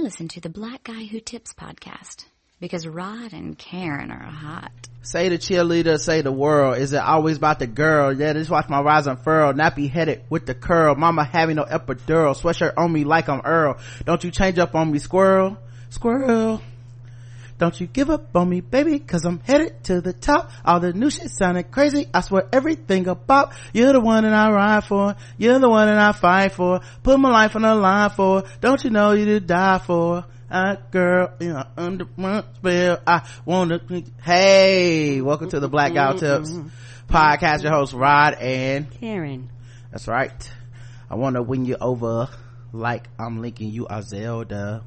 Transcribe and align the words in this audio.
Listen 0.00 0.28
to 0.28 0.40
the 0.40 0.48
Black 0.48 0.84
Guy 0.84 1.04
Who 1.04 1.20
Tips 1.20 1.52
podcast 1.52 2.24
because 2.58 2.86
Rod 2.86 3.34
and 3.34 3.58
Karen 3.58 4.10
are 4.10 4.22
hot. 4.22 4.72
Say 5.02 5.28
the 5.28 5.36
cheerleader, 5.36 5.98
say 5.98 6.22
the 6.22 6.32
world. 6.32 6.78
Is 6.78 6.94
it 6.94 7.02
always 7.02 7.36
about 7.36 7.58
the 7.58 7.66
girl? 7.66 8.10
Yeah, 8.10 8.32
just 8.32 8.48
watch 8.48 8.70
my 8.70 8.80
rise 8.80 9.06
unfurl. 9.06 9.52
Nappy 9.52 9.90
headed 9.90 10.24
with 10.30 10.46
the 10.46 10.54
curl. 10.54 10.94
Mama 10.94 11.24
having 11.24 11.56
no 11.56 11.64
epidural. 11.64 12.34
Sweatshirt 12.34 12.72
on 12.78 12.90
me 12.90 13.04
like 13.04 13.28
I'm 13.28 13.42
Earl. 13.42 13.76
Don't 14.06 14.24
you 14.24 14.30
change 14.30 14.58
up 14.58 14.74
on 14.74 14.90
me, 14.90 15.00
squirrel. 15.00 15.58
Squirrel. 15.90 16.62
Don't 17.60 17.78
you 17.78 17.86
give 17.86 18.08
up 18.08 18.34
on 18.34 18.48
me, 18.48 18.62
baby, 18.62 18.98
cause 18.98 19.26
I'm 19.26 19.38
headed 19.40 19.84
to 19.84 20.00
the 20.00 20.14
top. 20.14 20.50
All 20.64 20.80
the 20.80 20.94
new 20.94 21.10
shit 21.10 21.30
sounded 21.30 21.70
crazy. 21.70 22.08
I 22.14 22.22
swear 22.22 22.48
everything 22.50 23.06
about. 23.06 23.52
You're 23.74 23.92
the 23.92 24.00
one 24.00 24.24
that 24.24 24.32
I 24.32 24.50
ride 24.50 24.84
for. 24.84 25.14
You're 25.36 25.58
the 25.58 25.68
one 25.68 25.86
that 25.86 25.98
I 25.98 26.12
fight 26.12 26.52
for. 26.52 26.80
Put 27.02 27.20
my 27.20 27.28
life 27.28 27.56
on 27.56 27.60
the 27.60 27.74
line 27.74 28.08
for. 28.08 28.44
Don't 28.62 28.82
you 28.82 28.88
know 28.88 29.12
you 29.12 29.26
to 29.26 29.40
die 29.40 29.76
for? 29.76 30.24
I 30.50 30.78
girl, 30.90 31.34
you 31.38 31.52
know, 31.52 31.64
under 31.76 32.06
my 32.16 32.44
spell. 32.54 33.02
I 33.06 33.28
wanna, 33.44 33.78
hey, 34.22 35.20
welcome 35.20 35.50
to 35.50 35.60
the 35.60 35.68
Black 35.68 35.92
Guy 35.92 36.16
Tips 36.16 36.50
podcast. 37.10 37.62
Your 37.62 37.72
host, 37.72 37.92
Rod 37.92 38.38
and 38.40 38.90
Karen. 38.90 39.50
That's 39.90 40.08
right. 40.08 40.50
I 41.10 41.16
wanna 41.16 41.42
win 41.42 41.66
you 41.66 41.76
over 41.78 42.30
like 42.72 43.06
I'm 43.18 43.42
linking 43.42 43.68
you 43.70 43.86
are 43.86 44.00
Zelda. 44.00 44.82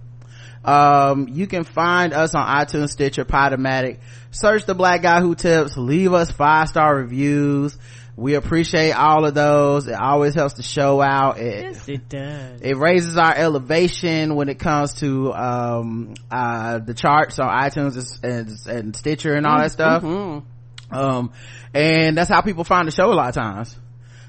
Um, 0.66 1.28
you 1.30 1.48
can 1.48 1.64
find 1.64 2.14
us 2.14 2.36
on 2.36 2.46
iTunes, 2.48 2.90
Stitcher, 2.90 3.26
Podomatic. 3.26 4.00
Search 4.32 4.66
the 4.66 4.74
Black 4.76 5.02
Guy 5.02 5.20
Who 5.22 5.36
Tips. 5.36 5.76
Leave 5.78 6.14
us 6.14 6.32
five 6.32 6.70
star 6.70 6.96
reviews. 6.96 7.78
We 8.16 8.36
appreciate 8.36 8.92
all 8.92 9.26
of 9.26 9.34
those. 9.34 9.88
It 9.88 9.96
always 10.00 10.36
helps 10.36 10.54
the 10.54 10.62
show 10.64 11.02
out. 11.02 11.40
It, 11.40 11.64
Yes, 11.64 11.90
it 11.90 12.10
does. 12.10 12.62
it 12.62 12.78
raises 12.78 13.18
our 13.18 13.34
elevation 13.36 14.36
when 14.36 14.50
it 14.50 14.60
comes 14.60 14.94
to 14.96 15.34
um 15.34 16.14
uh 16.30 16.78
the 16.78 16.94
charts 16.94 17.40
on 17.40 17.48
itunes 17.50 18.24
and, 18.24 18.56
and 18.68 18.96
stitcher 18.96 19.34
and 19.34 19.48
all 19.48 19.58
that 19.58 19.72
stuff 19.72 20.04
Mm-hmm. 20.04 20.96
um 20.96 21.32
and 21.74 22.16
that's 22.16 22.30
how 22.30 22.42
people 22.42 22.64
find 22.64 22.88
the 22.88 22.92
show 22.92 23.12
a 23.12 23.16
lot 23.16 23.30
of 23.30 23.36
times 23.36 23.76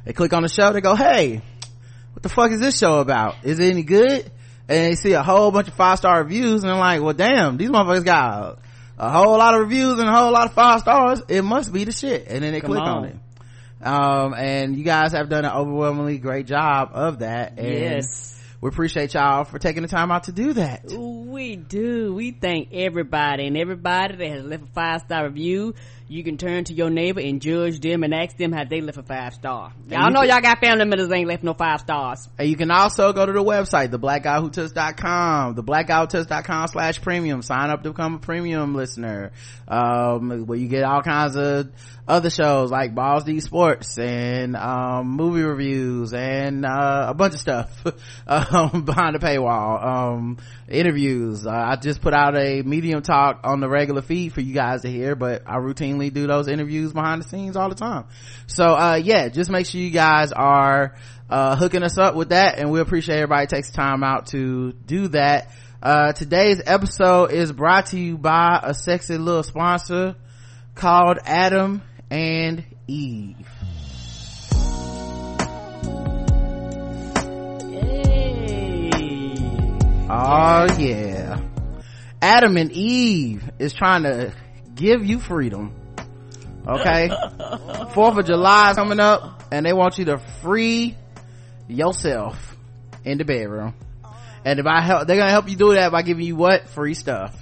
they 0.07 0.15
click 0.15 0.33
on 0.33 0.43
the 0.43 0.49
show 0.49 0.73
they 0.73 0.81
go 0.81 0.95
hey 0.95 1.43
what 2.15 2.23
the 2.23 2.31
fuck 2.31 2.51
is 2.53 2.61
this 2.61 2.79
show 2.79 3.01
about 3.01 3.35
is 3.45 3.59
it 3.59 3.71
any 3.71 3.83
good 3.83 4.31
and 4.69 4.79
they 4.93 4.95
see 4.95 5.13
a 5.13 5.23
whole 5.23 5.51
bunch 5.51 5.69
of 5.69 5.75
five 5.75 5.99
star 5.99 6.23
reviews 6.23 6.63
and 6.63 6.73
I'm 6.73 6.79
like 6.79 7.03
well 7.03 7.13
damn 7.15 7.57
these 7.57 7.71
motherfuckers 7.71 8.05
got 8.05 8.43
a, 8.43 9.07
a 9.07 9.11
whole 9.11 9.37
lot 9.39 9.55
of 9.55 9.61
reviews 9.61 9.99
and 9.99 10.09
a 10.09 10.13
whole 10.13 10.33
lot 10.33 10.47
of 10.47 10.55
five 10.55 10.81
stars 10.81 11.23
it 11.29 11.43
must 11.43 11.73
be 11.73 11.85
the 11.85 11.93
shit 11.93 12.27
and 12.29 12.43
then 12.43 12.53
they 12.53 12.61
Come 12.61 12.71
click 12.71 12.83
on. 12.83 12.89
on. 12.89 13.05
it 13.07 13.17
um 13.87 14.35
and 14.35 14.77
you 14.77 14.85
guys 14.85 15.13
have 15.13 15.29
done 15.29 15.45
an 15.45 15.53
overwhelmingly 15.53 16.19
great 16.19 16.47
job 16.47 16.91
of 16.95 17.19
that 17.19 17.59
and 17.59 17.67
Yes. 17.69 18.41
we 18.63 18.69
appreciate 18.69 19.13
y'all 19.13 19.45
for 19.45 19.59
taking 19.59 19.83
the 19.83 19.89
time 19.89 20.11
out 20.11 20.25
to 20.25 20.33
do 20.33 20.55
that 20.55 20.85
We 20.87 21.57
do. 21.57 22.15
We 22.15 22.31
thank 22.31 22.69
everybody 22.73 23.47
and 23.49 23.57
everybody 23.59 24.17
that 24.17 24.29
has 24.29 24.45
left 24.45 24.63
a 24.63 24.67
five 24.67 25.01
star 25.03 25.25
review. 25.27 25.75
You 26.07 26.23
can 26.23 26.37
turn 26.37 26.65
to 26.65 26.75
your 26.75 26.91
neighbor 26.91 27.21
and 27.21 27.41
judge 27.41 27.81
them 27.81 28.03
and 28.05 28.13
ask 28.15 28.37
them 28.37 28.53
how 28.53 28.65
they 28.65 28.83
left 28.83 28.99
a 28.99 29.03
five 29.03 29.33
star. 29.33 29.73
Y'all 29.89 30.11
know 30.11 30.21
can- 30.21 30.29
y'all 30.29 30.41
got 30.43 30.61
family 30.61 30.85
members 30.85 31.09
that 31.09 31.15
ain't 31.15 31.29
left 31.29 31.43
no 31.43 31.55
five 31.55 31.81
stars. 31.81 32.29
And 32.39 32.47
you 32.49 32.57
can 32.57 32.71
also 32.71 33.15
go 33.15 33.25
to 33.25 33.33
the 33.33 33.43
website, 33.43 33.89
theblackguywhotips.com, 33.89 35.57
theblackguywhotips.com 35.57 36.69
slash 36.69 37.01
premium. 37.01 37.41
Sign 37.43 37.71
up 37.71 37.83
to 37.83 37.91
become 37.91 38.17
a 38.17 38.19
premium 38.19 38.75
listener, 38.75 39.33
um, 39.67 40.47
where 40.47 40.59
you 40.59 40.69
get 40.69 40.85
all 40.85 41.03
kinds 41.03 41.37
of 41.37 41.71
other 42.07 42.29
shows 42.29 42.71
like 42.71 42.95
Balls 42.95 43.25
D 43.25 43.41
Sports 43.41 43.97
and, 43.97 44.57
um, 44.57 45.07
movie 45.09 45.43
reviews 45.43 46.13
and, 46.13 46.67
uh, 46.67 47.07
a 47.09 47.15
bunch 47.15 47.33
of 47.33 47.41
stuff, 47.41 47.83
um, 48.27 48.83
behind 48.85 49.15
the 49.15 49.19
paywall, 49.21 49.83
um, 49.83 50.37
interviews. 50.69 51.47
Uh, 51.47 51.51
I 51.51 51.77
just 51.77 52.03
put 52.03 52.13
out 52.13 52.37
a 52.37 52.61
medium 52.63 53.01
talk 53.01 53.41
on 53.45 53.61
the 53.61 53.69
regular 53.71 54.03
feed 54.03 54.35
for 54.35 54.43
you 54.43 54.53
guys 54.53 54.83
to 54.83 54.91
hear, 54.91 55.15
but 55.15 55.43
I 55.47 55.57
routinely 55.95 56.13
do 56.13 56.27
those 56.27 56.49
interviews 56.49 56.93
behind 56.93 57.23
the 57.23 57.29
scenes 57.29 57.57
all 57.57 57.69
the 57.69 57.75
time. 57.75 58.07
So, 58.47 58.65
uh, 58.65 59.01
yeah, 59.03 59.29
just 59.29 59.51
make 59.51 59.67
sure 59.67 59.81
you 59.81 59.91
guys 59.91 60.33
are, 60.33 60.95
uh, 61.31 61.57
hooking 61.57 61.83
us 61.83 61.99
up 61.99 62.15
with 62.15 62.31
that 62.31 62.59
and 62.59 62.71
we 62.71 62.81
appreciate 62.81 63.17
everybody 63.17 63.47
takes 63.47 63.71
time 63.71 64.03
out 64.03 64.27
to 64.29 64.73
do 64.73 65.09
that. 65.09 65.51
Uh, 65.83 66.13
today's 66.13 66.63
episode 66.65 67.31
is 67.31 67.53
brought 67.53 67.87
to 67.87 67.99
you 67.99 68.17
by 68.17 68.61
a 68.63 68.75
sexy 68.75 69.19
little 69.19 69.43
sponsor 69.43 70.17
called 70.75 71.19
Adam 71.25 71.83
and 72.11 72.65
Eve. 72.87 73.49
Oh 80.17 80.67
yeah. 80.79 81.41
Adam 82.23 82.57
and 82.57 82.71
Eve 82.73 83.51
is 83.59 83.75
trying 83.75 84.05
to 84.05 84.33
give 84.75 85.05
you 85.05 85.19
freedom. 85.19 85.75
Okay? 86.67 87.11
Fourth 87.93 88.19
of 88.19 88.27
July 88.27 88.71
is 88.71 88.77
coming 88.77 89.01
up 89.01 89.43
and 89.53 89.67
they 89.67 89.73
want 89.73 89.99
you 89.99 90.07
to 90.07 90.19
free 90.19 90.97
yourself 91.69 92.57
in 93.05 93.19
the 93.19 93.25
bedroom. 93.25 93.75
And 94.45 94.59
if 94.59 94.67
I 94.67 94.81
help, 94.81 95.07
they're 95.07 95.17
gonna 95.17 95.31
help 95.31 95.49
you 95.49 95.57
do 95.57 95.75
that 95.75 95.93
by 95.93 96.03
giving 96.03 96.25
you 96.25 96.37
what? 96.37 96.69
Free 96.69 96.95
stuff. 96.95 97.37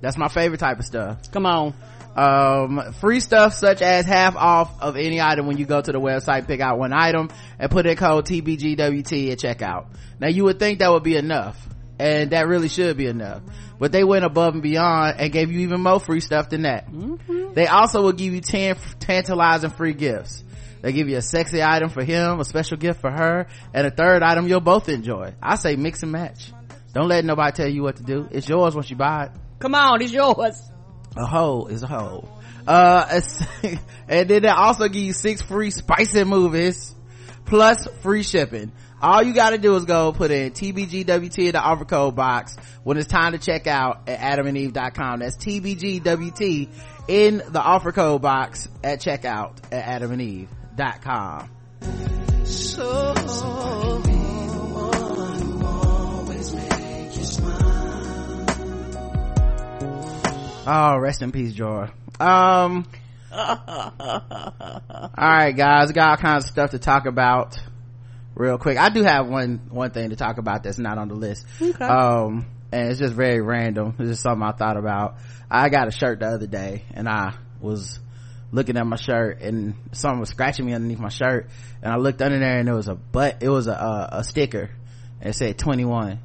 That's 0.00 0.16
my 0.16 0.28
favorite 0.28 0.58
type 0.58 0.78
of 0.78 0.84
stuff. 0.84 1.30
Come 1.32 1.46
on. 1.46 1.74
Um, 2.16 2.94
free 2.94 3.20
stuff 3.20 3.52
such 3.52 3.82
as 3.82 4.06
half 4.06 4.36
off 4.36 4.80
of 4.80 4.96
any 4.96 5.20
item 5.20 5.46
when 5.46 5.58
you 5.58 5.66
go 5.66 5.80
to 5.80 5.92
the 5.92 6.00
website, 6.00 6.46
pick 6.46 6.60
out 6.60 6.78
one 6.78 6.92
item 6.92 7.28
and 7.58 7.70
put 7.70 7.86
in 7.86 7.96
code 7.96 8.24
TBGWT 8.24 9.32
at 9.32 9.38
checkout. 9.38 9.86
Now 10.18 10.28
you 10.28 10.44
would 10.44 10.58
think 10.58 10.78
that 10.78 10.90
would 10.90 11.02
be 11.02 11.16
enough 11.16 11.58
and 11.98 12.30
that 12.30 12.46
really 12.46 12.68
should 12.68 12.96
be 12.96 13.06
enough, 13.06 13.42
but 13.78 13.92
they 13.92 14.04
went 14.04 14.24
above 14.24 14.54
and 14.54 14.62
beyond 14.62 15.18
and 15.18 15.32
gave 15.32 15.50
you 15.50 15.60
even 15.60 15.80
more 15.82 16.00
free 16.00 16.20
stuff 16.20 16.50
than 16.50 16.62
that. 16.62 16.86
They 17.54 17.66
also 17.66 18.02
will 18.02 18.12
give 18.12 18.34
you 18.34 18.40
10 18.40 18.76
tantalizing 19.00 19.70
free 19.70 19.94
gifts. 19.94 20.44
They 20.82 20.92
give 20.92 21.08
you 21.08 21.16
a 21.16 21.22
sexy 21.22 21.62
item 21.62 21.88
for 21.88 22.04
him, 22.04 22.38
a 22.38 22.44
special 22.44 22.76
gift 22.76 23.00
for 23.00 23.10
her, 23.10 23.46
and 23.72 23.86
a 23.86 23.90
third 23.90 24.22
item 24.22 24.46
you'll 24.46 24.60
both 24.60 24.88
enjoy. 24.88 25.34
I 25.42 25.56
say 25.56 25.74
mix 25.76 26.02
and 26.02 26.12
match. 26.12 26.52
Don't 26.92 27.08
let 27.08 27.24
nobody 27.24 27.52
tell 27.52 27.68
you 27.68 27.82
what 27.82 27.96
to 27.96 28.02
do. 28.02 28.28
It's 28.30 28.48
yours 28.48 28.74
once 28.74 28.88
you 28.90 28.96
buy 28.96 29.24
it 29.26 29.30
Come 29.58 29.74
on, 29.74 30.00
it's 30.02 30.12
yours. 30.12 30.62
a 31.16 31.26
hoe 31.26 31.66
is 31.66 31.82
a 31.82 31.86
hoe 31.86 32.28
uh 32.68 33.20
and 34.08 34.28
then 34.28 34.42
they 34.42 34.48
also 34.48 34.88
give 34.88 35.02
you 35.02 35.12
six 35.12 35.40
free 35.40 35.70
spicy 35.70 36.24
movies 36.24 36.94
plus 37.44 37.86
free 38.02 38.22
shipping 38.22 38.72
all 39.00 39.22
you 39.22 39.34
gotta 39.34 39.58
do 39.58 39.74
is 39.76 39.84
go 39.84 40.12
put 40.12 40.30
in 40.30 40.52
tbgwt 40.52 41.38
in 41.38 41.52
the 41.52 41.60
offer 41.60 41.84
code 41.84 42.16
box 42.16 42.56
when 42.82 42.96
it's 42.96 43.08
time 43.08 43.32
to 43.32 43.38
check 43.38 43.66
out 43.66 44.08
at 44.08 44.38
adamandeve.com 44.38 45.20
that's 45.20 45.36
tbgwt 45.36 46.68
in 47.08 47.42
the 47.48 47.60
offer 47.60 47.92
code 47.92 48.22
box 48.22 48.68
at 48.82 49.00
checkout 49.00 49.58
at 49.72 50.00
adamandeve.com 50.00 51.50
Oh, 60.68 60.98
rest 60.98 61.22
in 61.22 61.30
peace, 61.30 61.52
Joy. 61.52 61.88
Um, 62.18 62.86
all 63.32 63.46
right, 65.16 65.52
guys, 65.52 65.92
got 65.92 66.10
all 66.10 66.16
kinds 66.16 66.44
of 66.44 66.50
stuff 66.50 66.70
to 66.72 66.80
talk 66.80 67.06
about 67.06 67.56
real 68.36 68.58
quick. 68.58 68.78
I 68.78 68.90
do 68.90 69.02
have 69.02 69.26
one, 69.26 69.68
one 69.70 69.90
thing 69.90 70.10
to 70.10 70.16
talk 70.16 70.38
about 70.38 70.62
that's 70.62 70.78
not 70.78 70.98
on 70.98 71.08
the 71.08 71.14
list. 71.14 71.44
Okay. 71.60 71.84
Um, 71.84 72.46
and 72.70 72.90
it's 72.90 72.98
just 72.98 73.14
very 73.14 73.40
random. 73.40 73.96
It's 73.98 74.10
just 74.10 74.22
something 74.22 74.42
I 74.42 74.52
thought 74.52 74.76
about. 74.76 75.16
I 75.50 75.68
got 75.68 75.88
a 75.88 75.90
shirt 75.90 76.20
the 76.20 76.26
other 76.26 76.46
day 76.46 76.84
and 76.92 77.08
I 77.08 77.34
was 77.60 77.98
looking 78.52 78.76
at 78.76 78.86
my 78.86 78.96
shirt 78.96 79.40
and 79.40 79.74
someone 79.92 80.20
was 80.20 80.28
scratching 80.28 80.66
me 80.66 80.74
underneath 80.74 80.98
my 80.98 81.08
shirt 81.08 81.48
and 81.82 81.92
I 81.92 81.96
looked 81.96 82.22
under 82.22 82.38
there 82.38 82.58
and 82.58 82.68
it 82.68 82.74
was 82.74 82.88
a 82.88 82.94
butt, 82.94 83.38
it 83.40 83.48
was 83.48 83.66
a, 83.66 83.72
a, 83.72 84.08
a 84.18 84.24
sticker 84.24 84.70
and 85.20 85.30
it 85.30 85.34
said 85.34 85.58
21 85.58 86.20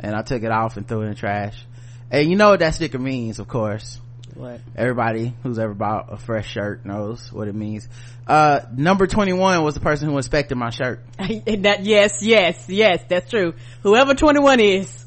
and 0.00 0.14
I 0.14 0.22
took 0.22 0.42
it 0.42 0.50
off 0.50 0.76
and 0.76 0.88
threw 0.88 1.02
it 1.02 1.04
in 1.04 1.10
the 1.10 1.16
trash. 1.16 1.64
And 2.10 2.30
you 2.30 2.36
know 2.36 2.50
what 2.50 2.60
that 2.60 2.74
sticker 2.74 2.98
means, 2.98 3.38
of 3.38 3.48
course. 3.48 4.00
What? 4.34 4.60
Everybody 4.74 5.34
who's 5.42 5.58
ever 5.58 5.74
bought 5.74 6.12
a 6.12 6.16
fresh 6.16 6.50
shirt 6.50 6.84
knows 6.84 7.32
what 7.32 7.46
it 7.46 7.54
means. 7.54 7.88
Uh, 8.26 8.60
number 8.76 9.06
21 9.06 9.62
was 9.62 9.74
the 9.74 9.80
person 9.80 10.08
who 10.08 10.16
inspected 10.16 10.58
my 10.58 10.70
shirt. 10.70 11.04
that, 11.18 11.78
yes, 11.82 12.22
yes, 12.22 12.68
yes, 12.68 13.02
that's 13.08 13.30
true. 13.30 13.54
Whoever 13.82 14.14
21 14.14 14.60
is. 14.60 15.04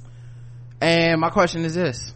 And 0.80 1.20
my 1.20 1.30
question 1.30 1.66
is 1.66 1.76
this. 1.76 2.14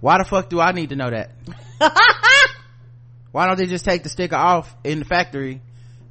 Why 0.00 0.18
the 0.18 0.24
fuck 0.24 0.48
do 0.48 0.58
I 0.58 0.72
need 0.72 0.90
to 0.90 0.96
know 0.96 1.10
that? 1.10 1.30
Why 3.32 3.46
don't 3.46 3.58
they 3.58 3.66
just 3.66 3.84
take 3.84 4.02
the 4.02 4.08
sticker 4.08 4.36
off 4.36 4.74
in 4.82 4.98
the 4.98 5.04
factory 5.04 5.62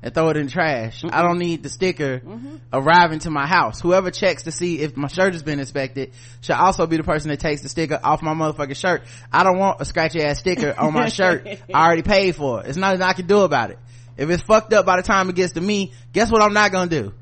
and 0.04 0.14
throw 0.14 0.30
it 0.30 0.38
in 0.38 0.46
the 0.46 0.52
trash? 0.52 1.04
I 1.04 1.22
don't 1.22 1.40
need 1.40 1.64
the 1.64 1.70
sticker 1.70 2.20
mm-hmm. 2.20 2.56
arriving 2.74 3.20
to 3.20 3.30
my 3.30 3.48
house. 3.48 3.82
Whoever 3.82 4.12
checks 4.12 4.44
to 4.44 4.52
see 4.52 4.80
if 4.80 4.98
my 4.98 5.08
shirt 5.08 5.34
has 5.34 5.44
been 5.44 5.60
inspected 5.60 6.14
should 6.42 6.56
also 6.56 6.88
be 6.88 6.98
the 6.98 7.04
person 7.04 7.30
that 7.30 7.40
takes 7.40 7.62
the 7.62 7.70
sticker 7.70 8.00
off 8.04 8.22
my 8.22 8.34
motherfucking 8.34 8.76
shirt. 8.76 9.04
I 9.32 9.44
don't 9.44 9.58
want 9.58 9.82
a 9.82 9.86
scratchy 9.86 10.22
ass 10.22 10.40
sticker 10.40 10.74
on 10.78 10.94
my 10.94 11.10
shirt. 11.10 11.48
I 11.48 11.86
already 11.86 12.04
paid 12.04 12.36
for 12.36 12.62
it. 12.62 12.68
It's 12.68 12.78
nothing 12.78 13.02
I 13.02 13.14
can 13.14 13.28
do 13.28 13.42
about 13.42 13.72
it. 13.72 13.80
If 14.18 14.30
it's 14.30 14.44
fucked 14.44 14.74
up 14.74 14.86
by 14.86 14.98
the 14.98 15.04
time 15.04 15.30
it 15.30 15.36
gets 15.36 15.54
to 15.54 15.62
me, 15.62 15.94
guess 16.14 16.32
what 16.32 16.42
I'm 16.42 16.54
not 16.54 16.72
gonna 16.72 16.90
do? 16.90 17.14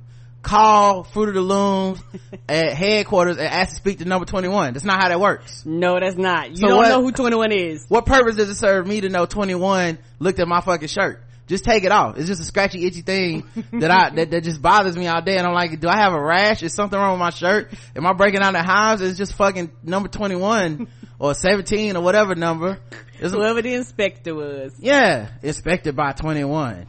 call 0.41 1.03
Fruit 1.03 1.29
of 1.29 1.35
the 1.35 1.41
Looms 1.41 2.01
at 2.49 2.73
headquarters 2.73 3.37
and 3.37 3.47
ask 3.47 3.71
to 3.71 3.75
speak 3.75 3.99
to 3.99 4.05
number 4.05 4.25
21. 4.25 4.73
That's 4.73 4.85
not 4.85 5.01
how 5.01 5.09
that 5.09 5.19
works. 5.19 5.65
No, 5.65 5.99
that's 5.99 6.15
not. 6.17 6.51
You 6.51 6.57
So 6.57 6.67
don't 6.67 6.77
what- 6.77 6.89
know 6.89 7.01
who 7.01 7.11
21 7.11 7.51
is. 7.51 7.85
What 7.87 8.05
purpose 8.05 8.35
does 8.35 8.49
it 8.49 8.55
serve 8.55 8.87
me 8.87 9.01
to 9.01 9.09
know 9.09 9.25
21 9.25 9.97
looked 10.19 10.39
at 10.39 10.47
my 10.47 10.61
fucking 10.61 10.87
shirt? 10.87 11.23
Just 11.49 11.63
take 11.63 11.83
it 11.83 11.91
off. 11.91 12.15
It's 12.15 12.27
just 12.27 12.39
a 12.39 12.45
scratchy, 12.45 12.85
itchy 12.85 13.01
thing 13.01 13.43
that 13.73 13.89
I, 13.89 14.11
that, 14.11 14.29
that 14.29 14.43
just 14.43 14.61
bothers 14.61 14.95
me 14.95 15.07
all 15.07 15.21
day. 15.23 15.35
And 15.35 15.47
I'm 15.47 15.53
like, 15.53 15.79
do 15.79 15.89
I 15.89 15.97
have 15.97 16.13
a 16.13 16.21
rash? 16.21 16.61
Is 16.61 16.75
something 16.75 16.97
wrong 16.97 17.13
with 17.13 17.19
my 17.19 17.31
shirt? 17.31 17.73
Am 17.95 18.05
I 18.05 18.13
breaking 18.13 18.41
out 18.41 18.53
the 18.53 18.61
hives? 18.61 19.01
It's 19.01 19.17
just 19.17 19.33
fucking 19.33 19.71
number 19.81 20.09
21 20.09 20.87
or 21.19 21.33
17 21.33 21.97
or 21.97 22.03
whatever 22.03 22.35
number. 22.35 22.77
It's, 23.19 23.33
Whoever 23.33 23.63
the 23.63 23.73
inspector 23.73 24.35
was. 24.35 24.75
yeah, 24.79 25.29
inspected 25.41 25.95
by 25.95 26.11
21. 26.11 26.85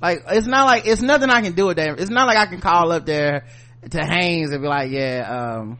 Like, 0.00 0.22
it's 0.28 0.46
not 0.46 0.64
like, 0.64 0.86
it's 0.86 1.02
nothing 1.02 1.28
I 1.28 1.42
can 1.42 1.52
do 1.52 1.66
with 1.66 1.76
that. 1.76 2.00
It's 2.00 2.10
not 2.10 2.26
like 2.26 2.38
I 2.38 2.46
can 2.46 2.62
call 2.62 2.90
up 2.92 3.04
there 3.04 3.44
to 3.90 4.02
Hanes 4.02 4.50
and 4.50 4.62
be 4.62 4.66
like, 4.68 4.90
yeah, 4.90 5.58
um, 5.58 5.78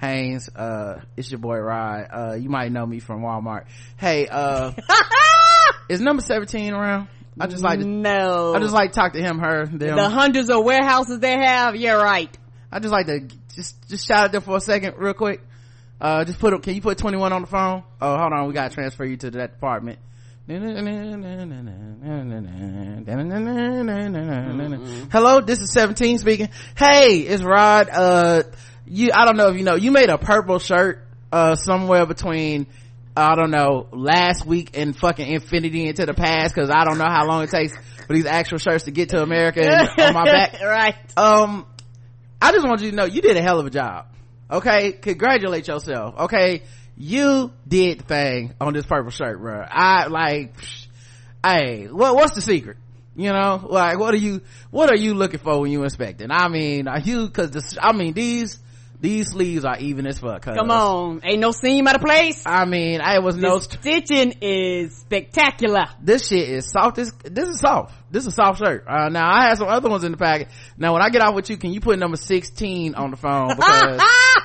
Hanes, 0.00 0.48
uh, 0.56 1.02
it's 1.18 1.30
your 1.30 1.38
boy 1.38 1.58
Rod. 1.58 2.08
Uh, 2.10 2.34
you 2.34 2.48
might 2.48 2.72
know 2.72 2.86
me 2.86 2.98
from 2.98 3.20
Walmart. 3.20 3.66
Hey, 3.98 4.26
uh, 4.26 4.72
is 5.90 6.00
number 6.00 6.22
17 6.22 6.72
around? 6.72 7.08
I 7.40 7.46
just 7.46 7.62
like 7.62 7.80
to, 7.80 7.86
no. 7.86 8.54
I 8.54 8.60
just 8.60 8.74
like 8.74 8.92
to 8.92 8.94
talk 8.94 9.12
to 9.12 9.20
him, 9.20 9.38
her, 9.38 9.66
them. 9.66 9.96
the 9.96 10.08
hundreds 10.08 10.50
of 10.50 10.64
warehouses 10.64 11.18
they 11.20 11.36
have. 11.36 11.76
You're 11.76 12.02
right. 12.02 12.36
I 12.70 12.80
just 12.80 12.92
like 12.92 13.06
to 13.06 13.20
just, 13.54 13.88
just 13.88 14.06
shout 14.06 14.26
at 14.26 14.32
them 14.32 14.42
for 14.42 14.56
a 14.56 14.60
second 14.60 14.94
real 14.98 15.14
quick. 15.14 15.40
Uh, 16.00 16.24
just 16.24 16.38
put, 16.38 16.62
can 16.62 16.74
you 16.74 16.80
put 16.80 16.98
21 16.98 17.32
on 17.32 17.40
the 17.42 17.48
phone? 17.48 17.82
Oh, 18.00 18.16
hold 18.16 18.32
on. 18.32 18.46
We 18.46 18.54
gotta 18.54 18.74
transfer 18.74 19.04
you 19.04 19.16
to 19.18 19.30
that 19.32 19.54
department. 19.54 19.98
Hello, 25.12 25.40
this 25.42 25.60
is 25.60 25.70
17 25.72 26.18
speaking. 26.18 26.48
Hey, 26.74 27.20
it's 27.20 27.42
Rod. 27.42 27.90
Uh, 27.90 28.42
you, 28.86 29.10
I 29.14 29.26
don't 29.26 29.36
know 29.36 29.48
if 29.50 29.58
you 29.58 29.64
know, 29.64 29.74
you 29.74 29.90
made 29.90 30.08
a 30.08 30.16
purple 30.16 30.58
shirt, 30.58 31.04
uh, 31.30 31.54
somewhere 31.54 32.06
between, 32.06 32.66
I 33.18 33.34
don't 33.34 33.50
know, 33.50 33.88
last 33.92 34.46
week 34.46 34.76
and 34.76 34.96
fucking 34.96 35.26
infinity 35.26 35.86
into 35.86 36.06
the 36.06 36.14
past, 36.14 36.54
cause 36.54 36.70
I 36.70 36.84
don't 36.84 36.98
know 36.98 37.08
how 37.08 37.26
long 37.26 37.42
it 37.42 37.50
takes 37.50 37.76
for 38.06 38.12
these 38.12 38.26
actual 38.26 38.58
shirts 38.58 38.84
to 38.84 38.90
get 38.90 39.10
to 39.10 39.22
America 39.22 39.60
and 39.62 39.88
on 39.98 40.14
my 40.14 40.24
back. 40.24 40.60
right. 40.60 40.94
Um, 41.16 41.66
I 42.40 42.52
just 42.52 42.66
want 42.66 42.80
you 42.80 42.90
to 42.90 42.96
know 42.96 43.04
you 43.04 43.20
did 43.20 43.36
a 43.36 43.42
hell 43.42 43.58
of 43.58 43.66
a 43.66 43.70
job. 43.70 44.06
Okay, 44.50 44.92
congratulate 44.92 45.68
yourself. 45.68 46.14
Okay, 46.20 46.62
you 46.96 47.52
did 47.66 48.00
the 48.00 48.04
thing 48.04 48.54
on 48.60 48.72
this 48.72 48.86
purple 48.86 49.10
shirt, 49.10 49.38
bro. 49.40 49.62
I 49.68 50.06
like, 50.06 50.54
hey, 51.44 51.86
what 51.86 52.14
what's 52.14 52.34
the 52.34 52.40
secret? 52.40 52.78
You 53.14 53.32
know, 53.32 53.66
like 53.68 53.98
what 53.98 54.14
are 54.14 54.18
you 54.18 54.42
what 54.70 54.90
are 54.90 54.96
you 54.96 55.14
looking 55.14 55.40
for 55.40 55.60
when 55.60 55.70
you 55.70 55.82
inspecting? 55.82 56.28
I 56.30 56.48
mean, 56.48 56.88
are 56.88 57.00
you 57.00 57.26
because 57.26 57.50
this? 57.50 57.76
I 57.80 57.92
mean 57.92 58.14
these 58.14 58.58
these 59.00 59.30
sleeves 59.30 59.64
are 59.64 59.78
even 59.78 60.06
as 60.06 60.18
fuck. 60.18 60.42
cuz. 60.42 60.56
Come 60.56 60.70
on. 60.70 61.20
Ain't 61.24 61.40
no 61.40 61.52
seam 61.52 61.86
out 61.86 61.96
of 61.96 62.02
place. 62.02 62.42
I 62.44 62.64
mean, 62.64 63.00
I 63.00 63.20
was 63.20 63.36
no. 63.36 63.58
the 63.58 63.64
stitching 63.64 64.38
is 64.40 64.96
spectacular. 64.96 65.84
this 66.02 66.28
shit 66.28 66.48
is 66.48 66.70
soft. 66.70 66.96
This 66.96 67.12
this 67.24 67.48
is 67.48 67.60
soft. 67.60 67.94
This 68.10 68.24
is 68.24 68.28
a 68.28 68.32
soft 68.32 68.58
shirt. 68.58 68.84
Uh, 68.88 69.08
now 69.08 69.30
I 69.30 69.48
have 69.48 69.58
some 69.58 69.68
other 69.68 69.88
ones 69.88 70.02
in 70.02 70.12
the 70.12 70.18
packet. 70.18 70.48
Now 70.76 70.94
when 70.94 71.02
I 71.02 71.10
get 71.10 71.22
off 71.22 71.34
with 71.34 71.48
you, 71.48 71.56
can 71.56 71.72
you 71.72 71.80
put 71.80 71.98
number 71.98 72.16
sixteen 72.16 72.94
on 72.94 73.10
the 73.10 73.16
phone 73.16 73.48
because 73.56 74.00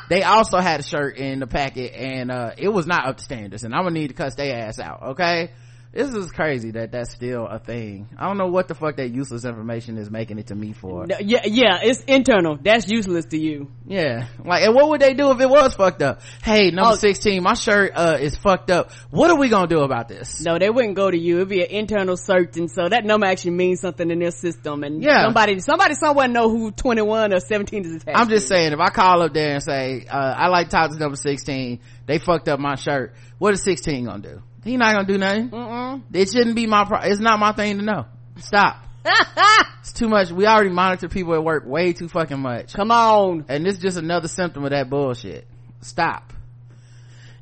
they 0.09 0.23
also 0.23 0.59
had 0.59 0.79
a 0.79 0.83
shirt 0.83 1.17
in 1.17 1.39
the 1.39 1.47
packet 1.47 1.93
and 1.95 2.29
uh, 2.29 2.51
it 2.57 2.69
was 2.69 2.85
not 2.85 3.07
up 3.07 3.17
to 3.17 3.23
standards, 3.23 3.63
and 3.63 3.73
I'm 3.73 3.83
gonna 3.83 3.99
need 3.99 4.09
to 4.09 4.13
cuss 4.13 4.35
their 4.35 4.67
ass 4.67 4.79
out. 4.79 5.01
Okay. 5.11 5.51
This 5.93 6.09
is 6.15 6.31
crazy 6.31 6.71
that 6.71 6.91
that's 6.91 7.11
still 7.13 7.45
a 7.45 7.59
thing. 7.59 8.09
I 8.17 8.25
don't 8.27 8.39
know 8.39 8.47
what 8.47 8.67
the 8.67 8.73
fuck 8.73 8.95
that 8.97 9.09
useless 9.13 9.45
information 9.45 9.99
is 9.99 10.09
making 10.09 10.39
it 10.39 10.47
to 10.47 10.55
me 10.55 10.73
for. 10.73 11.05
Yeah, 11.07 11.41
yeah, 11.45 11.81
it's 11.83 12.01
internal. 12.05 12.57
That's 12.59 12.89
useless 12.89 13.25
to 13.25 13.37
you. 13.39 13.69
Yeah. 13.85 14.25
Like, 14.43 14.63
and 14.63 14.73
what 14.73 14.89
would 14.89 15.01
they 15.01 15.13
do 15.13 15.29
if 15.29 15.39
it 15.39 15.47
was 15.47 15.75
fucked 15.75 16.01
up? 16.01 16.21
Hey, 16.43 16.71
number 16.71 16.93
Oh. 16.93 16.95
16, 16.95 17.43
my 17.43 17.53
shirt, 17.53 17.91
uh, 17.93 18.17
is 18.19 18.35
fucked 18.35 18.71
up. 18.71 18.91
What 19.11 19.29
are 19.29 19.37
we 19.37 19.49
gonna 19.49 19.67
do 19.67 19.81
about 19.81 20.07
this? 20.07 20.43
No, 20.43 20.57
they 20.57 20.71
wouldn't 20.71 20.95
go 20.95 21.11
to 21.11 21.17
you. 21.17 21.35
It'd 21.35 21.49
be 21.49 21.61
an 21.63 21.69
internal 21.69 22.17
search, 22.17 22.57
and 22.57 22.71
so 22.71 22.89
that 22.89 23.05
number 23.05 23.27
actually 23.27 23.51
means 23.51 23.81
something 23.81 24.09
in 24.09 24.17
their 24.17 24.31
system. 24.31 24.83
And 24.83 25.03
Yeah. 25.03 25.25
somebody, 25.25 25.59
somebody 25.59 25.93
somewhere 25.93 26.27
know 26.27 26.49
who 26.49 26.71
twenty 26.71 27.03
one 27.03 27.31
or 27.35 27.39
seventeen 27.39 27.85
is 27.85 27.93
attached. 28.01 28.17
I'm 28.17 28.29
just 28.29 28.47
to. 28.47 28.55
saying, 28.55 28.73
if 28.73 28.79
I 28.79 28.89
call 28.89 29.21
up 29.21 29.33
there 29.35 29.53
and 29.53 29.61
say, 29.63 30.07
uh, 30.09 30.17
I 30.17 30.47
like 30.47 30.69
to 30.69 30.75
talk 30.75 30.91
to 30.91 30.97
number 30.97 31.17
16, 31.17 31.79
they 32.07 32.17
fucked 32.17 32.49
up 32.49 32.59
my 32.59 32.73
shirt, 32.73 33.13
what 33.37 33.53
is 33.53 33.61
16 33.63 34.05
gonna 34.05 34.23
do? 34.23 34.41
He 34.63 34.77
not 34.77 34.93
gonna 34.93 35.07
do 35.07 35.17
nothing. 35.17 35.49
Mm-mm. 35.49 36.03
It 36.13 36.29
shouldn't 36.31 36.55
be 36.55 36.67
my 36.67 36.85
pro- 36.85 37.01
it's 37.01 37.19
not 37.19 37.39
my 37.39 37.51
thing 37.51 37.77
to 37.77 37.83
know. 37.83 38.05
Stop. 38.37 38.77
It's 39.83 39.91
too 39.91 40.07
much. 40.07 40.31
We 40.31 40.47
already 40.47 40.69
monitor 40.69 41.09
people 41.09 41.33
at 41.33 41.43
work 41.43 41.65
way 41.65 41.91
too 41.91 42.07
fucking 42.07 42.39
much. 42.39 42.73
Come 42.73 42.89
on. 42.89 43.43
And 43.49 43.65
this 43.65 43.73
is 43.73 43.81
just 43.81 43.97
another 43.97 44.29
symptom 44.29 44.63
of 44.63 44.69
that 44.69 44.89
bullshit. 44.89 45.45
Stop. 45.81 46.31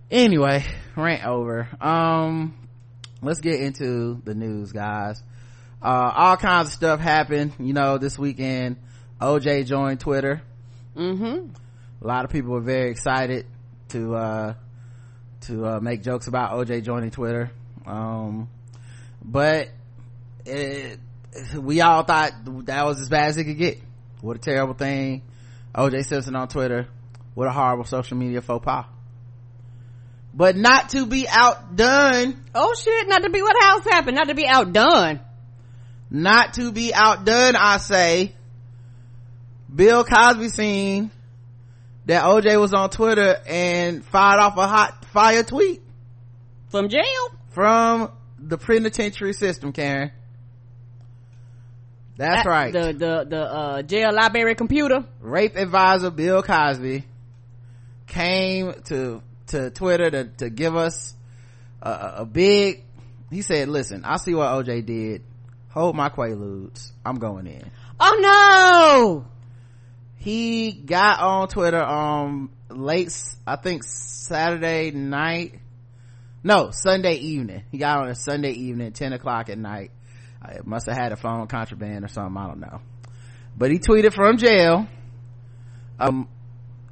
Anyway, 0.10 0.66
rant 0.98 1.24
over. 1.24 1.70
Um, 1.80 2.58
let's 3.22 3.42
get 3.42 3.60
into 3.60 4.20
the 4.24 4.34
news, 4.34 4.72
guys. 4.72 5.22
Uh, 5.84 6.12
all 6.16 6.36
kinds 6.36 6.70
of 6.70 6.74
stuff 6.74 7.00
happened, 7.00 7.54
you 7.60 7.74
know, 7.74 8.00
this 8.00 8.18
weekend. 8.18 8.78
OJ 9.22 9.68
joined 9.68 10.00
Twitter. 10.00 10.42
Mm-hmm. 10.96 11.50
A 12.04 12.08
lot 12.08 12.26
of 12.26 12.32
people 12.32 12.54
were 12.54 12.62
very 12.62 12.90
excited 12.90 13.46
to, 13.90 14.16
uh, 14.16 14.54
to, 15.42 15.66
uh, 15.66 15.80
make 15.80 16.04
jokes 16.04 16.28
about 16.28 16.52
OJ 16.52 16.84
joining 16.84 17.12
Twitter. 17.12 17.52
Um, 17.86 18.50
but 19.24 19.70
it, 20.46 21.00
we 21.58 21.82
all 21.82 22.04
thought 22.04 22.32
that 22.66 22.86
was 22.86 23.00
as 23.00 23.10
bad 23.10 23.30
as 23.30 23.38
it 23.38 23.46
could 23.46 23.58
get. 23.58 23.80
What 24.22 24.36
a 24.36 24.40
terrible 24.40 24.74
thing. 24.74 25.24
OJ 25.74 26.06
Simpson 26.06 26.36
on 26.36 26.48
Twitter. 26.48 26.88
What 27.34 27.48
a 27.48 27.52
horrible 27.52 27.86
social 27.86 28.18
media 28.18 28.42
faux 28.42 28.64
pas. 28.64 28.86
But 30.34 30.56
not 30.56 30.90
to 30.90 31.06
be 31.06 31.28
outdone. 31.30 32.44
Oh 32.56 32.74
shit! 32.74 33.08
Not 33.08 33.24
to 33.24 33.30
be 33.30 33.42
what 33.42 33.56
else 33.64 33.84
happened. 33.86 34.16
Not 34.16 34.28
to 34.28 34.36
be 34.36 34.48
outdone. 34.48 35.20
Not 36.10 36.54
to 36.56 36.72
be 36.72 36.94
outdone, 36.94 37.56
I 37.56 37.78
say. 37.78 38.36
Bill 39.74 40.04
Cosby 40.04 40.50
seen 40.50 41.12
that 42.06 42.24
OJ 42.24 42.60
was 42.60 42.74
on 42.74 42.90
Twitter 42.90 43.38
and 43.48 44.04
fired 44.06 44.40
off 44.40 44.58
a 44.58 44.68
hot 44.68 45.01
fire 45.12 45.44
tweet 45.44 45.82
From 46.70 46.90
jail. 46.90 47.04
from 47.50 48.12
the 48.40 48.58
penitentiary 48.58 49.34
system, 49.34 49.72
Karen. 49.72 50.12
That's 52.18 52.44
That- 52.44 52.50
right. 52.50 52.74
The 52.74 52.94
the 52.94 53.26
the 53.30 53.42
uh, 53.42 53.82
jail 53.84 54.14
library 54.14 54.56
computer. 54.56 55.06
rape 55.22 55.56
advisor 55.56 56.12
Bill 56.12 56.44
Cosby 56.44 57.06
came 58.08 58.74
to 58.86 59.22
to 59.48 59.70
Twitter 59.72 60.12
to 60.12 60.24
to 60.38 60.50
give 60.50 60.76
us 60.76 61.14
a, 61.82 62.14
a 62.18 62.26
big. 62.26 62.84
He 63.30 63.42
said, 63.42 63.70
"Listen, 63.70 64.04
I 64.06 64.18
see 64.18 64.36
what 64.36 64.50
OJ 64.50 64.86
did. 64.86 65.24
Hold 65.70 65.96
my 65.96 66.10
quaaludes. 66.10 66.92
I'm 67.06 67.16
going 67.18 67.48
in." 67.48 67.72
Oh 68.00 68.18
no! 68.22 69.26
He 70.18 70.72
got 70.74 71.20
on 71.22 71.48
Twitter 71.48 71.82
um 71.82 72.50
late, 72.76 73.12
i 73.46 73.56
think 73.56 73.84
Saturday 73.84 74.92
night. 74.92 75.60
No, 76.44 76.72
Sunday 76.72 77.16
evening. 77.16 77.64
He 77.72 77.78
got 77.78 78.00
on 78.00 78.10
a 78.10 78.16
Sunday 78.16 78.52
evening, 78.52 78.94
ten 78.94 79.14
o'clock 79.14 79.50
at 79.50 79.58
night. 79.58 79.92
I 80.42 80.58
must 80.64 80.88
have 80.88 80.98
had 80.98 81.12
a 81.12 81.16
phone 81.16 81.46
contraband 81.48 82.04
or 82.04 82.08
something. 82.08 82.36
I 82.36 82.48
don't 82.48 82.60
know. 82.60 82.82
But 83.56 83.72
he 83.72 83.80
tweeted 83.80 84.14
from 84.14 84.38
jail. 84.38 84.88
Um, 86.00 86.28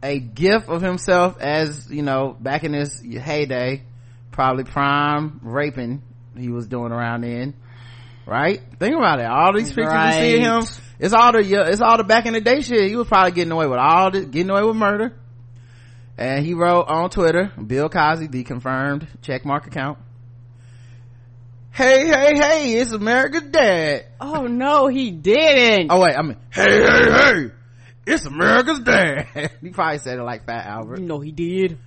a 0.04 0.20
gif 0.20 0.70
of 0.70 0.82
himself 0.82 1.40
as 1.40 1.90
you 1.90 2.04
know 2.04 2.36
back 2.40 2.64
in 2.64 2.74
his 2.74 3.02
heyday, 3.02 3.84
probably 4.32 4.64
prime 4.64 5.40
raping 5.44 6.04
he 6.38 6.50
was 6.50 6.68
doing 6.68 6.92
around 6.92 7.22
then. 7.22 7.56
Right? 8.26 8.62
Think 8.80 8.96
about 8.96 9.20
it. 9.20 9.26
All 9.26 9.54
these 9.56 9.74
pictures 9.74 9.94
you 9.94 10.12
see 10.12 10.36
of 10.36 10.64
him, 10.64 10.74
it's 11.00 11.14
all 11.14 11.32
the 11.32 11.40
it's 11.40 11.82
all 11.82 11.98
the 11.98 12.04
back 12.04 12.26
in 12.28 12.34
the 12.34 12.42
day 12.42 12.62
shit. 12.62 12.90
He 12.90 12.96
was 12.96 13.08
probably 13.08 13.32
getting 13.32 13.52
away 13.52 13.66
with 13.66 13.80
all 13.80 14.12
this, 14.12 14.26
getting 14.26 14.52
away 14.52 14.64
with 14.64 14.76
murder. 14.76 15.16
And 16.20 16.46
he 16.46 16.54
wrote 16.54 16.90
on 16.90 17.10
Twitter, 17.10 17.50
Bill 17.66 17.88
Cosby, 17.88 18.28
the 18.28 18.44
confirmed 18.44 19.08
checkmark 19.22 19.68
account. 19.68 20.00
Hey, 21.72 22.08
hey, 22.08 22.36
hey, 22.36 22.74
it's 22.74 22.92
America's 22.92 23.44
dad. 23.44 24.06
Oh 24.20 24.46
no, 24.46 24.88
he 24.88 25.12
didn't. 25.12 25.90
Oh 25.90 26.02
wait, 26.02 26.18
I 26.18 26.22
mean, 26.24 26.36
hey, 26.50 26.82
hey, 26.82 27.10
hey, 27.10 27.52
it's 28.06 28.26
America's 28.26 28.82
dad. 28.82 29.52
he 29.62 29.70
probably 29.70 30.00
said 30.00 30.20
it 30.20 30.24
like 30.24 30.46
Fat 30.46 30.66
Albert. 30.66 31.00
No, 31.00 31.22
he 31.22 31.32
did. 31.32 31.78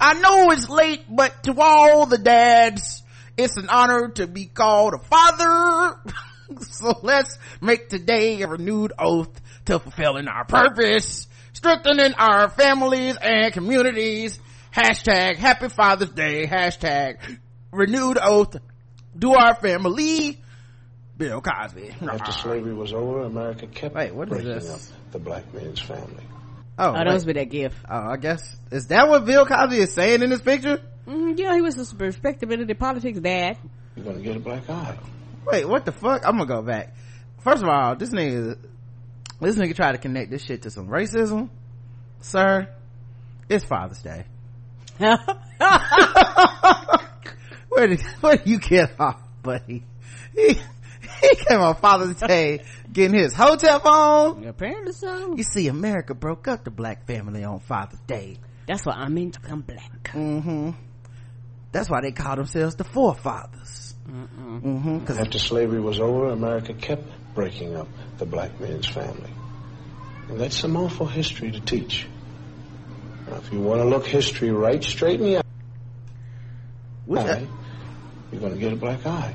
I 0.00 0.14
know 0.14 0.50
it's 0.50 0.68
late, 0.68 1.04
but 1.08 1.44
to 1.44 1.54
all 1.60 2.06
the 2.06 2.18
dads, 2.18 3.04
it's 3.36 3.56
an 3.56 3.68
honor 3.68 4.08
to 4.16 4.26
be 4.26 4.46
called 4.46 4.94
a 4.94 4.98
father. 4.98 6.00
so 6.62 6.98
let's 7.04 7.38
make 7.60 7.88
today 7.88 8.42
a 8.42 8.48
renewed 8.48 8.92
oath 8.98 9.40
to 9.66 9.78
fulfilling 9.78 10.26
our 10.26 10.44
purpose, 10.44 11.28
strengthening 11.66 12.12
our 12.14 12.48
families 12.50 13.16
and 13.22 13.52
communities. 13.52 14.38
Hashtag 14.74 15.36
happy 15.36 15.68
Father's 15.68 16.10
Day. 16.10 16.44
Hashtag 16.44 17.38
renewed 17.70 18.18
oath. 18.20 18.56
Do 19.16 19.34
our 19.34 19.54
family. 19.54 20.40
Bill 21.16 21.40
Cosby. 21.40 21.94
After 22.10 22.32
slavery 22.32 22.74
was 22.74 22.92
over, 22.92 23.20
America 23.22 23.68
kept 23.68 23.94
Wait, 23.94 24.12
what 24.12 24.26
is 24.28 24.30
breaking 24.34 24.48
this? 24.54 24.90
up 24.92 25.12
the 25.12 25.18
black 25.20 25.54
man's 25.54 25.78
family. 25.78 26.24
Oh, 26.78 26.88
Oh, 26.88 26.92
that 26.94 27.06
wait. 27.06 27.12
must 27.12 27.26
be 27.26 27.32
that 27.34 27.50
gift. 27.50 27.76
oh, 27.88 28.08
I 28.10 28.16
guess 28.16 28.56
is 28.72 28.88
that 28.88 29.08
what 29.08 29.24
Bill 29.24 29.46
Cosby 29.46 29.76
is 29.76 29.92
saying 29.92 30.22
in 30.22 30.30
this 30.30 30.40
picture? 30.42 30.80
Mm, 31.06 31.38
yeah, 31.38 31.54
he 31.54 31.60
was 31.60 31.78
a 31.78 31.96
respectability 31.96 32.74
politics 32.74 33.20
dad. 33.20 33.56
You're 33.94 34.06
gonna 34.06 34.20
get 34.20 34.34
a 34.36 34.40
black 34.40 34.68
eye. 34.68 34.96
Wait, 35.46 35.68
what 35.68 35.84
the 35.84 35.92
fuck? 35.92 36.26
I'm 36.26 36.38
gonna 36.38 36.46
go 36.46 36.62
back. 36.62 36.94
First 37.40 37.62
of 37.62 37.68
all, 37.68 37.94
this 37.94 38.10
nigga, 38.10 38.56
this 39.42 39.56
nigga 39.56 39.74
try 39.74 39.92
to 39.92 39.98
connect 39.98 40.30
this 40.30 40.42
shit 40.44 40.62
to 40.62 40.70
some 40.70 40.88
racism, 40.88 41.50
sir. 42.20 42.68
It's 43.48 43.64
Father's 43.64 44.02
Day. 44.02 44.24
where 47.68 47.86
did 47.86 48.00
where 48.20 48.36
did 48.36 48.46
you 48.46 48.58
get 48.58 48.98
off, 49.00 49.20
buddy? 49.42 49.84
He 50.34 50.54
he 50.54 51.36
came 51.36 51.60
on 51.60 51.76
Father's 51.76 52.16
Day 52.16 52.64
getting 52.92 53.18
his 53.18 53.34
hotel 53.34 53.80
phone. 53.80 54.46
Apparently 54.46 54.92
so. 54.92 55.36
You 55.36 55.42
see, 55.42 55.68
America 55.68 56.14
broke 56.14 56.48
up 56.48 56.64
the 56.64 56.70
black 56.70 57.06
family 57.06 57.44
on 57.44 57.60
Father's 57.60 58.00
Day. 58.06 58.38
That's 58.66 58.84
why 58.84 58.94
I'm 58.94 59.16
into 59.18 59.40
come 59.40 59.62
black. 59.62 60.10
Mm-hmm. 60.12 60.70
That's 61.72 61.88
why 61.88 62.00
they 62.02 62.12
call 62.12 62.36
themselves 62.36 62.74
the 62.76 62.84
forefathers. 62.84 63.94
Mm-hmm. 64.08 65.04
Cause 65.04 65.18
After 65.18 65.38
slavery 65.38 65.80
was 65.80 66.00
over, 66.00 66.30
America 66.30 66.74
kept 66.74 67.04
breaking 67.34 67.76
up 67.76 67.88
the 68.18 68.26
black 68.26 68.60
man's 68.60 68.86
family. 68.86 69.30
And 70.28 70.40
that's 70.40 70.56
some 70.56 70.76
awful 70.76 71.06
history 71.06 71.50
to 71.50 71.60
teach. 71.60 72.06
Now, 73.28 73.36
if 73.36 73.52
you 73.52 73.60
want 73.60 73.80
to 73.80 73.84
look 73.84 74.06
history 74.06 74.50
right 74.50 74.82
straight 74.82 75.20
in 75.20 75.26
the 75.26 75.42
which, 77.06 77.20
eye, 77.20 77.46
you're 78.30 78.40
going 78.40 78.52
to 78.52 78.58
get 78.58 78.72
a 78.72 78.76
black 78.76 79.04
eye. 79.06 79.34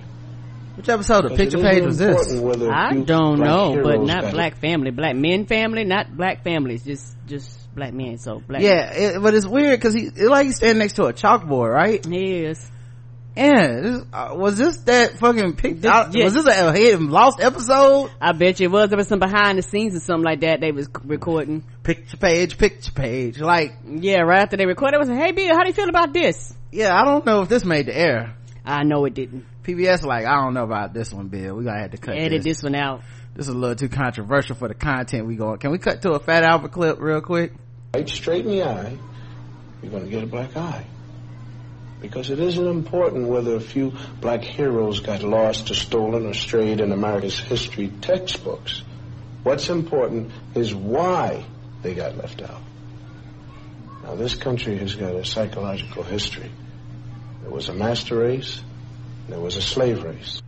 which 0.76 0.90
episode 0.90 1.26
of 1.26 1.38
Picture 1.38 1.60
Page 1.60 1.84
was 1.84 1.98
this? 1.98 2.32
I 2.34 2.94
don't 2.94 3.40
know, 3.40 3.82
but 3.84 4.02
not 4.02 4.22
got 4.22 4.34
black 4.34 4.58
family. 4.58 4.92
Black 4.92 5.16
men 5.16 5.46
family, 5.46 5.84
not 5.84 6.16
black 6.16 6.44
families. 6.44 6.84
Just, 6.84 7.16
just 7.28 7.74
black 7.76 7.94
men. 7.94 8.18
So 8.18 8.40
black. 8.40 8.62
Yeah, 8.62 8.92
it, 8.94 9.22
but 9.22 9.34
it's 9.34 9.46
weird 9.46 9.80
because 9.80 9.94
he, 9.94 10.08
it's 10.08 10.20
like 10.20 10.46
he's 10.48 10.58
standing 10.58 10.80
next 10.80 10.94
to 10.94 11.06
a 11.06 11.14
chalkboard, 11.14 11.74
right? 11.74 12.06
He 12.06 12.46
is. 13.38 13.44
Yeah, 13.44 13.82
this, 13.82 14.02
uh, 14.14 14.30
was 14.36 14.58
this 14.58 14.78
that 14.86 15.18
fucking 15.20 15.56
pic? 15.56 15.82
This- 15.82 15.92
I- 15.92 16.10
yeah. 16.12 16.24
Was 16.26 16.34
this 16.34 16.46
a 16.48 16.72
hidden 16.74 17.10
lost 17.10 17.40
episode? 17.40 18.12
I 18.20 18.32
bet 18.34 18.60
you 18.60 18.66
it 18.68 18.72
was. 18.72 18.90
There 18.90 18.98
was 18.98 19.08
some 19.08 19.20
behind 19.20 19.58
the 19.58 19.62
scenes 19.64 19.96
or 19.96 20.00
something 20.00 20.26
like 20.26 20.42
that 20.42 20.60
they 20.62 20.72
was 20.72 20.90
recording. 21.06 21.64
Picture 21.84 22.18
page, 22.18 22.58
picture 22.58 22.92
page. 22.92 23.40
Like, 23.40 23.74
Yeah, 23.88 24.22
right 24.22 24.42
after 24.42 24.58
they 24.58 24.66
recorded, 24.66 24.96
it 24.96 25.00
was 25.00 25.10
like, 25.10 25.20
hey 25.20 25.32
Bill, 25.32 25.56
how 25.56 25.62
do 25.64 25.68
you 25.68 25.74
feel 25.74 25.90
about 25.90 26.14
this? 26.14 26.54
yeah, 26.72 26.94
I 27.00 27.06
don't 27.06 27.26
know 27.26 27.42
if 27.42 27.50
this 27.50 27.64
made 27.64 27.86
the 27.86 27.98
air. 27.98 28.36
I 28.66 28.84
know 28.84 29.06
it 29.06 29.14
didn't. 29.14 29.46
PBS 29.64 30.04
like, 30.04 30.26
I 30.26 30.42
don't 30.44 30.54
know 30.54 30.64
about 30.64 30.94
this 30.94 31.14
one, 31.14 31.28
Bill. 31.30 31.56
We 31.56 31.64
gotta 31.64 31.80
have 31.82 31.92
to 31.92 31.98
cut 31.98 32.16
Edit 32.18 32.44
this. 32.44 32.58
this 32.58 32.64
one 32.64 32.76
out. 32.76 33.02
This 33.36 33.48
is 33.48 33.54
a 33.54 33.58
little 33.58 33.76
too 33.76 33.88
controversial 33.90 34.56
for 34.56 34.68
the 34.68 34.74
content 34.74 35.28
we 35.28 35.36
going. 35.36 35.60
Can 35.60 35.72
we 35.72 35.78
cut 35.78 36.02
to 36.02 36.14
a 36.14 36.20
Fat 36.20 36.44
Albert 36.44 36.72
clip 36.72 37.00
real 37.00 37.22
quick? 37.22 37.54
right 37.94 38.08
straight 38.10 38.46
in 38.46 38.52
the 38.52 38.64
eye, 38.64 38.98
you're 39.82 39.92
going 39.92 40.04
to 40.04 40.10
get 40.10 40.24
a 40.24 40.28
black 40.28 40.56
eye. 40.58 40.86
Because 42.02 42.30
it 42.30 42.40
isn't 42.40 42.68
important 42.68 43.28
whether 43.28 43.56
a 43.56 43.62
few 43.62 43.94
black 44.22 44.44
heroes 44.44 45.00
got 45.00 45.24
lost 45.24 45.72
or 45.72 45.74
stolen 45.74 46.26
or 46.26 46.34
strayed 46.34 46.80
in 46.80 46.92
America's 46.92 47.40
history 47.40 47.88
textbooks. 48.02 48.84
What's 49.44 49.70
important 49.70 50.32
is 50.54 50.76
why 50.76 51.46
they 51.82 51.96
got 51.96 52.18
left 52.18 52.42
out. 52.42 52.62
Now, 54.04 54.16
this 54.16 54.36
country 54.36 54.78
has 54.78 54.96
got 54.96 55.16
a 55.16 55.26
psychological 55.26 56.04
history. 56.04 56.52
There 57.42 57.52
was 57.52 57.70
a 57.70 57.74
master 57.74 58.18
race, 58.18 58.62
there 59.28 59.40
was 59.40 59.58
a 59.58 59.62
slave 59.62 60.04
race. 60.04 60.42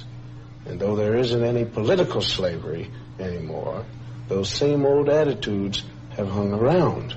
And 0.66 0.80
though 0.80 0.96
there 0.96 1.16
isn't 1.16 1.44
any 1.44 1.66
political 1.66 2.22
slavery 2.22 2.92
anymore, 3.20 3.86
those 4.28 4.50
same 4.50 4.86
old 4.86 5.10
attitudes 5.10 5.84
have 6.12 6.30
hung 6.30 6.54
around. 6.54 7.16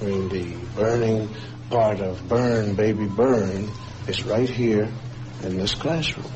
I 0.00 0.04
mean, 0.04 0.28
the 0.28 0.54
burning 0.76 1.28
part 1.70 2.00
of 2.00 2.28
Burn, 2.28 2.74
Baby 2.74 3.06
Burn 3.06 3.70
is 4.08 4.24
right 4.24 4.48
here 4.48 4.88
in 5.44 5.56
this 5.56 5.74
classroom. 5.74 6.26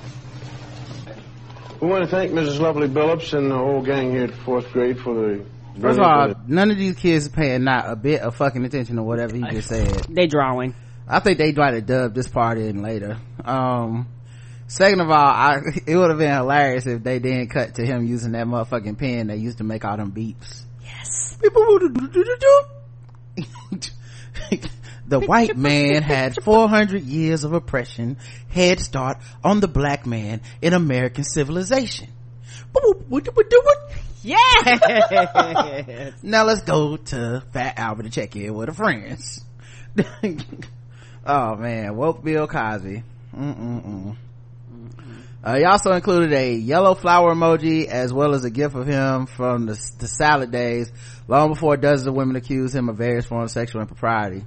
We 1.80 1.88
want 1.88 2.04
to 2.04 2.10
thank 2.10 2.30
Mrs. 2.30 2.60
Lovely 2.60 2.88
Billups 2.88 3.36
and 3.36 3.50
the 3.50 3.56
whole 3.56 3.82
gang 3.82 4.12
here 4.12 4.24
at 4.24 4.34
fourth 4.34 4.70
grade 4.72 5.00
for 5.00 5.14
the. 5.14 5.44
First 5.80 5.98
of 5.98 6.04
all, 6.04 6.34
none 6.46 6.70
of 6.70 6.78
these 6.78 6.94
kids 6.94 7.26
are 7.26 7.30
paying 7.30 7.64
not 7.64 7.90
a 7.90 7.96
bit 7.96 8.20
of 8.20 8.36
fucking 8.36 8.64
attention 8.64 8.96
to 8.96 9.02
whatever 9.02 9.36
he 9.36 9.42
just 9.50 9.68
said. 9.68 10.06
They 10.08 10.28
drawing. 10.28 10.76
I 11.06 11.18
think 11.18 11.38
they 11.38 11.52
try 11.52 11.72
to 11.72 11.82
dub 11.82 12.14
this 12.14 12.28
part 12.28 12.58
in 12.58 12.80
later. 12.80 13.18
Um, 13.44 14.08
second 14.68 15.00
of 15.00 15.10
all, 15.10 15.16
I, 15.16 15.58
it 15.86 15.96
would 15.96 16.10
have 16.10 16.18
been 16.18 16.32
hilarious 16.32 16.86
if 16.86 17.02
they 17.02 17.18
didn't 17.18 17.48
cut 17.48 17.74
to 17.74 17.84
him 17.84 18.06
using 18.06 18.32
that 18.32 18.46
motherfucking 18.46 18.98
pen 18.98 19.26
they 19.26 19.36
used 19.36 19.58
to 19.58 19.64
make 19.64 19.84
all 19.84 19.96
them 19.96 20.12
beeps. 20.12 20.62
Yes. 20.80 21.36
the 25.06 25.20
white 25.20 25.56
man 25.56 26.02
had 26.02 26.42
400 26.42 27.02
years 27.02 27.44
of 27.44 27.52
oppression, 27.52 28.16
head 28.48 28.80
start 28.80 29.18
on 29.42 29.60
the 29.60 29.68
black 29.68 30.06
man 30.06 30.40
in 30.62 30.72
American 30.72 31.24
civilization. 31.24 32.08
Yeah. 34.22 36.12
Now 36.22 36.44
let's 36.44 36.62
go 36.62 36.96
to 36.96 37.42
Fat 37.52 37.78
Albert 37.78 38.04
to 38.04 38.10
check 38.10 38.34
in 38.36 38.54
with 38.54 38.68
her 38.68 38.74
friends. 38.74 39.44
oh 41.26 41.56
man, 41.56 41.94
woke 41.94 42.24
Bill 42.24 42.46
Cosby. 42.46 43.02
Mm-mm-mm. 43.36 44.16
Uh, 45.44 45.56
he 45.58 45.64
also 45.64 45.92
included 45.92 46.32
a 46.32 46.54
yellow 46.54 46.94
flower 46.94 47.34
emoji 47.34 47.84
as 47.86 48.14
well 48.14 48.34
as 48.34 48.44
a 48.44 48.50
gif 48.50 48.74
of 48.74 48.86
him 48.86 49.26
from 49.26 49.66
the, 49.66 49.78
the 49.98 50.08
salad 50.08 50.50
days, 50.50 50.90
long 51.28 51.50
before 51.50 51.76
dozens 51.76 52.06
of 52.06 52.14
women 52.14 52.34
accused 52.34 52.74
him 52.74 52.88
of 52.88 52.96
various 52.96 53.26
forms 53.26 53.50
of 53.50 53.54
sexual 53.54 53.82
impropriety. 53.82 54.42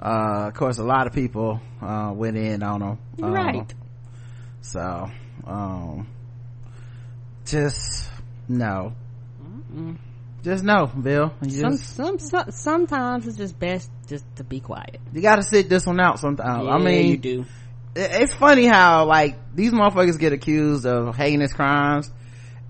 Uh, 0.00 0.48
of 0.48 0.54
course, 0.54 0.78
a 0.78 0.84
lot 0.84 1.06
of 1.06 1.12
people 1.12 1.60
uh, 1.82 2.12
went 2.14 2.36
in 2.36 2.62
on 2.62 2.80
them 2.80 2.98
Um, 3.22 3.32
right. 3.32 3.74
So, 4.60 5.10
um, 5.46 6.06
just 7.44 8.08
no. 8.48 8.94
Just 10.42 10.62
no, 10.62 10.86
Bill. 10.86 11.34
Some, 11.42 11.72
just, 11.72 11.96
some, 11.96 12.18
some, 12.18 12.50
sometimes 12.50 13.26
it's 13.26 13.36
just 13.36 13.58
best 13.58 13.90
just 14.06 14.24
to 14.36 14.44
be 14.44 14.60
quiet. 14.60 15.00
you 15.12 15.20
gotta 15.20 15.42
sit 15.42 15.68
this 15.68 15.84
one 15.84 16.00
out 16.00 16.20
sometimes. 16.20 16.64
yeah, 16.64 16.72
I 16.72 16.78
mean, 16.78 17.10
you 17.10 17.16
do. 17.16 17.44
it's 17.96 18.32
funny 18.34 18.66
how 18.66 19.04
like 19.06 19.36
these 19.54 19.72
motherfuckers 19.72 20.18
get 20.18 20.32
accused 20.32 20.86
of 20.86 21.16
heinous 21.16 21.52
crimes 21.52 22.10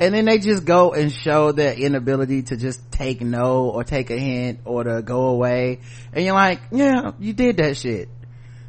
and 0.00 0.14
then 0.14 0.24
they 0.26 0.38
just 0.38 0.64
go 0.64 0.92
and 0.92 1.12
show 1.12 1.52
their 1.52 1.74
inability 1.74 2.42
to 2.44 2.56
just 2.56 2.90
take 2.92 3.20
no 3.20 3.68
or 3.70 3.82
take 3.84 4.10
a 4.10 4.18
hint 4.18 4.60
or 4.64 4.84
to 4.84 5.02
go 5.02 5.26
away. 5.26 5.80
And 6.12 6.24
you're 6.24 6.34
like 6.34 6.60
yeah 6.70 7.12
you 7.18 7.32
did 7.32 7.56
that 7.58 7.76
shit. 7.76 8.08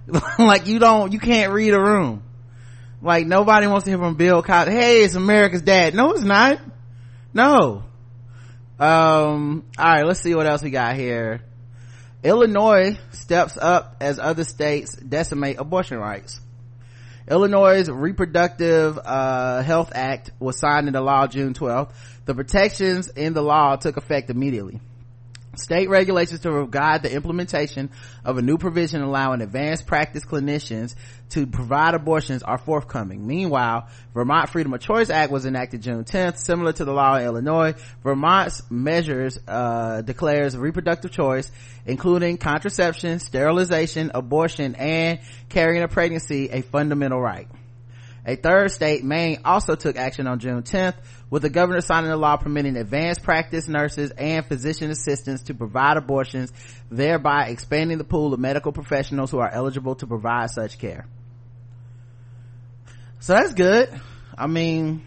Like 0.40 0.66
you 0.66 0.80
don't 0.80 1.14
you 1.14 1.20
can't 1.20 1.54
read 1.54 1.74
a 1.74 1.80
room. 1.80 2.24
Like 3.02 3.28
nobody 3.28 3.68
wants 3.68 3.86
to 3.86 3.92
hear 3.92 4.00
from 4.00 4.16
bill 4.16 4.42
cosby 4.42 4.72
hey 4.72 5.04
it's 5.04 5.16
america's 5.16 5.62
dad. 5.62 5.94
No 5.94 6.12
it's 6.14 6.24
not. 6.24 6.60
No. 7.34 7.84
Um 8.80 9.66
all 9.78 9.86
right 9.86 10.06
let's 10.06 10.22
see 10.22 10.34
what 10.34 10.48
else 10.48 10.64
we 10.64 10.72
got 10.72 10.96
here. 10.96 11.42
Illinois 12.24 12.98
steps 13.12 13.56
up 13.56 13.98
as 14.02 14.20
other 14.20 14.44
states 14.44 14.96
decimate 14.96 15.58
abortion 15.60 16.00
rights 16.00 16.42
Illinois' 17.30 17.88
Reproductive 17.88 18.98
uh, 18.98 19.62
Health 19.62 19.92
Act 19.94 20.32
was 20.40 20.58
signed 20.58 20.88
into 20.88 21.00
law 21.00 21.28
June 21.28 21.54
12th. 21.54 21.92
The 22.26 22.34
protections 22.34 23.08
in 23.08 23.34
the 23.34 23.44
law 23.44 23.76
took 23.76 23.98
effect 23.98 24.30
immediately. 24.30 24.80
State 25.60 25.90
regulations 25.90 26.40
to 26.42 26.68
guide 26.68 27.04
the 27.04 27.14
implementation 27.14 27.90
of 28.24 28.38
a 28.38 28.42
new 28.42 28.58
provision 28.58 29.02
allowing 29.02 29.42
advanced 29.42 29.86
practice 29.86 30.26
clinicians 30.26 30.96
to 31.30 31.46
provide 31.46 31.94
abortions 31.94 32.44
are 32.44 32.58
forthcoming. 32.58 33.28
Meanwhile, 33.28 33.88
Vermont 34.14 34.50
Freedom 34.50 34.74
of 34.74 34.82
Choice 34.82 35.10
Act 35.10 35.32
was 35.32 35.46
enacted 35.46 35.82
June 35.82 36.04
10th. 36.04 36.38
Similar 36.38 36.74
to 36.74 36.86
the 36.86 36.94
law 36.94 37.16
in 37.16 37.26
Illinois, 37.26 37.76
Vermont's 38.04 38.64
measures 38.70 39.38
uh, 39.48 40.02
declares 40.02 40.58
reproductive 40.58 41.12
choice, 41.12 41.52
including 41.86 42.38
contraception, 42.38 43.20
sterilization, 43.20 44.12
abortion, 44.14 44.76
and 44.76 45.20
carrying 45.50 45.84
a 45.84 45.88
pregnancy, 45.88 46.50
a 46.50 46.62
fundamental 46.62 47.22
right. 47.22 47.48
A 48.26 48.36
third 48.36 48.72
state, 48.72 49.04
Maine, 49.04 49.40
also 49.46 49.76
took 49.76 49.96
action 49.96 50.28
on 50.28 50.40
June 50.40 50.62
10th, 50.62 50.96
with 51.30 51.44
the 51.44 51.50
governor 51.50 51.82
signing 51.82 52.12
a 52.12 52.18
law 52.18 52.38
permitting 52.38 52.76
advanced 52.76 53.24
practice 53.24 53.68
nurses 53.68 54.12
and 54.12 54.46
physician 54.46 54.90
assistants 54.90 55.44
to 55.44 55.54
provide 55.54 55.98
abortions, 55.98 56.52
thereby 56.90 57.48
expanding 57.48 57.98
the 57.98 58.04
pool 58.04 58.34
of 58.34 58.40
medical 58.40 58.72
professionals 58.72 59.32
who 59.32 59.40
are 59.40 59.50
eligible 59.50 59.96
to 59.96 60.08
provide 60.08 60.50
such 60.50 60.80
care. 60.80 61.06
So 63.20 63.34
that's 63.34 63.54
good. 63.54 63.90
I 64.38 64.48
mean, 64.48 65.06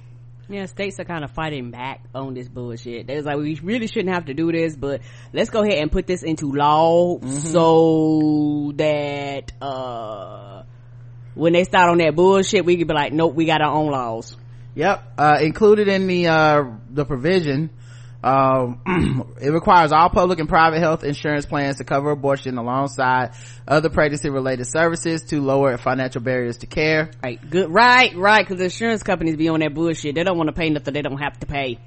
Yeah, 0.48 0.66
states 0.66 1.00
are 1.00 1.04
kind 1.04 1.24
of 1.24 1.30
fighting 1.30 1.70
back 1.70 2.02
on 2.14 2.34
this 2.34 2.46
bullshit. 2.48 3.06
They 3.06 3.16
was 3.16 3.24
like, 3.24 3.38
we 3.38 3.58
really 3.62 3.86
shouldn't 3.86 4.14
have 4.14 4.26
to 4.26 4.34
do 4.34 4.52
this, 4.52 4.76
but 4.76 5.00
let's 5.32 5.48
go 5.48 5.62
ahead 5.62 5.78
and 5.78 5.90
put 5.90 6.06
this 6.06 6.22
into 6.22 6.52
law 6.52 7.18
so 7.20 8.72
that, 8.76 9.52
uh, 9.62 10.62
when 11.34 11.54
they 11.54 11.64
start 11.64 11.88
on 11.90 11.98
that 11.98 12.14
bullshit, 12.14 12.66
we 12.66 12.76
could 12.76 12.86
be 12.86 12.94
like, 12.94 13.14
nope, 13.14 13.34
we 13.34 13.46
got 13.46 13.62
our 13.62 13.72
own 13.72 13.90
laws. 13.90 14.36
Yep. 14.74 15.14
Uh, 15.18 15.38
included 15.40 15.88
in 15.88 16.06
the, 16.06 16.28
uh, 16.28 16.64
the 16.90 17.04
provision, 17.04 17.70
um, 18.24 18.80
it 19.40 19.50
requires 19.50 19.92
all 19.92 20.08
public 20.08 20.38
and 20.38 20.48
private 20.48 20.78
health 20.78 21.02
insurance 21.02 21.44
plans 21.44 21.78
to 21.78 21.84
cover 21.84 22.10
abortion 22.10 22.56
alongside 22.56 23.34
other 23.66 23.90
pregnancy 23.90 24.30
related 24.30 24.66
services 24.66 25.22
to 25.24 25.40
lower 25.40 25.76
financial 25.76 26.20
barriers 26.20 26.58
to 26.58 26.66
care. 26.66 27.10
Right, 27.22 27.38
good, 27.50 27.70
right, 27.70 28.14
right, 28.16 28.46
because 28.46 28.62
insurance 28.62 29.02
companies 29.02 29.36
be 29.36 29.48
on 29.48 29.60
that 29.60 29.74
bullshit. 29.74 30.14
They 30.14 30.22
don't 30.22 30.38
want 30.38 30.48
to 30.48 30.54
pay 30.54 30.70
nothing 30.70 30.94
they 30.94 31.02
don't 31.02 31.20
have 31.20 31.38
to 31.40 31.46
pay. 31.46 31.78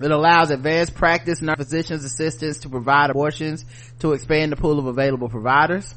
It 0.00 0.10
allows 0.10 0.50
advanced 0.50 0.94
practice 0.94 1.42
nurse 1.42 1.56
physicians 1.56 2.04
assistants 2.04 2.58
to 2.60 2.68
provide 2.68 3.10
abortions 3.10 3.64
to 3.98 4.12
expand 4.12 4.52
the 4.52 4.56
pool 4.56 4.78
of 4.78 4.86
available 4.86 5.28
providers. 5.28 5.92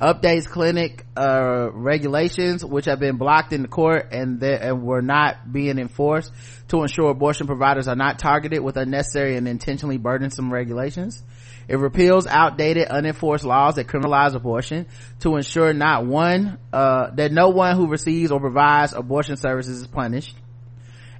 Updates 0.00 0.46
clinic 0.46 1.06
uh, 1.16 1.70
regulations 1.72 2.64
which 2.64 2.86
have 2.86 2.98
been 2.98 3.16
blocked 3.16 3.52
in 3.52 3.62
the 3.62 3.68
court 3.68 4.08
and, 4.12 4.42
and 4.42 4.82
were 4.82 5.02
not 5.02 5.52
being 5.52 5.78
enforced 5.78 6.32
to 6.68 6.82
ensure 6.82 7.10
abortion 7.10 7.46
providers 7.46 7.86
are 7.86 7.94
not 7.94 8.18
targeted 8.18 8.60
with 8.60 8.76
unnecessary 8.76 9.36
and 9.36 9.46
intentionally 9.46 9.96
burdensome 9.96 10.52
regulations. 10.52 11.22
It 11.68 11.76
repeals 11.76 12.26
outdated, 12.26 12.88
unenforced 12.88 13.44
laws 13.44 13.76
that 13.76 13.86
criminalize 13.86 14.34
abortion 14.34 14.86
to 15.20 15.36
ensure 15.36 15.72
not 15.72 16.04
one, 16.04 16.58
uh, 16.72 17.10
that 17.14 17.30
no 17.32 17.50
one 17.50 17.76
who 17.76 17.86
receives 17.86 18.32
or 18.32 18.40
provides 18.40 18.92
abortion 18.92 19.36
services 19.36 19.80
is 19.80 19.86
punished 19.86 20.34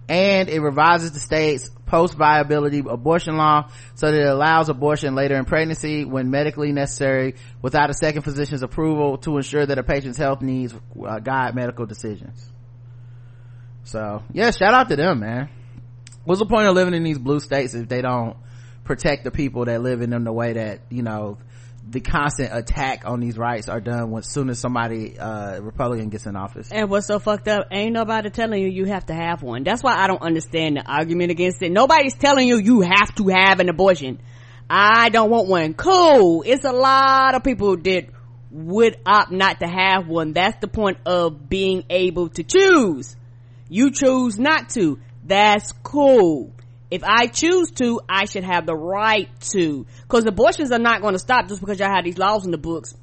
and 0.08 0.48
it 0.48 0.60
revises 0.60 1.12
the 1.12 1.20
state's 1.20 1.70
post-viability 1.86 2.80
abortion 2.80 3.36
law 3.36 3.70
so 3.94 4.10
that 4.10 4.20
it 4.20 4.26
allows 4.26 4.68
abortion 4.68 5.14
later 5.14 5.36
in 5.36 5.44
pregnancy 5.44 6.04
when 6.04 6.30
medically 6.30 6.72
necessary 6.72 7.34
without 7.62 7.90
a 7.90 7.94
second 7.94 8.22
physician's 8.22 8.62
approval 8.62 9.18
to 9.18 9.36
ensure 9.36 9.64
that 9.64 9.78
a 9.78 9.82
patient's 9.82 10.18
health 10.18 10.42
needs 10.42 10.74
uh, 11.06 11.18
guide 11.20 11.54
medical 11.54 11.86
decisions. 11.86 12.50
So 13.84 14.22
yeah 14.32 14.50
shout 14.50 14.74
out 14.74 14.88
to 14.88 14.96
them 14.96 15.20
man. 15.20 15.48
What's 16.24 16.40
the 16.40 16.46
point 16.46 16.66
of 16.66 16.74
living 16.74 16.94
in 16.94 17.04
these 17.04 17.18
blue 17.18 17.40
states 17.40 17.74
if 17.74 17.88
they 17.88 18.00
don't 18.00 18.36
protect 18.82 19.24
the 19.24 19.30
people 19.30 19.64
that 19.66 19.82
live 19.82 20.02
in 20.02 20.10
them 20.10 20.24
the 20.24 20.32
way 20.32 20.54
that 20.54 20.80
you 20.90 21.02
know 21.02 21.38
the 21.86 22.00
constant 22.00 22.50
attack 22.52 23.02
on 23.04 23.20
these 23.20 23.36
rights 23.36 23.68
are 23.68 23.80
done 23.80 24.10
when 24.10 24.22
soon 24.22 24.48
as 24.48 24.58
somebody 24.58 25.18
uh 25.18 25.60
republican 25.60 26.08
gets 26.08 26.26
in 26.26 26.34
office. 26.36 26.70
And 26.72 26.88
what's 26.88 27.06
so 27.06 27.18
fucked 27.18 27.48
up 27.48 27.68
ain't 27.70 27.92
nobody 27.92 28.30
telling 28.30 28.62
you 28.62 28.68
you 28.68 28.86
have 28.86 29.06
to 29.06 29.14
have 29.14 29.42
one. 29.42 29.64
That's 29.64 29.82
why 29.82 29.94
i 29.96 30.06
don't 30.06 30.22
understand 30.22 30.76
the 30.76 30.82
argument 30.82 31.30
against 31.30 31.62
it. 31.62 31.70
Nobody's 31.70 32.14
telling 32.14 32.48
you 32.48 32.58
you 32.58 32.80
have 32.80 33.14
to 33.16 33.28
have 33.28 33.60
an 33.60 33.68
abortion. 33.68 34.20
I 34.68 35.10
don't 35.10 35.30
want 35.30 35.48
one. 35.48 35.74
Cool. 35.74 36.42
It's 36.46 36.64
a 36.64 36.72
lot 36.72 37.34
of 37.34 37.44
people 37.44 37.76
that 37.76 38.06
would 38.50 38.96
opt 39.04 39.30
not 39.30 39.60
to 39.60 39.66
have 39.66 40.08
one. 40.08 40.32
That's 40.32 40.58
the 40.60 40.68
point 40.68 40.98
of 41.04 41.48
being 41.48 41.84
able 41.90 42.30
to 42.30 42.42
choose. 42.42 43.14
You 43.68 43.90
choose 43.90 44.38
not 44.38 44.70
to. 44.70 44.98
That's 45.24 45.72
cool 45.82 46.54
if 46.94 47.02
I 47.02 47.26
choose 47.26 47.72
to, 47.72 48.00
I 48.08 48.26
should 48.26 48.44
have 48.44 48.66
the 48.66 48.76
right 48.76 49.28
to. 49.52 49.84
Cause 50.06 50.24
abortions 50.26 50.70
are 50.70 50.78
not 50.78 51.02
going 51.02 51.14
to 51.14 51.18
stop 51.18 51.48
just 51.48 51.60
because 51.60 51.80
y'all 51.80 51.92
have 51.92 52.04
these 52.04 52.18
laws 52.18 52.44
in 52.44 52.52
the 52.52 52.58
books. 52.58 52.94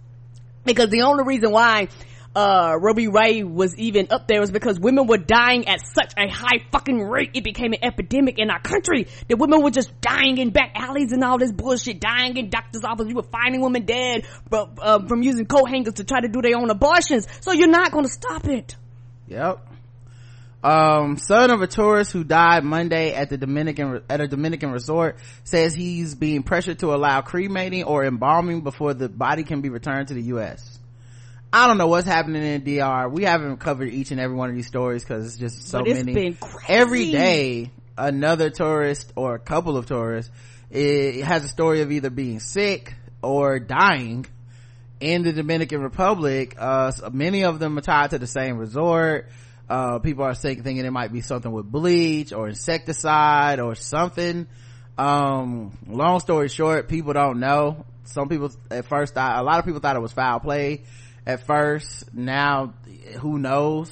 Because 0.63 0.89
the 0.89 1.01
only 1.01 1.25
reason 1.25 1.51
why 1.51 1.89
uh 2.33 2.79
v. 2.79 3.09
Wade 3.09 3.43
was 3.43 3.77
even 3.77 4.07
up 4.09 4.25
there 4.29 4.39
was 4.39 4.49
because 4.49 4.79
women 4.79 5.07
were 5.07 5.17
dying 5.17 5.67
at 5.67 5.81
such 5.81 6.13
a 6.17 6.29
high 6.29 6.63
fucking 6.71 7.01
rate. 7.01 7.31
It 7.33 7.43
became 7.43 7.73
an 7.73 7.83
epidemic 7.83 8.39
in 8.39 8.49
our 8.49 8.61
country. 8.61 9.07
That 9.27 9.35
women 9.35 9.61
were 9.61 9.71
just 9.71 9.99
dying 9.99 10.37
in 10.37 10.51
back 10.51 10.71
alleys 10.75 11.11
and 11.11 11.21
all 11.25 11.37
this 11.37 11.51
bullshit, 11.51 11.99
dying 11.99 12.37
in 12.37 12.49
doctor's 12.49 12.85
offices. 12.85 13.09
You 13.09 13.15
were 13.15 13.23
finding 13.23 13.59
women 13.59 13.83
dead 13.83 14.25
but, 14.49 14.69
uh, 14.81 15.05
from 15.05 15.21
using 15.21 15.47
coat 15.47 15.65
hangers 15.65 15.95
to 15.95 16.05
try 16.05 16.21
to 16.21 16.29
do 16.29 16.41
their 16.41 16.55
own 16.55 16.69
abortions. 16.69 17.27
So 17.41 17.51
you're 17.51 17.67
not 17.67 17.91
going 17.91 18.05
to 18.05 18.11
stop 18.11 18.47
it. 18.47 18.77
Yep 19.27 19.67
um, 20.63 21.17
son 21.17 21.49
of 21.51 21.61
a 21.61 21.67
tourist 21.67 22.11
who 22.11 22.23
died 22.23 22.63
monday 22.63 23.13
at 23.13 23.29
the 23.29 23.37
dominican 23.37 24.01
at 24.09 24.21
a 24.21 24.27
dominican 24.27 24.71
resort 24.71 25.17
says 25.43 25.73
he's 25.73 26.15
being 26.15 26.43
pressured 26.43 26.79
to 26.79 26.93
allow 26.93 27.21
cremating 27.21 27.83
or 27.83 28.05
embalming 28.05 28.61
before 28.61 28.93
the 28.93 29.09
body 29.09 29.43
can 29.43 29.61
be 29.61 29.69
returned 29.69 30.07
to 30.07 30.13
the 30.13 30.21
u.s 30.23 30.79
i 31.51 31.67
don't 31.67 31.77
know 31.77 31.87
what's 31.87 32.07
happening 32.07 32.43
in 32.43 32.63
dr 32.63 33.09
we 33.09 33.23
haven't 33.23 33.57
covered 33.57 33.89
each 33.89 34.11
and 34.11 34.19
every 34.19 34.35
one 34.35 34.49
of 34.49 34.55
these 34.55 34.67
stories 34.67 35.03
because 35.03 35.25
it's 35.25 35.37
just 35.37 35.67
so 35.67 35.83
it's 35.85 36.03
many. 36.03 36.37
every 36.67 37.11
day 37.11 37.71
another 37.97 38.49
tourist 38.49 39.11
or 39.15 39.35
a 39.35 39.39
couple 39.39 39.77
of 39.77 39.85
tourists 39.85 40.31
it 40.69 41.23
has 41.23 41.43
a 41.43 41.49
story 41.49 41.81
of 41.81 41.91
either 41.91 42.09
being 42.09 42.39
sick 42.39 42.95
or 43.21 43.59
dying 43.59 44.25
in 45.01 45.23
the 45.23 45.33
dominican 45.33 45.81
republic. 45.81 46.55
Uh, 46.57 46.91
many 47.11 47.43
of 47.43 47.59
them 47.59 47.77
are 47.77 47.81
tied 47.81 48.11
to 48.11 48.19
the 48.19 48.27
same 48.27 48.57
resort 48.57 49.27
uh, 49.71 49.99
people 49.99 50.25
are 50.25 50.33
saying, 50.33 50.63
thinking 50.63 50.83
it 50.83 50.91
might 50.91 51.13
be 51.13 51.21
something 51.21 51.49
with 51.49 51.65
bleach 51.71 52.33
or 52.33 52.49
insecticide 52.49 53.61
or 53.61 53.73
something. 53.73 54.45
Um, 54.97 55.77
long 55.87 56.19
story 56.19 56.49
short, 56.49 56.89
people 56.89 57.13
don't 57.13 57.39
know. 57.39 57.85
Some 58.03 58.27
people 58.27 58.51
at 58.69 58.83
first 58.85 59.13
thought, 59.13 59.39
a 59.39 59.43
lot 59.43 59.59
of 59.59 59.65
people 59.65 59.79
thought 59.79 59.95
it 59.95 60.01
was 60.01 60.11
foul 60.11 60.41
play 60.41 60.83
at 61.25 61.47
first. 61.47 62.13
Now, 62.13 62.73
who 63.19 63.39
knows? 63.39 63.89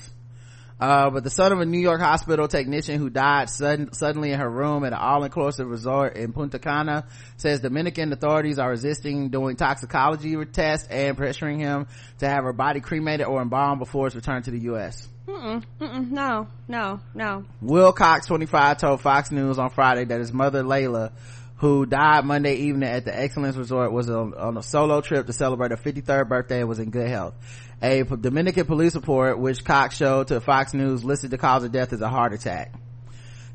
Uh, 0.81 1.09
but 1.11 1.23
the 1.23 1.29
son 1.29 1.53
of 1.53 1.61
a 1.61 1.65
New 1.65 1.79
York 1.79 2.01
hospital 2.01 2.49
technician 2.49 2.99
who 2.99 3.09
died 3.09 3.49
sudden, 3.49 3.93
suddenly 3.93 4.31
in 4.31 4.39
her 4.39 4.49
room 4.49 4.83
at 4.83 4.91
an 4.91 4.99
all-inclusive 4.99 5.67
resort 5.67 6.17
in 6.17 6.33
Punta 6.33 6.59
Cana 6.59 7.05
says 7.37 7.61
Dominican 7.61 8.11
authorities 8.11 8.59
are 8.59 8.69
resisting 8.69 9.29
doing 9.29 9.55
toxicology 9.55 10.35
tests 10.45 10.89
and 10.89 11.17
pressuring 11.17 11.59
him 11.59 11.87
to 12.19 12.27
have 12.27 12.43
her 12.43 12.53
body 12.53 12.81
cremated 12.81 13.27
or 13.27 13.41
embalmed 13.41 13.79
before 13.79 14.07
its 14.07 14.15
return 14.15 14.41
to 14.43 14.51
the 14.51 14.59
U.S. 14.59 15.07
Mm-mm, 15.29 15.63
mm-mm, 15.79 16.09
no, 16.09 16.47
no, 16.67 16.99
no. 17.13 17.45
Will 17.61 17.93
Cox, 17.93 18.25
25, 18.25 18.79
told 18.79 19.01
Fox 19.01 19.29
News 19.29 19.59
on 19.59 19.69
Friday 19.69 20.05
that 20.05 20.19
his 20.19 20.33
mother, 20.33 20.63
Leyla, 20.63 21.11
who 21.57 21.85
died 21.85 22.25
Monday 22.25 22.55
evening 22.55 22.89
at 22.89 23.05
the 23.05 23.17
Excellence 23.17 23.55
Resort, 23.55 23.91
was 23.91 24.09
on, 24.09 24.33
on 24.33 24.57
a 24.57 24.63
solo 24.63 25.01
trip 25.01 25.27
to 25.27 25.33
celebrate 25.33 25.69
her 25.69 25.77
53rd 25.77 26.27
birthday 26.27 26.61
and 26.61 26.67
was 26.67 26.79
in 26.79 26.89
good 26.89 27.07
health. 27.07 27.35
A 27.81 28.03
Dominican 28.03 28.65
police 28.65 28.95
report, 28.95 29.37
which 29.39 29.63
Cox 29.63 29.95
showed 29.95 30.29
to 30.29 30.41
Fox 30.41 30.73
News, 30.73 31.05
listed 31.05 31.29
the 31.29 31.37
cause 31.37 31.63
of 31.63 31.71
death 31.71 31.93
as 31.93 32.01
a 32.01 32.09
heart 32.09 32.33
attack. 32.33 32.73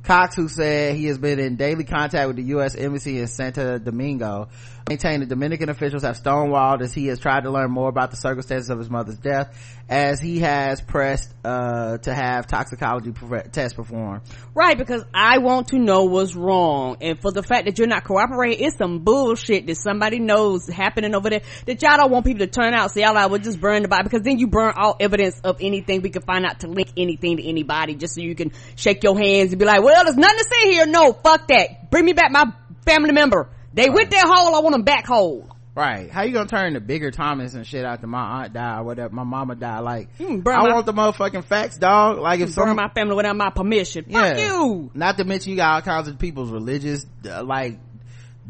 Cox, 0.04 0.36
who 0.36 0.48
said 0.48 0.94
he 0.96 1.06
has 1.06 1.18
been 1.18 1.38
in 1.38 1.56
daily 1.56 1.84
contact 1.84 2.28
with 2.28 2.36
the 2.36 2.42
U.S. 2.44 2.74
Embassy 2.74 3.18
in 3.18 3.26
Santo 3.26 3.78
Domingo, 3.78 4.48
maintained 4.88 5.22
that 5.22 5.28
Dominican 5.30 5.70
officials 5.70 6.02
have 6.02 6.20
stonewalled 6.20 6.82
as 6.82 6.92
he 6.92 7.06
has 7.06 7.18
tried 7.18 7.44
to 7.44 7.50
learn 7.50 7.70
more 7.70 7.88
about 7.88 8.10
the 8.10 8.18
circumstances 8.18 8.68
of 8.68 8.78
his 8.78 8.90
mother's 8.90 9.16
death, 9.16 9.56
as 9.88 10.20
he 10.20 10.40
has 10.40 10.80
pressed 10.82 11.32
uh, 11.42 11.96
to 11.98 12.12
have 12.12 12.46
toxicology 12.46 13.12
tests 13.50 13.74
performed. 13.74 14.20
Right, 14.54 14.76
because 14.76 15.02
I 15.14 15.38
want 15.38 15.68
to 15.68 15.78
know 15.78 16.04
what's 16.04 16.34
wrong, 16.34 16.98
and 17.00 17.18
for 17.18 17.32
the 17.32 17.42
fact 17.42 17.64
that 17.64 17.78
you're 17.78 17.88
not 17.88 18.04
cooperating, 18.04 18.66
it's 18.66 18.76
some 18.76 18.98
bullshit 18.98 19.66
that 19.68 19.76
somebody 19.76 20.18
knows 20.18 20.68
happening 20.68 21.14
over 21.14 21.30
there 21.30 21.40
that 21.64 21.80
y'all 21.80 21.96
don't 21.96 22.10
want 22.10 22.26
people 22.26 22.46
to 22.46 22.52
turn 22.52 22.74
out. 22.74 22.90
So 22.90 23.00
y'all 23.00 23.14
like, 23.14 23.30
well, 23.30 23.40
just 23.40 23.60
burn 23.60 23.82
the 23.82 23.88
body 23.88 24.04
because 24.04 24.22
then 24.22 24.38
you 24.38 24.48
burn 24.48 24.74
all 24.76 24.96
evidence 25.00 25.40
of 25.44 25.58
anything 25.62 26.02
we 26.02 26.10
can 26.10 26.22
find 26.22 26.44
out 26.44 26.60
to 26.60 26.68
link 26.68 26.90
anything 26.96 27.38
to 27.38 27.42
anybody, 27.42 27.94
just 27.94 28.16
so 28.16 28.20
you 28.20 28.34
can 28.34 28.52
shake 28.76 29.02
your 29.02 29.18
hands 29.18 29.52
and 29.52 29.58
be 29.58 29.64
like, 29.64 29.82
well, 29.82 30.04
there's 30.04 30.16
nothing 30.16 30.38
to 30.38 30.48
say 30.52 30.72
here. 30.72 30.86
No, 30.86 31.14
fuck 31.14 31.48
that. 31.48 31.90
Bring 31.90 32.04
me 32.04 32.12
back 32.12 32.30
my 32.30 32.52
family 32.84 33.12
member. 33.12 33.48
They 33.74 33.88
right. 33.88 33.94
went 33.94 34.10
that 34.10 34.24
whole. 34.26 34.54
I 34.54 34.60
want 34.60 34.72
them 34.72 34.82
back 34.82 35.06
whole. 35.06 35.48
Right. 35.74 36.08
How 36.08 36.22
you 36.22 36.32
gonna 36.32 36.48
turn 36.48 36.74
the 36.74 36.80
bigger 36.80 37.10
Thomas 37.10 37.54
and 37.54 37.66
shit 37.66 37.84
after 37.84 38.06
my 38.06 38.42
aunt 38.42 38.52
died 38.52 38.78
or 38.78 38.84
whatever, 38.84 39.12
my 39.12 39.24
mama 39.24 39.56
died? 39.56 39.80
Like, 39.80 40.08
I 40.20 40.24
my, 40.24 40.72
want 40.72 40.86
the 40.86 40.92
motherfucking 40.92 41.44
facts, 41.44 41.78
dog. 41.78 42.18
Like 42.18 42.38
if 42.38 42.54
burn 42.54 42.68
some, 42.68 42.76
my 42.76 42.88
family 42.88 43.16
without 43.16 43.34
my 43.34 43.50
permission. 43.50 44.04
Yeah. 44.06 44.34
Fuck 44.34 44.38
you. 44.38 44.90
Not 44.94 45.16
to 45.18 45.24
mention 45.24 45.50
you 45.50 45.56
got 45.56 45.74
all 45.74 45.82
kinds 45.82 46.06
of 46.06 46.18
people's 46.18 46.50
religious, 46.50 47.04
uh, 47.28 47.42
like, 47.42 47.80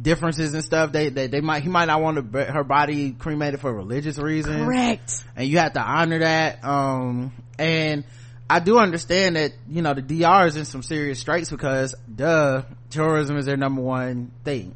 differences 0.00 0.52
and 0.52 0.62
stuff. 0.62 0.92
They, 0.92 1.08
they, 1.08 1.28
they 1.28 1.40
might, 1.40 1.62
he 1.62 1.70
might 1.70 1.86
not 1.86 2.02
want 2.02 2.32
to, 2.32 2.44
her 2.44 2.64
body 2.64 3.12
cremated 3.12 3.60
for 3.60 3.72
religious 3.72 4.18
reasons. 4.18 4.62
Correct. 4.62 5.24
And 5.34 5.48
you 5.48 5.58
have 5.58 5.72
to 5.74 5.80
honor 5.80 6.18
that. 6.18 6.62
Um, 6.62 7.32
and, 7.58 8.04
I 8.50 8.60
do 8.60 8.76
understand 8.76 9.36
that, 9.36 9.52
you 9.66 9.80
know, 9.80 9.94
the 9.94 10.02
DR 10.02 10.46
is 10.46 10.56
in 10.56 10.66
some 10.66 10.82
serious 10.82 11.18
straits 11.18 11.50
because, 11.50 11.94
duh, 12.14 12.64
tourism 12.90 13.38
is 13.38 13.46
their 13.46 13.56
number 13.56 13.80
one 13.80 14.32
thing 14.44 14.74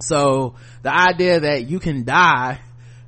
so 0.00 0.54
the 0.82 0.94
idea 0.94 1.40
that 1.40 1.68
you 1.68 1.80
can 1.80 2.04
die 2.04 2.60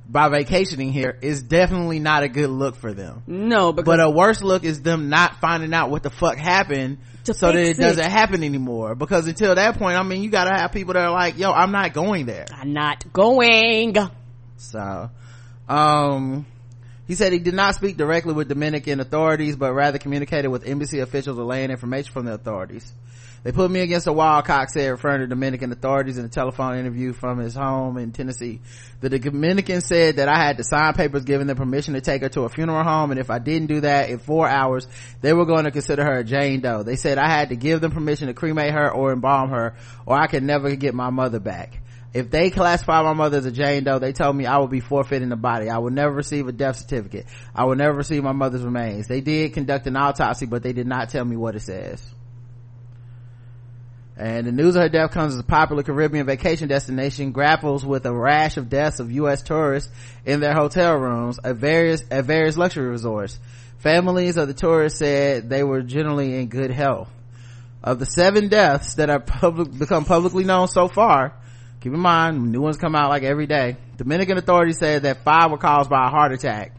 by 0.09 0.27
vacationing 0.27 0.91
here 0.91 1.17
is 1.21 1.41
definitely 1.41 1.99
not 1.99 2.23
a 2.23 2.27
good 2.27 2.49
look 2.49 2.75
for 2.75 2.93
them. 2.93 3.23
No, 3.27 3.71
but 3.71 3.99
a 3.99 4.09
worse 4.09 4.41
look 4.41 4.63
is 4.65 4.81
them 4.81 5.09
not 5.09 5.39
finding 5.39 5.73
out 5.73 5.89
what 5.89 6.03
the 6.03 6.09
fuck 6.09 6.37
happened 6.37 6.97
so 7.23 7.47
that 7.47 7.55
it, 7.55 7.77
it, 7.77 7.77
doesn't 7.77 8.11
happen 8.11 8.43
anymore. 8.43 8.95
Because 8.95 9.27
until 9.27 9.55
that 9.55 9.77
point, 9.77 9.97
I 9.97 10.03
mean, 10.03 10.21
you 10.21 10.29
gotta 10.29 10.53
have 10.53 10.73
people 10.73 10.95
that 10.95 11.03
are 11.03 11.11
like, 11.11 11.37
yo, 11.37 11.51
I'm 11.51 11.71
not 11.71 11.93
going 11.93 12.25
there. 12.25 12.45
I'm 12.51 12.73
not 12.73 13.11
going. 13.13 13.95
So, 14.57 15.09
um, 15.69 16.45
He 17.07 17.15
said 17.15 17.31
he 17.31 17.39
did 17.39 17.53
not 17.53 17.75
speak 17.75 17.97
directly 17.97 18.33
with 18.33 18.49
Dominican 18.49 18.99
authorities, 18.99 19.55
but 19.55 19.73
rather 19.73 19.97
communicated 19.97 20.49
with 20.49 20.67
embassy 20.67 20.99
officials 20.99 21.37
relaying 21.37 21.71
information 21.71 22.11
from 22.11 22.25
the 22.25 22.33
authorities. 22.33 22.91
They 23.43 23.51
put 23.51 23.71
me 23.71 23.79
against 23.79 24.05
a 24.05 24.13
wall, 24.13 24.43
Cox 24.43 24.73
said, 24.73 24.89
referring 24.89 25.21
to 25.21 25.27
Dominican 25.27 25.71
authorities 25.71 26.19
in 26.19 26.25
a 26.25 26.29
telephone 26.29 26.77
interview 26.77 27.11
from 27.11 27.39
his 27.39 27.55
home 27.55 27.97
in 27.97 28.11
Tennessee. 28.11 28.61
The 28.99 29.09
Dominican 29.09 29.81
said 29.81 30.17
that 30.17 30.27
I 30.27 30.37
had 30.37 30.57
to 30.57 30.63
sign 30.63 30.93
papers 30.93 31.23
giving 31.23 31.47
them 31.47 31.57
permission 31.57 31.95
to 31.95 32.01
take 32.01 32.21
her 32.21 32.29
to 32.29 32.41
a 32.41 32.49
funeral 32.49 32.83
home, 32.83 33.09
and 33.09 33.19
if 33.19 33.31
I 33.31 33.39
didn't 33.39 33.67
do 33.67 33.81
that 33.81 34.11
in 34.11 34.19
four 34.19 34.47
hours, 34.47 34.87
they 35.21 35.33
were 35.33 35.45
going 35.45 35.63
to 35.63 35.71
consider 35.71 36.03
her 36.03 36.19
a 36.19 36.23
Jane 36.23 36.61
Doe. 36.61 36.83
They 36.83 36.95
said 36.95 37.17
I 37.17 37.29
had 37.29 37.49
to 37.49 37.55
give 37.55 37.81
them 37.81 37.91
permission 37.91 38.27
to 38.27 38.35
cremate 38.35 38.73
her 38.73 38.91
or 38.91 39.11
embalm 39.11 39.49
her, 39.49 39.75
or 40.05 40.15
I 40.15 40.27
could 40.27 40.43
never 40.43 40.75
get 40.75 40.93
my 40.93 41.09
mother 41.09 41.39
back. 41.39 41.81
If 42.13 42.29
they 42.29 42.51
classify 42.51 43.01
my 43.01 43.13
mother 43.13 43.37
as 43.37 43.45
a 43.45 43.51
Jane 43.51 43.85
Doe, 43.85 43.97
they 43.97 44.11
told 44.11 44.35
me 44.35 44.45
I 44.45 44.59
would 44.59 44.69
be 44.69 44.81
forfeiting 44.81 45.29
the 45.29 45.35
body. 45.35 45.69
I 45.69 45.77
would 45.77 45.93
never 45.93 46.13
receive 46.13 46.47
a 46.47 46.51
death 46.51 46.75
certificate. 46.75 47.25
I 47.55 47.63
would 47.63 47.77
never 47.77 47.95
receive 47.95 48.21
my 48.21 48.33
mother's 48.33 48.63
remains. 48.63 49.07
They 49.07 49.21
did 49.21 49.53
conduct 49.53 49.87
an 49.87 49.95
autopsy, 49.95 50.45
but 50.45 50.61
they 50.61 50.73
did 50.73 50.87
not 50.87 51.09
tell 51.09 51.23
me 51.25 51.37
what 51.37 51.55
it 51.55 51.61
says. 51.61 52.03
And 54.17 54.45
the 54.45 54.51
news 54.51 54.75
of 54.75 54.83
her 54.83 54.89
death 54.89 55.11
comes 55.11 55.33
as 55.33 55.39
a 55.39 55.43
popular 55.43 55.83
Caribbean 55.83 56.25
vacation 56.25 56.67
destination 56.67 57.31
grapples 57.31 57.85
with 57.85 58.05
a 58.05 58.13
rash 58.13 58.57
of 58.57 58.69
deaths 58.69 58.99
of 58.99 59.11
U.S. 59.11 59.41
tourists 59.41 59.91
in 60.25 60.41
their 60.41 60.53
hotel 60.53 60.95
rooms 60.95 61.39
at 61.43 61.55
various, 61.55 62.03
at 62.11 62.25
various 62.25 62.57
luxury 62.57 62.87
resorts. 62.87 63.39
Families 63.79 64.37
of 64.37 64.47
the 64.47 64.53
tourists 64.53 64.99
said 64.99 65.49
they 65.49 65.63
were 65.63 65.81
generally 65.81 66.39
in 66.39 66.47
good 66.47 66.71
health. 66.71 67.09
Of 67.83 67.97
the 67.97 68.05
seven 68.05 68.47
deaths 68.47 68.95
that 68.95 69.09
have 69.09 69.25
public, 69.25 69.75
become 69.77 70.05
publicly 70.05 70.43
known 70.43 70.67
so 70.67 70.87
far, 70.87 71.33
keep 71.79 71.91
in 71.91 71.99
mind, 71.99 72.51
new 72.51 72.61
ones 72.61 72.77
come 72.77 72.95
out 72.95 73.09
like 73.09 73.23
every 73.23 73.47
day. 73.47 73.77
Dominican 73.97 74.37
authorities 74.37 74.77
said 74.77 75.03
that 75.03 75.23
five 75.23 75.49
were 75.49 75.57
caused 75.57 75.89
by 75.89 76.05
a 76.05 76.09
heart 76.09 76.31
attack. 76.31 76.75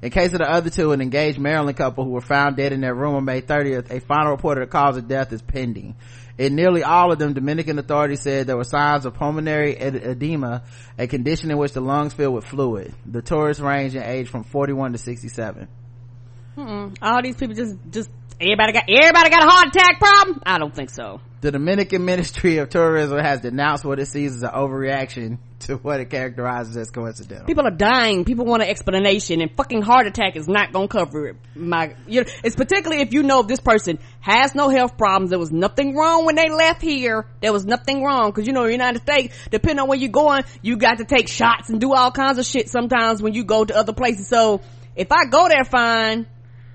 In 0.00 0.10
case 0.10 0.32
of 0.32 0.38
the 0.38 0.50
other 0.50 0.68
two, 0.68 0.92
an 0.92 1.00
engaged 1.00 1.38
Maryland 1.38 1.76
couple 1.76 2.04
who 2.04 2.10
were 2.10 2.20
found 2.20 2.56
dead 2.56 2.72
in 2.72 2.80
their 2.80 2.94
room 2.94 3.14
on 3.14 3.24
May 3.24 3.40
30th, 3.40 3.90
a 3.90 4.00
final 4.00 4.32
report 4.32 4.58
of 4.58 4.68
the 4.68 4.70
cause 4.70 4.96
of 4.96 5.06
death 5.06 5.32
is 5.32 5.42
pending. 5.42 5.94
In 6.38 6.54
nearly 6.54 6.82
all 6.82 7.12
of 7.12 7.18
them, 7.18 7.34
Dominican 7.34 7.78
authorities 7.78 8.20
said 8.20 8.46
there 8.46 8.56
were 8.56 8.64
signs 8.64 9.04
of 9.04 9.14
pulmonary 9.14 9.76
edema, 9.76 10.62
a 10.98 11.06
condition 11.06 11.50
in 11.50 11.58
which 11.58 11.72
the 11.72 11.80
lungs 11.80 12.14
fill 12.14 12.32
with 12.32 12.44
fluid. 12.44 12.94
The 13.04 13.22
tourists 13.22 13.60
range 13.60 13.94
in 13.94 14.02
age 14.02 14.28
from 14.28 14.44
41 14.44 14.92
to 14.92 14.98
67. 14.98 15.68
Mm-mm. 16.56 16.96
All 17.00 17.22
these 17.22 17.36
people 17.36 17.54
just, 17.54 17.76
just, 17.90 18.10
everybody 18.42 18.72
got, 18.72 18.84
everybody 18.88 19.30
got 19.30 19.44
a 19.44 19.48
heart 19.48 19.68
attack 19.68 19.98
problem? 19.98 20.42
I 20.44 20.58
don't 20.58 20.74
think 20.74 20.90
so. 20.90 21.20
The 21.40 21.50
Dominican 21.50 22.04
Ministry 22.04 22.58
of 22.58 22.68
Tourism 22.68 23.18
has 23.18 23.40
denounced 23.40 23.84
what 23.84 23.98
it 23.98 24.06
sees 24.06 24.36
as 24.36 24.42
an 24.42 24.50
overreaction 24.50 25.38
to 25.60 25.76
what 25.76 26.00
it 26.00 26.10
characterizes 26.10 26.76
as 26.76 26.90
coincidental. 26.90 27.46
People 27.46 27.66
are 27.66 27.72
dying. 27.72 28.24
People 28.24 28.44
want 28.44 28.62
an 28.62 28.68
explanation 28.68 29.40
and 29.40 29.50
fucking 29.56 29.82
heart 29.82 30.06
attack 30.06 30.36
is 30.36 30.48
not 30.48 30.72
gonna 30.72 30.88
cover 30.88 31.28
it. 31.28 31.36
My, 31.54 31.94
you 32.06 32.22
know, 32.22 32.30
it's 32.44 32.56
particularly 32.56 33.02
if 33.02 33.12
you 33.12 33.22
know 33.22 33.42
this 33.42 33.60
person 33.60 33.98
has 34.20 34.54
no 34.54 34.68
health 34.68 34.96
problems. 34.96 35.30
There 35.30 35.38
was 35.38 35.52
nothing 35.52 35.96
wrong 35.96 36.26
when 36.26 36.36
they 36.36 36.48
left 36.48 36.82
here. 36.82 37.26
There 37.40 37.52
was 37.52 37.64
nothing 37.64 38.02
wrong. 38.04 38.32
Cause 38.32 38.46
you 38.46 38.52
know, 38.52 38.66
United 38.66 39.02
States, 39.02 39.36
depending 39.50 39.80
on 39.80 39.88
where 39.88 39.98
you're 39.98 40.10
going, 40.10 40.44
you 40.62 40.76
got 40.76 40.98
to 40.98 41.04
take 41.04 41.28
shots 41.28 41.70
and 41.70 41.80
do 41.80 41.92
all 41.92 42.10
kinds 42.10 42.38
of 42.38 42.46
shit 42.46 42.68
sometimes 42.68 43.22
when 43.22 43.34
you 43.34 43.44
go 43.44 43.64
to 43.64 43.76
other 43.76 43.92
places. 43.92 44.28
So 44.28 44.60
if 44.94 45.10
I 45.10 45.24
go 45.24 45.48
there 45.48 45.64
fine, 45.64 46.26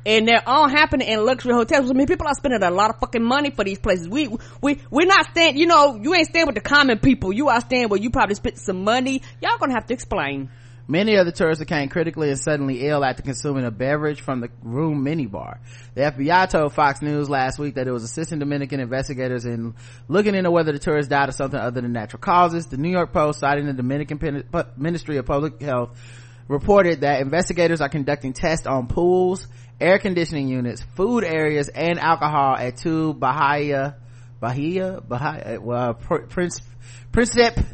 and 0.08 0.26
they're 0.26 0.44
all 0.48 0.70
happening 0.70 1.06
in 1.06 1.26
luxury 1.26 1.54
hotels. 1.54 1.92
I 1.92 1.94
mean, 1.94 2.08
people 2.08 2.28
are 2.28 2.34
spending 2.34 2.64
a 2.64 2.72
lot 2.72 2.92
of 2.92 3.00
fucking 3.02 3.22
money 3.22 3.52
for 3.52 3.66
these 3.66 3.78
places. 3.78 4.08
We, 4.08 4.30
we, 4.62 4.80
we're 4.90 5.06
not 5.06 5.26
staying, 5.32 5.58
you 5.58 5.68
know, 5.68 6.00
you 6.02 6.16
ain't 6.16 6.30
staying 6.30 6.46
with 6.46 6.56
the 6.56 6.62
common 6.62 7.00
people. 7.00 7.34
You 7.34 7.50
are 7.50 7.60
staying 7.60 7.90
where 7.90 8.00
you 8.00 8.10
probably 8.10 8.36
spent 8.36 8.58
some 8.58 8.86
money. 8.86 9.22
Y'all 9.42 9.58
gonna 9.60 9.74
have 9.74 9.86
to 9.88 9.94
explain. 9.94 10.50
Many 10.88 11.16
of 11.16 11.26
the 11.26 11.34
tourists 11.34 11.62
became 11.62 11.90
critically 11.90 12.30
and 12.30 12.40
suddenly 12.40 12.88
ill 12.88 13.04
after 13.04 13.22
consuming 13.22 13.66
a 13.66 13.72
beverage 13.72 14.22
from 14.22 14.40
the 14.40 14.50
room 14.64 15.04
minibar. 15.04 15.58
The 15.96 16.04
FBI 16.04 16.50
told 16.50 16.72
Fox 16.72 17.02
News 17.02 17.30
last 17.30 17.60
week 17.60 17.76
that 17.76 17.86
it 17.86 17.92
was 17.92 18.04
assisting 18.04 18.40
Dominican 18.40 18.80
investigators 18.80 19.44
in 19.44 19.76
looking 20.08 20.34
into 20.34 20.50
whether 20.50 20.72
the 20.72 20.80
tourists 20.80 21.10
died 21.10 21.28
of 21.28 21.36
something 21.36 21.60
other 21.60 21.82
than 21.82 21.92
natural 21.92 22.22
causes. 22.22 22.68
The 22.68 22.78
New 22.78 22.92
York 22.92 23.12
Post, 23.12 23.42
citing 23.42 23.66
the 23.66 23.74
Dominican 23.74 24.46
Ministry 24.78 25.18
of 25.18 25.26
Public 25.26 25.62
Health, 25.62 26.00
reported 26.48 27.02
that 27.02 27.22
investigators 27.22 27.82
are 27.82 27.90
conducting 27.90 28.32
tests 28.32 28.66
on 28.66 28.88
pools, 28.88 29.48
air 29.80 30.00
conditioning 30.00 30.48
units, 30.48 30.82
food 30.96 31.24
areas, 31.24 31.70
and 31.70 32.00
alcohol 32.00 32.56
at 32.58 32.78
two 32.78 33.14
Bahia, 33.14 33.98
Bahia, 34.40 35.02
Bahia, 35.02 35.60
well, 35.62 35.94
Prince, 35.94 36.62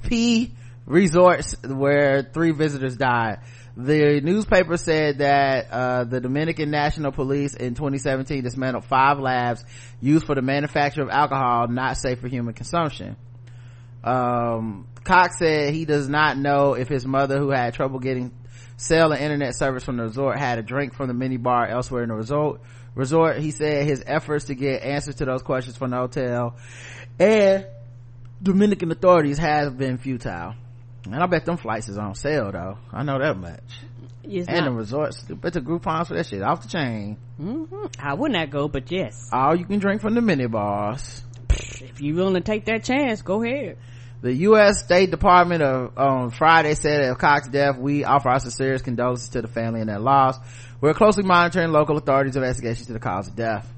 P 0.03 0.51
resorts 0.85 1.55
where 1.63 2.23
three 2.23 2.51
visitors 2.51 2.97
died. 2.97 3.39
The 3.75 4.21
newspaper 4.21 4.77
said 4.77 5.17
that 5.17 5.71
uh, 5.71 6.03
the 6.03 6.21
Dominican 6.21 6.69
National 6.69 7.11
Police 7.11 7.55
in 7.55 7.73
2017 7.73 8.43
dismantled 8.43 8.85
five 8.85 9.17
labs 9.19 9.65
used 9.99 10.27
for 10.27 10.35
the 10.35 10.43
manufacture 10.43 11.01
of 11.01 11.09
alcohol 11.09 11.67
not 11.69 11.97
safe 11.97 12.19
for 12.19 12.27
human 12.27 12.53
consumption. 12.53 13.15
Um, 14.03 14.87
Cox 15.03 15.39
said 15.39 15.73
he 15.73 15.85
does 15.85 16.07
not 16.07 16.37
know 16.37 16.75
if 16.75 16.87
his 16.87 17.05
mother, 17.05 17.39
who 17.39 17.49
had 17.49 17.73
trouble 17.73 17.99
getting 17.99 18.31
cell 18.77 19.11
and 19.11 19.21
internet 19.21 19.55
service 19.55 19.83
from 19.83 19.97
the 19.97 20.03
resort 20.03 20.37
had 20.37 20.59
a 20.59 20.63
drink 20.63 20.93
from 20.93 21.07
the 21.07 21.13
mini 21.13 21.37
bar 21.37 21.67
elsewhere 21.67 22.03
in 22.03 22.09
the 22.09 22.15
resort. 22.15 22.61
Resort 22.95 23.37
he 23.39 23.51
said 23.51 23.85
his 23.85 24.03
efforts 24.05 24.45
to 24.45 24.55
get 24.55 24.83
answers 24.83 25.15
to 25.15 25.25
those 25.25 25.41
questions 25.41 25.77
from 25.77 25.91
the 25.91 25.97
hotel 25.97 26.55
and 27.19 27.65
dominican 28.41 28.91
authorities 28.91 29.37
have 29.37 29.77
been 29.77 29.97
futile. 29.97 30.55
And 31.05 31.15
i 31.15 31.25
bet 31.25 31.45
them 31.45 31.57
flights 31.57 31.89
is 31.89 31.97
on 31.97 32.15
sale 32.15 32.51
though. 32.51 32.77
I 32.91 33.03
know 33.03 33.19
that 33.19 33.37
much. 33.37 33.61
It's 34.23 34.47
and 34.47 34.57
not. 34.57 34.65
the 34.65 34.71
resorts 34.71 35.23
but 35.23 35.53
the 35.53 35.61
Groupons 35.61 36.07
for 36.07 36.13
that 36.15 36.27
shit 36.27 36.41
off 36.41 36.61
the 36.61 36.69
chain. 36.69 37.17
Mm-hmm. 37.41 37.85
i 37.99 38.13
would 38.13 38.31
not 38.31 38.49
go 38.51 38.67
but 38.67 38.91
yes. 38.91 39.29
All 39.31 39.55
you 39.55 39.65
can 39.65 39.79
drink 39.79 40.01
from 40.01 40.13
the 40.13 40.21
mini 40.21 40.47
bars. 40.47 41.23
If 41.49 42.01
you 42.01 42.15
willing 42.15 42.35
to 42.35 42.41
take 42.41 42.65
that 42.65 42.83
chance 42.83 43.21
go 43.21 43.43
ahead 43.43 43.77
the 44.23 44.33
U.S. 44.33 44.79
State 44.79 45.11
Department 45.11 45.61
of, 45.61 45.97
on 45.97 46.29
Friday 46.31 46.75
said 46.75 47.03
of 47.03 47.17
Cox's 47.17 47.51
death, 47.51 47.77
we 47.77 48.05
offer 48.05 48.29
our 48.29 48.39
sincerest 48.39 48.85
condolences 48.85 49.27
to 49.29 49.41
the 49.41 49.49
family 49.49 49.81
and 49.81 49.89
their 49.89 49.99
loss. 49.99 50.39
We're 50.79 50.93
closely 50.93 51.23
monitoring 51.23 51.73
local 51.73 51.97
authorities' 51.97 52.37
investigations 52.37 52.87
to 52.87 52.93
the 52.93 53.01
cause 53.01 53.27
of 53.27 53.35
death. 53.35 53.69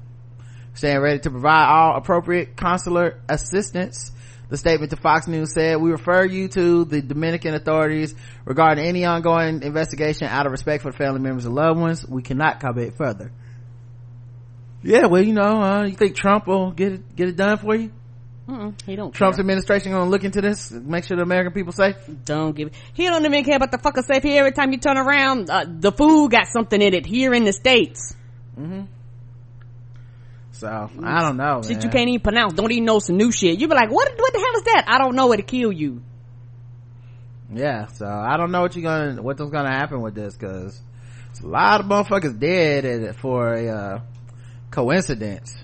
Staying 0.74 1.00
ready 1.00 1.18
to 1.18 1.30
provide 1.30 1.66
all 1.66 1.96
appropriate 1.96 2.56
consular 2.56 3.20
assistance. 3.28 4.12
The 4.48 4.56
statement 4.56 4.90
to 4.90 4.96
Fox 4.96 5.26
News 5.26 5.52
said, 5.52 5.80
we 5.80 5.90
refer 5.90 6.24
you 6.24 6.46
to 6.46 6.84
the 6.84 7.02
Dominican 7.02 7.54
authorities 7.54 8.14
regarding 8.44 8.84
any 8.84 9.04
ongoing 9.04 9.64
investigation 9.64 10.28
out 10.28 10.46
of 10.46 10.52
respect 10.52 10.84
for 10.84 10.92
the 10.92 10.96
family 10.96 11.18
members 11.18 11.44
and 11.44 11.56
loved 11.56 11.80
ones. 11.80 12.06
We 12.06 12.22
cannot 12.22 12.60
comment 12.60 12.96
further. 12.96 13.32
Yeah, 14.84 15.06
well, 15.06 15.22
you 15.22 15.32
know, 15.32 15.60
uh, 15.60 15.86
you 15.86 15.96
think 15.96 16.14
Trump 16.14 16.46
will 16.46 16.70
get 16.70 16.92
it, 16.92 17.16
get 17.16 17.28
it 17.30 17.34
done 17.34 17.58
for 17.58 17.74
you? 17.74 17.90
Mm-mm, 18.48 18.80
he 18.82 18.94
don't. 18.94 19.12
Trump's 19.12 19.36
care. 19.36 19.42
administration 19.42 19.92
gonna 19.92 20.08
look 20.08 20.22
into 20.22 20.40
this, 20.40 20.70
make 20.70 21.04
sure 21.04 21.16
the 21.16 21.24
American 21.24 21.52
people 21.52 21.72
safe. 21.72 21.96
Don't 22.24 22.54
give. 22.54 22.68
It. 22.68 22.74
He 22.94 23.04
don't 23.04 23.24
even 23.24 23.44
care 23.44 23.56
about 23.56 23.72
the 23.72 23.78
fucking 23.78 24.04
safe 24.04 24.22
here. 24.22 24.38
Every 24.38 24.52
time 24.52 24.70
you 24.70 24.78
turn 24.78 24.96
around, 24.96 25.50
uh, 25.50 25.64
the 25.66 25.90
food 25.90 26.30
got 26.30 26.46
something 26.46 26.80
in 26.80 26.94
it 26.94 27.06
here 27.06 27.34
in 27.34 27.44
the 27.44 27.52
states. 27.52 28.14
Mm-hmm. 28.56 28.82
So 30.52 30.90
I 31.02 31.22
don't 31.22 31.36
know. 31.36 31.62
Shit 31.62 31.72
man. 31.72 31.82
you 31.82 31.90
can't 31.90 32.08
even 32.08 32.20
pronounce. 32.20 32.54
Don't 32.54 32.70
even 32.70 32.84
know 32.84 33.00
some 33.00 33.16
new 33.16 33.32
shit. 33.32 33.58
You 33.60 33.66
be 33.68 33.74
like, 33.74 33.90
what? 33.90 34.10
What 34.16 34.32
the 34.32 34.38
hell 34.38 34.56
is 34.56 34.62
that? 34.62 34.84
I 34.86 34.98
don't 34.98 35.16
know. 35.16 35.32
It'll 35.32 35.44
kill 35.44 35.72
you. 35.72 36.02
Yeah. 37.52 37.86
So 37.86 38.06
I 38.06 38.36
don't 38.36 38.52
know 38.52 38.62
what 38.62 38.76
you're 38.76 38.84
gonna, 38.84 39.22
what's 39.22 39.40
gonna 39.40 39.76
happen 39.76 40.00
with 40.00 40.14
this 40.14 40.36
because 40.36 40.80
a 41.42 41.46
lot 41.46 41.80
of 41.80 41.86
motherfuckers 41.86 42.38
dead 42.38 43.16
for 43.16 43.54
a 43.54 43.68
uh, 43.68 44.00
coincidence. 44.70 45.54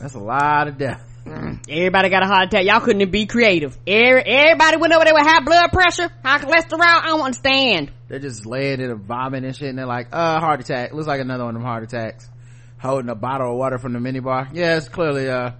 That's 0.00 0.14
a 0.14 0.18
lot 0.18 0.66
of 0.66 0.78
death. 0.78 1.06
Everybody 1.68 2.08
got 2.08 2.22
a 2.22 2.26
heart 2.26 2.46
attack. 2.46 2.64
Y'all 2.64 2.80
couldn't 2.80 3.10
be 3.10 3.26
creative. 3.26 3.76
Every, 3.86 4.22
everybody 4.22 4.78
went 4.78 4.92
over 4.94 5.04
there 5.04 5.14
with 5.14 5.26
high 5.26 5.40
blood 5.40 5.70
pressure, 5.70 6.10
high 6.24 6.38
cholesterol. 6.38 6.80
I 6.80 7.06
don't 7.08 7.20
understand. 7.20 7.92
They're 8.08 8.18
just 8.18 8.46
laying 8.46 8.80
in 8.80 8.90
a 8.90 8.96
vomit 8.96 9.44
and 9.44 9.54
shit, 9.54 9.68
and 9.68 9.78
they're 9.78 9.86
like, 9.86 10.08
"Uh, 10.12 10.40
heart 10.40 10.60
attack." 10.60 10.92
Looks 10.92 11.06
like 11.06 11.20
another 11.20 11.44
one 11.44 11.54
of 11.54 11.60
them 11.60 11.68
heart 11.68 11.84
attacks. 11.84 12.28
Holding 12.78 13.10
a 13.10 13.14
bottle 13.14 13.52
of 13.52 13.58
water 13.58 13.78
from 13.78 13.92
the 13.92 13.98
minibar. 13.98 14.48
Yeah, 14.54 14.78
it's 14.78 14.88
clearly 14.88 15.28
uh 15.28 15.52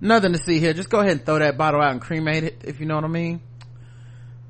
nothing 0.00 0.32
to 0.32 0.38
see 0.38 0.60
here. 0.60 0.72
Just 0.72 0.90
go 0.90 1.00
ahead 1.00 1.12
and 1.12 1.26
throw 1.26 1.40
that 1.40 1.58
bottle 1.58 1.80
out 1.80 1.90
and 1.90 2.00
cremate 2.00 2.44
it, 2.44 2.62
if 2.64 2.78
you 2.78 2.86
know 2.86 2.94
what 2.94 3.04
I 3.04 3.08
mean. 3.08 3.40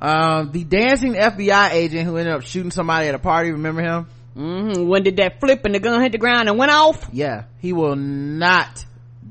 Um, 0.02 0.52
the 0.52 0.64
dancing 0.64 1.14
FBI 1.14 1.70
agent 1.72 2.04
who 2.06 2.18
ended 2.18 2.34
up 2.34 2.42
shooting 2.42 2.70
somebody 2.70 3.08
at 3.08 3.14
a 3.14 3.18
party. 3.18 3.52
Remember 3.52 3.80
him? 3.80 4.06
Mm-hmm. 4.36 4.86
When 4.86 5.02
did 5.02 5.16
that 5.16 5.40
flip 5.40 5.64
and 5.64 5.74
the 5.74 5.78
gun 5.78 6.02
hit 6.02 6.12
the 6.12 6.18
ground 6.18 6.48
and 6.50 6.58
went 6.58 6.70
off? 6.70 7.08
Yeah, 7.12 7.44
he 7.60 7.72
will 7.72 7.96
not 7.96 8.84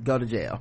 go 0.04 0.18
to 0.18 0.26
jail. 0.26 0.60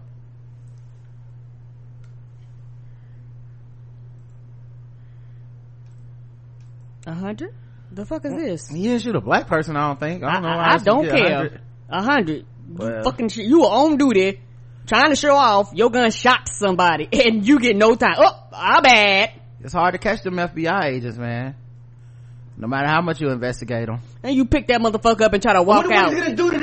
A 7.06 7.14
hundred? 7.14 7.54
The 7.90 8.06
fuck 8.06 8.24
is 8.24 8.32
this? 8.32 8.70
Mm, 8.70 8.76
he 8.76 8.82
didn't 8.84 9.02
shoot 9.02 9.16
a 9.16 9.20
black 9.20 9.46
person. 9.48 9.76
I 9.76 9.88
don't 9.88 10.00
think. 10.00 10.22
I 10.22 10.32
don't 10.34 10.42
know. 10.42 10.48
I, 10.48 10.74
I 10.74 10.76
don't 10.78 11.08
care. 11.08 11.60
A 11.90 12.02
hundred. 12.02 12.46
Well. 12.68 13.02
Fucking 13.02 13.28
shit. 13.28 13.44
You 13.46 13.60
were 13.60 13.66
on 13.66 13.96
duty, 13.98 14.40
trying 14.86 15.10
to 15.10 15.16
show 15.16 15.34
off. 15.34 15.72
Your 15.74 15.90
gun 15.90 16.10
shot 16.10 16.48
somebody, 16.48 17.08
and 17.12 17.46
you 17.46 17.58
get 17.58 17.76
no 17.76 17.94
time. 17.94 18.14
Oh, 18.18 18.46
I 18.52 18.80
bad. 18.80 19.32
It's 19.60 19.72
hard 19.72 19.92
to 19.92 19.98
catch 19.98 20.22
them 20.22 20.34
FBI 20.36 20.84
agents, 20.84 21.18
man. 21.18 21.54
no 22.56 22.66
matter 22.66 22.88
how 22.88 23.00
much 23.00 23.20
you 23.20 23.30
investigate 23.30 23.86
them. 23.86 24.00
And 24.22 24.34
you 24.34 24.44
pick 24.44 24.68
that 24.68 24.80
motherfucker 24.80 25.20
up 25.22 25.32
and 25.32 25.42
try 25.42 25.52
to 25.54 25.62
walk 25.62 25.84
out. 25.90 26.06
what 26.06 26.14
he's 26.14 26.22
gonna 26.22 26.36
do 26.36 26.50
today. 26.50 26.61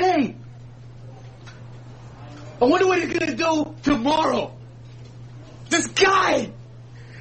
I 2.60 2.64
wonder 2.66 2.86
what 2.86 3.00
he's 3.00 3.18
gonna 3.18 3.34
do 3.34 3.74
tomorrow. 3.82 4.52
This 5.68 5.86
guy, 5.86 6.50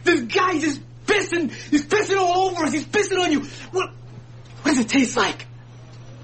this 0.04 0.21
guy 0.21 0.60
just 0.60 0.82
pissing, 1.06 1.52
he's 1.52 1.86
pissing 1.86 2.17
all 2.17 2.49
over 2.49 2.63
us, 2.63 2.73
he's 2.73 2.86
pissing 2.86 3.19
on 3.19 3.32
you. 3.32 3.41
What, 3.71 3.91
what 4.62 4.71
does 4.75 4.80
it 4.80 4.89
taste 4.89 5.15
like? 5.15 5.45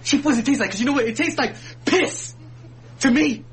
Chief, 0.04 0.24
what 0.26 0.32
does 0.32 0.40
it 0.40 0.46
taste 0.46 0.60
like? 0.60 0.72
Cause 0.72 0.80
you 0.80 0.86
know 0.86 0.94
what, 0.94 1.06
it 1.06 1.16
tastes 1.16 1.38
like 1.38 1.56
piss. 1.86 2.34
To 3.02 3.12
me. 3.12 3.44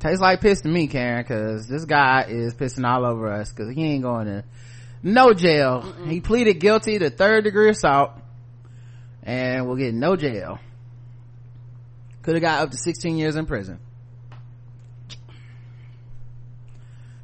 Tastes 0.00 0.20
like 0.20 0.40
piss 0.40 0.60
to 0.62 0.68
me, 0.68 0.86
Karen, 0.86 1.24
cause 1.24 1.66
this 1.66 1.84
guy 1.84 2.26
is 2.28 2.54
pissing 2.54 2.88
all 2.88 3.04
over 3.04 3.32
us, 3.32 3.50
cause 3.52 3.72
he 3.74 3.84
ain't 3.84 4.02
going 4.02 4.26
to 4.26 4.44
no 5.02 5.32
jail. 5.32 5.94
He 6.06 6.20
pleaded 6.20 6.54
guilty 6.60 6.98
to 6.98 7.10
third 7.10 7.44
degree 7.44 7.70
assault, 7.70 8.12
and 9.22 9.66
we'll 9.66 9.76
get 9.76 9.94
no 9.94 10.16
jail. 10.16 10.58
Could 12.22 12.34
have 12.34 12.42
got 12.42 12.62
up 12.62 12.70
to 12.72 12.76
16 12.76 13.16
years 13.16 13.36
in 13.36 13.46
prison. 13.46 13.78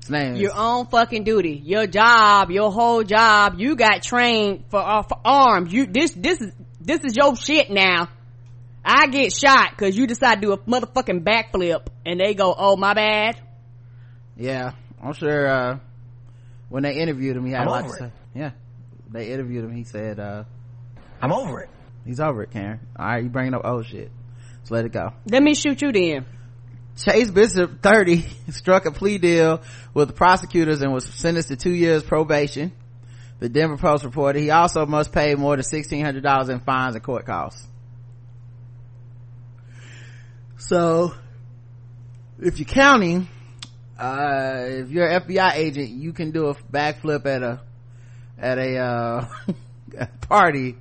His 0.05 0.11
name 0.11 0.35
is- 0.35 0.41
your 0.41 0.53
own 0.55 0.87
fucking 0.87 1.25
duty 1.25 1.61
your 1.65 1.87
job 1.87 2.51
your 2.51 2.71
whole 2.71 3.03
job 3.03 3.55
you 3.59 3.75
got 3.75 4.03
trained 4.03 4.65
for, 4.69 4.79
uh, 4.81 5.03
for 5.03 5.19
arms 5.25 5.73
you 5.73 5.87
this 5.87 6.13
this 6.13 6.41
is 6.41 6.53
this 6.81 7.01
is 7.05 7.17
your 7.17 7.35
shit 7.37 7.71
now 7.71 8.09
i 8.85 9.07
get 9.07 9.33
shot 9.33 9.71
because 9.71 9.97
you 9.97 10.07
decide 10.07 10.37
to 10.37 10.41
do 10.43 10.53
a 10.53 10.59
motherfucking 10.59 11.25
backflip 11.25 11.87
and 12.05 12.21
they 12.21 12.35
go 12.35 12.55
oh 12.57 12.77
my 12.77 12.93
bad 12.93 13.41
yeah, 14.37 14.73
I'm 15.01 15.13
sure, 15.13 15.47
uh, 15.47 15.79
when 16.69 16.83
they 16.83 16.95
interviewed 16.97 17.37
him, 17.37 17.47
he 17.47 17.53
had 17.53 17.63
I'm 17.63 17.69
a 17.69 17.71
lot 17.71 17.85
over 17.85 17.97
to 17.99 18.05
it. 18.05 18.09
say. 18.09 18.13
Yeah. 18.35 18.51
They 19.11 19.31
interviewed 19.31 19.65
him, 19.65 19.73
he 19.73 19.85
said, 19.85 20.19
uh, 20.19 20.43
I'm 21.23 21.33
over 21.33 21.61
it. 21.61 21.69
he's 22.05 22.19
over 22.21 22.43
it, 22.43 22.51
Karen. 22.51 22.81
Alright, 22.99 23.23
you 23.23 23.31
bringing 23.31 23.55
up 23.55 23.63
old 23.65 23.87
shit. 23.87 24.11
So 24.65 24.75
let 24.75 24.85
it 24.85 24.93
go. 24.93 25.13
let 25.31 25.43
me 25.43 25.55
shoot 25.55 25.81
you 25.83 25.93
then 25.93 26.27
Chase 26.97 27.31
Bishop, 27.31 27.83
30, 27.83 28.25
struck 28.51 28.87
a 28.87 28.93
plea 28.93 29.19
deal 29.19 29.63
with 29.93 30.09
the 30.09 30.15
prosecutors 30.15 30.81
and 30.81 30.93
was 30.93 31.05
sentenced 31.05 31.49
to 31.49 31.57
two 31.57 31.73
years 31.73 32.03
probation. 32.03 32.73
The 33.41 33.49
Denver 33.49 33.77
Post 33.77 34.05
reported 34.05 34.41
he 34.41 34.51
also 34.51 34.87
must 34.87 35.13
pay 35.13 35.35
more 35.35 35.57
than 35.57 35.65
$1,600 35.65 36.49
in 36.51 36.61
fines 36.61 36.95
and 36.95 37.05
court 37.05 37.27
costs. 37.27 37.67
So, 40.57 41.13
if 42.41 42.59
you're 42.59 42.67
counting, 42.67 43.29
uh, 43.99 44.65
if 44.67 44.91
you're 44.91 45.07
an 45.07 45.23
FBI 45.23 45.55
agent, 45.57 45.91
you 45.91 46.13
can 46.13 46.31
do 46.31 46.47
a 46.47 46.55
backflip 46.55 47.27
at 47.27 47.43
a, 47.43 47.61
at 48.39 48.59
a, 48.59 48.79
uh, 48.79 50.07
party, 50.23 50.77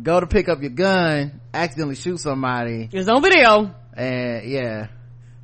go 0.00 0.20
to 0.20 0.26
pick 0.26 0.48
up 0.48 0.60
your 0.60 0.70
gun, 0.70 1.40
accidentally 1.52 1.96
shoot 1.96 2.20
somebody, 2.20 2.88
it's 2.92 3.08
on 3.08 3.22
video 3.22 3.74
and 3.92 4.48
yeah 4.48 4.86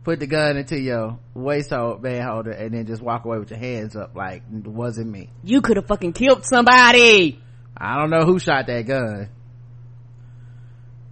put 0.04 0.20
the 0.20 0.26
gun 0.26 0.56
into 0.56 0.78
your 0.78 1.18
waist 1.34 1.70
hold, 1.70 2.02
band 2.02 2.22
holder 2.24 2.50
and 2.50 2.72
then 2.72 2.86
just 2.86 3.02
walk 3.02 3.24
away 3.24 3.38
with 3.38 3.50
your 3.50 3.58
hands 3.58 3.96
up 3.96 4.14
like 4.14 4.42
it 4.52 4.66
wasn't 4.66 5.10
me. 5.10 5.30
You 5.42 5.60
could 5.60 5.76
have 5.76 5.86
fucking 5.86 6.12
killed 6.12 6.44
somebody. 6.44 7.40
I 7.76 7.98
don't 7.98 8.10
know 8.10 8.24
who 8.24 8.38
shot 8.38 8.66
that 8.66 8.82
gun. 8.82 9.28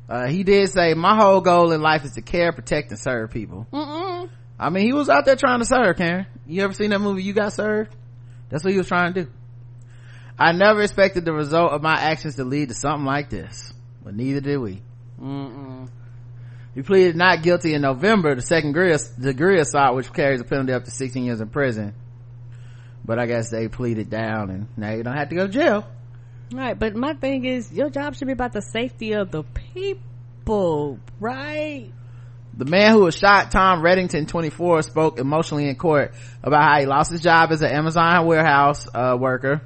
Uh, 0.08 0.26
he 0.28 0.42
did 0.44 0.68
say 0.68 0.94
my 0.94 1.16
whole 1.16 1.40
goal 1.40 1.72
in 1.72 1.80
life 1.80 2.04
is 2.04 2.12
to 2.12 2.22
care 2.22 2.52
protect 2.52 2.90
and 2.90 3.00
serve 3.00 3.30
people. 3.30 3.66
Mm-mm. 3.72 4.28
i 4.58 4.68
mean 4.68 4.84
he 4.84 4.92
was 4.92 5.08
out 5.08 5.24
there 5.24 5.36
trying 5.36 5.60
to 5.60 5.64
serve 5.64 5.96
karen. 5.96 6.26
You 6.46 6.62
ever 6.62 6.74
seen 6.74 6.90
that 6.90 7.00
movie 7.00 7.22
you 7.22 7.32
got 7.32 7.52
served? 7.52 7.94
That's 8.50 8.62
what 8.62 8.72
he 8.72 8.78
was 8.78 8.88
trying 8.88 9.14
to 9.14 9.24
do. 9.24 9.30
I 10.38 10.52
never 10.52 10.82
expected 10.82 11.24
the 11.24 11.32
result 11.32 11.72
of 11.72 11.82
my 11.82 11.94
actions 11.94 12.36
to 12.36 12.44
lead 12.44 12.68
to 12.68 12.74
something 12.74 13.06
like 13.06 13.30
this 13.30 13.72
but 14.04 14.14
neither 14.14 14.40
did 14.40 14.58
we. 14.58 14.82
Mm-mm. 15.20 15.88
He 16.74 16.82
pleaded 16.82 17.16
not 17.16 17.42
guilty 17.42 17.74
in 17.74 17.82
November, 17.82 18.34
the 18.34 18.42
second 18.42 18.72
degree, 18.72 18.96
degree 19.20 19.60
assault, 19.60 19.94
which 19.94 20.12
carries 20.12 20.40
a 20.40 20.44
penalty 20.44 20.72
up 20.72 20.84
to 20.84 20.90
16 20.90 21.24
years 21.24 21.40
in 21.40 21.48
prison. 21.48 21.94
But 23.04 23.18
I 23.18 23.26
guess 23.26 23.50
they 23.50 23.68
pleaded 23.68 24.08
down 24.08 24.50
and 24.50 24.68
now 24.76 24.92
you 24.92 25.02
don't 25.02 25.16
have 25.16 25.28
to 25.30 25.34
go 25.34 25.46
to 25.46 25.52
jail. 25.52 25.86
right 26.52 26.78
but 26.78 26.94
my 26.94 27.14
thing 27.14 27.44
is 27.44 27.72
your 27.72 27.90
job 27.90 28.14
should 28.14 28.26
be 28.26 28.32
about 28.32 28.52
the 28.52 28.62
safety 28.62 29.12
of 29.12 29.30
the 29.30 29.42
people 29.42 30.98
right 31.18 31.90
The 32.56 32.64
man 32.66 32.92
who 32.92 33.00
was 33.04 33.16
shot, 33.16 33.50
Tom 33.50 33.82
Reddington, 33.82 34.28
24, 34.28 34.82
spoke 34.82 35.18
emotionally 35.18 35.68
in 35.68 35.76
court 35.76 36.14
about 36.42 36.62
how 36.62 36.80
he 36.80 36.86
lost 36.86 37.10
his 37.10 37.22
job 37.22 37.50
as 37.50 37.62
an 37.62 37.70
Amazon 37.70 38.26
warehouse 38.26 38.86
uh, 38.94 39.16
worker 39.18 39.62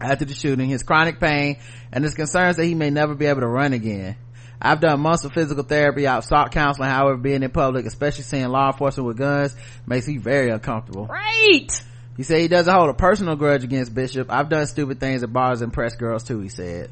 after 0.00 0.24
the 0.24 0.34
shooting, 0.34 0.68
his 0.68 0.82
chronic 0.82 1.20
pain, 1.20 1.58
and 1.92 2.04
his 2.04 2.14
concerns 2.14 2.56
that 2.56 2.64
he 2.64 2.74
may 2.74 2.90
never 2.90 3.14
be 3.14 3.26
able 3.26 3.40
to 3.40 3.46
run 3.46 3.72
again. 3.72 4.16
I've 4.60 4.80
done 4.80 5.00
months 5.00 5.24
of 5.24 5.32
physical 5.32 5.62
therapy. 5.62 6.06
I've 6.06 6.24
sought 6.24 6.52
counseling. 6.52 6.88
However, 6.88 7.16
being 7.16 7.42
in 7.42 7.50
public, 7.50 7.86
especially 7.86 8.24
seeing 8.24 8.48
law 8.48 8.72
enforcement 8.72 9.06
with 9.06 9.18
guns, 9.18 9.54
makes 9.86 10.08
me 10.08 10.18
very 10.18 10.50
uncomfortable. 10.50 11.06
right 11.06 11.82
He 12.16 12.22
said 12.24 12.40
he 12.40 12.48
doesn't 12.48 12.72
hold 12.72 12.90
a 12.90 12.94
personal 12.94 13.36
grudge 13.36 13.64
against 13.64 13.94
Bishop. 13.94 14.30
I've 14.30 14.48
done 14.48 14.66
stupid 14.66 14.98
things 15.00 15.22
at 15.22 15.32
bars 15.32 15.62
and 15.62 15.72
press 15.72 15.94
girls 15.94 16.24
too, 16.24 16.40
he 16.40 16.48
said. 16.48 16.90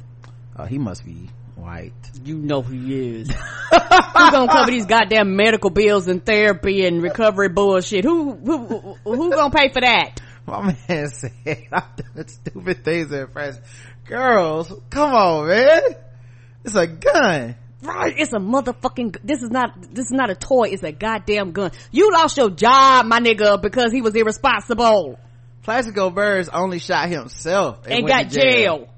Oh, 0.57 0.65
he 0.65 0.79
must 0.79 1.05
be 1.05 1.29
white. 1.57 1.93
you 2.25 2.37
know 2.37 2.63
who 2.63 2.75
he 2.75 3.21
is 3.21 3.31
who 3.31 4.31
gonna 4.31 4.53
cover 4.53 4.71
these 4.71 4.85
goddamn 4.87 5.37
medical 5.37 5.71
bills 5.71 6.07
and 6.07 6.25
therapy 6.25 6.87
and 6.87 7.03
recovery 7.03 7.49
bullshit 7.49 8.05
who 8.05 8.33
who 8.35 8.67
who, 8.67 8.97
who 9.05 9.31
gonna 9.31 9.51
pay 9.51 9.71
for 9.71 9.81
that 9.81 10.21
My 10.47 10.77
man 10.89 11.09
said, 11.11 11.33
I've 11.73 11.97
done 11.97 12.29
stupid 12.29 12.85
things 12.85 13.13
at 13.13 13.33
press 13.33 13.59
girls. 14.05 14.73
Come 14.91 15.13
on, 15.13 15.49
man. 15.49 15.81
It's 16.67 16.75
a 16.75 16.87
gun. 16.87 17.57
Right, 17.83 18.15
it's 18.19 18.33
a 18.33 18.39
motherfucking. 18.39 19.19
This 19.23 19.43
is 19.43 19.51
not. 19.51 19.81
This 19.81 20.07
is 20.07 20.13
not 20.13 20.29
a 20.31 20.35
toy. 20.35 20.69
It's 20.71 20.83
a 20.83 20.93
goddamn 20.93 21.53
gun. 21.53 21.71
You 21.93 22.13
lost 22.13 22.37
your 22.37 22.51
job, 22.51 23.07
my 23.07 23.21
nigga, 23.21 23.61
because 23.63 23.93
he 23.93 24.03
was 24.03 24.15
irresponsible 24.15 25.19
Plaxico 25.67 26.11
Burress 26.11 26.49
only 26.49 26.79
shot 26.79 27.09
himself 27.09 27.87
and 27.89 28.05
went 28.05 28.07
got 28.07 28.29
jail. 28.29 28.79
jail. 28.79 28.89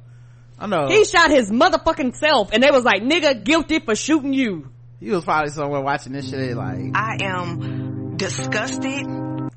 I 0.58 0.66
know. 0.66 0.88
He 0.88 1.06
shot 1.06 1.30
his 1.30 1.50
motherfucking 1.50 2.14
self, 2.16 2.50
and 2.52 2.62
they 2.62 2.70
was 2.70 2.84
like, 2.84 3.02
"Nigga, 3.02 3.42
guilty 3.42 3.78
for 3.78 3.94
shooting 3.94 4.34
you." 4.34 4.68
he 5.00 5.10
was 5.10 5.24
probably 5.24 5.50
somewhere 5.50 5.80
watching 5.80 6.12
this 6.12 6.28
shit 6.28 6.56
like, 6.56 6.90
I 6.94 7.18
am 7.22 8.16
disgusted. 8.16 9.06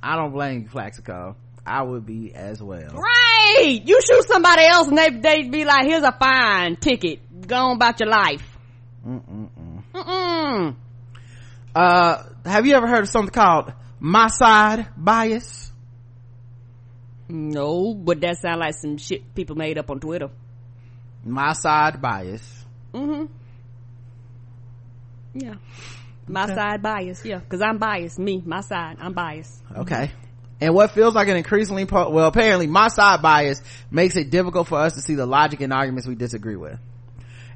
I 0.01 0.15
don't 0.15 0.31
blame 0.31 0.61
you, 0.61 0.69
Plaxico. 0.69 1.35
I 1.65 1.81
would 1.81 2.05
be 2.05 2.33
as 2.33 2.61
well. 2.61 2.93
Right, 2.93 3.81
you 3.83 3.99
shoot 4.01 4.27
somebody 4.27 4.63
else, 4.63 4.87
and 4.87 4.97
they 4.97 5.09
they 5.09 5.49
be 5.49 5.65
like, 5.65 5.85
"Here's 5.85 6.03
a 6.03 6.13
fine 6.13 6.77
ticket. 6.77 7.19
Go 7.47 7.55
on 7.55 7.75
about 7.75 7.99
your 7.99 8.09
life." 8.09 8.57
Mm-mm-mm. 9.05 9.83
Mm-mm. 9.93 10.75
Uh, 11.73 12.23
have 12.45 12.65
you 12.65 12.75
ever 12.75 12.87
heard 12.87 13.03
of 13.03 13.09
something 13.09 13.33
called 13.33 13.73
my 13.99 14.27
side 14.27 14.87
bias? 14.97 15.71
No, 17.29 17.93
but 17.93 18.19
that 18.21 18.37
sounds 18.37 18.59
like 18.59 18.75
some 18.75 18.97
shit 18.97 19.33
people 19.33 19.55
made 19.55 19.77
up 19.77 19.89
on 19.89 19.99
Twitter. 19.99 20.29
My 21.23 21.53
side 21.53 22.01
bias. 22.01 22.65
Mm-hmm. 22.93 23.25
Yeah. 25.33 25.55
My 26.27 26.47
side 26.47 26.81
bias, 26.81 27.25
yeah. 27.25 27.39
Cause 27.47 27.61
I'm 27.61 27.77
biased. 27.77 28.19
Me, 28.19 28.41
my 28.45 28.61
side, 28.61 28.97
I'm 28.99 29.13
biased. 29.13 29.61
Okay. 29.75 30.11
And 30.59 30.75
what 30.75 30.91
feels 30.91 31.15
like 31.15 31.27
an 31.27 31.37
increasingly, 31.37 31.85
po- 31.85 32.09
well, 32.09 32.27
apparently 32.27 32.67
my 32.67 32.89
side 32.89 33.21
bias 33.21 33.61
makes 33.89 34.15
it 34.15 34.29
difficult 34.29 34.67
for 34.67 34.77
us 34.77 34.93
to 34.95 35.01
see 35.01 35.15
the 35.15 35.25
logic 35.25 35.61
in 35.61 35.71
arguments 35.71 36.07
we 36.07 36.15
disagree 36.15 36.55
with. 36.55 36.77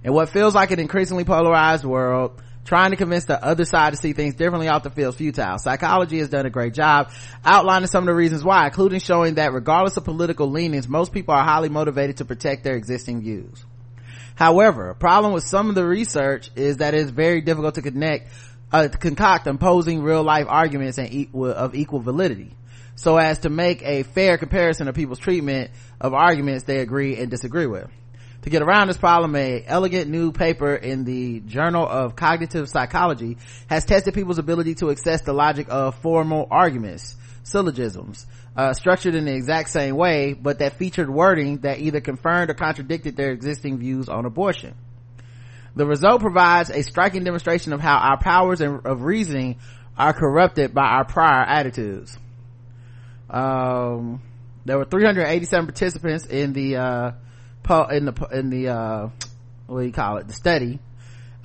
And 0.05 0.13
what 0.13 0.29
feels 0.29 0.53
like 0.53 0.69
an 0.69 0.79
increasingly 0.79 1.23
polarized 1.23 1.83
world, 1.83 2.39
trying 2.63 2.91
to 2.91 2.95
convince 2.95 3.25
the 3.25 3.43
other 3.43 3.65
side 3.65 3.89
to 3.89 3.97
see 3.97 4.13
things 4.13 4.35
differently 4.35 4.67
often 4.67 4.91
feels 4.91 5.15
futile. 5.15 5.57
Psychology 5.57 6.19
has 6.19 6.29
done 6.29 6.45
a 6.45 6.51
great 6.51 6.75
job 6.75 7.09
outlining 7.43 7.87
some 7.87 8.03
of 8.03 8.05
the 8.05 8.13
reasons 8.13 8.43
why, 8.43 8.67
including 8.67 8.99
showing 8.99 9.35
that 9.35 9.51
regardless 9.51 9.97
of 9.97 10.05
political 10.05 10.47
leanings, 10.51 10.87
most 10.87 11.11
people 11.11 11.33
are 11.33 11.43
highly 11.43 11.69
motivated 11.69 12.17
to 12.17 12.25
protect 12.25 12.63
their 12.63 12.75
existing 12.75 13.21
views. 13.21 13.65
However, 14.35 14.91
a 14.91 14.95
problem 14.95 15.33
with 15.33 15.43
some 15.43 15.69
of 15.69 15.75
the 15.75 15.85
research 15.85 16.51
is 16.55 16.77
that 16.77 16.93
it's 16.93 17.09
very 17.09 17.41
difficult 17.41 17.73
to 17.75 17.81
connect, 17.81 18.29
uh, 18.71 18.87
to 18.87 18.97
concoct 18.99 19.47
opposing 19.47 20.03
real 20.03 20.21
life 20.21 20.45
arguments 20.47 20.99
and 20.99 21.11
equal, 21.11 21.51
of 21.51 21.73
equal 21.73 21.99
validity, 21.99 22.55
so 22.93 23.17
as 23.17 23.39
to 23.39 23.49
make 23.49 23.81
a 23.81 24.03
fair 24.03 24.37
comparison 24.37 24.87
of 24.87 24.93
people's 24.93 25.17
treatment 25.17 25.71
of 25.99 26.13
arguments 26.13 26.65
they 26.65 26.77
agree 26.77 27.17
and 27.17 27.31
disagree 27.31 27.65
with. 27.65 27.89
To 28.45 28.51
get 28.51 28.61
around 28.61 28.89
this 28.89 28.97
problem, 28.97 29.35
a 29.35 29.63
elegant 29.65 30.07
new 30.07 30.31
paper 30.31 30.75
in 30.75 31.03
the 31.03 31.39
Journal 31.39 31.83
of 31.83 32.15
Cognitive 32.15 32.69
Psychology 32.69 33.37
has 33.65 33.85
tested 33.85 34.13
people's 34.13 34.37
ability 34.37 34.75
to 34.75 34.91
access 34.91 35.21
the 35.21 35.33
logic 35.33 35.65
of 35.71 35.95
formal 35.95 36.47
arguments, 36.51 37.15
syllogisms, 37.41 38.27
uh, 38.55 38.73
structured 38.73 39.15
in 39.15 39.25
the 39.25 39.33
exact 39.33 39.69
same 39.71 39.95
way, 39.95 40.33
but 40.33 40.59
that 40.59 40.73
featured 40.73 41.09
wording 41.09 41.57
that 41.61 41.79
either 41.79 42.01
confirmed 42.01 42.51
or 42.51 42.53
contradicted 42.53 43.17
their 43.17 43.31
existing 43.31 43.79
views 43.79 44.09
on 44.09 44.25
abortion. 44.25 44.75
The 45.75 45.87
result 45.87 46.21
provides 46.21 46.69
a 46.69 46.83
striking 46.83 47.23
demonstration 47.23 47.73
of 47.73 47.79
how 47.81 47.97
our 47.97 48.19
powers 48.19 48.61
of 48.61 49.01
reasoning 49.01 49.55
are 49.97 50.13
corrupted 50.13 50.71
by 50.71 50.85
our 50.85 51.03
prior 51.03 51.43
attitudes. 51.43 52.15
Um, 53.27 54.21
there 54.65 54.77
were 54.77 54.85
387 54.85 55.65
participants 55.65 56.27
in 56.27 56.53
the, 56.53 56.75
uh, 56.75 57.11
po- 57.65 57.87
in 57.87 58.05
the, 58.05 58.27
in 58.31 58.49
the, 58.49 58.69
uh, 58.69 59.09
what 59.67 59.81
do 59.81 59.85
you 59.85 59.91
call 59.91 60.17
it? 60.17 60.27
The 60.27 60.33
study 60.33 60.79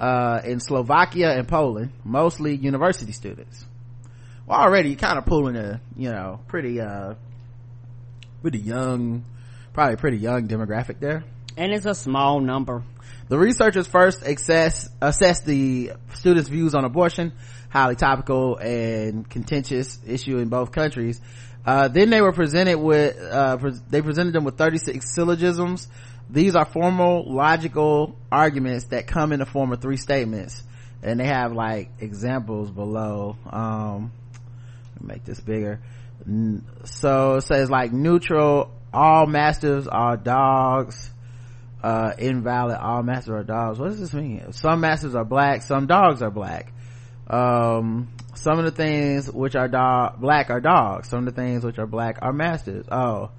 uh, 0.01 0.41
in 0.45 0.61
slovakia 0.61 1.37
and 1.37 1.47
poland 1.47 1.93
mostly 2.05 2.57
university 2.57 3.13
students. 3.13 3.65
Well 4.47 4.59
already 4.59 4.97
kind 4.97 5.19
of 5.19 5.27
pulling 5.27 5.57
a 5.57 5.81
you 5.97 6.11
know 6.11 6.41
pretty 6.49 6.81
uh 6.81 7.15
pretty 8.41 8.59
young 8.59 9.25
probably 9.73 9.97
pretty 9.97 10.17
young 10.17 10.49
demographic 10.49 11.01
there. 11.01 11.25
And 11.57 11.73
it's 11.73 11.87
a 11.87 11.95
small 11.95 12.41
number. 12.41 12.83
The 13.29 13.39
researchers 13.39 13.87
first 13.87 14.23
assess, 14.23 14.89
assessed 15.01 15.45
the 15.45 15.93
students' 16.15 16.49
views 16.49 16.75
on 16.75 16.85
abortion, 16.85 17.33
highly 17.69 17.95
topical 17.95 18.57
and 18.57 19.29
contentious 19.29 19.99
issue 20.07 20.39
in 20.39 20.49
both 20.49 20.73
countries. 20.73 21.21
Uh, 21.65 21.89
then 21.89 22.11
they 22.11 22.21
were 22.21 22.33
presented 22.33 22.79
with, 22.79 23.19
uh, 23.21 23.57
pre- 23.59 23.79
they 23.91 24.03
presented 24.03 24.33
them 24.33 24.45
with 24.45 24.57
36 24.57 25.15
syllogisms. 25.15 25.89
These 26.29 26.55
are 26.55 26.65
formal, 26.65 27.25
logical 27.33 28.17
arguments 28.31 28.87
that 28.87 29.07
come 29.07 29.33
in 29.33 29.41
the 29.41 29.47
form 29.47 29.73
of 29.73 29.81
three 29.81 29.97
statements. 29.97 30.63
And 31.03 31.21
they 31.21 31.27
have 31.27 31.53
like 31.53 31.91
examples 32.01 32.71
below. 32.71 33.37
Um, 33.51 34.13
make 35.01 35.25
this 35.25 35.41
bigger. 35.41 35.81
So 36.85 37.37
it 37.37 37.43
says 37.43 37.71
like 37.71 37.93
neutral, 37.93 38.71
all 38.93 39.27
masters 39.27 39.87
are 39.89 40.17
dogs 40.17 41.11
uh, 41.83 42.13
invalid 42.19 42.77
all 42.77 43.03
masters 43.03 43.33
are 43.33 43.45
dogs 43.45 43.79
what 43.79 43.89
does 43.89 44.01
this 44.01 44.13
mean 44.13 44.53
some 44.53 44.81
masters 44.81 45.15
are 45.15 45.25
black 45.25 45.63
some 45.63 45.87
dogs 45.87 46.23
are 46.23 46.31
black 46.31 46.73
um, 47.29 48.09
some 48.41 48.59
of 48.59 48.65
the 48.65 48.71
things 48.71 49.31
which 49.31 49.55
are 49.55 49.69
dog 49.69 50.21
black 50.21 50.49
are 50.51 50.61
dogs. 50.61 51.09
Some 51.09 51.21
of 51.21 51.35
the 51.35 51.41
things 51.41 51.63
which 51.63 51.79
are 51.79 51.87
black 51.87 52.19
are 52.23 52.33
masters. 52.33 52.87
Oh. 52.91 53.31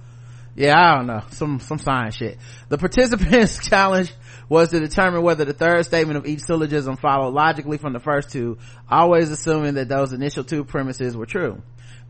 Yeah 0.53 0.77
i 0.77 0.97
don't 0.97 1.07
know. 1.07 1.23
Some 1.31 1.59
some 1.59 1.79
science 1.79 2.15
shit. 2.15 2.37
The 2.69 2.77
participants 2.77 3.67
challenge 3.69 4.13
was 4.49 4.69
to 4.69 4.79
determine 4.79 5.21
whether 5.21 5.45
the 5.45 5.53
third 5.53 5.85
statement 5.85 6.17
of 6.17 6.27
each 6.27 6.41
syllogism 6.41 6.97
followed 6.97 7.33
logically 7.33 7.77
from 7.77 7.93
the 7.93 7.99
first 7.99 8.31
two 8.31 8.57
always 8.89 9.31
assuming 9.31 9.75
that 9.75 9.87
those 9.87 10.11
initial 10.11 10.43
two 10.43 10.65
premises 10.65 11.15
were 11.15 11.25
true 11.25 11.61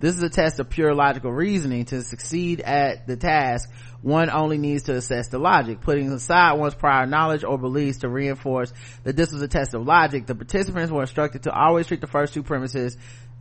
this 0.01 0.17
is 0.17 0.23
a 0.23 0.29
test 0.29 0.59
of 0.59 0.69
pure 0.69 0.93
logical 0.95 1.31
reasoning. 1.31 1.85
To 1.85 2.01
succeed 2.01 2.59
at 2.59 3.05
the 3.05 3.15
task, 3.15 3.69
one 4.01 4.31
only 4.31 4.57
needs 4.57 4.83
to 4.83 4.95
assess 4.95 5.27
the 5.27 5.37
logic. 5.37 5.81
Putting 5.81 6.11
aside 6.11 6.53
one's 6.53 6.73
prior 6.73 7.05
knowledge 7.05 7.43
or 7.43 7.57
beliefs 7.57 7.99
to 7.99 8.09
reinforce 8.09 8.73
that 9.03 9.15
this 9.15 9.31
was 9.31 9.43
a 9.43 9.47
test 9.47 9.75
of 9.75 9.85
logic, 9.85 10.25
the 10.25 10.33
participants 10.33 10.91
were 10.91 11.01
instructed 11.01 11.43
to 11.43 11.53
always 11.53 11.85
treat 11.85 12.01
the 12.01 12.07
first 12.07 12.33
two 12.33 12.41
premises, 12.41 12.97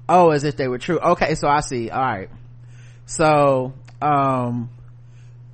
oh, 0.06 0.30
as 0.30 0.44
if 0.44 0.56
they 0.56 0.68
were 0.68 0.78
true. 0.78 0.98
Okay, 0.98 1.34
so 1.34 1.48
I 1.48 1.60
see. 1.60 1.90
Alright. 1.90 2.28
So, 3.06 3.72
um, 4.02 4.68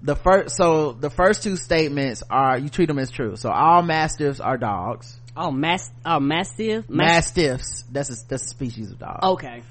the 0.03 0.17
first, 0.17 0.57
so 0.57 0.91
the 0.93 1.09
first 1.09 1.45
two 1.45 1.57
statements 1.57 2.25
are, 2.29 2.59
you 2.59 2.69
treat 2.69 2.87
them 2.87 2.99
as 2.99 3.13
true. 3.13 3.37
So 3.37 3.49
all 3.49 3.83
mastiffs 3.83 4.41
are 4.41 4.59
dogs. 4.59 5.17
Oh, 5.37 5.53
mass, 5.53 5.89
oh, 6.05 6.19
mastiff? 6.19 6.91
Mastiffs. 6.91 7.85
That's 7.93 8.11
a, 8.11 8.29
that's 8.29 8.47
a 8.47 8.49
species 8.49 8.91
of 8.91 8.99
dog. 8.99 9.21
Okay 9.23 9.63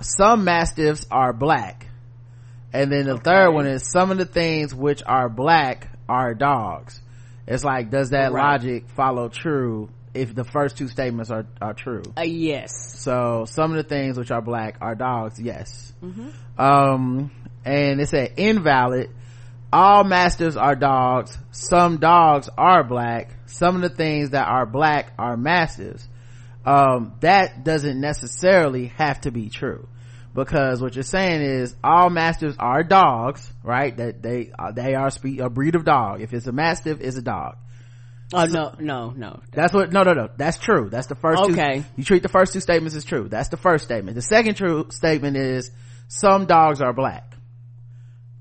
some 0.00 0.44
mastiffs 0.44 1.06
are 1.10 1.32
black 1.32 1.88
and 2.72 2.92
then 2.92 3.06
the 3.06 3.14
okay. 3.14 3.22
third 3.22 3.50
one 3.52 3.66
is 3.66 3.90
some 3.90 4.10
of 4.10 4.18
the 4.18 4.24
things 4.24 4.74
which 4.74 5.02
are 5.04 5.28
black 5.28 5.90
are 6.08 6.34
dogs 6.34 7.00
it's 7.46 7.64
like 7.64 7.90
does 7.90 8.10
that 8.10 8.32
right. 8.32 8.52
logic 8.52 8.88
follow 8.90 9.28
true 9.28 9.88
if 10.14 10.34
the 10.34 10.44
first 10.44 10.76
two 10.76 10.88
statements 10.88 11.30
are 11.30 11.46
are 11.60 11.74
true 11.74 12.02
uh, 12.16 12.22
yes 12.22 13.00
so 13.00 13.44
some 13.46 13.70
of 13.70 13.76
the 13.76 13.88
things 13.88 14.18
which 14.18 14.30
are 14.30 14.42
black 14.42 14.76
are 14.80 14.94
dogs 14.94 15.40
yes 15.40 15.92
mm-hmm. 16.02 16.28
um 16.60 17.30
and 17.64 18.00
it 18.00 18.08
said 18.08 18.32
invalid 18.36 19.10
all 19.72 20.04
mastiffs 20.04 20.56
are 20.56 20.74
dogs 20.74 21.36
some 21.50 21.98
dogs 21.98 22.48
are 22.56 22.82
black 22.82 23.34
some 23.46 23.76
of 23.76 23.82
the 23.82 23.90
things 23.90 24.30
that 24.30 24.46
are 24.46 24.66
black 24.66 25.12
are 25.18 25.36
mastiffs 25.36 26.08
um, 26.68 27.14
that 27.20 27.64
doesn't 27.64 28.00
necessarily 28.00 28.86
have 28.96 29.20
to 29.22 29.30
be 29.30 29.48
true 29.48 29.88
because 30.34 30.80
what 30.80 30.94
you're 30.94 31.02
saying 31.02 31.40
is 31.42 31.74
all 31.82 32.10
mastiffs 32.10 32.56
are 32.58 32.82
dogs 32.82 33.52
right 33.62 33.96
that 33.96 34.22
they 34.22 34.52
uh, 34.58 34.72
they 34.72 34.94
are 34.94 35.10
spe- 35.10 35.40
a 35.40 35.48
breed 35.48 35.74
of 35.74 35.84
dog 35.84 36.20
if 36.20 36.32
it's 36.32 36.46
a 36.46 36.52
mastiff 36.52 37.00
it's 37.00 37.16
a 37.16 37.22
dog 37.22 37.56
Oh 38.32 38.44
no, 38.44 38.74
no, 38.78 39.10
no. 39.16 39.40
That's 39.52 39.72
what. 39.72 39.90
No, 39.90 40.02
no, 40.02 40.12
no. 40.12 40.28
That's 40.36 40.58
true. 40.58 40.90
That's 40.90 41.06
the 41.06 41.14
first. 41.14 41.42
Okay. 41.44 41.78
Two, 41.78 41.84
you 41.96 42.04
treat 42.04 42.22
the 42.22 42.28
first 42.28 42.52
two 42.52 42.60
statements 42.60 42.94
as 42.94 43.04
true. 43.04 43.26
That's 43.26 43.48
the 43.48 43.56
first 43.56 43.84
statement. 43.84 44.16
The 44.16 44.22
second 44.22 44.54
true 44.56 44.88
statement 44.90 45.38
is 45.38 45.70
some 46.08 46.44
dogs 46.44 46.82
are 46.82 46.92
black. 46.92 47.34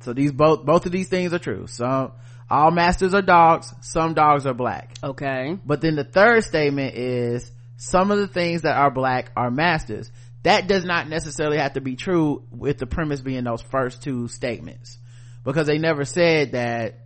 So 0.01 0.11
these 0.11 0.33
both 0.33 0.65
both 0.65 0.85
of 0.85 0.91
these 0.91 1.07
things 1.07 1.33
are 1.33 1.39
true. 1.39 1.67
Some 1.67 2.11
all 2.49 2.71
masters 2.71 3.13
are 3.13 3.21
dogs. 3.21 3.73
Some 3.81 4.13
dogs 4.13 4.45
are 4.45 4.53
black. 4.53 4.93
Okay. 5.01 5.57
But 5.65 5.79
then 5.79 5.95
the 5.95 6.03
third 6.03 6.43
statement 6.43 6.95
is 6.95 7.49
some 7.77 8.11
of 8.11 8.17
the 8.17 8.27
things 8.27 8.63
that 8.63 8.75
are 8.75 8.91
black 8.91 9.31
are 9.35 9.49
masters 9.51 10.11
that 10.43 10.67
does 10.67 10.85
not 10.85 11.09
necessarily 11.09 11.57
have 11.57 11.73
to 11.73 11.81
be 11.81 11.95
true 11.95 12.43
with 12.51 12.77
the 12.77 12.85
premise 12.85 13.21
being 13.21 13.43
those 13.43 13.61
first 13.61 14.01
two 14.01 14.27
statements 14.27 14.97
because 15.43 15.67
they 15.67 15.77
never 15.77 16.05
said 16.05 16.53
that 16.53 16.99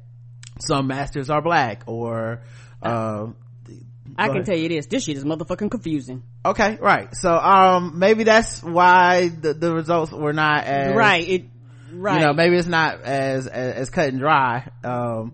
some 0.60 0.88
masters 0.88 1.30
are 1.30 1.42
black 1.42 1.84
or 1.88 2.44
uh, 2.82 3.28
I 4.18 4.28
can 4.28 4.38
ahead. 4.38 4.46
tell 4.46 4.58
you 4.58 4.70
this. 4.70 4.88
This 4.88 5.06
shit 5.06 5.18
is 5.18 5.24
motherfucking 5.24 5.72
confusing. 5.72 6.24
Okay, 6.46 6.78
right. 6.82 7.16
So, 7.16 7.34
um, 7.34 7.98
maybe 8.00 8.24
that's 8.24 8.62
why 8.62 9.30
the, 9.30 9.54
the 9.54 9.74
results 9.74 10.12
were 10.12 10.34
not 10.34 10.66
as 10.66 10.96
right. 10.96 11.28
It 11.28 11.46
right. 11.92 12.20
You 12.20 12.28
know, 12.28 12.34
maybe 12.34 12.58
it's 12.58 12.68
not 12.68 13.02
as 13.02 13.48
as, 13.48 13.76
as 13.76 13.90
cut 13.90 14.10
and 14.10 14.20
dry. 14.20 14.70
Um, 14.84 15.34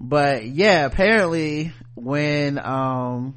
but 0.00 0.44
yeah, 0.46 0.86
apparently 0.86 1.72
when 1.94 2.58
um 2.58 3.34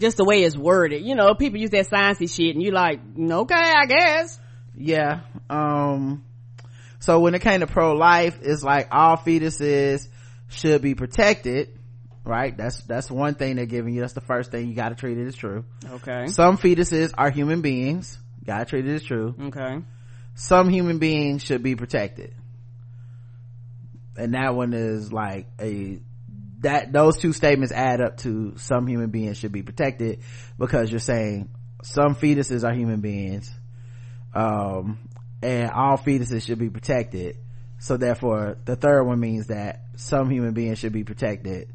just 0.00 0.16
the 0.16 0.24
way 0.24 0.42
it's 0.42 0.56
worded. 0.56 1.04
You 1.04 1.14
know, 1.14 1.34
people 1.34 1.60
use 1.60 1.70
that 1.70 1.88
sciencey 1.88 2.28
shit 2.28 2.54
and 2.54 2.62
you 2.62 2.72
like, 2.72 3.00
okay, 3.18 3.54
I 3.54 3.86
guess. 3.86 4.40
Yeah. 4.74 5.20
Um, 5.48 6.24
so 6.98 7.20
when 7.20 7.34
it 7.34 7.42
came 7.42 7.60
to 7.60 7.66
pro-life, 7.66 8.38
it's 8.42 8.62
like 8.62 8.88
all 8.90 9.16
fetuses 9.16 10.08
should 10.48 10.82
be 10.82 10.94
protected. 10.94 11.76
Right? 12.22 12.56
That's, 12.56 12.82
that's 12.82 13.10
one 13.10 13.34
thing 13.34 13.56
they're 13.56 13.66
giving 13.66 13.94
you. 13.94 14.02
That's 14.02 14.12
the 14.12 14.20
first 14.20 14.50
thing 14.50 14.68
you 14.68 14.74
gotta 14.74 14.94
treat 14.94 15.18
it 15.18 15.26
as 15.26 15.34
true. 15.34 15.64
Okay. 15.84 16.26
Some 16.26 16.58
fetuses 16.58 17.12
are 17.16 17.30
human 17.30 17.62
beings. 17.62 18.18
Gotta 18.44 18.66
treat 18.66 18.86
it 18.86 18.94
as 18.94 19.02
true. 19.02 19.34
Okay. 19.40 19.78
Some 20.34 20.68
human 20.68 20.98
beings 20.98 21.42
should 21.42 21.62
be 21.62 21.76
protected. 21.76 22.34
And 24.16 24.34
that 24.34 24.54
one 24.54 24.74
is 24.74 25.12
like 25.12 25.46
a 25.58 26.00
that 26.60 26.92
those 26.92 27.16
two 27.18 27.32
statements 27.32 27.72
add 27.72 28.00
up 28.00 28.18
to 28.18 28.54
some 28.56 28.86
human 28.86 29.10
beings 29.10 29.38
should 29.38 29.52
be 29.52 29.62
protected 29.62 30.20
because 30.58 30.90
you're 30.90 31.00
saying 31.00 31.48
some 31.82 32.14
fetuses 32.14 32.68
are 32.68 32.74
human 32.74 33.00
beings 33.00 33.52
um, 34.34 34.98
and 35.42 35.70
all 35.70 35.96
fetuses 35.96 36.44
should 36.44 36.58
be 36.58 36.68
protected. 36.68 37.38
So 37.78 37.96
therefore 37.96 38.58
the 38.64 38.76
third 38.76 39.04
one 39.04 39.20
means 39.20 39.46
that 39.46 39.84
some 39.96 40.30
human 40.30 40.52
beings 40.52 40.78
should 40.78 40.92
be 40.92 41.04
protected. 41.04 41.68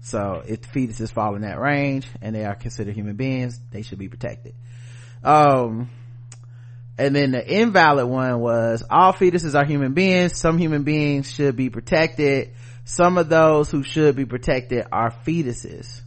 So 0.00 0.42
if 0.46 0.62
fetuses 0.62 1.12
fall 1.12 1.34
in 1.36 1.42
that 1.42 1.60
range 1.60 2.06
and 2.22 2.34
they 2.34 2.44
are 2.44 2.54
considered 2.54 2.94
human 2.94 3.16
beings 3.16 3.60
they 3.70 3.82
should 3.82 3.98
be 3.98 4.08
protected. 4.08 4.54
Um 5.22 5.90
and 6.98 7.16
then 7.16 7.32
the 7.32 7.60
invalid 7.60 8.06
one 8.06 8.40
was 8.40 8.82
all 8.88 9.12
fetuses 9.12 9.58
are 9.58 9.66
human 9.66 9.92
beings. 9.92 10.38
Some 10.38 10.56
human 10.56 10.84
beings 10.84 11.30
should 11.30 11.56
be 11.56 11.68
protected 11.68 12.52
some 12.84 13.18
of 13.18 13.28
those 13.28 13.70
who 13.70 13.82
should 13.82 14.16
be 14.16 14.24
protected 14.24 14.86
are 14.92 15.10
fetuses. 15.24 16.00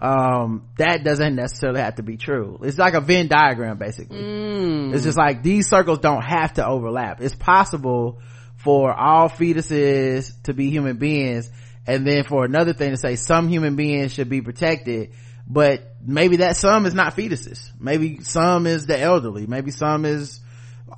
Um 0.00 0.68
that 0.78 1.02
doesn't 1.02 1.34
necessarily 1.34 1.80
have 1.80 1.96
to 1.96 2.02
be 2.04 2.16
true. 2.16 2.60
It's 2.62 2.78
like 2.78 2.94
a 2.94 3.00
venn 3.00 3.26
diagram 3.26 3.78
basically. 3.78 4.18
Mm. 4.18 4.94
it's 4.94 5.02
just 5.02 5.18
like 5.18 5.42
these 5.42 5.68
circles 5.68 5.98
don't 5.98 6.22
have 6.22 6.54
to 6.54 6.66
overlap. 6.66 7.20
It's 7.20 7.34
possible 7.34 8.20
for 8.56 8.92
all 8.92 9.28
fetuses 9.28 10.32
to 10.44 10.54
be 10.54 10.70
human 10.70 10.98
beings 10.98 11.50
and 11.86 12.06
then 12.06 12.24
for 12.24 12.44
another 12.44 12.74
thing 12.74 12.90
to 12.90 12.96
say 12.96 13.16
some 13.16 13.48
human 13.48 13.74
beings 13.74 14.12
should 14.12 14.28
be 14.28 14.40
protected 14.40 15.12
but 15.48 15.96
maybe 16.04 16.36
that 16.36 16.56
some 16.56 16.84
is 16.84 16.92
not 16.92 17.16
fetuses. 17.16 17.70
Maybe 17.80 18.20
some 18.22 18.66
is 18.66 18.86
the 18.86 19.00
elderly. 19.00 19.46
Maybe 19.46 19.70
some 19.70 20.04
is 20.04 20.40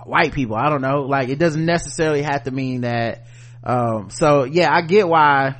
white 0.05 0.33
people. 0.33 0.57
I 0.57 0.69
don't 0.69 0.83
know. 0.83 1.03
Like 1.03 1.29
it 1.29 1.39
doesn't 1.39 1.65
necessarily 1.65 2.23
have 2.23 2.43
to 2.45 2.51
mean 2.51 2.81
that 2.81 3.27
um, 3.64 4.11
so 4.11 4.44
yeah 4.44 4.73
i 4.73 4.83
get 4.83 5.09
why 5.09 5.57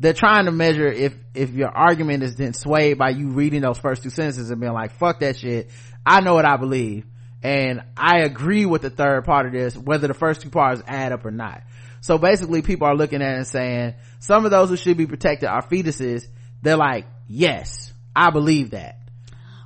they're 0.00 0.12
trying 0.12 0.46
to 0.46 0.52
measure 0.52 0.88
if 0.88 1.14
if 1.34 1.50
your 1.50 1.68
argument 1.68 2.22
is 2.22 2.34
then 2.36 2.52
swayed 2.52 2.98
by 2.98 3.10
you 3.10 3.28
reading 3.28 3.62
those 3.62 3.78
first 3.78 4.02
two 4.02 4.10
sentences 4.10 4.50
and 4.50 4.60
being 4.60 4.72
like 4.72 4.92
fuck 4.98 5.20
that 5.20 5.36
shit 5.36 5.70
i 6.04 6.20
know 6.20 6.34
what 6.34 6.44
i 6.44 6.56
believe 6.56 7.06
and 7.42 7.82
i 7.96 8.20
agree 8.20 8.66
with 8.66 8.82
the 8.82 8.90
third 8.90 9.24
part 9.24 9.46
of 9.46 9.52
this 9.52 9.76
whether 9.76 10.08
the 10.08 10.14
first 10.14 10.40
two 10.40 10.50
parts 10.50 10.82
add 10.86 11.12
up 11.12 11.24
or 11.24 11.30
not 11.30 11.62
so 12.00 12.18
basically 12.18 12.62
people 12.62 12.86
are 12.86 12.96
looking 12.96 13.22
at 13.22 13.32
it 13.32 13.36
and 13.36 13.46
saying 13.46 13.94
some 14.18 14.44
of 14.44 14.50
those 14.50 14.68
who 14.68 14.76
should 14.76 14.96
be 14.96 15.06
protected 15.06 15.48
are 15.48 15.62
fetuses 15.62 16.24
they're 16.62 16.76
like 16.76 17.06
yes 17.28 17.92
i 18.14 18.30
believe 18.30 18.70
that 18.70 18.98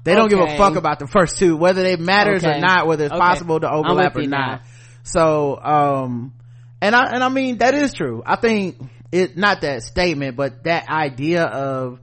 they 0.04 0.14
don't 0.14 0.32
okay. 0.32 0.36
give 0.36 0.54
a 0.54 0.56
fuck 0.56 0.76
about 0.76 0.98
the 0.98 1.06
first 1.06 1.38
two 1.38 1.56
whether 1.56 1.84
it 1.84 1.98
matters 1.98 2.44
okay. 2.44 2.58
or 2.58 2.60
not 2.60 2.86
whether 2.86 3.04
it's 3.04 3.12
okay. 3.12 3.20
possible 3.20 3.58
to 3.58 3.70
overlap 3.70 4.14
or 4.16 4.22
not 4.22 4.28
now. 4.28 4.60
so 5.02 5.58
um 5.60 6.32
and 6.80 6.94
i 6.94 7.04
and 7.12 7.22
i 7.22 7.28
mean 7.28 7.58
that 7.58 7.74
is 7.74 7.92
true. 7.92 8.22
I 8.24 8.36
think 8.36 8.80
it 9.12 9.36
not 9.36 9.60
that 9.62 9.82
statement 9.82 10.36
but 10.36 10.64
that 10.64 10.88
idea 10.88 11.44
of 11.44 12.00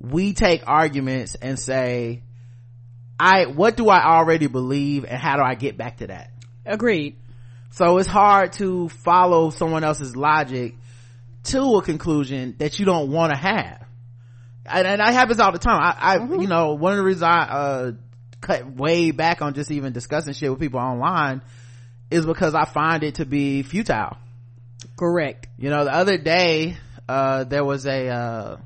we 0.00 0.32
take 0.32 0.62
arguments 0.66 1.34
and 1.34 1.58
say 1.58 2.22
i 3.18 3.46
what 3.46 3.76
do 3.76 3.88
i 3.88 4.04
already 4.04 4.46
believe 4.46 5.04
and 5.04 5.20
how 5.20 5.36
do 5.36 5.42
i 5.42 5.54
get 5.54 5.76
back 5.76 5.98
to 5.98 6.08
that? 6.08 6.30
Agreed. 6.64 7.16
so 7.70 7.98
it's 7.98 8.08
hard 8.08 8.52
to 8.54 8.88
follow 8.88 9.50
someone 9.50 9.84
else's 9.84 10.16
logic 10.16 10.74
to 11.44 11.76
a 11.76 11.82
conclusion 11.82 12.56
that 12.58 12.78
you 12.78 12.84
don't 12.84 13.10
want 13.10 13.32
to 13.32 13.38
have. 13.38 13.86
And, 14.66 14.86
and 14.86 15.00
that 15.00 15.14
happens 15.14 15.40
all 15.40 15.52
the 15.52 15.58
time. 15.58 15.80
I, 15.80 15.96
I 15.98 16.24
you 16.36 16.46
know 16.46 16.74
one 16.74 16.92
of 16.92 16.98
the 16.98 17.04
reasons 17.04 17.22
i 17.22 17.38
uh 17.38 17.92
cut 18.40 18.70
way 18.70 19.10
back 19.10 19.42
on 19.42 19.54
just 19.54 19.70
even 19.70 19.92
discussing 19.92 20.32
shit 20.32 20.50
with 20.50 20.60
people 20.60 20.78
online 20.78 21.42
is 22.10 22.24
because 22.26 22.54
i 22.54 22.64
find 22.64 23.02
it 23.02 23.16
to 23.16 23.24
be 23.24 23.62
futile 23.62 24.16
Correct. 24.96 25.46
you 25.58 25.70
know, 25.70 25.84
the 25.84 25.92
other 25.92 26.18
day, 26.18 26.76
uh, 27.08 27.44
there 27.44 27.64
was 27.64 27.86
a, 27.86 28.08
uh, 28.08 28.56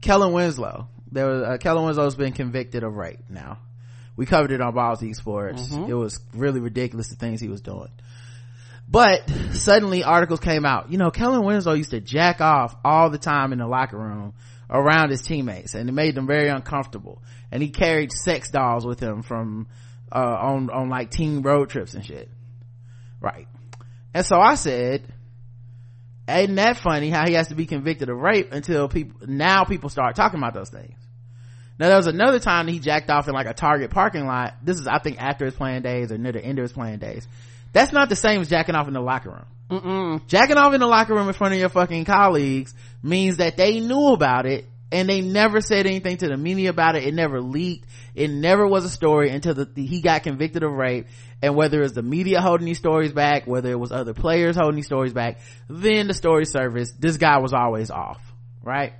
Kellen 0.00 0.32
Winslow. 0.32 0.88
There 1.12 1.26
was, 1.26 1.42
uh, 1.42 1.56
Kellen 1.58 1.84
Winslow's 1.84 2.14
been 2.16 2.32
convicted 2.32 2.82
of 2.82 2.94
rape 2.96 3.20
now. 3.28 3.58
We 4.16 4.24
covered 4.26 4.50
it 4.52 4.60
on 4.60 4.74
Balls 4.74 5.02
Eat 5.02 5.16
Sports. 5.16 5.70
It 5.88 5.94
was 5.94 6.20
really 6.32 6.60
ridiculous 6.60 7.08
the 7.08 7.16
things 7.16 7.40
he 7.40 7.48
was 7.48 7.60
doing. 7.60 7.90
But 8.88 9.28
suddenly 9.52 10.04
articles 10.04 10.40
came 10.40 10.64
out. 10.64 10.90
You 10.90 10.96
know, 10.96 11.10
Kellen 11.10 11.44
Winslow 11.44 11.74
used 11.74 11.90
to 11.90 12.00
jack 12.00 12.40
off 12.40 12.74
all 12.84 13.10
the 13.10 13.18
time 13.18 13.52
in 13.52 13.58
the 13.58 13.66
locker 13.66 13.98
room 13.98 14.32
around 14.70 15.10
his 15.10 15.20
teammates 15.22 15.74
and 15.74 15.88
it 15.88 15.92
made 15.92 16.14
them 16.14 16.26
very 16.26 16.48
uncomfortable. 16.48 17.20
And 17.52 17.62
he 17.62 17.68
carried 17.68 18.12
sex 18.12 18.50
dolls 18.50 18.86
with 18.86 19.00
him 19.00 19.22
from, 19.22 19.66
uh, 20.12 20.18
on, 20.18 20.70
on 20.70 20.88
like 20.88 21.10
team 21.10 21.42
road 21.42 21.70
trips 21.70 21.94
and 21.94 22.04
shit. 22.04 22.28
Right. 23.20 23.48
And 24.14 24.24
so 24.24 24.38
I 24.40 24.54
said, 24.54 25.02
ain't 26.28 26.56
that 26.56 26.78
funny 26.78 27.10
how 27.10 27.26
he 27.26 27.34
has 27.34 27.48
to 27.48 27.54
be 27.54 27.66
convicted 27.66 28.08
of 28.08 28.16
rape 28.16 28.52
until 28.52 28.88
people, 28.88 29.26
now 29.26 29.64
people 29.64 29.90
start 29.90 30.16
talking 30.16 30.38
about 30.38 30.54
those 30.54 30.70
things. 30.70 30.96
Now 31.78 31.88
there 31.88 31.96
was 31.96 32.06
another 32.06 32.40
time 32.40 32.68
he 32.68 32.78
jacked 32.78 33.10
off 33.10 33.28
in 33.28 33.34
like 33.34 33.46
a 33.46 33.52
Target 33.52 33.90
parking 33.90 34.26
lot. 34.26 34.54
This 34.62 34.80
is, 34.80 34.86
I 34.86 34.98
think, 34.98 35.20
after 35.20 35.44
his 35.44 35.54
playing 35.54 35.82
days 35.82 36.10
or 36.10 36.18
near 36.18 36.32
the 36.32 36.42
end 36.42 36.58
of 36.58 36.62
his 36.62 36.72
playing 36.72 36.98
days. 36.98 37.28
That's 37.72 37.92
not 37.92 38.08
the 38.08 38.16
same 38.16 38.40
as 38.40 38.48
jacking 38.48 38.74
off 38.74 38.88
in 38.88 38.94
the 38.94 39.00
locker 39.00 39.30
room. 39.30 39.44
Mm-mm. 39.70 40.26
Jacking 40.28 40.56
off 40.56 40.72
in 40.72 40.80
the 40.80 40.86
locker 40.86 41.14
room 41.14 41.28
in 41.28 41.34
front 41.34 41.52
of 41.52 41.60
your 41.60 41.68
fucking 41.68 42.06
colleagues 42.06 42.72
means 43.02 43.36
that 43.38 43.56
they 43.56 43.80
knew 43.80 44.12
about 44.12 44.46
it 44.46 44.66
and 44.92 45.08
they 45.08 45.20
never 45.20 45.60
said 45.60 45.86
anything 45.86 46.16
to 46.18 46.28
the 46.28 46.36
media 46.36 46.70
about 46.70 46.94
it. 46.94 47.04
It 47.04 47.14
never 47.14 47.40
leaked. 47.40 47.88
It 48.14 48.28
never 48.28 48.66
was 48.66 48.84
a 48.84 48.88
story 48.88 49.30
until 49.30 49.54
the, 49.54 49.68
he 49.74 50.00
got 50.00 50.22
convicted 50.22 50.62
of 50.62 50.72
rape. 50.72 51.06
And 51.42 51.56
whether 51.56 51.82
it's 51.82 51.94
the 51.94 52.02
media 52.02 52.40
holding 52.40 52.66
these 52.66 52.78
stories 52.78 53.12
back, 53.12 53.46
whether 53.46 53.70
it 53.70 53.78
was 53.78 53.90
other 53.90 54.14
players 54.14 54.56
holding 54.56 54.76
these 54.76 54.86
stories 54.86 55.12
back, 55.12 55.40
then 55.68 56.06
the 56.06 56.14
story 56.14 56.44
surfaced. 56.44 57.00
This 57.00 57.16
guy 57.16 57.38
was 57.38 57.52
always 57.52 57.90
off, 57.90 58.20
right? 58.62 58.92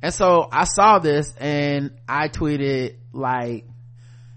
And 0.00 0.14
so 0.14 0.48
I 0.50 0.64
saw 0.64 0.98
this 0.98 1.34
and 1.36 1.92
I 2.08 2.28
tweeted 2.28 2.96
like, 3.12 3.66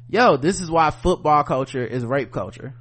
yo, 0.09 0.35
this 0.35 0.59
is 0.59 0.69
why 0.69 0.89
football 0.91 1.43
culture 1.43 1.85
is 1.85 2.05
rape 2.05 2.31
culture 2.31 2.73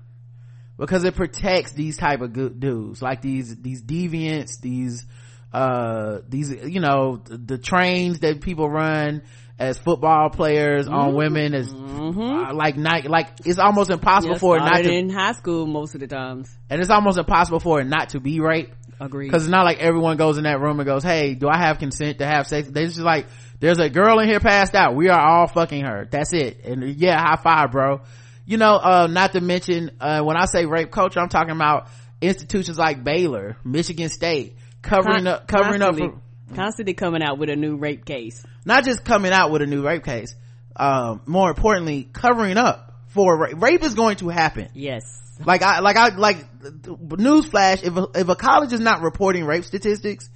because 0.76 1.04
it 1.04 1.14
protects 1.14 1.72
these 1.72 1.98
type 1.98 2.22
of 2.22 2.32
good 2.32 2.58
dudes 2.58 3.02
like 3.02 3.20
these 3.20 3.54
these 3.56 3.82
deviants 3.82 4.60
these 4.62 5.04
uh 5.52 6.18
these 6.28 6.50
you 6.50 6.80
know 6.80 7.16
the, 7.24 7.36
the 7.36 7.58
trains 7.58 8.20
that 8.20 8.40
people 8.40 8.68
run 8.68 9.22
as 9.58 9.76
football 9.76 10.30
players 10.30 10.88
on 10.88 11.14
women 11.14 11.54
as 11.54 11.70
uh, 11.72 12.50
like 12.54 12.76
not 12.76 13.04
like 13.04 13.28
it's 13.44 13.58
almost 13.58 13.90
impossible 13.90 14.34
Just 14.34 14.40
for 14.40 14.56
it 14.56 14.60
not 14.60 14.76
to 14.76 14.90
in 14.92 15.10
high 15.10 15.32
school 15.32 15.66
most 15.66 15.94
of 15.94 16.00
the 16.00 16.06
times. 16.06 16.50
and 16.70 16.80
it's 16.80 16.88
almost 16.90 17.18
impossible 17.18 17.60
for 17.60 17.80
it 17.80 17.84
not 17.86 18.10
to 18.10 18.20
be 18.20 18.40
rape 18.40 18.72
agree 19.00 19.26
because 19.26 19.42
it's 19.44 19.50
not 19.50 19.64
like 19.64 19.78
everyone 19.80 20.16
goes 20.16 20.38
in 20.38 20.44
that 20.44 20.60
room 20.60 20.78
and 20.80 20.86
goes 20.86 21.02
hey 21.02 21.34
do 21.34 21.48
i 21.48 21.58
have 21.58 21.78
consent 21.78 22.18
to 22.18 22.26
have 22.26 22.46
sex? 22.46 22.68
They 22.68 22.84
just 22.86 22.98
like 23.00 23.26
there's 23.58 23.78
a 23.78 23.90
girl 23.90 24.18
in 24.20 24.28
here 24.28 24.40
passed 24.40 24.74
out. 24.74 24.94
We 24.94 25.10
are 25.10 25.20
all 25.20 25.46
fucking 25.46 25.84
her. 25.84 26.08
That's 26.10 26.32
it. 26.32 26.64
And 26.64 26.82
yeah 26.96 27.20
high 27.20 27.36
five 27.36 27.72
bro. 27.72 28.00
You 28.46 28.56
know 28.56 28.76
uh 28.76 29.06
not 29.10 29.32
to 29.32 29.40
mention 29.42 29.90
uh 30.00 30.22
when 30.22 30.36
i 30.38 30.46
say 30.46 30.64
rape 30.64 30.90
culture 30.90 31.20
i'm 31.20 31.28
talking 31.28 31.50
about 31.54 31.88
institutions 32.22 32.78
like 32.78 33.02
baylor 33.04 33.56
michigan 33.64 34.08
state 34.08 34.56
covering 34.82 35.24
Con- 35.24 35.26
up 35.26 35.46
covering 35.48 35.82
up 35.82 35.90
constantly, 35.96 36.20
for, 36.48 36.54
constantly 36.56 36.94
coming 36.94 37.22
out 37.22 37.38
with 37.38 37.50
a 37.50 37.56
new 37.56 37.76
rape 37.76 38.04
case. 38.04 38.44
not 38.64 38.84
just 38.84 39.04
coming 39.04 39.32
out 39.32 39.50
with 39.50 39.62
a 39.62 39.66
new 39.66 39.82
rape 39.84 40.04
case 40.04 40.34
um 40.76 41.20
more 41.26 41.48
importantly 41.50 42.08
covering 42.12 42.56
up 42.56 42.92
for 43.08 43.36
rape 43.38 43.60
rape 43.60 43.82
is 43.82 43.94
going 43.94 44.16
to 44.16 44.28
happen 44.28 44.68
Yes. 44.74 45.02
like 45.44 45.62
I, 45.62 45.80
like 45.80 45.96
I, 45.96 46.08
like, 46.16 46.44
newsflash, 46.62 47.82
if 47.82 47.96
a, 47.96 48.06
if 48.20 48.28
a 48.28 48.36
college 48.36 48.72
is 48.72 48.80
not 48.80 49.02
reporting 49.02 49.44
rape 49.44 49.64
statistics, 49.64 50.28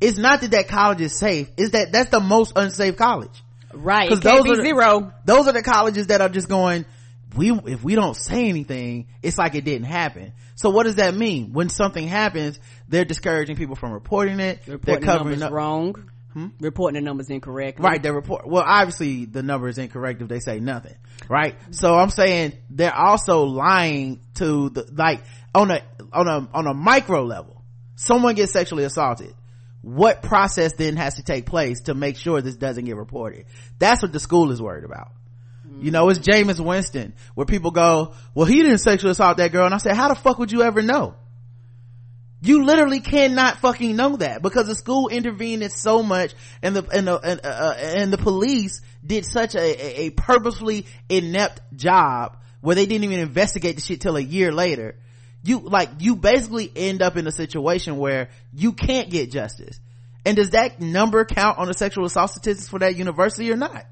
it's 0.00 0.18
not 0.18 0.40
that 0.42 0.50
that 0.52 0.68
college 0.68 1.00
is 1.00 1.18
safe, 1.18 1.48
it's 1.56 1.70
that 1.70 1.92
that's 1.92 2.10
the 2.10 2.20
most 2.20 2.52
unsafe 2.56 2.96
college. 2.96 3.42
right 3.72 4.08
because 4.08 4.22
those 4.22 4.42
be 4.44 4.50
are 4.50 4.56
the- 4.56 4.62
zero. 4.62 5.12
Those 5.24 5.46
are 5.48 5.52
the 5.52 5.62
colleges 5.62 6.08
that 6.08 6.20
are 6.20 6.28
just 6.28 6.48
going, 6.48 6.84
we, 7.36 7.50
if 7.52 7.84
we 7.84 7.94
don't 7.94 8.16
say 8.16 8.48
anything, 8.48 9.08
it's 9.22 9.38
like 9.38 9.54
it 9.54 9.64
didn't 9.64 9.86
happen. 9.86 10.32
So 10.54 10.70
what 10.70 10.84
does 10.84 10.96
that 10.96 11.14
mean? 11.14 11.52
When 11.52 11.68
something 11.68 12.06
happens, 12.06 12.58
they're 12.88 13.04
discouraging 13.04 13.56
people 13.56 13.76
from 13.76 13.92
reporting 13.92 14.40
it, 14.40 14.60
Reporting 14.66 14.80
they're 14.84 15.00
the 15.00 15.06
covering 15.06 15.30
numbers 15.38 15.42
up. 15.42 15.52
wrong. 15.52 16.10
Hmm? 16.32 16.46
Reporting 16.60 17.00
the 17.00 17.04
numbers 17.04 17.30
incorrectly. 17.30 17.84
Right, 17.84 18.02
they 18.02 18.10
report. 18.10 18.46
Well, 18.46 18.62
obviously 18.66 19.24
the 19.24 19.42
number 19.42 19.68
is 19.68 19.78
incorrect 19.78 20.20
if 20.20 20.28
they 20.28 20.40
say 20.40 20.60
nothing, 20.60 20.94
right? 21.28 21.56
So 21.70 21.94
I'm 21.94 22.10
saying 22.10 22.52
they're 22.68 22.94
also 22.94 23.44
lying 23.44 24.20
to 24.34 24.68
the 24.70 24.88
like 24.92 25.22
on 25.54 25.70
a 25.70 25.82
on 26.12 26.28
a 26.28 26.48
on 26.52 26.66
a 26.66 26.74
micro 26.74 27.24
level. 27.24 27.62
Someone 27.96 28.34
gets 28.34 28.52
sexually 28.52 28.84
assaulted. 28.84 29.34
What 29.80 30.22
process 30.22 30.74
then 30.74 30.96
has 30.96 31.14
to 31.14 31.22
take 31.22 31.46
place 31.46 31.82
to 31.82 31.94
make 31.94 32.16
sure 32.16 32.42
this 32.42 32.56
doesn't 32.56 32.84
get 32.84 32.96
reported? 32.96 33.46
That's 33.78 34.02
what 34.02 34.12
the 34.12 34.20
school 34.20 34.50
is 34.50 34.60
worried 34.60 34.84
about. 34.84 35.08
You 35.80 35.90
know, 35.90 36.08
it's 36.08 36.18
Jameis 36.18 36.58
Winston 36.58 37.14
where 37.34 37.46
people 37.46 37.70
go, 37.70 38.14
well, 38.34 38.46
he 38.46 38.62
didn't 38.62 38.78
sexually 38.78 39.12
assault 39.12 39.36
that 39.36 39.52
girl. 39.52 39.64
And 39.64 39.74
I 39.74 39.78
said, 39.78 39.94
how 39.94 40.08
the 40.08 40.14
fuck 40.14 40.38
would 40.38 40.50
you 40.50 40.62
ever 40.62 40.82
know? 40.82 41.14
you 42.40 42.64
literally 42.64 43.00
cannot 43.00 43.58
fucking 43.58 43.96
know 43.96 44.16
that 44.16 44.42
because 44.42 44.68
the 44.68 44.74
school 44.74 45.08
intervened 45.08 45.62
in 45.62 45.70
so 45.70 46.02
much 46.02 46.34
and 46.62 46.76
the 46.76 46.86
and 46.90 47.06
the 47.06 47.18
and, 47.18 47.40
uh, 47.42 47.74
and 47.76 48.12
the 48.12 48.18
police 48.18 48.80
did 49.04 49.24
such 49.24 49.54
a, 49.54 49.58
a, 49.58 50.06
a 50.06 50.10
purposefully 50.10 50.86
inept 51.08 51.60
job 51.74 52.36
where 52.60 52.76
they 52.76 52.86
didn't 52.86 53.04
even 53.04 53.18
investigate 53.18 53.76
the 53.76 53.82
shit 53.82 54.00
till 54.00 54.16
a 54.16 54.20
year 54.20 54.52
later 54.52 54.96
you 55.42 55.58
like 55.60 55.90
you 55.98 56.14
basically 56.14 56.70
end 56.74 57.02
up 57.02 57.16
in 57.16 57.26
a 57.26 57.32
situation 57.32 57.96
where 57.96 58.28
you 58.52 58.72
can't 58.72 59.10
get 59.10 59.30
justice 59.32 59.80
and 60.24 60.36
does 60.36 60.50
that 60.50 60.80
number 60.80 61.24
count 61.24 61.58
on 61.58 61.66
the 61.66 61.74
sexual 61.74 62.04
assault 62.04 62.30
statistics 62.30 62.68
for 62.68 62.78
that 62.78 62.96
university 62.96 63.50
or 63.50 63.56
not 63.56 63.84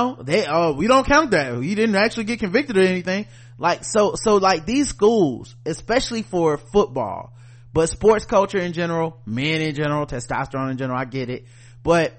oh 0.00 0.22
they 0.22 0.46
oh 0.46 0.72
we 0.72 0.86
don't 0.86 1.06
count 1.06 1.32
that. 1.32 1.62
You 1.62 1.74
didn't 1.74 1.96
actually 1.96 2.24
get 2.24 2.40
convicted 2.40 2.76
or 2.76 2.82
anything. 2.82 3.26
Like 3.58 3.84
so 3.84 4.14
so 4.14 4.36
like 4.36 4.66
these 4.66 4.88
schools 4.88 5.54
especially 5.64 6.22
for 6.22 6.58
football 6.58 7.32
but 7.72 7.88
sports 7.88 8.24
culture 8.24 8.58
in 8.58 8.72
general 8.72 9.20
men 9.26 9.60
in 9.60 9.74
general 9.74 10.06
testosterone 10.06 10.72
in 10.72 10.76
general 10.76 10.98
i 10.98 11.04
get 11.04 11.28
it 11.28 11.44
but 11.84 12.12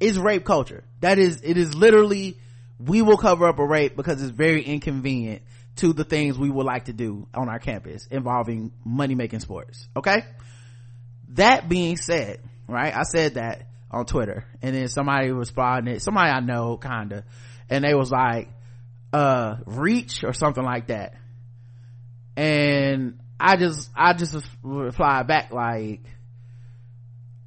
it's 0.00 0.16
rape 0.16 0.44
culture. 0.44 0.82
That 1.00 1.18
is 1.18 1.42
it 1.44 1.56
is 1.56 1.74
literally 1.74 2.38
we 2.78 3.02
will 3.02 3.18
cover 3.18 3.46
up 3.46 3.58
a 3.58 3.64
rape 3.64 3.94
because 3.94 4.22
it's 4.22 4.30
very 4.30 4.62
inconvenient 4.62 5.42
to 5.76 5.92
the 5.92 6.04
things 6.04 6.38
we 6.38 6.50
would 6.50 6.66
like 6.66 6.86
to 6.86 6.92
do 6.92 7.28
on 7.34 7.48
our 7.48 7.58
campus 7.58 8.06
involving 8.10 8.72
money 8.84 9.14
making 9.14 9.40
sports 9.40 9.86
okay? 9.94 10.24
That 11.34 11.68
being 11.68 11.96
said 11.96 12.40
right 12.66 12.94
i 12.94 13.02
said 13.02 13.34
that 13.34 13.66
on 13.90 14.06
twitter. 14.06 14.44
And 14.62 14.74
then 14.74 14.88
somebody 14.88 15.30
responded 15.30 16.00
somebody 16.02 16.30
i 16.30 16.40
know 16.40 16.76
kinda. 16.76 17.24
And 17.68 17.84
they 17.84 17.94
was 17.94 18.10
like 18.10 18.48
uh 19.12 19.56
reach 19.66 20.22
or 20.24 20.32
something 20.32 20.64
like 20.64 20.86
that. 20.88 21.14
And 22.36 23.18
i 23.38 23.56
just 23.56 23.90
i 23.96 24.12
just 24.12 24.36
replied 24.62 25.26
back 25.26 25.50
like 25.50 26.02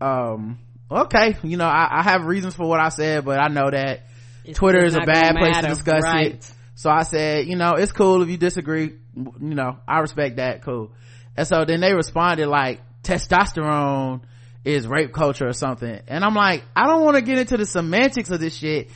um 0.01 0.57
okay 0.89 1.37
you 1.43 1.55
know 1.57 1.67
i, 1.67 1.99
I 1.99 2.03
have 2.03 2.25
reasons 2.25 2.55
for 2.55 2.67
what 2.67 2.79
i 2.79 2.89
said 2.89 3.23
but 3.25 3.39
i 3.39 3.47
know 3.47 3.69
that 3.69 4.01
It's- 4.43 4.57
twitter 4.57 4.83
is 4.83 4.95
a 4.95 5.01
bad 5.01 5.35
place 5.35 5.57
to 5.57 5.67
discuss 5.67 6.03
Right. 6.03 6.33
it 6.33 6.51
so 6.75 6.89
i 6.89 7.03
said 7.03 7.45
you 7.47 7.55
know 7.55 7.73
it's 7.73 7.91
cool 7.91 8.21
if 8.23 8.29
you 8.29 8.37
disagree 8.37 8.93
you 9.15 9.33
know 9.39 9.77
i 9.87 9.99
respect 9.99 10.37
that 10.37 10.63
cool. 10.63 10.91
And 11.37 11.47
so 11.47 11.65
then 11.65 11.79
they 11.81 11.93
responded 11.93 12.47
like 12.47 12.81
testosterone 13.03 14.21
is 14.65 14.87
rape 14.87 15.13
culture 15.13 15.47
or 15.47 15.53
something. 15.53 15.99
And 16.07 16.23
i'm 16.23 16.35
like 16.35 16.63
i 16.75 16.87
don't 16.87 17.03
want 17.03 17.15
to 17.15 17.21
get 17.21 17.37
into 17.37 17.57
the 17.57 17.65
semantics 17.65 18.29
of 18.31 18.39
this 18.39 18.55
shit. 18.55 18.89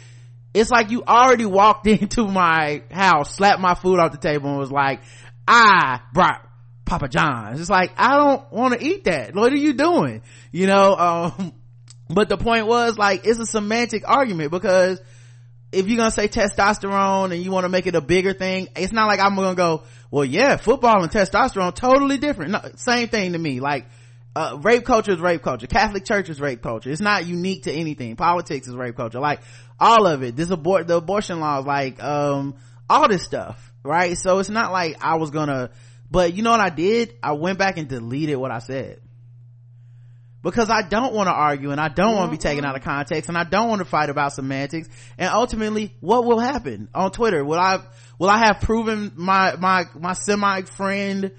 It's 0.53 0.72
like 0.72 0.89
you 0.91 1.03
already 1.03 1.45
walked 1.45 1.88
into 1.88 2.28
my 2.28 2.84
house 2.91 3.36
slapped 3.36 3.61
my 3.61 3.76
food 3.76 3.99
off 3.99 4.11
the 4.11 4.18
table 4.18 4.49
and 4.49 4.59
was 4.59 4.72
like 4.72 5.01
i 5.47 5.99
brought 6.13 6.47
papa 6.86 7.07
john's. 7.07 7.59
It's 7.59 7.70
like 7.70 7.91
i 7.97 8.15
don't 8.15 8.51
want 8.51 8.80
to 8.80 8.86
eat 8.86 9.05
that. 9.05 9.36
What 9.36 9.51
are 9.51 9.57
you 9.57 9.74
doing? 9.74 10.22
You 10.51 10.68
know 10.68 10.95
um 10.95 11.53
but 12.09 12.30
the 12.30 12.38
point 12.38 12.68
was 12.68 12.97
like 12.97 13.26
it's 13.26 13.39
a 13.39 13.45
semantic 13.45 14.07
argument 14.07 14.51
because 14.51 15.01
if 15.74 15.88
you're 15.88 15.97
gonna 15.97 16.11
say 16.11 16.30
testosterone 16.30 17.34
and 17.34 17.43
you 17.43 17.51
want 17.51 17.65
to 17.65 17.70
make 17.70 17.88
it 17.88 17.95
a 17.95 17.99
bigger 17.99 18.32
thing 18.32 18.70
it's 18.78 18.93
not 18.93 19.07
like 19.07 19.20
i'm 19.20 19.36
gonna 19.36 19.53
go 19.53 19.84
well 20.09 20.24
yeah 20.24 20.55
football 20.55 21.03
and 21.03 21.11
testosterone 21.11 21.76
totally 21.76 22.18
different. 22.18 22.51
No, 22.51 22.61
same 22.76 23.09
thing 23.09 23.34
to 23.34 23.39
me. 23.39 23.59
Like 23.59 23.88
uh, 24.38 24.56
rape 24.58 24.86
culture 24.86 25.12
is 25.12 25.20
rape 25.20 25.42
culture. 25.42 25.66
Catholic 25.66 26.06
church 26.06 26.30
is 26.30 26.40
rape 26.40 26.62
culture. 26.62 26.92
It's 26.92 27.02
not 27.02 27.26
unique 27.26 27.64
to 27.64 27.72
anything. 27.72 28.16
Politics 28.16 28.68
is 28.68 28.76
rape 28.76 28.96
culture. 28.96 29.20
Like 29.20 29.42
all 29.80 30.06
of 30.06 30.22
it. 30.22 30.36
This 30.36 30.52
abort, 30.52 30.86
the 30.86 30.98
abortion 30.98 31.40
laws, 31.40 31.66
like, 31.66 32.02
um, 32.04 32.56
all 32.88 33.10
this 33.10 33.24
stuff, 33.24 33.74
right? 33.82 34.16
So 34.16 34.38
it's 34.38 34.50
not 34.50 34.72
like 34.72 35.04
I 35.04 35.16
was 35.16 35.32
gonna, 35.32 35.72
but 36.12 36.36
you 36.36 36.44
know 36.44 36.52
what 36.52 36.60
I 36.60 36.70
did? 36.70 37.16
I 37.24 37.32
went 37.32 37.58
back 37.58 37.80
and 37.80 37.88
deleted 37.88 38.38
what 38.38 38.52
I 38.52 38.60
said. 38.60 39.02
Because 40.44 40.70
I 40.70 40.84
don't 40.84 41.16
want 41.16 41.28
to 41.28 41.34
argue 41.34 41.72
and 41.72 41.82
I 41.82 41.88
don't 41.88 42.14
want 42.14 42.30
to 42.30 42.38
be 42.38 42.40
taken 42.40 42.64
out 42.64 42.76
of 42.76 42.84
context 42.84 43.30
and 43.30 43.38
I 43.40 43.44
don't 43.44 43.70
want 43.70 43.80
to 43.80 43.86
fight 43.86 44.12
about 44.12 44.34
semantics. 44.34 44.88
And 45.18 45.30
ultimately, 45.30 45.96
what 46.00 46.26
will 46.26 46.40
happen 46.40 46.90
on 46.94 47.10
Twitter? 47.10 47.44
Will 47.44 47.60
I, 47.60 47.80
will 48.20 48.30
I 48.30 48.38
have 48.38 48.62
proven 48.62 49.14
my, 49.16 49.56
my, 49.56 49.86
my 50.00 50.14
semi 50.14 50.62
friend 50.62 51.32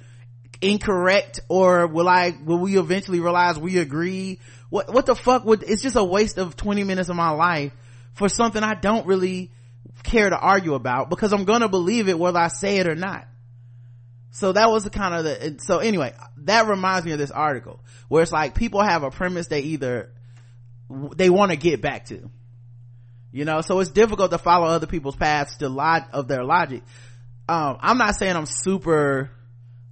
incorrect 0.61 1.41
or 1.49 1.87
will 1.87 2.09
I, 2.09 2.37
will 2.45 2.59
we 2.59 2.79
eventually 2.79 3.21
realize 3.21 3.59
we 3.59 3.79
agree? 3.79 4.41
What, 4.71 4.93
what 4.93 5.07
the 5.07 5.15
fuck 5.15 5.45
would, 5.45 5.63
it's 5.63 5.83
just 5.83 5.97
a 5.97 6.05
waste 6.05 6.39
of 6.39 6.57
20 6.57 6.85
minutes 6.85 7.09
of 7.09 7.17
my 7.17 7.31
life 7.31 7.73
for 8.15 8.29
something 8.29 8.63
I 8.63 8.75
don't 8.75 9.07
really 9.07 9.51
care 10.03 10.29
to 10.29 10.39
argue 10.39 10.75
about 10.75 11.11
because 11.11 11.33
I'm 11.33 11.45
gonna 11.45 11.69
believe 11.69 12.09
it 12.09 12.19
whether 12.19 12.39
I 12.39 12.49
say 12.49 12.79
it 12.79 12.87
or 12.87 12.95
not. 12.95 13.27
So 14.31 14.53
that 14.53 14.71
was 14.71 14.85
the 14.85 14.91
kind 14.91 15.15
of 15.15 15.25
the, 15.25 15.57
so 15.59 15.79
anyway, 15.79 16.15
that 16.39 16.67
reminds 16.67 17.07
me 17.07 17.13
of 17.13 17.19
this 17.19 17.31
article 17.31 17.81
where 18.09 18.23
it's 18.23 18.33
like 18.33 18.55
people 18.55 18.83
have 18.83 19.03
a 19.03 19.11
premise 19.11 19.47
they 19.47 19.61
either, 19.61 20.13
they 21.17 21.31
want 21.31 21.51
to 21.51 21.57
get 21.57 21.81
back 21.81 22.07
to. 22.07 22.31
You 23.31 23.45
know, 23.45 23.61
so 23.61 23.79
it's 23.81 23.91
difficult 23.91 24.31
to 24.31 24.39
follow 24.39 24.67
other 24.67 24.87
people's 24.87 25.17
paths 25.17 25.57
to 25.59 25.69
lot 25.69 26.09
of 26.13 26.29
their 26.29 26.45
logic. 26.45 26.83
Um, 27.49 27.79
I'm 27.81 27.99
not 27.99 28.17
saying 28.17 28.35
I'm 28.35 28.47
super 28.47 29.31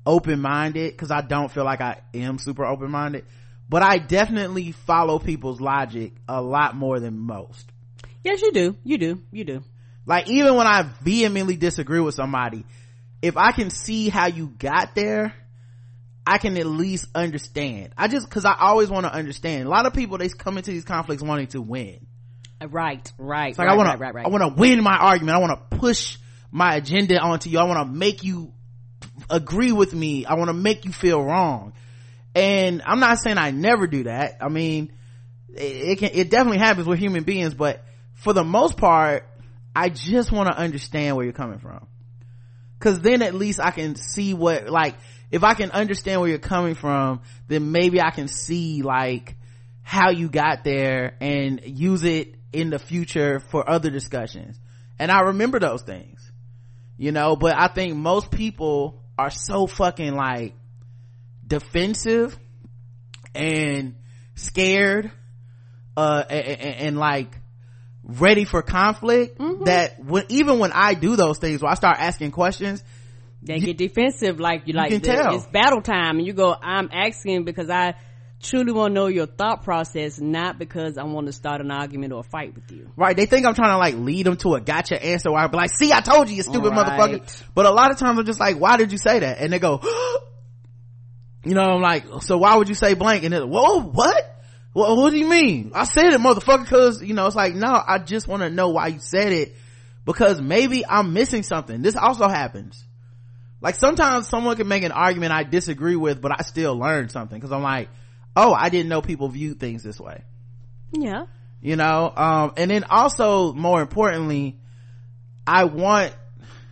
open-minded 0.06 0.92
because 0.92 1.10
I 1.10 1.20
don't 1.20 1.50
feel 1.50 1.64
like 1.64 1.80
I 1.80 2.00
am 2.14 2.38
super 2.38 2.64
open-minded, 2.64 3.24
but 3.68 3.82
I 3.82 3.98
definitely 3.98 4.72
follow 4.72 5.18
people's 5.18 5.60
logic 5.60 6.12
a 6.28 6.40
lot 6.40 6.76
more 6.76 7.00
than 7.00 7.18
most. 7.18 7.70
Yes, 8.24 8.40
you 8.42 8.52
do. 8.52 8.76
You 8.84 8.98
do. 8.98 9.22
You 9.30 9.44
do. 9.44 9.62
Like 10.06 10.28
even 10.28 10.54
when 10.54 10.66
I 10.66 10.88
vehemently 11.02 11.56
disagree 11.56 12.00
with 12.00 12.14
somebody, 12.14 12.64
if 13.22 13.36
I 13.36 13.52
can 13.52 13.70
see 13.70 14.08
how 14.08 14.26
you 14.26 14.46
got 14.46 14.94
there, 14.94 15.34
I 16.26 16.38
can 16.38 16.56
at 16.56 16.66
least 16.66 17.06
understand. 17.14 17.92
I 17.96 18.08
just, 18.08 18.28
cause 18.28 18.44
I 18.44 18.54
always 18.58 18.88
want 18.88 19.06
to 19.06 19.12
understand. 19.12 19.66
A 19.66 19.68
lot 19.68 19.86
of 19.86 19.94
people, 19.94 20.18
they 20.18 20.28
come 20.28 20.58
into 20.58 20.70
these 20.70 20.84
conflicts 20.84 21.22
wanting 21.22 21.48
to 21.48 21.60
win. 21.60 22.06
Uh, 22.60 22.68
right, 22.68 23.12
right. 23.18 23.50
It's 23.50 23.58
like 23.58 23.68
right, 23.68 23.74
I 23.74 23.76
want 23.76 23.88
right, 23.88 23.96
to, 23.96 24.00
right, 24.00 24.14
right. 24.14 24.26
I 24.26 24.28
want 24.28 24.42
to 24.42 24.60
win 24.60 24.82
my 24.82 24.96
argument. 24.96 25.36
I 25.36 25.40
want 25.40 25.70
to 25.70 25.76
push 25.76 26.18
my 26.50 26.74
agenda 26.74 27.18
onto 27.20 27.50
you. 27.50 27.58
I 27.58 27.64
want 27.64 27.86
to 27.86 27.92
make 27.92 28.24
you 28.24 28.52
agree 29.30 29.72
with 29.72 29.94
me. 29.94 30.24
I 30.24 30.34
want 30.34 30.48
to 30.48 30.54
make 30.54 30.84
you 30.84 30.92
feel 30.92 31.22
wrong. 31.22 31.72
And 32.34 32.82
I'm 32.84 33.00
not 33.00 33.18
saying 33.18 33.38
I 33.38 33.50
never 33.50 33.86
do 33.86 34.04
that. 34.04 34.38
I 34.40 34.48
mean, 34.48 34.92
it, 35.48 35.62
it 35.62 35.98
can, 35.98 36.10
it 36.12 36.30
definitely 36.30 36.58
happens 36.58 36.86
with 36.86 36.98
human 36.98 37.24
beings, 37.24 37.54
but 37.54 37.82
for 38.14 38.32
the 38.32 38.44
most 38.44 38.76
part, 38.76 39.26
I 39.74 39.88
just 39.88 40.30
want 40.32 40.48
to 40.48 40.56
understand 40.56 41.16
where 41.16 41.24
you're 41.24 41.32
coming 41.32 41.58
from. 41.58 41.86
Cause 42.78 43.00
then 43.00 43.22
at 43.22 43.34
least 43.34 43.58
I 43.58 43.70
can 43.70 43.96
see 43.96 44.34
what, 44.34 44.68
like, 44.68 44.96
if 45.30 45.44
I 45.44 45.54
can 45.54 45.70
understand 45.70 46.20
where 46.20 46.28
you're 46.28 46.38
coming 46.38 46.74
from, 46.74 47.22
then 47.48 47.72
maybe 47.72 48.00
I 48.00 48.10
can 48.10 48.28
see 48.28 48.82
like 48.82 49.36
how 49.82 50.10
you 50.10 50.28
got 50.28 50.62
there 50.62 51.16
and 51.20 51.60
use 51.64 52.04
it 52.04 52.34
in 52.52 52.70
the 52.70 52.78
future 52.78 53.40
for 53.40 53.68
other 53.68 53.90
discussions. 53.90 54.58
And 54.98 55.10
I 55.10 55.20
remember 55.20 55.58
those 55.58 55.82
things, 55.82 56.30
you 56.96 57.12
know, 57.12 57.36
but 57.36 57.56
I 57.56 57.68
think 57.68 57.96
most 57.96 58.30
people 58.30 59.02
are 59.18 59.30
so 59.30 59.66
fucking 59.66 60.14
like 60.14 60.54
defensive 61.46 62.36
and 63.34 63.94
scared, 64.34 65.10
uh, 65.96 66.24
and, 66.28 66.46
and, 66.46 66.80
and 66.88 66.98
like, 66.98 67.28
ready 68.02 68.44
for 68.44 68.62
conflict 68.62 69.38
Mm-hmm. 69.38 69.64
that 69.64 70.02
when 70.04 70.24
even 70.28 70.58
when 70.60 70.70
I 70.72 70.94
do 70.94 71.16
those 71.16 71.38
things 71.38 71.60
where 71.62 71.70
I 71.72 71.74
start 71.74 71.96
asking 71.98 72.30
questions 72.30 72.82
they 73.42 73.58
get 73.58 73.76
defensive 73.76 74.38
like 74.40 74.62
you 74.66 74.74
like 74.74 74.90
can 74.90 75.00
the- 75.00 75.06
tell. 75.08 75.34
it's 75.36 75.46
battle 75.46 75.80
time 75.82 76.18
and 76.18 76.26
you 76.26 76.32
go 76.32 76.54
i'm 76.60 76.88
asking 76.92 77.44
because 77.44 77.68
i 77.68 77.94
truly 78.42 78.72
want 78.72 78.90
to 78.90 78.94
know 78.94 79.06
your 79.06 79.26
thought 79.26 79.62
process 79.62 80.20
not 80.20 80.58
because 80.58 80.98
i 80.98 81.04
want 81.04 81.26
to 81.26 81.32
start 81.32 81.60
an 81.60 81.70
argument 81.70 82.12
or 82.12 82.20
a 82.20 82.22
fight 82.22 82.54
with 82.54 82.70
you. 82.70 82.90
Right 82.96 83.16
they 83.16 83.26
think 83.26 83.46
I'm 83.46 83.54
trying 83.54 83.72
to 83.72 83.78
like 83.78 83.94
lead 83.94 84.26
them 84.26 84.36
to 84.38 84.54
a 84.54 84.60
gotcha 84.60 85.02
answer 85.02 85.30
where 85.30 85.40
I 85.40 85.46
be 85.46 85.56
like 85.56 85.70
see 85.70 85.92
I 85.92 86.00
told 86.00 86.28
you 86.28 86.36
you 86.36 86.42
stupid 86.42 86.70
Right. 86.70 86.86
motherfucker. 86.86 87.44
But 87.54 87.66
a 87.66 87.70
lot 87.70 87.90
of 87.90 87.98
times 87.98 88.18
I'm 88.18 88.26
just 88.26 88.40
like 88.40 88.58
why 88.58 88.76
did 88.76 88.92
you 88.92 88.98
say 88.98 89.20
that? 89.20 89.38
And 89.38 89.52
they 89.52 89.58
go 89.58 89.80
you 91.44 91.54
know 91.54 91.62
I'm 91.62 91.82
like 91.82 92.04
so 92.20 92.36
why 92.38 92.56
would 92.56 92.68
you 92.68 92.74
say 92.74 92.94
blank? 92.94 93.24
And 93.24 93.32
they're 93.32 93.40
like, 93.40 93.50
whoa 93.50 93.82
what? 93.82 94.32
Well, 94.74 94.96
what 94.98 95.10
do 95.10 95.18
you 95.18 95.28
mean? 95.28 95.72
I 95.74 95.84
said 95.84 96.06
it 96.06 96.20
motherfucker 96.20 96.66
cause 96.66 97.02
you 97.02 97.14
know 97.14 97.26
it's 97.26 97.36
like 97.36 97.54
no 97.54 97.82
I 97.86 97.98
just 97.98 98.28
want 98.28 98.42
to 98.42 98.50
know 98.50 98.68
why 98.70 98.88
you 98.88 98.98
said 98.98 99.32
it 99.32 99.56
because 100.04 100.40
maybe 100.40 100.84
I'm 100.86 101.12
missing 101.12 101.42
something. 101.42 101.82
This 101.82 101.96
also 101.96 102.28
happens. 102.28 102.82
Like 103.60 103.74
sometimes 103.74 104.28
someone 104.28 104.56
can 104.56 104.68
make 104.68 104.84
an 104.84 104.92
argument 104.92 105.32
I 105.32 105.42
disagree 105.42 105.96
with, 105.96 106.20
but 106.20 106.32
I 106.38 106.42
still 106.44 106.78
learn 106.78 107.08
something 107.08 107.36
because 107.38 107.52
I'm 107.52 107.62
like, 107.62 107.88
oh, 108.36 108.52
I 108.52 108.68
didn't 108.68 108.88
know 108.88 109.00
people 109.00 109.28
viewed 109.28 109.58
things 109.58 109.82
this 109.82 109.98
way. 109.98 110.22
yeah 110.92 111.24
You 111.60 111.76
know, 111.76 112.12
um, 112.14 112.52
and 112.56 112.70
then 112.70 112.84
also 112.84 113.52
more 113.54 113.80
importantly, 113.80 114.58
I 115.46 115.64
want 115.64 116.14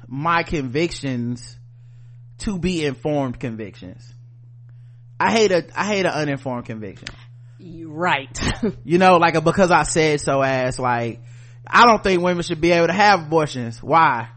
my 0.06 0.42
convictions 0.42 1.56
to 2.38 2.58
be 2.58 2.84
informed 2.84 3.40
convictions. 3.40 4.12
I 5.18 5.32
hate 5.32 5.52
a, 5.52 5.64
I 5.74 5.86
hate 5.86 6.04
an 6.04 6.12
uninformed 6.12 6.66
conviction. 6.66 7.08
Right 7.86 8.38
You 8.84 8.98
know, 8.98 9.16
like 9.16 9.36
a 9.36 9.40
because 9.40 9.70
I 9.70 9.84
said 9.84 10.20
so 10.20 10.42
ass 10.42 10.78
like, 10.78 11.22
I 11.66 11.86
don't 11.86 12.02
think 12.02 12.20
women 12.20 12.42
should 12.42 12.60
be 12.60 12.72
able 12.72 12.88
to 12.88 12.92
have 12.92 13.26
abortions. 13.26 13.82
Why? 13.82 14.28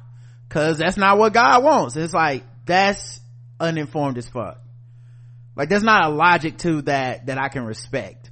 Cause 0.50 0.78
that's 0.78 0.96
not 0.96 1.18
what 1.18 1.34
God 1.34 1.62
wants. 1.64 1.98
It's 1.98 2.14
like, 2.14 2.46
that's 2.66 3.20
uninformed 3.60 4.18
as 4.18 4.30
fuck. 4.30 4.62
Like 5.58 5.70
there's 5.70 5.84
not 5.84 6.06
a 6.06 6.10
logic 6.10 6.60
to 6.60 6.84
that 6.84 7.26
that 7.26 7.40
I 7.40 7.50
can 7.50 7.66
respect. 7.66 8.30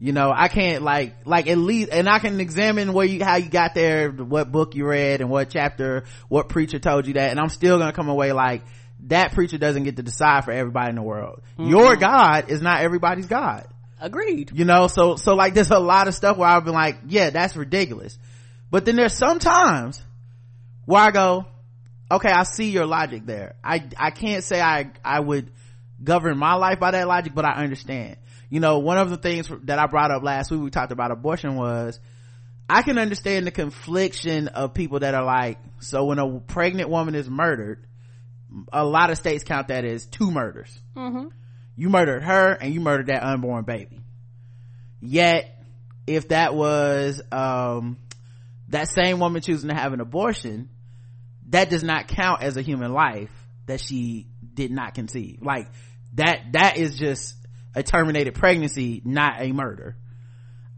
You 0.00 0.12
know, 0.12 0.32
I 0.34 0.48
can't 0.48 0.82
like, 0.82 1.26
like 1.26 1.48
at 1.48 1.58
least, 1.58 1.90
and 1.90 2.08
I 2.08 2.18
can 2.18 2.40
examine 2.40 2.92
where 2.92 3.06
you, 3.06 3.24
how 3.24 3.36
you 3.36 3.48
got 3.48 3.74
there, 3.74 4.10
what 4.10 4.52
book 4.52 4.74
you 4.74 4.86
read 4.86 5.20
and 5.20 5.30
what 5.30 5.50
chapter, 5.50 6.04
what 6.28 6.48
preacher 6.48 6.78
told 6.78 7.06
you 7.06 7.14
that, 7.14 7.30
and 7.30 7.40
I'm 7.40 7.48
still 7.48 7.78
gonna 7.78 7.92
come 7.92 8.08
away 8.08 8.32
like, 8.32 8.62
that 9.06 9.32
preacher 9.32 9.58
doesn't 9.58 9.84
get 9.84 9.96
to 9.96 10.02
decide 10.02 10.44
for 10.44 10.52
everybody 10.52 10.90
in 10.90 10.96
the 10.96 11.02
world. 11.02 11.40
Your 11.56 11.92
mm-hmm. 11.92 12.00
God 12.00 12.50
is 12.50 12.60
not 12.60 12.80
everybody's 12.80 13.26
God. 13.26 13.66
Agreed. 14.00 14.50
You 14.52 14.64
know 14.64 14.88
so 14.88 15.16
so 15.16 15.34
like 15.34 15.54
there's 15.54 15.70
a 15.70 15.78
lot 15.78 16.06
of 16.08 16.14
stuff 16.14 16.36
where 16.36 16.48
i've 16.48 16.64
been 16.64 16.74
like 16.74 16.98
yeah 17.06 17.30
that's 17.30 17.56
ridiculous. 17.56 18.18
But 18.70 18.84
then 18.84 18.96
there's 18.96 19.14
some 19.14 19.38
times 19.38 20.02
where 20.84 21.00
i 21.00 21.10
go 21.10 21.46
okay 22.10 22.30
i 22.30 22.42
see 22.44 22.70
your 22.70 22.86
logic 22.86 23.26
there. 23.26 23.54
I 23.62 23.84
i 23.96 24.10
can't 24.10 24.44
say 24.44 24.60
i 24.60 24.90
i 25.04 25.18
would 25.18 25.50
govern 26.02 26.38
my 26.38 26.54
life 26.54 26.78
by 26.78 26.90
that 26.92 27.08
logic 27.08 27.34
but 27.34 27.44
i 27.44 27.62
understand. 27.62 28.16
You 28.50 28.60
know 28.60 28.78
one 28.78 28.98
of 28.98 29.10
the 29.10 29.16
things 29.16 29.50
that 29.64 29.78
i 29.78 29.86
brought 29.86 30.10
up 30.10 30.22
last 30.22 30.50
week 30.50 30.60
we 30.60 30.70
talked 30.70 30.92
about 30.92 31.10
abortion 31.10 31.56
was 31.56 31.98
i 32.68 32.82
can 32.82 32.98
understand 32.98 33.46
the 33.46 33.50
confliction 33.50 34.48
of 34.48 34.74
people 34.74 35.00
that 35.00 35.14
are 35.14 35.24
like 35.24 35.58
so 35.80 36.04
when 36.06 36.18
a 36.18 36.40
pregnant 36.40 36.88
woman 36.88 37.14
is 37.14 37.28
murdered 37.28 37.86
a 38.72 38.84
lot 38.84 39.10
of 39.10 39.18
states 39.18 39.44
count 39.44 39.68
that 39.68 39.84
as 39.84 40.06
two 40.06 40.30
murders. 40.30 40.76
You 41.76 41.90
murdered 41.90 42.22
her 42.22 42.52
and 42.52 42.72
you 42.72 42.80
murdered 42.80 43.06
that 43.06 43.22
unborn 43.22 43.64
baby. 43.64 44.00
Yet 45.00 45.54
if 46.06 46.28
that 46.28 46.54
was 46.54 47.20
um 47.30 47.98
that 48.68 48.88
same 48.88 49.20
woman 49.20 49.42
choosing 49.42 49.68
to 49.68 49.74
have 49.74 49.92
an 49.92 50.00
abortion 50.00 50.70
that 51.50 51.70
does 51.70 51.84
not 51.84 52.08
count 52.08 52.42
as 52.42 52.56
a 52.56 52.62
human 52.62 52.92
life 52.92 53.30
that 53.66 53.80
she 53.80 54.26
did 54.58 54.70
not 54.70 54.94
conceive 54.94 55.38
like 55.40 55.68
that 56.14 56.52
that 56.52 56.76
is 56.76 56.98
just 56.98 57.34
a 57.74 57.82
terminated 57.82 58.34
pregnancy 58.34 59.00
not 59.04 59.40
a 59.40 59.52
murder 59.52 59.96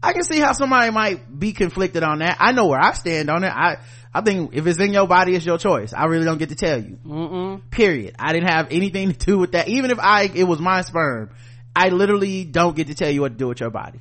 I 0.03 0.13
can 0.13 0.23
see 0.23 0.39
how 0.39 0.53
somebody 0.53 0.89
might 0.91 1.39
be 1.39 1.53
conflicted 1.53 2.01
on 2.01 2.19
that. 2.19 2.37
I 2.39 2.53
know 2.53 2.65
where 2.65 2.79
I 2.79 2.93
stand 2.93 3.29
on 3.29 3.43
it. 3.43 3.51
I, 3.51 3.77
I 4.13 4.21
think 4.21 4.55
if 4.55 4.65
it's 4.65 4.79
in 4.79 4.93
your 4.93 5.07
body, 5.07 5.35
it's 5.35 5.45
your 5.45 5.59
choice. 5.59 5.93
I 5.93 6.05
really 6.05 6.25
don't 6.25 6.39
get 6.39 6.49
to 6.49 6.55
tell 6.55 6.81
you. 6.81 6.97
Mm-mm. 7.05 7.69
Period. 7.69 8.15
I 8.17 8.33
didn't 8.33 8.49
have 8.49 8.69
anything 8.71 9.13
to 9.13 9.25
do 9.25 9.37
with 9.37 9.51
that. 9.51 9.67
Even 9.67 9.91
if 9.91 9.99
I, 9.99 10.23
it 10.23 10.45
was 10.45 10.59
my 10.59 10.81
sperm, 10.81 11.29
I 11.75 11.89
literally 11.89 12.45
don't 12.45 12.75
get 12.75 12.87
to 12.87 12.95
tell 12.95 13.11
you 13.11 13.21
what 13.21 13.33
to 13.33 13.37
do 13.37 13.47
with 13.49 13.59
your 13.59 13.69
body. 13.69 13.99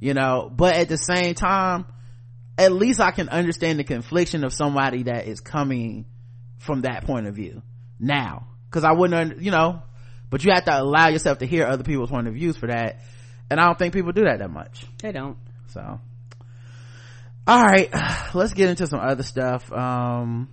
You 0.00 0.14
know, 0.14 0.50
but 0.54 0.74
at 0.74 0.88
the 0.88 0.96
same 0.96 1.34
time, 1.34 1.84
at 2.56 2.72
least 2.72 2.98
I 2.98 3.10
can 3.10 3.28
understand 3.28 3.78
the 3.78 3.84
confliction 3.84 4.44
of 4.44 4.52
somebody 4.54 5.04
that 5.04 5.26
is 5.26 5.40
coming 5.40 6.06
from 6.58 6.82
that 6.82 7.04
point 7.04 7.26
of 7.26 7.34
view 7.34 7.62
now. 8.00 8.46
Cause 8.70 8.84
I 8.84 8.92
wouldn't, 8.92 9.40
you 9.40 9.50
know, 9.50 9.82
but 10.30 10.44
you 10.44 10.52
have 10.52 10.64
to 10.64 10.78
allow 10.78 11.08
yourself 11.08 11.38
to 11.38 11.46
hear 11.46 11.66
other 11.66 11.84
people's 11.84 12.10
point 12.10 12.28
of 12.28 12.34
views 12.34 12.56
for 12.56 12.66
that. 12.66 13.00
And 13.50 13.58
I 13.58 13.66
don't 13.66 13.78
think 13.78 13.94
people 13.94 14.12
do 14.12 14.24
that 14.24 14.40
that 14.40 14.50
much. 14.50 14.84
they 15.02 15.12
don't 15.12 15.38
So, 15.68 16.00
all 17.46 17.62
right, 17.62 17.88
let's 18.34 18.52
get 18.52 18.68
into 18.68 18.86
some 18.86 19.00
other 19.00 19.22
stuff. 19.22 19.72
Um, 19.72 20.48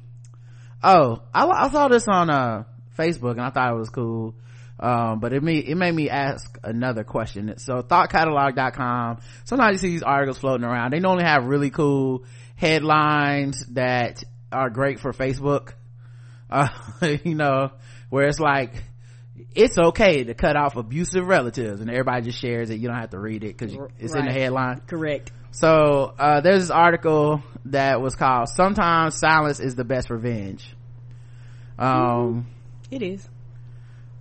oh, 0.81 1.21
I, 1.33 1.45
I 1.45 1.69
saw 1.69 1.87
this 1.89 2.07
on 2.07 2.29
uh 2.29 2.63
Facebook 2.97 3.31
and 3.31 3.41
I 3.41 3.49
thought 3.49 3.73
it 3.73 3.77
was 3.77 3.89
cool. 3.89 4.35
um, 4.79 5.19
but 5.19 5.33
it 5.33 5.43
made 5.43 5.67
it 5.67 5.75
made 5.75 5.93
me 5.93 6.09
ask 6.09 6.57
another 6.63 7.03
question 7.03 7.53
so 7.57 7.81
thoughtcatalog.com 7.81 9.19
sometimes 9.45 9.73
you 9.73 9.77
see 9.89 9.93
these 9.93 10.03
articles 10.03 10.37
floating 10.37 10.65
around 10.65 10.91
they 10.91 10.99
normally 10.99 11.23
have 11.23 11.45
really 11.45 11.69
cool 11.69 12.25
headlines 12.57 13.65
that 13.71 14.23
are 14.51 14.69
great 14.69 14.99
for 14.99 15.13
facebook 15.13 15.73
uh, 16.49 16.67
you 17.23 17.35
know 17.35 17.71
where 18.15 18.29
it's 18.29 18.39
like 18.39 18.71
it's 19.53 19.77
okay 19.77 20.23
to 20.23 20.33
cut 20.33 20.55
off 20.55 20.77
abusive 20.77 21.27
relatives 21.27 21.81
and 21.81 21.89
everybody 21.89 22.21
just 22.21 22.39
shares 22.39 22.69
it. 22.69 22.79
You 22.79 22.87
don't 22.87 22.97
have 22.97 23.09
to 23.09 23.19
read 23.19 23.43
it 23.43 23.57
because 23.57 23.77
it's 23.99 24.15
in 24.15 24.23
the 24.23 24.31
headline. 24.31 24.79
Correct. 24.87 25.33
so 25.51 26.13
uh, 26.17 26.39
there's 26.39 26.61
this 26.63 26.69
article 26.71 27.43
that 27.65 27.99
was 27.99 28.15
called 28.15 28.47
sometimes 28.47 29.19
silence 29.19 29.59
is 29.59 29.75
the 29.75 29.83
best 29.83 30.09
revenge. 30.09 30.73
Um 31.77 32.47
It 32.89 33.01
is. 33.01 33.27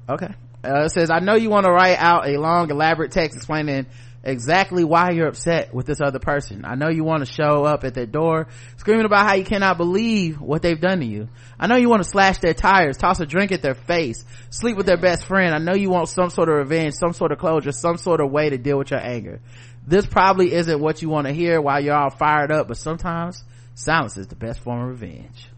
okay. 0.09 0.35
Uh, 0.65 0.87
it 0.87 0.89
says 0.91 1.11
i 1.11 1.21
know 1.21 1.35
you 1.35 1.51
want 1.51 1.67
to 1.67 1.71
write 1.71 1.99
out 1.99 2.27
a 2.27 2.41
long 2.41 2.71
elaborate 2.71 3.13
text 3.13 3.37
explaining 3.37 3.87
exactly 4.25 4.85
why 4.85 5.11
you're 5.11 5.29
upset 5.29 5.75
with 5.75 5.87
this 5.87 6.01
other 6.01 6.19
person. 6.19 6.65
I 6.65 6.75
know 6.75 6.89
you 6.89 7.05
want 7.05 7.25
to 7.25 7.31
show 7.31 7.65
up 7.65 7.85
at 7.85 7.95
their 7.95 8.07
door 8.07 8.49
screaming 8.79 9.05
about 9.05 9.27
how 9.27 9.35
you 9.35 9.45
cannot 9.45 9.77
believe 9.77 10.41
what 10.41 10.63
they've 10.63 10.81
done 10.81 11.01
to 11.01 11.07
you. 11.07 11.29
I 11.61 11.67
know 11.67 11.77
you 11.77 11.91
want 11.91 12.03
to 12.03 12.09
slash 12.09 12.39
their 12.39 12.55
tires 12.55 12.97
toss 12.97 13.21
a 13.21 13.27
drink 13.27 13.53
at 13.53 13.63
their 13.63 13.75
face 13.75 14.25
sleep 14.51 14.77
with 14.77 14.87
their 14.87 15.01
best 15.01 15.27
friend. 15.27 15.55
I 15.55 15.59
know 15.59 15.75
you 15.75 15.91
want 15.91 16.09
some 16.09 16.31
sort 16.31 16.49
of 16.49 16.57
revenge 16.57 16.95
some 16.95 17.13
sort 17.13 17.33
of 17.33 17.39
closure 17.39 17.73
some 17.73 17.99
sort 17.99 18.21
of 18.21 18.31
way 18.31 18.51
to 18.51 18.59
deal 18.59 18.79
with 18.79 18.91
your 18.91 19.01
anger. 19.01 19.41
This 19.87 20.07
probably 20.07 20.53
isn't 20.55 20.81
what 20.81 21.03
you 21.03 21.11
want 21.11 21.27
to 21.27 21.33
hear 21.33 21.61
while 21.61 21.83
you're 21.83 21.95
all 21.95 22.11
fired 22.11 22.51
up 22.51 22.69
but 22.69 22.79
sometimes 22.79 23.45
silence 23.75 24.17
is 24.17 24.29
the 24.29 24.37
best 24.37 24.61
form 24.61 24.83
of 24.83 24.89
revenge. 24.89 25.51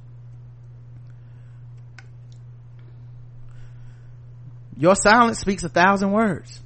Your 4.76 4.96
silence 4.96 5.38
speaks 5.38 5.64
a 5.64 5.70
thousand 5.70 6.12
words. 6.12 6.60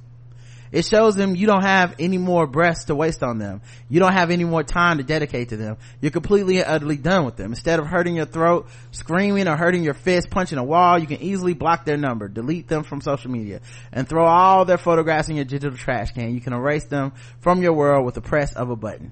It 0.71 0.85
shows 0.85 1.15
them 1.15 1.35
you 1.35 1.47
don't 1.47 1.63
have 1.63 1.95
any 1.99 2.17
more 2.17 2.47
breaths 2.47 2.85
to 2.85 2.95
waste 2.95 3.23
on 3.23 3.39
them. 3.39 3.61
You 3.89 3.99
don't 3.99 4.13
have 4.13 4.31
any 4.31 4.45
more 4.45 4.63
time 4.63 4.97
to 4.97 5.03
dedicate 5.03 5.49
to 5.49 5.57
them. 5.57 5.77
You're 5.99 6.11
completely 6.11 6.59
and 6.59 6.67
utterly 6.67 6.95
done 6.95 7.25
with 7.25 7.35
them. 7.35 7.51
Instead 7.51 7.79
of 7.79 7.87
hurting 7.87 8.15
your 8.15 8.25
throat, 8.25 8.69
screaming, 8.91 9.47
or 9.47 9.57
hurting 9.57 9.83
your 9.83 9.93
fist, 9.93 10.29
punching 10.29 10.57
a 10.57 10.63
wall, 10.63 10.97
you 10.97 11.07
can 11.07 11.21
easily 11.21 11.53
block 11.53 11.83
their 11.83 11.97
number, 11.97 12.29
delete 12.29 12.67
them 12.67 12.83
from 12.83 13.01
social 13.01 13.31
media, 13.31 13.59
and 13.91 14.07
throw 14.07 14.25
all 14.25 14.63
their 14.63 14.77
photographs 14.77 15.27
in 15.27 15.35
your 15.35 15.45
digital 15.45 15.77
trash 15.77 16.11
can. 16.11 16.33
You 16.33 16.41
can 16.41 16.53
erase 16.53 16.85
them 16.85 17.11
from 17.41 17.61
your 17.61 17.73
world 17.73 18.05
with 18.05 18.15
the 18.15 18.21
press 18.21 18.53
of 18.53 18.69
a 18.69 18.75
button. 18.75 19.11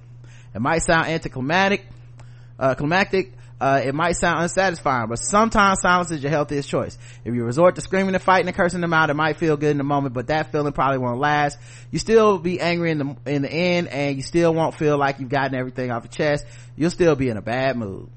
It 0.55 0.61
might 0.61 0.79
sound 0.79 1.07
anticlimactic, 1.07 1.85
uh, 2.57 2.75
climactic, 2.75 3.33
uh, 3.61 3.81
it 3.83 3.93
might 3.93 4.13
sound 4.13 4.41
unsatisfying, 4.41 5.09
but 5.09 5.17
sometimes 5.17 5.81
silence 5.81 6.11
is 6.11 6.23
your 6.23 6.29
healthiest 6.29 6.69
choice. 6.69 6.97
If 7.25 7.35
you 7.35 7.43
resort 7.43 7.75
to 7.75 7.81
screaming 7.81 8.15
and 8.15 8.23
fighting 8.23 8.47
and 8.47 8.55
cursing 8.55 8.81
them 8.81 8.93
out, 8.93 9.09
it 9.09 9.15
might 9.15 9.37
feel 9.37 9.57
good 9.57 9.71
in 9.71 9.77
the 9.77 9.83
moment, 9.83 10.13
but 10.13 10.27
that 10.27 10.51
feeling 10.51 10.71
probably 10.71 10.99
won't 10.99 11.19
last. 11.19 11.57
You 11.91 11.99
still 11.99 12.37
be 12.37 12.61
angry 12.61 12.91
in 12.91 12.97
the, 12.99 13.15
in 13.25 13.41
the 13.41 13.51
end, 13.51 13.89
and 13.89 14.15
you 14.15 14.23
still 14.23 14.53
won't 14.53 14.75
feel 14.75 14.97
like 14.97 15.19
you've 15.19 15.29
gotten 15.29 15.55
everything 15.55 15.91
off 15.91 16.03
your 16.05 16.11
chest. 16.11 16.45
You'll 16.77 16.89
still 16.89 17.15
be 17.15 17.29
in 17.29 17.35
a 17.35 17.41
bad 17.41 17.75
mood. 17.75 18.09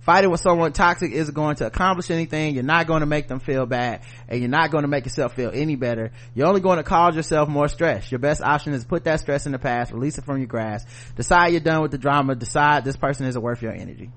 Fighting 0.00 0.30
with 0.30 0.42
someone 0.42 0.74
toxic 0.74 1.12
isn't 1.12 1.34
going 1.34 1.56
to 1.56 1.66
accomplish 1.66 2.10
anything. 2.10 2.52
You're 2.52 2.62
not 2.62 2.86
going 2.86 3.00
to 3.00 3.06
make 3.06 3.26
them 3.26 3.40
feel 3.40 3.64
bad, 3.64 4.02
and 4.28 4.38
you're 4.38 4.50
not 4.50 4.70
going 4.70 4.82
to 4.82 4.88
make 4.88 5.06
yourself 5.06 5.34
feel 5.34 5.50
any 5.54 5.76
better. 5.76 6.12
You're 6.34 6.46
only 6.46 6.60
going 6.60 6.76
to 6.76 6.82
cause 6.82 7.16
yourself 7.16 7.48
more 7.48 7.68
stress. 7.68 8.12
Your 8.12 8.18
best 8.18 8.42
option 8.42 8.74
is 8.74 8.84
put 8.84 9.04
that 9.04 9.20
stress 9.20 9.46
in 9.46 9.52
the 9.52 9.58
past, 9.58 9.92
release 9.92 10.18
it 10.18 10.26
from 10.26 10.36
your 10.36 10.46
grasp, 10.46 10.86
decide 11.16 11.52
you're 11.52 11.60
done 11.60 11.80
with 11.80 11.92
the 11.92 11.96
drama, 11.96 12.34
decide 12.34 12.84
this 12.84 12.98
person 12.98 13.24
isn't 13.24 13.40
worth 13.40 13.62
your 13.62 13.72
energy. 13.72 14.10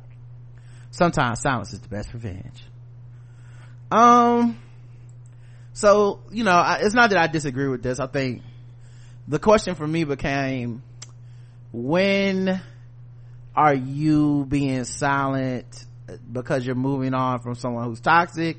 Sometimes 0.98 1.42
silence 1.42 1.74
is 1.74 1.80
the 1.80 1.90
best 1.90 2.12
revenge. 2.12 2.64
Um, 3.92 4.58
so, 5.74 6.22
you 6.32 6.44
know, 6.44 6.50
I, 6.50 6.80
it's 6.82 6.96
not 6.96 7.12
that 7.12 7.20
I 7.20 7.28
disagree 7.28 7.68
with 7.68 7.84
this. 7.84 8.00
I 8.00 8.08
think 8.08 8.42
the 9.28 9.38
question 9.38 9.76
for 9.76 9.86
me 9.86 10.06
became, 10.06 10.82
when 11.72 12.60
are 13.56 13.76
you 13.76 14.48
being 14.50 14.86
silent 14.86 15.86
because 16.32 16.66
you're 16.66 16.74
moving 16.74 17.14
on 17.14 17.42
from 17.42 17.54
someone 17.54 17.84
who's 17.84 18.02
toxic? 18.02 18.58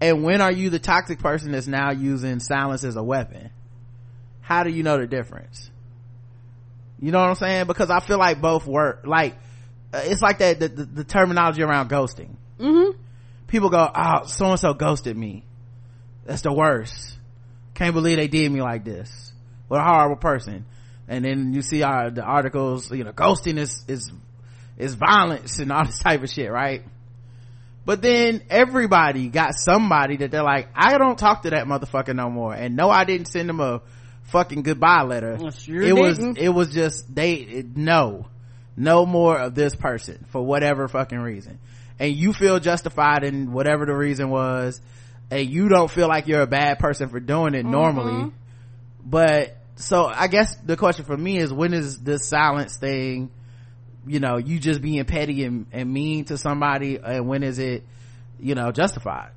And 0.00 0.24
when 0.24 0.40
are 0.40 0.52
you 0.52 0.70
the 0.70 0.78
toxic 0.78 1.18
person 1.18 1.52
that's 1.52 1.66
now 1.66 1.90
using 1.90 2.40
silence 2.40 2.82
as 2.82 2.96
a 2.96 3.02
weapon? 3.02 3.50
How 4.40 4.62
do 4.62 4.70
you 4.70 4.82
know 4.82 4.96
the 4.96 5.06
difference? 5.06 5.70
You 6.98 7.12
know 7.12 7.20
what 7.20 7.28
I'm 7.28 7.34
saying? 7.34 7.66
Because 7.66 7.90
I 7.90 8.00
feel 8.00 8.16
like 8.16 8.40
both 8.40 8.66
work. 8.66 9.02
Like, 9.04 9.36
uh, 9.92 10.00
it's 10.04 10.22
like 10.22 10.38
that, 10.38 10.58
the, 10.58 10.68
the, 10.68 10.84
the 10.84 11.04
terminology 11.04 11.62
around 11.62 11.90
ghosting. 11.90 12.36
Mm-hmm. 12.58 12.98
People 13.46 13.70
go, 13.70 13.90
oh, 13.94 14.26
so 14.26 14.46
and 14.46 14.58
so 14.58 14.72
ghosted 14.72 15.16
me. 15.16 15.44
That's 16.24 16.42
the 16.42 16.52
worst. 16.52 17.18
Can't 17.74 17.94
believe 17.94 18.16
they 18.16 18.28
did 18.28 18.50
me 18.50 18.62
like 18.62 18.84
this. 18.84 19.32
What 19.68 19.80
a 19.80 19.84
horrible 19.84 20.16
person. 20.16 20.64
And 21.08 21.24
then 21.24 21.52
you 21.52 21.62
see 21.62 21.82
our, 21.82 22.10
the 22.10 22.22
articles, 22.22 22.90
you 22.90 23.04
know, 23.04 23.12
ghosting 23.12 23.58
is, 23.58 23.84
is, 23.88 24.10
is 24.78 24.94
violence 24.94 25.58
and 25.58 25.70
all 25.72 25.84
this 25.84 25.98
type 25.98 26.22
of 26.22 26.30
shit, 26.30 26.50
right? 26.50 26.82
But 27.84 28.00
then 28.00 28.42
everybody 28.48 29.28
got 29.28 29.54
somebody 29.56 30.18
that 30.18 30.30
they're 30.30 30.44
like, 30.44 30.68
I 30.74 30.96
don't 30.98 31.18
talk 31.18 31.42
to 31.42 31.50
that 31.50 31.66
motherfucker 31.66 32.14
no 32.14 32.30
more. 32.30 32.54
And 32.54 32.76
no, 32.76 32.88
I 32.88 33.04
didn't 33.04 33.26
send 33.26 33.48
them 33.48 33.60
a 33.60 33.82
fucking 34.24 34.62
goodbye 34.62 35.02
letter. 35.02 35.38
Sure 35.50 35.82
it 35.82 35.96
was, 35.96 36.18
didn't. 36.18 36.38
it 36.38 36.48
was 36.48 36.72
just, 36.72 37.12
they, 37.12 37.32
it, 37.32 37.76
no, 37.76 38.26
no 38.76 39.04
more 39.06 39.38
of 39.38 39.54
this 39.54 39.74
person 39.74 40.24
for 40.30 40.42
whatever 40.42 40.88
fucking 40.88 41.18
reason. 41.18 41.58
And 41.98 42.14
you 42.14 42.32
feel 42.32 42.58
justified 42.58 43.24
in 43.24 43.52
whatever 43.52 43.86
the 43.86 43.94
reason 43.94 44.30
was. 44.30 44.80
And 45.30 45.48
you 45.48 45.68
don't 45.68 45.90
feel 45.90 46.08
like 46.08 46.26
you're 46.26 46.42
a 46.42 46.46
bad 46.46 46.78
person 46.78 47.08
for 47.08 47.20
doing 47.20 47.54
it 47.54 47.64
normally. 47.64 48.12
Mm-hmm. 48.12 48.36
But, 49.04 49.56
so 49.76 50.04
I 50.04 50.26
guess 50.28 50.56
the 50.56 50.76
question 50.76 51.04
for 51.04 51.16
me 51.16 51.38
is 51.38 51.52
when 51.52 51.74
is 51.74 51.98
this 51.98 52.28
silence 52.28 52.76
thing, 52.76 53.30
you 54.06 54.20
know, 54.20 54.36
you 54.36 54.58
just 54.58 54.82
being 54.82 55.04
petty 55.04 55.44
and, 55.44 55.66
and 55.72 55.92
mean 55.92 56.24
to 56.26 56.36
somebody 56.36 56.98
and 57.02 57.28
when 57.28 57.42
is 57.42 57.58
it, 57.58 57.84
you 58.40 58.54
know, 58.54 58.72
justified? 58.72 59.30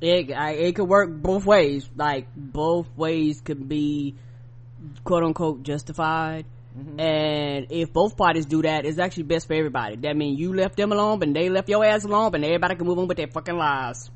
It, 0.00 0.32
I, 0.32 0.52
it 0.52 0.76
could 0.76 0.88
work 0.88 1.10
both 1.10 1.46
ways. 1.46 1.88
Like, 1.96 2.26
both 2.36 2.86
ways 2.96 3.40
could 3.40 3.68
be 3.68 4.16
quote 5.04 5.22
unquote 5.22 5.62
justified. 5.62 6.44
Mm-hmm. 6.76 7.00
And 7.00 7.66
if 7.70 7.92
both 7.92 8.16
parties 8.16 8.44
do 8.44 8.60
that, 8.62 8.84
it's 8.84 8.98
actually 8.98 9.22
best 9.22 9.46
for 9.46 9.54
everybody. 9.54 9.96
That 9.96 10.16
means 10.16 10.38
you 10.38 10.52
left 10.52 10.76
them 10.76 10.92
alone, 10.92 11.18
but 11.18 11.32
they 11.32 11.48
left 11.48 11.68
your 11.68 11.84
ass 11.84 12.04
alone, 12.04 12.34
and 12.34 12.44
everybody 12.44 12.76
can 12.76 12.86
move 12.86 12.98
on 12.98 13.08
with 13.08 13.16
their 13.16 13.28
fucking 13.28 13.56
lives. 13.56 14.10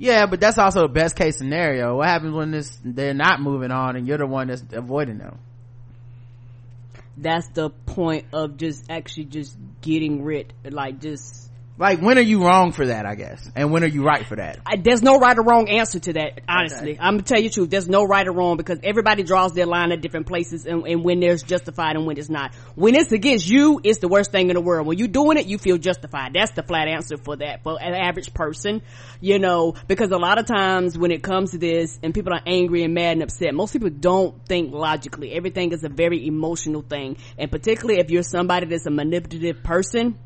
Yeah, 0.00 0.24
but 0.24 0.40
that's 0.40 0.56
also 0.56 0.82
the 0.82 0.88
best 0.88 1.14
case 1.14 1.36
scenario. 1.36 1.96
What 1.96 2.08
happens 2.08 2.32
when 2.32 2.52
this, 2.52 2.78
they're 2.82 3.12
not 3.12 3.42
moving 3.42 3.70
on 3.70 3.96
and 3.96 4.08
you're 4.08 4.16
the 4.16 4.26
one 4.26 4.48
that's 4.48 4.64
avoiding 4.72 5.18
them? 5.18 5.38
That's 7.18 7.46
the 7.48 7.68
point 7.68 8.24
of 8.32 8.56
just 8.56 8.90
actually 8.90 9.26
just 9.26 9.58
getting 9.82 10.24
rid, 10.24 10.54
like 10.64 11.00
just 11.00 11.49
Like, 11.80 12.02
when 12.02 12.18
are 12.18 12.20
you 12.20 12.44
wrong 12.44 12.72
for 12.72 12.88
that, 12.88 13.06
I 13.06 13.14
guess? 13.14 13.50
And 13.56 13.72
when 13.72 13.82
are 13.82 13.86
you 13.86 14.02
right 14.04 14.26
for 14.26 14.36
that? 14.36 14.58
I, 14.66 14.76
there's 14.76 15.00
no 15.00 15.18
right 15.18 15.36
or 15.38 15.42
wrong 15.42 15.70
answer 15.70 15.98
to 15.98 16.12
that 16.12 16.42
honestly. 16.46 16.98
I'm 17.00 17.14
gonna 17.14 17.22
tell 17.22 17.40
you 17.40 17.48
the 17.48 17.54
truth 17.54 17.70
there's 17.70 17.88
no 17.88 18.04
right 18.04 18.28
or 18.28 18.32
wrong 18.32 18.58
because 18.58 18.80
everybody 18.82 19.22
draws 19.22 19.54
their 19.54 19.64
line 19.64 19.90
at 19.90 20.02
different 20.02 20.26
places 20.26 20.66
and, 20.66 20.86
and 20.86 21.02
when 21.02 21.20
there's 21.20 21.42
justified 21.42 21.96
and 21.96 22.04
when 22.06 22.18
it's 22.18 22.28
not. 22.28 22.54
When 22.74 22.94
it's 22.94 23.12
against 23.12 23.48
you 23.48 23.80
it's 23.82 23.98
the 23.98 24.08
worst 24.08 24.30
thing 24.30 24.50
in 24.50 24.56
the 24.56 24.60
world. 24.60 24.86
When 24.86 24.98
you're 24.98 25.08
doing 25.08 25.38
it 25.38 25.46
you 25.46 25.56
feel 25.56 25.78
justified. 25.78 26.34
That's 26.34 26.52
the 26.52 26.62
flat 26.62 26.86
answer 26.86 27.16
for 27.16 27.36
that 27.36 27.62
for 27.62 27.80
an 27.80 27.94
average 27.94 28.34
person 28.34 28.82
you 29.22 29.38
know 29.38 29.74
because 29.88 30.10
a 30.10 30.18
lot 30.18 30.38
of 30.38 30.44
times 30.44 30.98
when 30.98 31.10
it 31.10 31.22
comes 31.22 31.52
to 31.52 31.58
this 31.58 31.98
and 32.02 32.12
people 32.12 32.34
are 32.34 32.42
angry 32.44 32.84
and 32.84 32.92
mad 32.92 33.12
and 33.12 33.22
upset 33.22 33.54
most 33.54 33.72
people 33.72 33.88
don't 33.88 34.44
think 34.44 34.74
logically. 34.74 35.32
Everything 35.32 35.72
is 35.72 35.82
a 35.82 35.88
very 35.88 36.26
emotional 36.26 36.82
thing. 36.82 37.16
And 37.38 37.50
particularly 37.50 38.00
if 38.00 38.10
you're 38.10 38.22
somebody 38.22 38.66
that's 38.66 38.84
a 38.84 38.90
manipulative 38.90 39.62
person 39.62 40.18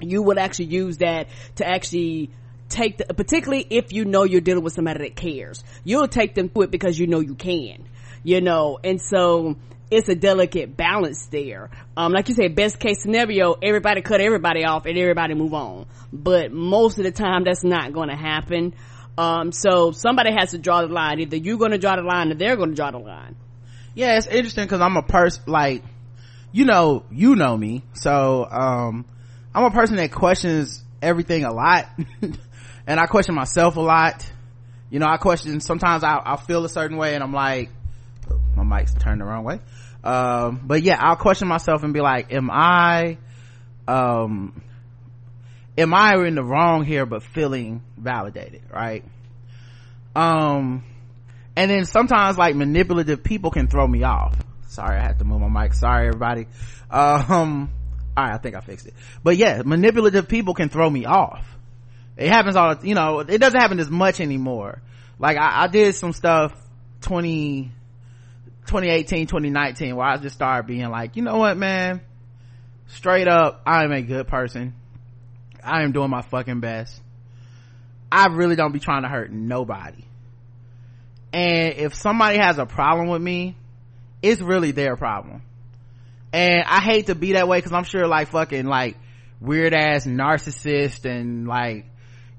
you 0.00 0.22
would 0.22 0.38
actually 0.38 0.66
use 0.66 0.98
that 0.98 1.28
to 1.56 1.66
actually 1.66 2.30
take 2.68 2.98
the, 2.98 3.14
particularly 3.14 3.66
if 3.70 3.92
you 3.92 4.04
know 4.04 4.24
you're 4.24 4.40
dealing 4.40 4.64
with 4.64 4.72
somebody 4.72 5.04
that 5.04 5.16
cares, 5.16 5.62
you'll 5.84 6.08
take 6.08 6.34
them 6.34 6.48
through 6.48 6.62
it 6.62 6.70
because 6.70 6.98
you 6.98 7.06
know 7.06 7.20
you 7.20 7.34
can, 7.34 7.88
you 8.22 8.40
know, 8.40 8.78
and 8.82 9.00
so 9.00 9.56
it's 9.90 10.08
a 10.08 10.14
delicate 10.14 10.76
balance 10.76 11.26
there. 11.26 11.70
Um, 11.96 12.12
like 12.12 12.28
you 12.28 12.34
said, 12.34 12.54
best 12.54 12.78
case 12.78 13.02
scenario, 13.02 13.54
everybody 13.62 14.02
cut 14.02 14.20
everybody 14.20 14.64
off 14.64 14.86
and 14.86 14.98
everybody 14.98 15.34
move 15.34 15.54
on. 15.54 15.86
But 16.12 16.52
most 16.52 16.98
of 16.98 17.04
the 17.04 17.12
time 17.12 17.44
that's 17.44 17.64
not 17.64 17.92
going 17.92 18.08
to 18.08 18.16
happen. 18.16 18.74
Um, 19.16 19.52
so 19.52 19.92
somebody 19.92 20.32
has 20.32 20.50
to 20.50 20.58
draw 20.58 20.82
the 20.82 20.92
line. 20.92 21.20
Either 21.20 21.36
you're 21.36 21.58
going 21.58 21.70
to 21.70 21.78
draw 21.78 21.96
the 21.96 22.02
line 22.02 22.32
or 22.32 22.34
they're 22.34 22.56
going 22.56 22.70
to 22.70 22.74
draw 22.74 22.90
the 22.90 22.98
line. 22.98 23.36
Yeah, 23.94 24.16
it's 24.16 24.26
interesting 24.26 24.64
because 24.64 24.80
I'm 24.80 24.96
a 24.96 25.02
person, 25.02 25.44
like, 25.46 25.84
you 26.50 26.64
know, 26.64 27.04
you 27.12 27.36
know 27.36 27.56
me. 27.56 27.84
So, 27.92 28.44
um, 28.50 29.04
I'm 29.54 29.64
a 29.64 29.70
person 29.70 29.96
that 29.96 30.12
questions 30.12 30.82
everything 31.00 31.44
a 31.44 31.52
lot. 31.52 31.88
and 32.86 33.00
I 33.00 33.06
question 33.06 33.34
myself 33.34 33.76
a 33.76 33.80
lot. 33.80 34.30
You 34.90 34.98
know, 34.98 35.06
I 35.06 35.16
question, 35.16 35.60
sometimes 35.60 36.04
I, 36.04 36.16
I'll 36.16 36.36
feel 36.36 36.64
a 36.64 36.68
certain 36.68 36.96
way 36.96 37.14
and 37.14 37.22
I'm 37.22 37.32
like, 37.32 37.70
my 38.56 38.64
mic's 38.64 38.94
turned 38.94 39.20
the 39.20 39.24
wrong 39.24 39.44
way. 39.44 39.60
Um, 40.02 40.60
but 40.64 40.82
yeah, 40.82 40.98
I'll 41.00 41.16
question 41.16 41.48
myself 41.48 41.82
and 41.82 41.92
be 41.92 42.00
like, 42.00 42.32
am 42.32 42.50
I, 42.50 43.18
um, 43.88 44.62
am 45.78 45.94
I 45.94 46.14
in 46.26 46.34
the 46.34 46.44
wrong 46.44 46.84
here 46.84 47.06
but 47.06 47.22
feeling 47.22 47.82
validated, 47.96 48.62
right? 48.72 49.04
um 50.16 50.84
and 51.56 51.70
then 51.70 51.84
sometimes 51.84 52.38
like 52.38 52.54
manipulative 52.54 53.22
people 53.22 53.50
can 53.50 53.66
throw 53.66 53.86
me 53.86 54.02
off 54.04 54.36
sorry 54.68 54.96
i 54.96 55.02
had 55.02 55.18
to 55.18 55.24
move 55.24 55.40
my 55.40 55.62
mic 55.62 55.74
sorry 55.74 56.06
everybody 56.06 56.46
um 56.90 57.70
all 58.16 58.24
right 58.24 58.34
i 58.34 58.38
think 58.38 58.54
i 58.54 58.60
fixed 58.60 58.86
it. 58.86 58.94
But 59.22 59.36
yeah 59.36 59.62
manipulative 59.64 60.28
people 60.28 60.54
can 60.54 60.68
throw 60.68 60.88
me 60.88 61.04
off. 61.04 61.46
It 62.16 62.28
happens 62.28 62.56
all 62.56 62.76
you 62.84 62.94
know 62.94 63.20
it 63.20 63.38
doesn't 63.38 63.58
happen 63.58 63.80
as 63.80 63.90
much 63.90 64.20
anymore. 64.20 64.80
Like 65.18 65.36
i, 65.36 65.64
I 65.64 65.66
did 65.68 65.94
some 65.94 66.12
stuff 66.12 66.52
20 67.02 67.70
2018 68.66 69.26
2019 69.26 69.96
where 69.96 70.06
i 70.06 70.16
just 70.16 70.34
started 70.34 70.66
being 70.66 70.88
like 70.88 71.16
you 71.16 71.22
know 71.22 71.38
what 71.38 71.56
man? 71.56 72.00
Straight 72.86 73.28
up 73.28 73.62
i 73.66 73.84
am 73.84 73.92
a 73.92 74.02
good 74.02 74.28
person. 74.28 74.74
I 75.62 75.82
am 75.82 75.92
doing 75.92 76.10
my 76.10 76.22
fucking 76.22 76.60
best. 76.60 77.00
I 78.12 78.26
really 78.26 78.54
don't 78.54 78.72
be 78.72 78.80
trying 78.80 79.02
to 79.02 79.08
hurt 79.08 79.32
nobody. 79.32 80.04
And 81.32 81.74
if 81.74 81.94
somebody 81.94 82.38
has 82.38 82.58
a 82.58 82.66
problem 82.66 83.08
with 83.08 83.22
me 83.22 83.56
it's 84.22 84.40
really 84.40 84.70
their 84.70 84.96
problem 84.96 85.42
and 86.34 86.64
i 86.66 86.80
hate 86.80 87.06
to 87.06 87.14
be 87.14 87.32
that 87.32 87.48
way 87.48 87.58
because 87.58 87.72
i'm 87.72 87.84
sure 87.84 88.06
like 88.06 88.28
fucking 88.28 88.66
like 88.66 88.96
weird 89.40 89.74
ass 89.74 90.06
narcissist 90.06 91.04
and 91.04 91.46
like 91.46 91.86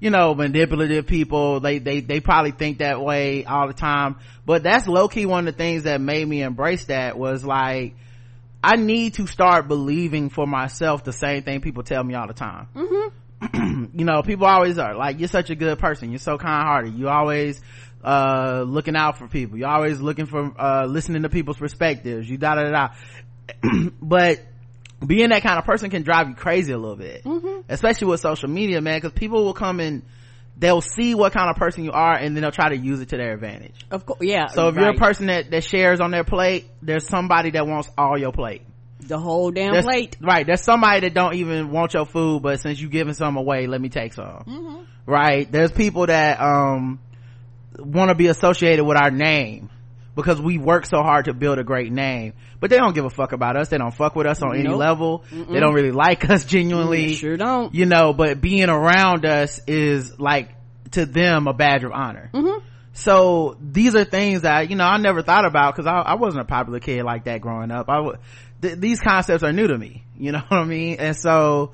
you 0.00 0.10
know 0.10 0.34
manipulative 0.34 1.06
people. 1.06 1.60
They 1.60 1.78
they 1.78 2.00
they 2.00 2.20
probably 2.20 2.52
think 2.52 2.78
that 2.78 3.00
way 3.00 3.44
all 3.44 3.66
the 3.66 3.74
time. 3.74 4.16
But 4.44 4.62
that's 4.62 4.86
low-key 4.86 5.26
one 5.26 5.48
of 5.48 5.54
the 5.54 5.58
things 5.58 5.84
that 5.84 6.00
made 6.00 6.26
me 6.26 6.42
embrace 6.42 6.86
that 6.86 7.18
was 7.18 7.44
like 7.44 7.94
i 8.64 8.74
need 8.74 9.14
to 9.14 9.26
start 9.26 9.68
believing 9.68 10.30
for 10.30 10.46
myself 10.46 11.04
the 11.04 11.12
same 11.12 11.42
thing 11.42 11.60
people 11.60 11.82
tell 11.82 12.02
me 12.02 12.14
all 12.14 12.26
the 12.26 12.34
time. 12.34 12.68
Mm-hmm. 12.74 13.84
you 13.98 14.04
know 14.04 14.22
people 14.22 14.46
always 14.46 14.78
are 14.78 14.94
like 14.96 15.18
you're 15.18 15.28
such 15.28 15.50
a 15.50 15.54
good 15.54 15.78
person. 15.78 16.10
You're 16.10 16.18
so 16.18 16.38
kind-hearted. 16.38 16.94
You 16.94 17.08
always 17.08 17.60
uh 18.04 18.64
looking 18.66 18.96
out 18.96 19.18
for 19.18 19.28
people. 19.28 19.58
You're 19.58 19.68
always 19.68 20.00
looking 20.00 20.26
for 20.26 20.52
uh 20.58 20.86
listening 20.86 21.22
to 21.22 21.28
people's 21.28 21.58
perspectives. 21.58 22.28
You 22.28 22.38
da 22.38 22.54
da 22.54 22.70
da 22.70 22.88
but 24.02 24.40
being 25.04 25.28
that 25.30 25.42
kind 25.42 25.58
of 25.58 25.64
person 25.64 25.90
can 25.90 26.02
drive 26.02 26.28
you 26.28 26.34
crazy 26.34 26.72
a 26.72 26.78
little 26.78 26.96
bit. 26.96 27.24
Mm-hmm. 27.24 27.60
especially 27.68 28.08
with 28.08 28.20
social 28.20 28.48
media 28.48 28.80
man 28.80 28.98
because 28.98 29.12
people 29.12 29.44
will 29.44 29.54
come 29.54 29.80
and 29.80 30.02
they'll 30.56 30.80
see 30.80 31.14
what 31.14 31.34
kind 31.34 31.50
of 31.50 31.56
person 31.56 31.84
you 31.84 31.92
are 31.92 32.14
and 32.14 32.34
then 32.34 32.42
they'll 32.42 32.50
try 32.50 32.70
to 32.70 32.76
use 32.76 33.00
it 33.00 33.10
to 33.10 33.16
their 33.16 33.34
advantage. 33.34 33.74
Of 33.90 34.06
course 34.06 34.20
yeah 34.22 34.46
so 34.46 34.68
if 34.68 34.76
right. 34.76 34.82
you're 34.82 34.94
a 34.94 34.98
person 34.98 35.26
that 35.26 35.50
that 35.50 35.64
shares 35.64 36.00
on 36.00 36.10
their 36.10 36.24
plate 36.24 36.66
there's 36.82 37.06
somebody 37.06 37.50
that 37.50 37.66
wants 37.66 37.90
all 37.96 38.18
your 38.18 38.32
plate. 38.32 38.62
The 39.00 39.18
whole 39.18 39.50
damn 39.50 39.72
there's, 39.72 39.84
plate. 39.84 40.16
right 40.20 40.46
there's 40.46 40.62
somebody 40.62 41.00
that 41.00 41.14
don't 41.14 41.34
even 41.34 41.70
want 41.70 41.94
your 41.94 42.06
food 42.06 42.42
but 42.42 42.60
since 42.60 42.80
you 42.80 42.88
giving 42.88 43.14
some 43.14 43.36
away 43.36 43.66
let 43.66 43.80
me 43.80 43.88
take 43.88 44.14
some. 44.14 44.44
Mm-hmm. 44.46 44.82
right? 45.04 45.50
There's 45.50 45.72
people 45.72 46.06
that 46.06 46.40
um 46.40 47.00
want 47.78 48.08
to 48.08 48.14
be 48.14 48.28
associated 48.28 48.84
with 48.84 48.96
our 48.96 49.10
name 49.10 49.68
because 50.16 50.40
we 50.40 50.58
work 50.58 50.86
so 50.86 51.02
hard 51.02 51.26
to 51.26 51.34
build 51.34 51.58
a 51.58 51.64
great 51.64 51.92
name. 51.92 52.32
But 52.58 52.70
they 52.70 52.76
don't 52.78 52.94
give 52.94 53.04
a 53.04 53.10
fuck 53.10 53.32
about 53.32 53.56
us. 53.56 53.68
They 53.68 53.78
don't 53.78 53.94
fuck 53.94 54.16
with 54.16 54.26
us 54.26 54.42
on 54.42 54.48
Nope. 54.56 54.58
any 54.66 54.74
level. 54.74 55.24
They 55.30 55.60
don't 55.60 55.74
really 55.74 55.92
like 55.92 56.28
us 56.28 56.44
genuinely. 56.44 57.12
Mm, 57.12 57.16
sure 57.16 57.36
don't. 57.36 57.74
You 57.74 57.86
know 57.86 58.12
but 58.12 58.40
being 58.40 58.68
around 58.68 59.24
us 59.26 59.60
is 59.66 60.18
like 60.18 60.50
to 60.92 61.04
them 61.06 61.46
a 61.46 61.52
badge 61.52 61.84
of 61.84 61.92
honor. 61.92 62.30
Mm-hmm. 62.32 62.64
So 62.94 63.58
these 63.60 63.94
are 63.94 64.04
things 64.04 64.42
that 64.42 64.70
you 64.70 64.76
know 64.76 64.86
i 64.86 64.96
never 64.96 65.20
thought 65.20 65.44
about 65.44 65.74
because 65.74 65.86
I, 65.86 65.98
I 65.98 66.14
wasn't 66.14 66.40
a 66.40 66.46
popular 66.46 66.80
kid 66.80 67.04
like 67.04 67.24
that 67.24 67.42
growing 67.42 67.70
up. 67.70 67.90
I 67.90 67.96
w- 67.96 68.16
th- 68.62 68.78
these 68.78 69.00
concepts 69.00 69.42
are 69.42 69.52
new 69.52 69.66
to 69.66 69.76
me. 69.76 70.04
You 70.18 70.32
know 70.32 70.38
what 70.48 70.60
i 70.60 70.64
mean? 70.64 70.96
And 70.98 71.14
so 71.14 71.72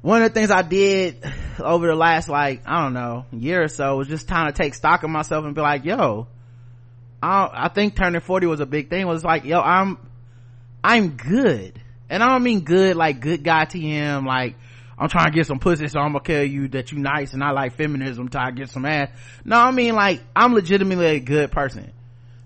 one 0.00 0.22
of 0.22 0.32
the 0.32 0.34
things 0.40 0.50
i 0.50 0.62
did 0.62 1.22
over 1.58 1.86
the 1.88 1.94
last 1.94 2.30
like 2.30 2.62
i 2.64 2.80
don't 2.82 2.94
know 2.94 3.26
year 3.32 3.62
or 3.64 3.68
so 3.68 3.98
was 3.98 4.08
just 4.08 4.26
trying 4.28 4.46
to 4.46 4.52
take 4.54 4.72
stock 4.72 5.02
of 5.02 5.10
myself 5.10 5.44
and 5.44 5.54
be 5.54 5.60
like 5.60 5.84
yo 5.84 6.26
I, 7.22 7.50
I 7.52 7.68
think 7.68 7.96
turning 7.96 8.20
40 8.20 8.46
was 8.46 8.60
a 8.60 8.66
big 8.66 8.88
thing. 8.90 9.06
Was 9.06 9.24
like 9.24 9.44
yo 9.44 9.60
i'm 9.60 9.98
i'm 10.82 11.10
good. 11.16 11.80
And 12.08 12.22
i 12.22 12.28
don't 12.28 12.42
mean 12.42 12.60
good 12.60 12.96
like 12.96 13.20
good 13.20 13.44
guy 13.44 13.66
tm 13.66 14.26
like 14.26 14.56
i'm 14.98 15.08
trying 15.08 15.26
to 15.26 15.36
get 15.36 15.46
some 15.46 15.58
pussy 15.58 15.86
so 15.88 16.00
i'm 16.00 16.12
gonna 16.12 16.24
tell 16.24 16.42
you 16.42 16.68
that 16.68 16.90
you 16.92 16.98
nice 16.98 17.32
and 17.34 17.42
i 17.44 17.50
like 17.52 17.74
feminism 17.76 18.28
till 18.28 18.40
i 18.40 18.50
get 18.50 18.68
some 18.68 18.84
ass. 18.84 19.10
No 19.44 19.56
i 19.58 19.70
mean 19.70 19.94
like 19.94 20.20
i'm 20.34 20.54
legitimately 20.54 21.06
a 21.06 21.20
good 21.20 21.52
person. 21.52 21.92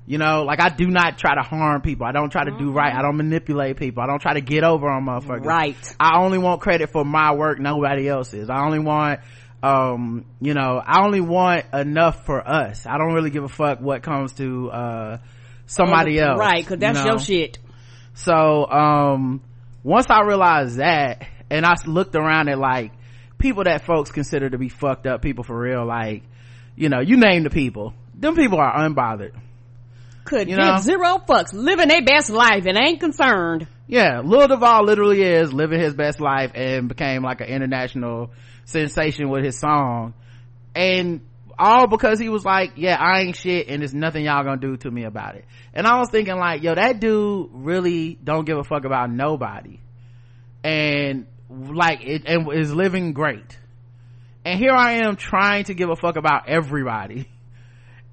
You 0.07 0.19
know 0.19 0.43
like 0.43 0.61
i 0.61 0.69
do 0.69 0.87
not 0.89 1.17
try 1.17 1.35
to 1.35 1.41
harm 1.43 1.81
people. 1.81 2.05
I 2.07 2.13
don't 2.13 2.31
try 2.31 2.45
to 2.45 2.59
do 2.59 2.73
right. 2.73 2.93
I 2.95 3.01
don't 3.01 3.17
manipulate 3.17 3.79
people. 3.79 4.03
I 4.03 4.07
don't 4.07 4.21
try 4.21 4.35
to 4.35 4.43
get 4.43 4.63
over 4.65 4.87
on 4.89 5.05
motherfuckers 5.07 5.45
Right. 5.47 5.97
i 5.99 6.19
only 6.19 6.37
want 6.37 6.61
credit 6.61 6.91
for 6.91 7.05
my 7.05 7.33
work 7.33 7.59
nobody 7.59 8.07
else's. 8.09 8.51
I 8.51 8.65
only 8.67 8.81
want 8.81 9.21
um 9.65 10.27
you 10.41 10.53
know 10.53 10.81
i 10.85 11.03
only 11.05 11.21
want 11.23 11.65
enough 11.73 12.27
for 12.27 12.47
us. 12.47 12.85
I 12.87 12.99
don't 12.99 13.15
really 13.15 13.31
give 13.31 13.45
a 13.45 13.49
fuck 13.49 13.81
what 13.81 14.03
comes 14.03 14.35
to 14.35 14.71
uh 14.71 15.19
somebody 15.67 16.19
else 16.19 16.39
right 16.39 16.63
because 16.63 16.79
that's 16.79 16.99
you 16.99 17.05
know? 17.05 17.11
your 17.13 17.19
shit. 17.19 17.59
So 18.13 18.67
um 18.71 19.41
once 19.83 20.07
i 20.11 20.21
realized 20.23 20.79
that 20.79 21.27
and 21.51 21.65
i 21.65 21.75
looked 21.87 22.15
around 22.15 22.49
at 22.49 22.59
like 22.59 22.93
people 23.39 23.65
that 23.65 23.87
folks 23.87 24.11
consider 24.11 24.51
to 24.51 24.59
be 24.59 24.69
fucked 24.69 25.07
up 25.07 25.23
people 25.23 25.45
for 25.45 25.59
real 25.59 25.87
like 25.87 26.23
you 26.77 26.89
know 26.91 27.01
you 27.01 27.17
name 27.17 27.45
the 27.45 27.51
people. 27.51 27.95
Them 28.15 28.37
people 28.37 28.59
are 28.59 28.89
unbothered. 28.89 29.33
Could 30.25 30.49
You 30.49 30.57
give 30.57 30.65
know? 30.65 30.79
zero 30.79 31.19
fucks 31.27 31.53
living 31.53 31.89
their 31.89 32.03
best 32.03 32.31
life 32.31 32.67
and 32.67 32.79
ain't 32.79 33.01
concerned 33.01 33.67
yeah 33.87 34.21
lil 34.25 34.49
duval 34.49 34.85
literally 34.85 35.23
is 35.23 35.53
living 35.53 35.81
his 35.81 35.95
best 35.95 36.21
life 36.21 36.53
and 36.55 36.89
became 36.89 37.23
like 37.23 37.41
an 37.41 37.49
international 37.49 38.31
sensation 38.65 39.29
with 39.29 39.45
his 39.45 39.59
song. 39.59 40.15
And 40.75 41.21
all 41.57 41.87
because 41.87 42.19
he 42.19 42.29
was 42.29 42.45
like 42.45 42.73
yeah 42.75 42.97
i 42.99 43.21
ain't 43.21 43.37
shit 43.37 43.69
and 43.69 43.81
there's 43.81 43.95
nothing 43.95 44.25
y'all 44.25 44.43
gonna 44.43 44.57
do 44.57 44.77
to 44.77 44.91
me 44.91 45.05
about 45.05 45.37
it. 45.37 45.45
And 45.73 45.87
i 45.87 45.99
was 45.99 46.11
thinking 46.11 46.37
like 46.37 46.63
yo 46.63 46.75
that 46.75 47.01
dude 47.01 47.51
really 47.53 48.19
don't 48.23 48.45
give 48.45 48.59
a 48.59 48.65
fuck 48.65 48.85
about 48.85 49.11
nobody. 49.11 49.81
And 50.63 51.27
like 51.49 52.01
it 52.03 52.23
and 52.27 52.53
is 52.53 52.75
living 52.75 53.13
great. 53.13 53.59
And 54.45 54.59
here 54.59 54.73
i 54.73 55.05
am 55.05 55.17
trying 55.17 55.65
to 55.65 55.75
give 55.75 55.91
a 55.91 55.97
fuck 55.97 56.17
about 56.17 56.49
everybody 56.49 57.29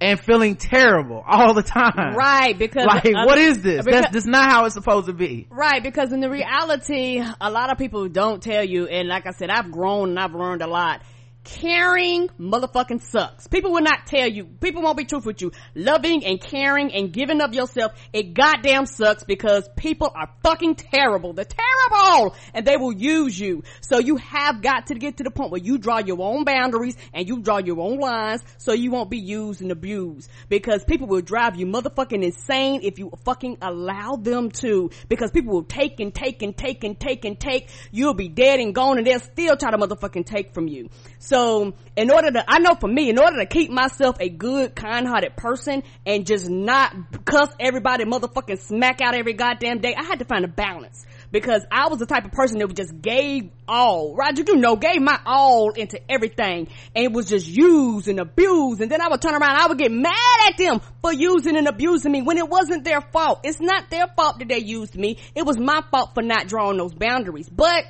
and 0.01 0.19
feeling 0.19 0.55
terrible 0.55 1.23
all 1.25 1.53
the 1.53 1.61
time. 1.63 2.15
Right 2.15 2.57
because 2.57 2.85
like 2.85 3.05
uh, 3.05 3.23
what 3.25 3.37
is 3.37 3.61
this? 3.61 3.85
Because- 3.85 4.01
that's, 4.01 4.13
that's 4.13 4.25
not 4.25 4.49
how 4.49 4.65
it's 4.65 4.73
supposed 4.73 5.05
to 5.07 5.13
be. 5.13 5.47
Right, 5.49 5.81
because 5.81 6.11
in 6.11 6.19
the 6.19 6.29
reality, 6.29 7.23
a 7.39 7.51
lot 7.51 7.71
of 7.71 7.77
people 7.77 8.09
don't 8.09 8.41
tell 8.41 8.63
you, 8.63 8.87
and 8.87 9.07
like 9.07 9.27
I 9.27 9.31
said, 9.31 9.49
I've 9.49 9.71
grown 9.71 10.09
and 10.09 10.19
I've 10.19 10.33
learned 10.33 10.61
a 10.63 10.67
lot. 10.67 11.03
Caring 11.43 12.27
motherfucking 12.39 13.01
sucks. 13.01 13.47
People 13.47 13.71
will 13.71 13.81
not 13.81 14.05
tell 14.05 14.29
you, 14.29 14.45
people 14.45 14.83
won't 14.83 14.95
be 14.95 15.05
truthful 15.05 15.31
with 15.31 15.41
you. 15.41 15.51
Loving 15.73 16.23
and 16.23 16.39
caring 16.39 16.93
and 16.93 17.11
giving 17.11 17.41
of 17.41 17.55
yourself, 17.55 17.93
it 18.13 18.35
goddamn 18.35 18.85
sucks 18.85 19.23
because 19.23 19.67
people 19.75 20.11
are 20.15 20.29
fucking 20.43 20.75
terrible. 20.75 21.33
They're 21.33 21.45
terrible! 21.45 22.35
And 22.53 22.63
they 22.65 22.77
will 22.77 22.93
use 22.93 23.39
you. 23.39 23.63
So 23.81 23.97
you 23.97 24.17
have 24.17 24.61
got 24.61 24.87
to 24.87 24.95
get 24.95 25.17
to 25.17 25.23
the 25.23 25.31
point 25.31 25.49
where 25.49 25.61
you 25.61 25.79
draw 25.79 25.97
your 25.97 26.21
own 26.21 26.43
boundaries 26.43 26.95
and 27.11 27.27
you 27.27 27.41
draw 27.41 27.57
your 27.57 27.79
own 27.79 27.97
lines 27.97 28.43
so 28.59 28.73
you 28.73 28.91
won't 28.91 29.09
be 29.09 29.19
used 29.19 29.63
and 29.63 29.71
abused. 29.71 30.29
Because 30.47 30.83
people 30.83 31.07
will 31.07 31.21
drive 31.21 31.55
you 31.55 31.65
motherfucking 31.65 32.23
insane 32.23 32.81
if 32.83 32.99
you 32.99 33.11
fucking 33.25 33.57
allow 33.63 34.15
them 34.15 34.51
to. 34.51 34.91
Because 35.09 35.31
people 35.31 35.53
will 35.53 35.63
take 35.63 35.99
and 35.99 36.13
take 36.13 36.43
and 36.43 36.55
take 36.55 36.83
and 36.83 36.99
take 36.99 37.25
and 37.25 37.39
take. 37.39 37.69
You'll 37.89 38.13
be 38.13 38.29
dead 38.29 38.59
and 38.59 38.75
gone 38.75 38.99
and 38.99 39.07
they'll 39.07 39.19
still 39.19 39.57
try 39.57 39.71
to 39.71 39.77
motherfucking 39.79 40.27
take 40.27 40.53
from 40.53 40.67
you. 40.67 40.89
In 41.31 42.11
order 42.11 42.31
to, 42.31 42.43
I 42.47 42.59
know 42.59 42.75
for 42.75 42.87
me, 42.87 43.09
in 43.09 43.19
order 43.19 43.37
to 43.37 43.45
keep 43.45 43.69
myself 43.71 44.17
a 44.19 44.29
good, 44.29 44.75
kind-hearted 44.75 45.35
person 45.35 45.83
and 46.05 46.25
just 46.25 46.49
not 46.49 47.25
cuss 47.25 47.49
everybody 47.59 48.05
motherfucking 48.05 48.59
smack 48.59 49.01
out 49.01 49.15
every 49.15 49.33
goddamn 49.33 49.79
day, 49.79 49.95
I 49.97 50.03
had 50.03 50.19
to 50.19 50.25
find 50.25 50.45
a 50.45 50.47
balance 50.47 51.05
because 51.31 51.65
I 51.71 51.87
was 51.87 51.99
the 51.99 52.05
type 52.05 52.25
of 52.25 52.31
person 52.31 52.59
that 52.59 52.67
would 52.67 52.75
just 52.75 53.01
gave 53.01 53.51
all. 53.67 54.15
Roger, 54.15 54.43
you 54.45 54.57
know, 54.57 54.75
gave 54.75 55.01
my 55.01 55.19
all 55.25 55.71
into 55.71 55.99
everything 56.11 56.67
and 56.95 57.05
it 57.05 57.11
was 57.11 57.29
just 57.29 57.47
used 57.47 58.07
and 58.07 58.19
abused. 58.19 58.81
And 58.81 58.91
then 58.91 59.01
I 59.01 59.07
would 59.07 59.21
turn 59.21 59.33
around, 59.33 59.55
I 59.55 59.67
would 59.67 59.77
get 59.77 59.91
mad 59.91 60.15
at 60.49 60.57
them 60.57 60.81
for 61.01 61.13
using 61.13 61.55
and 61.55 61.67
abusing 61.67 62.11
me 62.11 62.21
when 62.21 62.37
it 62.37 62.49
wasn't 62.49 62.83
their 62.83 63.01
fault. 63.01 63.41
It's 63.43 63.59
not 63.59 63.89
their 63.89 64.07
fault 64.07 64.39
that 64.39 64.49
they 64.49 64.59
used 64.59 64.95
me. 64.95 65.17
It 65.35 65.45
was 65.45 65.57
my 65.57 65.81
fault 65.91 66.13
for 66.13 66.21
not 66.21 66.47
drawing 66.47 66.77
those 66.77 66.93
boundaries. 66.93 67.49
But 67.49 67.85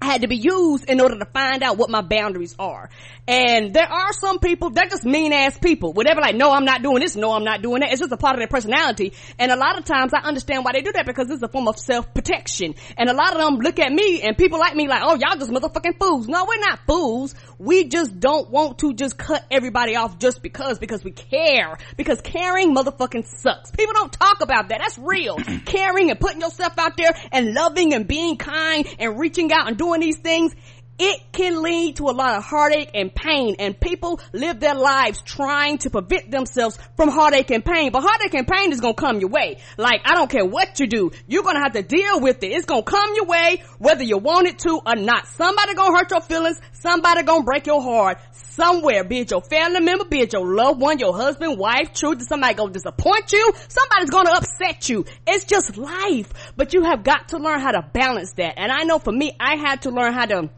had 0.00 0.22
to 0.22 0.28
be 0.28 0.36
used 0.36 0.88
in 0.88 1.00
order 1.00 1.18
to 1.18 1.24
find 1.24 1.62
out 1.62 1.78
what 1.78 1.88
my 1.88 2.02
boundaries 2.02 2.54
are. 2.58 2.90
And 3.26 3.74
there 3.74 3.90
are 3.90 4.12
some 4.12 4.38
people, 4.38 4.70
they're 4.70 4.86
just 4.86 5.04
mean 5.04 5.32
ass 5.32 5.58
people. 5.58 5.92
Where 5.92 6.04
they're 6.04 6.14
like, 6.14 6.36
no, 6.36 6.52
I'm 6.52 6.64
not 6.64 6.82
doing 6.82 7.00
this, 7.00 7.16
no, 7.16 7.32
I'm 7.32 7.44
not 7.44 7.62
doing 7.62 7.80
that. 7.80 7.90
It's 7.90 8.00
just 8.00 8.12
a 8.12 8.16
part 8.16 8.34
of 8.34 8.40
their 8.40 8.48
personality. 8.48 9.14
And 9.38 9.50
a 9.50 9.56
lot 9.56 9.78
of 9.78 9.84
times 9.84 10.12
I 10.14 10.20
understand 10.20 10.64
why 10.64 10.72
they 10.72 10.82
do 10.82 10.92
that 10.92 11.06
because 11.06 11.30
it's 11.30 11.42
a 11.42 11.48
form 11.48 11.66
of 11.66 11.78
self-protection. 11.78 12.74
And 12.96 13.08
a 13.08 13.14
lot 13.14 13.34
of 13.34 13.40
them 13.40 13.56
look 13.56 13.78
at 13.78 13.90
me 13.90 14.22
and 14.22 14.36
people 14.36 14.58
like 14.58 14.76
me 14.76 14.86
like, 14.86 15.02
oh, 15.02 15.16
y'all 15.16 15.38
just 15.38 15.50
motherfucking 15.50 15.98
fools. 15.98 16.28
No, 16.28 16.44
we're 16.44 16.60
not 16.60 16.80
fools. 16.86 17.34
We 17.58 17.88
just 17.88 18.20
don't 18.20 18.50
want 18.50 18.78
to 18.80 18.92
just 18.92 19.16
cut 19.16 19.44
everybody 19.50 19.96
off 19.96 20.18
just 20.18 20.42
because, 20.42 20.78
because 20.78 21.02
we 21.02 21.10
care. 21.10 21.78
Because 21.96 22.20
caring 22.20 22.74
motherfucking 22.74 23.24
sucks. 23.24 23.70
People 23.70 23.94
don't 23.94 24.12
talk 24.12 24.40
about 24.42 24.68
that. 24.68 24.78
That's 24.78 24.98
real. 24.98 25.36
caring 25.64 26.10
and 26.10 26.20
putting 26.20 26.42
yourself 26.42 26.78
out 26.78 26.96
there 26.96 27.10
and 27.32 27.54
loving 27.54 27.94
and 27.94 28.06
being 28.06 28.36
kind 28.36 28.86
and 28.98 29.18
reaching 29.18 29.50
out 29.52 29.66
and 29.66 29.76
doing 29.76 29.85
these 30.00 30.18
things 30.18 30.54
it 30.98 31.20
can 31.32 31.62
lead 31.62 31.96
to 31.96 32.04
a 32.04 32.12
lot 32.12 32.36
of 32.36 32.44
heartache 32.44 32.90
and 32.94 33.14
pain 33.14 33.56
and 33.58 33.78
people 33.78 34.20
live 34.32 34.60
their 34.60 34.74
lives 34.74 35.20
trying 35.22 35.78
to 35.78 35.90
prevent 35.90 36.30
themselves 36.30 36.78
from 36.96 37.08
heartache 37.08 37.50
and 37.50 37.64
pain. 37.64 37.92
But 37.92 38.02
heartache 38.02 38.34
and 38.34 38.46
pain 38.46 38.72
is 38.72 38.80
gonna 38.80 38.94
come 38.94 39.20
your 39.20 39.28
way. 39.28 39.58
Like, 39.76 40.00
I 40.04 40.14
don't 40.14 40.30
care 40.30 40.44
what 40.44 40.80
you 40.80 40.86
do. 40.86 41.10
You're 41.26 41.42
gonna 41.42 41.60
have 41.60 41.72
to 41.72 41.82
deal 41.82 42.20
with 42.20 42.42
it. 42.42 42.48
It's 42.48 42.66
gonna 42.66 42.82
come 42.82 43.14
your 43.14 43.26
way 43.26 43.62
whether 43.78 44.04
you 44.04 44.18
want 44.18 44.46
it 44.46 44.58
to 44.60 44.80
or 44.86 44.96
not. 44.96 45.26
Somebody 45.28 45.74
gonna 45.74 45.96
hurt 45.96 46.10
your 46.10 46.20
feelings. 46.20 46.60
Somebody 46.72 47.22
gonna 47.22 47.44
break 47.44 47.66
your 47.66 47.82
heart 47.82 48.18
somewhere, 48.56 49.04
be 49.04 49.20
it 49.20 49.30
your 49.30 49.42
family 49.42 49.80
member, 49.80 50.06
be 50.06 50.20
it 50.20 50.32
your 50.32 50.46
loved 50.46 50.80
one, 50.80 50.98
your 50.98 51.14
husband, 51.14 51.58
wife, 51.58 51.92
children, 51.92 52.26
somebody 52.26 52.54
gonna 52.54 52.72
disappoint 52.72 53.30
you, 53.32 53.52
somebody's 53.68 54.10
gonna 54.10 54.30
upset 54.30 54.88
you. 54.88 55.04
It's 55.26 55.44
just 55.44 55.76
life. 55.76 56.32
But 56.56 56.72
you 56.72 56.82
have 56.84 57.04
got 57.04 57.28
to 57.28 57.38
learn 57.38 57.60
how 57.60 57.72
to 57.72 57.82
balance 57.92 58.32
that. 58.34 58.54
And 58.56 58.72
I 58.72 58.84
know 58.84 58.98
for 58.98 59.12
me, 59.12 59.36
I 59.38 59.56
had 59.56 59.82
to 59.82 59.90
learn 59.90 60.14
how 60.14 60.24
to 60.26 60.50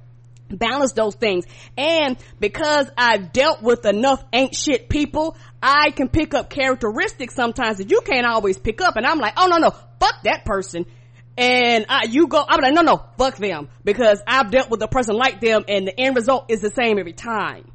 balance 0.49 0.93
those 0.93 1.15
things. 1.15 1.45
And 1.77 2.17
because 2.41 2.91
I've 2.97 3.33
dealt 3.33 3.63
with 3.63 3.85
enough 3.85 4.25
ain't 4.33 4.55
shit 4.55 4.89
people, 4.89 5.37
I 5.63 5.91
can 5.91 6.09
pick 6.09 6.35
up 6.35 6.51
characteristics 6.51 7.35
sometimes 7.35 7.79
that 7.79 7.91
you 7.91 8.01
can't 8.01 8.27
always 8.27 8.59
pick 8.59 8.81
up. 8.81 8.97
And 8.97 9.07
I'm 9.07 9.19
like, 9.19 9.35
oh 9.37 9.47
no, 9.47 9.59
no, 9.59 9.71
fuck 10.01 10.23
that 10.25 10.45
person. 10.45 10.87
And 11.37 11.87
I, 11.89 12.07
you 12.07 12.27
go, 12.27 12.45
I'm 12.47 12.61
like, 12.61 12.75
no, 12.75 12.83
no, 12.83 13.05
fuck 13.17 13.37
them. 13.37 13.69
Because 13.85 14.21
I've 14.27 14.51
dealt 14.51 14.71
with 14.71 14.83
a 14.83 14.89
person 14.89 15.15
like 15.17 15.41
them 15.41 15.65
and 15.69 15.87
the 15.87 15.99
end 15.99 16.17
result 16.17 16.47
is 16.49 16.61
the 16.61 16.71
same 16.71 16.99
every 16.99 17.13
time. 17.13 17.71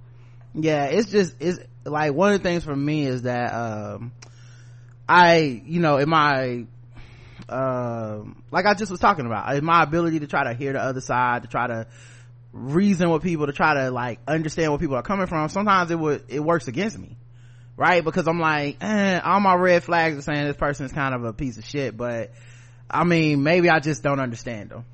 Yeah, 0.54 0.86
it's 0.86 1.10
just, 1.10 1.36
it's 1.40 1.60
like 1.86 2.14
one 2.14 2.34
of 2.34 2.44
the 2.44 2.48
things 2.48 2.64
for 2.66 2.76
me 2.76 3.06
is 3.06 3.24
that, 3.24 3.54
um, 3.54 4.12
I, 5.08 5.62
you 5.66 5.80
know, 5.80 5.98
in 5.98 6.10
my, 6.10 6.66
um, 7.50 8.44
like 8.52 8.66
I 8.66 8.74
just 8.74 8.92
was 8.92 9.00
talking 9.00 9.26
about, 9.26 9.56
in 9.56 9.64
my 9.64 9.84
ability 9.84 10.20
to 10.20 10.28
try 10.28 10.44
to 10.44 10.54
hear 10.54 10.74
the 10.74 10.82
other 10.82 11.02
side, 11.02 11.44
to 11.44 11.48
try 11.48 11.68
to, 11.68 11.88
reason 12.54 13.10
with 13.10 13.24
people 13.24 13.48
to 13.48 13.54
try 13.54 13.74
to 13.74 13.92
like 13.92 14.20
understand 14.28 14.72
where 14.72 14.80
people 14.80 14.96
are 14.96 15.04
coming 15.04 15.28
from. 15.28 15.50
Sometimes 15.50 15.92
it 15.92 16.00
would 16.00 16.24
it 16.30 16.40
works 16.40 16.68
against 16.68 16.98
me 16.98 17.18
right? 17.78 18.04
Because 18.04 18.28
i'm 18.28 18.40
like 18.40 18.78
eh, 18.82 19.20
all 19.24 19.40
my 19.40 19.56
red 19.56 19.84
flags 19.84 20.18
are 20.18 20.22
saying 20.22 20.46
this 20.46 20.58
person 20.58 20.86
is 20.86 20.92
kind 20.92 21.14
of 21.14 21.24
a 21.24 21.34
piece 21.34 21.58
of 21.58 21.66
shit 21.66 21.96
but 21.96 22.32
i 22.90 23.04
mean 23.04 23.44
maybe 23.44 23.70
i 23.70 23.80
just 23.80 24.04
don't 24.04 24.20
understand 24.20 24.70
them. 24.70 24.86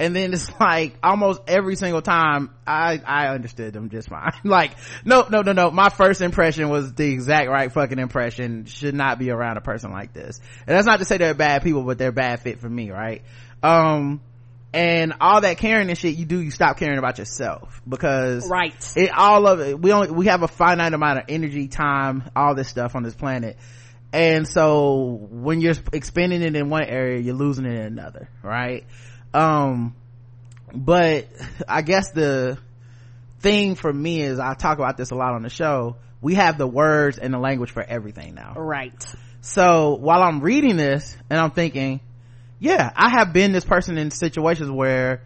And 0.00 0.16
then 0.16 0.32
it's 0.32 0.50
like 0.60 0.96
almost 1.02 1.42
every 1.46 1.76
single 1.76 2.02
time 2.02 2.50
i 2.66 3.00
i 3.04 3.28
understood 3.28 3.72
them 3.72 3.88
just 3.88 4.08
fine. 4.08 4.32
Like 4.44 4.72
no 5.04 5.26
no 5.30 5.42
no 5.42 5.52
no. 5.52 5.70
My 5.70 5.88
first 5.90 6.20
impression 6.20 6.68
was 6.68 6.92
the 6.94 7.10
exact 7.10 7.48
right 7.48 7.70
fucking 7.70 7.98
impression. 7.98 8.64
Should 8.66 8.94
not 8.94 9.18
be 9.18 9.30
around 9.30 9.58
a 9.58 9.60
person 9.60 9.92
like 9.92 10.12
this. 10.12 10.40
And 10.66 10.76
that's 10.76 10.86
not 10.86 10.98
to 10.98 11.04
say 11.04 11.18
they're 11.18 11.34
bad 11.34 11.62
people 11.62 11.82
but 11.82 11.98
they're 11.98 12.12
bad 12.12 12.40
fit 12.40 12.60
for 12.60 12.68
me 12.68 12.90
right? 12.90 13.22
Um 13.62 14.20
and 14.74 15.14
all 15.20 15.42
that 15.42 15.58
caring 15.58 15.88
and 15.88 15.98
shit 15.98 16.16
you 16.16 16.24
do 16.24 16.40
you 16.40 16.50
stop 16.50 16.78
caring 16.78 16.98
about 16.98 17.18
yourself. 17.18 17.82
Because 17.86 18.48
right. 18.48 18.74
it 18.96 19.10
all 19.12 19.46
of 19.46 19.60
it 19.60 19.80
we 19.80 19.92
only 19.92 20.10
we 20.10 20.26
have 20.26 20.42
a 20.42 20.48
finite 20.48 20.94
amount 20.94 21.18
of 21.18 21.24
energy 21.28 21.68
time 21.68 22.30
all 22.34 22.54
this 22.54 22.68
stuff 22.68 22.94
on 22.94 23.02
this 23.02 23.14
planet. 23.14 23.56
And 24.14 24.46
so 24.46 25.26
when 25.30 25.60
you're 25.60 25.74
expending 25.92 26.42
it 26.42 26.54
in 26.54 26.68
one 26.68 26.84
area 26.84 27.18
you're 27.20 27.34
losing 27.34 27.66
it 27.66 27.74
in 27.74 27.86
another 27.86 28.28
right? 28.42 28.84
Um 29.34 29.94
but 30.74 31.28
i 31.68 31.82
guess 31.82 32.12
the 32.12 32.56
thing 33.40 33.74
for 33.74 33.92
me 33.92 34.22
is 34.22 34.38
i 34.38 34.54
talk 34.54 34.78
about 34.78 34.96
this 34.96 35.10
a 35.10 35.14
lot 35.14 35.34
on 35.34 35.42
the 35.42 35.50
show. 35.50 35.96
We 36.22 36.34
have 36.34 36.56
the 36.56 36.68
words 36.68 37.18
and 37.18 37.34
the 37.34 37.38
language 37.38 37.72
for 37.72 37.82
everything 37.82 38.34
now. 38.34 38.54
Right. 38.56 39.04
So 39.42 39.96
while 39.96 40.22
i'm 40.22 40.40
reading 40.40 40.76
this 40.76 41.14
and 41.28 41.38
i'm 41.38 41.50
thinking 41.50 42.00
yeah 42.62 42.92
i 42.94 43.10
have 43.10 43.32
been 43.32 43.50
this 43.50 43.64
person 43.64 43.98
in 43.98 44.10
situations 44.12 44.70
where 44.70 45.20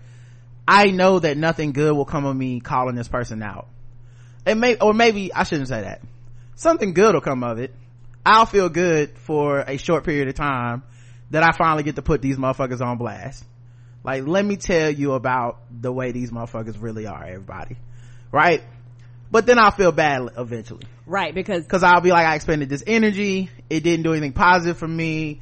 i 0.67 0.87
know 0.87 1.19
that 1.19 1.37
nothing 1.37 1.73
good 1.73 1.95
will 1.95 2.07
come 2.07 2.25
of 2.25 2.35
me 2.35 2.61
calling 2.61 2.97
this 2.97 3.09
person 3.09 3.43
out. 3.43 3.69
It 4.47 4.57
may 4.57 4.77
or 4.77 4.95
maybe 4.95 5.33
i 5.33 5.45
shouldn't 5.45 5.69
say 5.69 5.83
that. 5.83 6.01
Something 6.55 6.95
good 6.95 7.15
will 7.15 7.21
come 7.21 7.45
of 7.45 7.59
it. 7.59 7.75
I'll 8.25 8.47
feel 8.47 8.71
good 8.71 9.19
for 9.19 9.61
a 9.61 9.77
short 9.77 10.05
period 10.05 10.29
of 10.29 10.35
time 10.35 10.83
that 11.31 11.43
i 11.43 11.53
finally 11.57 11.83
get 11.83 11.97
to 11.97 12.03
put 12.03 12.23
these 12.23 12.39
motherfuckers 12.39 12.81
on 12.81 12.97
blast. 12.97 13.45
Like 14.03 14.27
let 14.27 14.45
me 14.45 14.57
tell 14.57 14.91
you 14.91 15.13
about 15.13 15.61
the 15.71 15.93
way 15.93 16.13
these 16.13 16.31
motherfuckers 16.31 16.81
really 16.81 17.07
are 17.07 17.23
everybody. 17.23 17.77
Right? 18.33 18.63
But 19.31 19.45
then 19.45 19.59
i'll 19.59 19.73
feel 19.73 19.93
bad 19.93 20.31
eventually. 20.39 20.85
Right 21.05 21.35
because 21.35 21.65
because 21.65 21.83
i'll 21.83 22.01
be 22.01 22.13
like 22.13 22.27
i 22.27 22.35
expended 22.35 22.71
this 22.71 22.83
energy. 22.87 23.51
It 23.69 23.81
didn't 23.81 24.05
do 24.05 24.13
anything 24.13 24.33
positive 24.33 24.79
for 24.79 24.89
me 24.89 25.41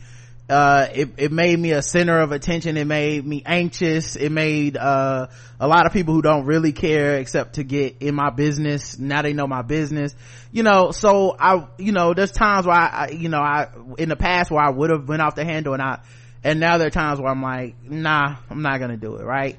uh, 0.49 0.89
it, 0.93 1.09
it 1.17 1.33
made 1.33 1.59
me 1.59 1.73
a 1.73 1.81
center 1.81 2.19
of 2.21 2.33
attention. 2.33 2.77
It 2.77 2.87
made 2.87 3.25
me 3.25 3.43
anxious. 3.47 4.15
It 4.15 4.31
made 4.31 4.77
uh, 4.77 5.29
a 5.59 5.67
lot 5.67 5.87
of 5.87 5.93
people 5.93 6.13
who 6.13 6.21
don't 6.21 6.45
really 6.45 6.73
care 6.73 7.17
except 7.17 7.55
to 7.55 7.65
get 7.65 7.97
in 8.01 8.15
my 8.15 8.31
business. 8.31 8.99
Now 8.99 9.23
they 9.23 9.33
know 9.33 9.47
my 9.47 9.63
business. 9.63 10.15
You 10.53 10.63
know 10.63 10.93
so 10.93 11.37
i 11.39 11.67
you 11.79 11.93
know 11.93 12.15
there's 12.15 12.31
times 12.31 12.67
where 12.67 12.77
i, 12.77 12.87
I 12.87 13.09
you 13.11 13.29
know 13.29 13.41
i 13.41 13.69
in 13.99 14.09
the 14.09 14.17
past 14.17 14.51
where 14.51 14.63
i 14.63 14.71
would 14.71 14.91
have 14.91 15.09
went 15.09 15.21
off 15.21 15.35
the 15.35 15.45
handle 15.45 15.73
and 15.73 15.83
i 15.83 16.01
and 16.45 16.61
now 16.61 16.79
there 16.79 16.87
are 16.87 16.91
times 16.91 17.21
where 17.21 17.31
i'm 17.31 17.43
like 17.43 17.75
nah 17.83 18.37
i'm 18.51 18.63
not 18.63 18.79
gonna 18.79 18.97
do 18.97 19.17
it 19.17 19.25
right? 19.25 19.59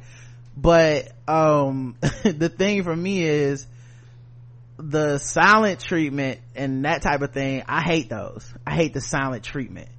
But 0.56 1.12
um 1.28 1.98
the 2.24 2.48
thing 2.50 2.84
for 2.84 2.96
me 2.96 3.24
is 3.24 3.68
the 4.78 5.18
silent 5.18 5.80
treatment 5.82 6.40
and 6.56 6.86
that 6.86 7.02
type 7.02 7.22
of 7.22 7.34
thing 7.34 7.64
i 7.68 7.82
hate 7.82 8.10
those. 8.10 8.54
I 8.66 8.74
hate 8.74 8.94
the 8.94 9.02
silent 9.02 9.44
treatment 9.44 9.90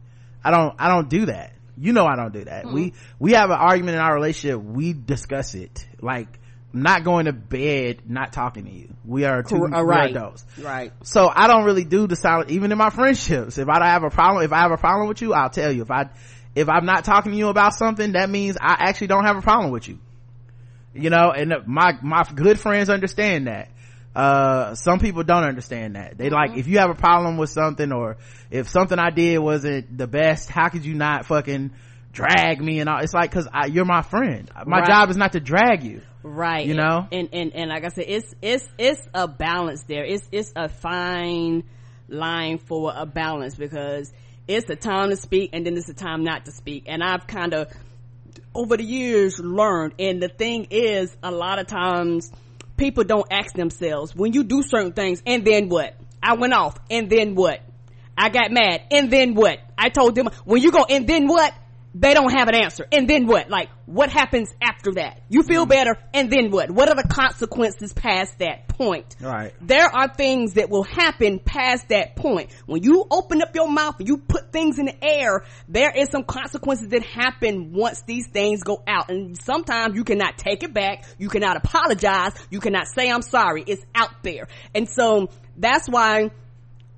I 0.47 0.51
don't, 0.53 0.76
I 0.78 0.88
don't 0.88 1.09
do 1.09 1.26
that. 1.26 1.55
You 1.76 1.92
know 1.92 2.07
I 2.07 2.14
don't 2.14 2.32
do 2.32 2.44
that. 2.44 2.64
Mm-hmm. 2.64 2.74
We, 2.74 2.92
we 3.18 3.32
have 3.32 3.51
an 3.51 3.59
argument 3.59 3.97
in 3.97 4.01
our 4.01 4.14
relationship. 4.14 4.62
We 4.62 4.92
discuss 4.92 5.55
it. 5.55 5.84
Like, 6.01 6.38
not 6.72 7.03
going 7.03 7.24
to 7.24 7.32
bed, 7.32 8.03
not 8.09 8.32
talking 8.32 8.64
to 8.66 8.70
you. 8.70 8.94
We 9.05 9.24
are 9.24 9.42
two 9.42 9.64
uh, 9.64 9.82
right. 9.82 10.11
adults. 10.11 10.44
Right. 10.57 10.92
So 11.03 11.28
I 11.34 11.49
don't 11.49 11.64
really 11.64 11.84
do 11.84 12.07
the 12.07 12.14
silent, 12.14 12.51
even 12.51 12.70
in 12.70 12.78
my 12.78 12.90
friendships. 12.90 13.59
If 13.59 13.68
I 13.68 13.78
don't 13.78 13.88
have 13.88 14.05
a 14.05 14.11
problem, 14.11 14.44
if 14.44 14.53
I 14.53 14.61
have 14.61 14.70
a 14.70 14.76
problem 14.76 15.09
with 15.09 15.20
you, 15.20 15.32
I'll 15.32 15.51
tell 15.51 15.72
you. 15.72 15.82
If 15.82 15.90
I, 15.90 16.11
if 16.55 16.68
I'm 16.68 16.86
not 16.86 17.05
talking 17.05 17.32
to 17.32 17.38
you 17.38 17.49
about 17.49 17.74
something, 17.74 18.12
that 18.12 18.30
means 18.30 18.57
I 18.61 18.76
actually 18.78 19.09
don't 19.09 19.24
have 19.24 19.36
a 19.36 19.42
problem 19.42 19.72
with 19.72 19.88
you. 19.88 19.99
You 20.94 21.11
know, 21.11 21.32
and 21.32 21.53
my, 21.66 21.99
my 22.03 22.24
good 22.34 22.61
friends 22.61 22.88
understand 22.88 23.49
that 23.49 23.68
uh 24.16 24.74
some 24.74 24.98
people 24.98 25.22
don't 25.22 25.44
understand 25.44 25.94
that. 25.94 26.16
They 26.16 26.30
like 26.30 26.52
mm-hmm. 26.52 26.60
if 26.60 26.66
you 26.68 26.78
have 26.78 26.88
a 26.88 26.94
problem 26.94 27.36
with 27.36 27.50
something 27.50 27.92
or 27.92 28.16
if 28.50 28.68
something 28.68 28.98
i 28.98 29.10
did 29.10 29.38
wasn't 29.38 29.96
the 29.96 30.06
best 30.06 30.48
how 30.48 30.70
could 30.70 30.86
you 30.86 30.94
not 30.94 31.26
fucking 31.26 31.72
drag 32.12 32.62
me 32.62 32.80
and 32.80 32.88
all? 32.88 33.00
It's 33.00 33.12
like 33.12 33.30
because 33.30 33.46
you're 33.70 33.84
my 33.84 34.00
friend. 34.00 34.50
My 34.66 34.78
right. 34.78 34.88
job 34.88 35.10
is 35.10 35.18
not 35.18 35.32
to 35.32 35.40
drag 35.40 35.84
you. 35.84 36.00
Right. 36.22 36.66
You 36.66 36.74
know? 36.74 37.06
And, 37.12 37.28
and 37.32 37.52
and 37.54 37.68
like 37.68 37.84
i 37.84 37.88
said 37.88 38.06
it's 38.08 38.34
it's 38.40 38.66
it's 38.78 39.06
a 39.12 39.28
balance 39.28 39.82
there. 39.82 40.04
It's 40.04 40.26
it's 40.32 40.50
a 40.56 40.70
fine 40.70 41.64
line 42.08 42.56
for 42.56 42.94
a 42.96 43.04
balance 43.04 43.54
because 43.54 44.10
it's 44.48 44.70
a 44.70 44.76
time 44.76 45.10
to 45.10 45.16
speak 45.16 45.50
and 45.52 45.66
then 45.66 45.76
it's 45.76 45.90
a 45.90 45.94
time 45.94 46.24
not 46.24 46.46
to 46.46 46.52
speak. 46.52 46.84
And 46.86 47.02
i've 47.04 47.26
kind 47.26 47.52
of 47.52 47.70
over 48.54 48.78
the 48.78 48.84
years 48.84 49.38
learned. 49.38 49.94
And 49.98 50.22
the 50.22 50.28
thing 50.28 50.68
is 50.70 51.14
a 51.22 51.30
lot 51.30 51.58
of 51.58 51.66
times 51.66 52.32
people 52.77 53.05
don't 53.05 53.27
ask 53.31 53.55
themselves 53.55 54.14
when 54.14 54.33
you 54.33 54.45
do 54.45 54.62
certain 54.62 54.93
things 54.93 55.22
and 55.27 55.45
then 55.45 55.68
what? 55.68 55.95
I 56.22 56.35
went 56.35 56.53
off 56.53 56.77
and 56.91 57.09
then 57.09 57.35
what? 57.35 57.61
I 58.16 58.29
got 58.31 58.51
mad 58.51 58.83
and 58.91 59.11
then 59.11 59.35
what? 59.35 59.61
I 59.77 59.89
told 59.91 60.14
them 60.14 60.29
when 60.45 60.62
you 60.62 60.72
go 60.72 60.85
and 60.89 61.07
then 61.07 61.27
what 61.29 61.53
they 61.99 62.12
don't 62.12 62.30
have 62.30 62.49
an 62.49 62.55
answer. 62.55 62.86
And 62.92 63.09
then 63.09 63.26
what? 63.26 63.49
Like 63.49 63.70
what 63.86 64.11
happens 64.11 64.55
after 64.61 64.92
that? 64.94 65.22
You 65.28 65.42
feel 65.42 65.64
mm. 65.64 65.70
better 65.70 65.97
and 66.12 66.30
then 66.30 66.51
what? 66.51 66.70
What 66.70 66.88
are 66.90 66.94
the 66.94 67.09
consequences 67.09 67.94
past 67.94 68.38
that 68.38 68.68
point? 68.68 69.16
Right. 69.20 69.55
There 69.62 69.86
are 69.86 70.12
things 70.12 70.55
that 70.55 70.68
will 70.68 70.82
happen 70.82 71.38
past 71.38 71.88
that 71.88 72.14
point. 72.14 72.51
When 72.66 72.82
you 72.82 73.07
open 73.11 73.40
up 73.40 73.55
your 73.55 73.70
mouth 73.70 73.97
and 73.99 74.09
you 74.09 74.18
put 74.18 74.53
things 74.53 74.78
in 74.78 74.86
the 74.86 75.05
air 75.05 75.44
there 75.68 75.90
is 75.90 76.11
some 76.11 76.24
consequences 76.24 76.88
that 76.88 77.03
happen 77.03 77.72
once 77.72 78.03
these 78.03 78.26
things 78.26 78.62
go 78.62 78.82
out. 78.86 79.11
And 79.11 79.38
sometimes 79.40 79.97
you 79.97 80.05
cannot 80.05 80.36
take 80.36 80.62
it 80.62 80.74
back. 80.74 81.05
You 81.18 81.28
cannot 81.28 81.57
apologize. 81.57 82.32
You 82.51 82.61
cannot 82.61 82.88
say 82.88 83.11
i'm 83.11 83.22
sorry. 83.22 83.64
It's 83.66 83.84
out 83.94 84.22
there. 84.22 84.49
And 84.74 84.88
so 84.88 85.30
that's 85.57 85.88
why 85.88 86.30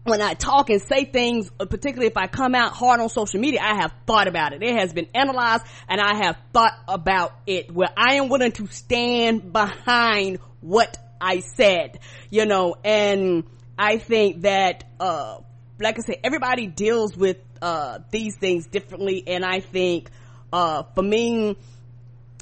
when 0.08 0.22
I 0.22 0.34
talk 0.34 0.70
and 0.70 0.80
say 0.80 1.04
things, 1.04 1.50
uh, 1.60 1.66
particularly 1.66 2.06
if 2.06 2.16
I 2.16 2.26
come 2.26 2.54
out 2.54 2.72
hard 2.72 3.00
on 3.00 3.08
social 3.08 3.40
media, 3.40 3.60
I 3.62 3.76
have 3.80 3.92
thought 4.06 4.28
about 4.28 4.52
it. 4.52 4.62
It 4.62 4.78
has 4.78 4.92
been 4.92 5.08
analyzed 5.14 5.64
and 5.88 6.00
I 6.00 6.24
have 6.24 6.36
thought 6.52 6.72
about 6.86 7.32
it 7.46 7.70
where 7.70 7.90
I 7.96 8.14
am 8.14 8.28
willing 8.28 8.52
to 8.52 8.66
stand 8.68 9.52
behind 9.52 10.38
what 10.60 10.96
I 11.20 11.40
said, 11.40 12.00
you 12.30 12.46
know, 12.46 12.76
and 12.84 13.44
I 13.78 13.98
think 13.98 14.42
that, 14.42 14.84
uh, 14.98 15.38
like 15.78 15.98
I 15.98 16.02
said, 16.02 16.16
everybody 16.24 16.66
deals 16.66 17.16
with, 17.16 17.38
uh, 17.60 17.98
these 18.10 18.36
things 18.36 18.66
differently. 18.66 19.24
And 19.26 19.44
I 19.44 19.60
think, 19.60 20.10
uh, 20.52 20.84
for 20.94 21.02
me, 21.02 21.56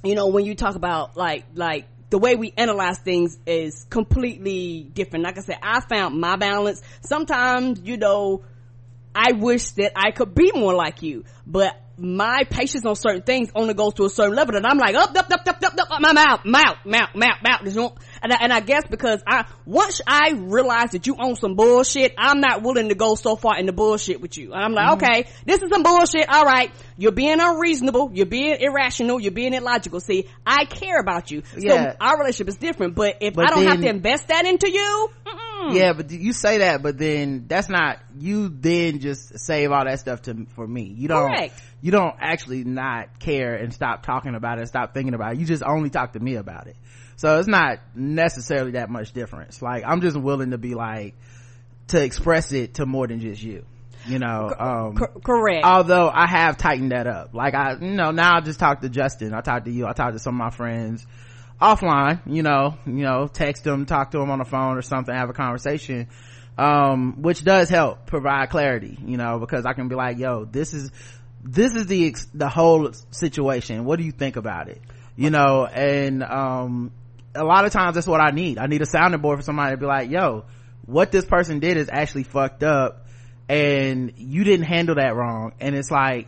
you 0.05 0.15
know, 0.15 0.29
when 0.29 0.45
you 0.45 0.55
talk 0.55 0.77
about 0.77 1.17
like, 1.17 1.45
like, 1.55 1.87
the 2.11 2.19
way 2.19 2.37
we 2.37 2.53
analyze 2.57 2.99
things 2.99 3.39
is 3.47 3.85
completely 3.91 4.89
different. 4.93 5.25
Like 5.25 5.39
I 5.39 5.41
said, 5.43 5.59
I 5.63 5.81
found 5.81 6.21
my 6.21 6.37
balance. 6.37 6.83
Sometimes, 7.01 7.81
you 7.81 7.97
know, 7.97 8.45
I 9.15 9.33
wish 9.33 9.71
that 9.73 9.93
I 9.97 10.11
could 10.11 10.35
be 10.35 10.53
more 10.55 10.75
like 10.75 11.03
you, 11.03 11.25
but 11.47 11.81
my 11.99 12.45
patience 12.51 12.85
on 12.85 12.95
certain 12.97 13.23
things 13.23 13.49
only 13.55 13.73
goes 13.75 13.95
to 13.95 14.05
a 14.05 14.11
certain 14.11 14.35
level 14.35 14.55
and 14.57 14.67
I'm 14.67 14.77
like, 14.79 14.95
up, 14.95 15.17
up, 15.17 15.31
up, 15.31 15.47
up, 15.49 15.63
up, 15.65 15.75
up, 15.79 15.89
I'm 15.91 16.05
out, 16.05 16.41
I'm 16.45 16.55
out, 16.55 16.77
I'm 16.85 16.95
out, 16.95 17.09
I'm 17.15 17.23
out, 17.23 17.37
I'm 17.43 17.79
out. 17.79 17.99
And 18.23 18.33
I, 18.33 18.37
and 18.43 18.53
I 18.53 18.61
guess 18.61 18.83
because 18.91 19.23
I, 19.27 19.47
once 19.65 20.01
I 20.07 20.33
realize 20.37 20.91
that 20.93 21.07
you 21.07 21.17
own 21.19 21.37
some 21.37 21.55
bullshit, 21.55 22.15
I'm 22.19 22.41
not 22.41 22.63
willing 22.63 22.89
to 22.91 22.95
go 22.95 23.15
so 23.15 23.37
far 23.37 23.59
in 23.59 23.67
the 23.67 23.73
bullshit 23.73 24.21
with 24.21 24.37
you. 24.37 24.53
And 24.53 24.63
I'm 24.63 24.73
like, 24.73 24.87
Mm-hmm. 24.87 25.05
okay, 25.05 25.29
this 25.45 25.63
is 25.63 25.71
some 25.71 25.83
bullshit. 25.83 26.29
All 26.29 26.45
right. 26.45 26.71
You're 26.99 27.13
being 27.13 27.39
unreasonable. 27.41 28.11
You're 28.15 28.27
being 28.27 28.57
irrational. 28.61 29.21
You're 29.21 29.33
being 29.33 29.53
illogical. 29.55 30.01
See, 30.01 30.29
I 30.47 30.65
care 30.65 30.99
about 31.01 31.31
you. 31.31 31.43
So 31.53 31.61
Yeah. 31.61 31.95
our 32.01 32.19
relationship 32.19 32.49
is 32.49 32.57
different, 32.57 32.95
but 32.95 33.17
if 33.21 33.35
But 33.35 33.47
I 33.47 33.51
don't 33.55 33.65
have 33.67 33.81
to 33.81 33.89
invest 33.89 34.29
that 34.29 34.45
into 34.47 34.71
you, 34.71 35.11
mm-mm. 35.57 35.75
yeah 35.75 35.93
but 35.93 36.11
you 36.11 36.33
say 36.33 36.59
that 36.59 36.83
but 36.83 36.99
then 36.99 37.45
that's 37.49 37.69
not 37.69 37.99
you 38.19 38.49
then 38.49 39.01
just 39.01 39.39
save 39.39 39.73
all 39.73 39.85
that 39.85 40.01
stuff 40.01 40.23
to 40.23 40.47
for 40.55 40.67
me. 40.67 40.83
You 40.85 41.09
don't 41.09 41.29
Correct. 41.29 41.61
you 41.83 41.91
don't 41.91 42.15
actually 42.21 42.65
not 42.65 43.19
care 43.19 43.55
and 43.55 43.73
stop 43.73 44.03
talking 44.05 44.35
about 44.35 44.59
it 44.59 44.63
and 44.63 44.69
stop 44.69 44.95
thinking 44.95 45.15
about 45.15 45.35
it. 45.35 45.39
You 45.39 45.47
just 45.47 45.63
only 45.63 45.91
talk 45.91 46.13
to 46.15 46.21
me 46.21 46.37
about 46.37 46.67
it. 46.67 46.77
So 47.17 47.39
it's 47.39 47.49
not 47.49 47.79
necessarily 47.95 48.73
that 48.73 48.91
much 48.91 49.13
difference. 49.13 49.63
Like 49.63 49.85
i'm 49.87 50.01
just 50.01 50.17
willing 50.17 50.51
to 50.51 50.59
be 50.59 50.75
like 50.75 51.15
to 51.89 52.03
express 52.03 52.53
it 52.53 52.75
to 52.75 52.87
more 52.87 53.07
than 53.07 53.21
just 53.21 53.43
you 53.43 53.65
you 54.07 54.19
know 54.19 54.53
um 54.57 54.97
Cor- 54.97 55.21
correct. 55.25 55.65
although 55.65 56.09
i 56.09 56.27
have 56.27 56.57
tightened 56.57 56.93
that 56.93 57.07
up. 57.07 57.35
Like 57.35 57.55
i 57.55 57.73
you 57.75 57.95
know 57.95 58.11
now 58.11 58.37
i 58.37 58.41
just 58.41 58.59
talk 58.61 58.81
to 58.83 58.89
justin. 58.89 59.35
I 59.35 59.41
talk 59.41 59.65
to 59.65 59.71
you. 59.71 59.87
I 59.87 59.93
talk 59.93 60.13
to 60.13 60.19
some 60.19 60.35
of 60.35 60.39
my 60.39 60.51
friends 60.51 61.07
offline 61.61 62.21
you 62.27 62.43
know 62.43 62.77
you 62.87 63.03
know 63.03 63.27
text 63.27 63.65
them 63.65 63.87
talk 63.87 64.11
to 64.11 64.19
them 64.19 64.31
on 64.31 64.39
the 64.39 64.45
phone 64.45 64.77
or 64.77 64.83
something 64.83 65.15
have 65.15 65.31
a 65.31 65.33
conversation 65.33 66.07
um 66.59 67.23
which 67.23 67.43
does 67.45 67.69
help 67.69 68.07
provide 68.07 68.51
clarity 68.51 68.99
you 69.07 69.17
know 69.17 69.39
because 69.39 69.65
i 69.65 69.73
can 69.73 69.89
be 69.89 69.95
like 69.95 70.19
yo 70.19 70.45
this 70.45 70.75
is 70.75 70.91
this 71.47 71.75
is 71.75 71.87
the 71.87 72.15
the 72.35 72.49
whole 72.49 72.91
situation. 73.11 73.85
What 73.85 73.99
do 73.99 74.05
you 74.05 74.13
think 74.13 74.37
about 74.37 74.69
it? 74.69 74.81
You 75.17 75.31
know 75.31 75.67
and 75.67 76.23
um 76.23 76.93
a 77.35 77.45
lot 77.45 77.65
of 77.65 77.73
times 77.73 77.95
that's 77.95 78.07
what 78.07 78.21
i 78.21 78.31
need. 78.31 78.59
I 78.59 78.67
need 78.67 78.83
a 78.83 78.87
sounding 78.87 79.21
board 79.21 79.39
for 79.39 79.43
somebody 79.43 79.73
to 79.73 79.77
be 79.77 79.87
like 79.87 80.11
yo 80.11 80.45
what 80.85 81.11
this 81.11 81.25
person 81.25 81.59
did 81.59 81.77
is 81.77 81.89
actually 81.91 82.23
fucked 82.25 82.63
up 82.63 83.07
and 83.49 84.13
you 84.17 84.45
didn't 84.45 84.67
handle 84.67 84.97
that 84.97 85.15
wrong. 85.15 85.53
And 85.61 85.75
it's 85.75 85.91
like 85.91 86.27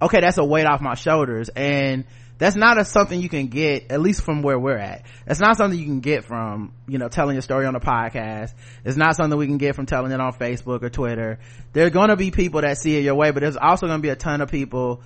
okay 0.00 0.20
that's 0.20 0.38
a 0.38 0.44
weight 0.44 0.66
off 0.66 0.80
my 0.80 0.94
shoulders. 0.94 1.48
And 1.50 2.04
that's 2.38 2.56
not 2.56 2.78
a 2.78 2.84
something 2.84 3.20
you 3.20 3.28
can 3.28 3.46
get 3.46 3.90
at 3.90 4.00
least 4.00 4.22
from 4.22 4.42
where 4.42 4.58
we're 4.58 4.76
at. 4.76 5.04
That's 5.26 5.40
not 5.40 5.56
something 5.56 5.78
you 5.78 5.86
can 5.86 6.00
get 6.00 6.24
from 6.24 6.72
you 6.88 6.98
know 6.98 7.08
telling 7.08 7.34
your 7.34 7.42
story 7.42 7.66
on 7.66 7.74
a 7.76 7.80
podcast. 7.80 8.54
It's 8.84 8.96
not 8.96 9.16
something 9.16 9.38
we 9.38 9.46
can 9.46 9.58
get 9.58 9.74
from 9.74 9.86
telling 9.86 10.12
it 10.12 10.20
on 10.20 10.32
facebook 10.32 10.82
or 10.82 10.90
twitter. 10.90 11.38
There 11.72 11.86
are 11.86 11.90
going 11.90 12.08
to 12.08 12.16
be 12.16 12.30
people 12.30 12.62
that 12.62 12.78
see 12.78 12.96
it 12.96 13.04
your 13.04 13.14
way 13.14 13.30
but 13.30 13.40
there's 13.40 13.56
also 13.56 13.86
going 13.86 13.98
to 13.98 14.02
be 14.02 14.10
a 14.10 14.16
ton 14.16 14.40
of 14.40 14.50
people 14.50 15.02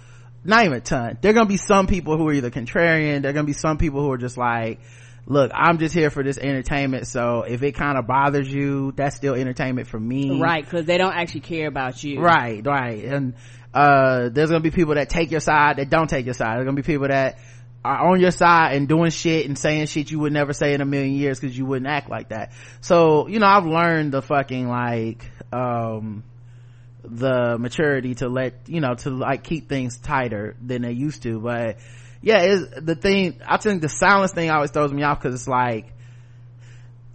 not 0.47 0.65
even 0.65 0.77
a 0.79 0.81
ton. 0.81 1.19
There 1.21 1.31
are 1.31 1.35
going 1.35 1.47
to 1.47 1.53
be 1.53 1.57
some 1.57 1.87
people 1.87 2.17
who 2.17 2.29
are 2.29 2.33
either 2.33 2.51
contrarian. 2.51 3.23
There 3.23 3.31
are 3.31 3.35
going 3.35 3.47
to 3.47 3.51
be 3.51 3.53
some 3.53 3.79
people 3.79 4.01
who 4.01 4.13
are 4.13 4.19
just 4.19 4.39
like 4.39 4.81
look 5.29 5.51
i'm 5.53 5.79
just 5.79 5.93
here 5.93 6.09
for 6.09 6.23
this 6.23 6.39
entertainment. 6.39 7.07
So 7.07 7.43
if 7.43 7.63
it 7.63 7.73
kind 7.73 7.99
of 7.99 8.07
bothers 8.07 8.49
you 8.53 8.93
that's 8.93 9.17
still 9.17 9.35
entertainment 9.35 9.89
for 9.89 9.99
me. 9.99 10.41
Right. 10.41 10.69
Cause 10.69 10.85
they 10.85 10.99
don't 10.99 11.15
actually 11.15 11.41
care 11.41 11.67
about 11.67 12.03
you. 12.03 12.21
right 12.21 12.65
right. 12.65 13.05
And 13.05 13.35
uh 13.77 14.31
there's 14.31 14.49
gonna 14.49 14.63
be 14.63 14.71
people 14.71 14.95
that 14.95 15.11
take 15.11 15.31
your 15.31 15.41
side 15.41 15.77
that 15.77 15.91
don't 15.91 16.09
take 16.09 16.25
your 16.25 16.35
side. 16.35 16.57
There's 16.57 16.65
gonna 16.65 16.77
be 16.77 16.83
people 16.83 17.09
that 17.09 17.39
are 17.85 18.11
on 18.11 18.21
your 18.21 18.31
side 18.31 18.75
and 18.75 18.89
doing 18.89 19.11
shit 19.11 19.47
and 19.47 19.59
saying 19.59 19.87
shit 19.87 20.11
you 20.11 20.19
would 20.19 20.33
never 20.33 20.55
say 20.55 20.73
in 20.73 20.81
a 20.81 20.87
million 20.87 21.15
years 21.15 21.39
because 21.39 21.57
you 21.57 21.67
wouldn't 21.67 21.87
act 21.87 22.09
like 22.09 22.31
that. 22.31 22.53
So 22.81 23.29
you 23.29 23.39
know 23.39 23.47
i've 23.47 23.67
learned 23.67 24.13
the 24.13 24.23
fucking 24.23 24.67
like 24.67 25.31
um 25.53 26.25
the 27.05 27.59
maturity 27.59 28.15
to 28.17 28.29
let 28.29 28.55
you 28.67 28.81
know 28.81 28.95
to 28.95 29.11
like 29.11 29.45
keep 29.45 29.69
things 29.69 29.99
tighter 29.99 30.57
than 30.65 30.83
they 30.83 30.93
used 30.93 31.23
to. 31.25 31.39
But 31.39 31.77
yeah 32.23 32.45
is 32.45 32.67
the 32.71 32.95
thing 32.95 33.41
i 33.47 33.59
think 33.59 33.83
the 33.83 33.91
silence 33.91 34.33
thing 34.33 34.51
always 34.51 34.71
throws 34.71 34.91
me 34.91 35.03
off 35.03 35.21
because 35.21 35.35
it's 35.35 35.47
like 35.47 35.93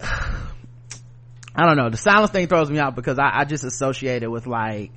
I 1.54 1.66
don't 1.66 1.76
know. 1.76 1.90
The 1.90 1.98
silence 1.98 2.30
thing 2.30 2.46
throws 2.46 2.70
me 2.70 2.78
out 2.78 2.96
because 2.96 3.18
I, 3.18 3.40
I 3.40 3.44
just 3.44 3.64
associate 3.64 4.22
it 4.22 4.30
with 4.30 4.46
like, 4.46 4.90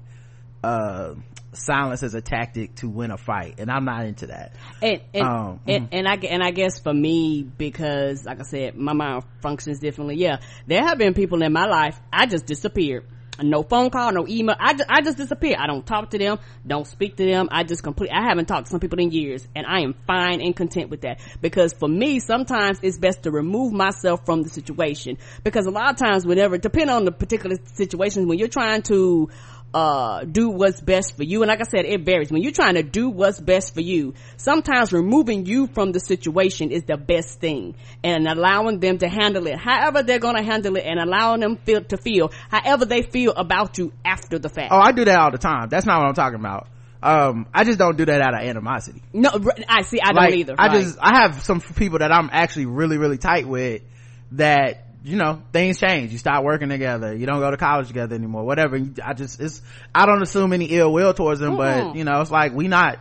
uh, 0.63 1.15
silence 1.55 2.03
as 2.03 2.13
a 2.13 2.21
tactic 2.21 2.75
to 2.75 2.89
win 2.89 3.11
a 3.11 3.17
fight. 3.17 3.55
And 3.59 3.71
I'm 3.71 3.85
not 3.85 4.05
into 4.05 4.27
that. 4.27 4.53
and 4.81 5.01
and, 5.13 5.23
Um, 5.27 5.59
and, 5.67 5.89
and 5.91 6.07
I 6.07 6.15
and 6.15 6.43
I 6.43 6.51
guess 6.51 6.79
for 6.79 6.93
me 6.93 7.43
because 7.43 8.25
like 8.25 8.39
I 8.39 8.43
said 8.43 8.75
my 8.75 8.93
mind 8.93 9.23
functions 9.41 9.79
differently 9.79 10.15
yeah 10.15 10.37
there 10.67 10.83
have 10.83 10.97
been 10.97 11.13
people 11.13 11.41
in 11.41 11.53
my 11.53 11.65
life 11.65 11.99
I 12.11 12.25
just 12.25 12.45
disappeared 12.45 13.05
no 13.41 13.63
phone 13.63 13.89
call 13.89 14.11
no 14.13 14.25
email 14.27 14.55
I 14.59 14.73
just, 14.73 14.89
I 14.89 15.01
just 15.01 15.17
disappear 15.17 15.55
I 15.59 15.67
don't 15.67 15.85
talk 15.85 16.11
to 16.11 16.17
them 16.17 16.39
don't 16.65 16.87
speak 16.87 17.17
to 17.17 17.25
them 17.25 17.49
I 17.51 17.63
just 17.63 17.83
complete 17.83 18.11
I 18.11 18.23
haven't 18.27 18.45
talked 18.45 18.67
to 18.67 18.71
some 18.71 18.79
people 18.79 18.99
in 18.99 19.11
years 19.11 19.45
and 19.55 19.65
I 19.65 19.81
am 19.81 19.93
fine 20.07 20.41
and 20.41 20.55
content 20.55 20.89
with 20.89 21.01
that 21.01 21.19
because 21.41 21.73
for 21.73 21.89
me 21.89 22.19
sometimes 22.19 22.79
it's 22.81 22.97
best 22.97 23.23
to 23.23 23.31
remove 23.31 23.73
myself 23.73 24.25
from 24.25 24.43
the 24.43 24.49
situation 24.49 25.17
because 25.43 25.65
a 25.65 25.71
lot 25.71 25.91
of 25.91 25.97
times 25.97 26.25
whenever 26.25 26.57
depending 26.57 26.95
on 26.95 27.05
the 27.05 27.11
particular 27.11 27.57
situation 27.73 28.27
when 28.27 28.39
you're 28.39 28.47
trying 28.47 28.83
to 28.83 29.29
uh 29.75 30.23
do 30.23 30.49
what's 30.49 30.79
best 30.79 31.17
for 31.17 31.23
you 31.23 31.41
and 31.41 31.49
like 31.49 31.59
i 31.59 31.63
said 31.63 31.85
it 31.85 32.05
varies 32.05 32.31
when 32.31 32.41
you're 32.41 32.51
trying 32.51 32.75
to 32.75 32.83
do 32.83 33.09
what's 33.09 33.39
best 33.41 33.73
for 33.73 33.81
you 33.81 34.13
sometimes 34.37 34.93
removing 34.93 35.45
you 35.45 35.67
from 35.67 35.91
the 35.91 35.99
situation 35.99 36.71
is 36.71 36.83
the 36.83 36.95
best 36.95 37.39
thing 37.41 37.75
and 38.03 38.27
allowing 38.27 38.79
them 38.79 38.97
to 38.97 39.09
handle 39.09 39.45
it 39.47 39.57
however 39.57 40.01
they're 40.01 40.19
gonna 40.19 40.41
handle 40.43 40.77
it 40.77 40.85
and 40.85 40.99
allowing 40.99 41.41
them 41.41 41.57
feel 41.57 41.83
to 41.83 41.97
feel 41.97 42.31
however 42.49 42.85
they 42.85 43.01
feel 43.01 43.33
about 43.33 43.77
you 43.77 43.91
after 44.05 44.39
the 44.39 44.47
fact 44.49 44.71
Oh, 44.71 44.79
I 44.79 44.91
do 44.91 45.05
that 45.05 45.17
all 45.19 45.31
the 45.31 45.37
time. 45.37 45.69
That's 45.69 45.85
not 45.85 45.99
what 45.99 46.07
I'm 46.07 46.13
talking 46.15 46.39
about. 46.39 46.67
Um, 47.03 47.45
I 47.53 47.65
just 47.65 47.77
don't 47.77 47.97
do 47.97 48.05
that 48.05 48.21
out 48.21 48.33
of 48.33 48.41
animosity. 48.41 49.01
no 49.13 49.29
I 49.67 49.83
see 49.83 49.99
i 50.01 50.11
like, 50.11 50.31
don't 50.31 50.39
either 50.39 50.55
I 50.57 50.67
right. 50.67 50.81
just, 50.81 50.97
I 50.99 51.21
have 51.21 51.43
some 51.43 51.61
people 51.61 51.99
that 51.99 52.11
I'm 52.11 52.29
actually 52.31 52.65
really, 52.65 52.97
really 52.97 53.17
tight 53.17 53.47
with 53.47 53.83
that, 54.31 54.84
you 55.05 55.17
know, 55.17 55.43
things 55.53 55.79
change. 55.79 56.11
You 56.11 56.17
start 56.17 56.43
working 56.43 56.69
together. 56.69 57.15
You 57.15 57.27
don't 57.27 57.39
go 57.39 57.51
to 57.51 57.57
college 57.57 57.87
together 57.87 58.15
anymore, 58.15 58.43
whatever. 58.43 58.79
I 59.03 59.13
just, 59.13 59.39
it's, 59.39 59.61
I 59.93 60.07
don't 60.07 60.23
assume 60.23 60.51
any 60.51 60.65
ill 60.65 60.91
will 60.91 61.13
towards 61.13 61.39
them, 61.39 61.57
but, 61.57 61.77
Mm-mm. 61.77 61.95
you 61.95 62.03
know, 62.03 62.21
it's 62.21 62.31
like 62.31 62.53
we 62.53 62.67
not, 62.67 62.97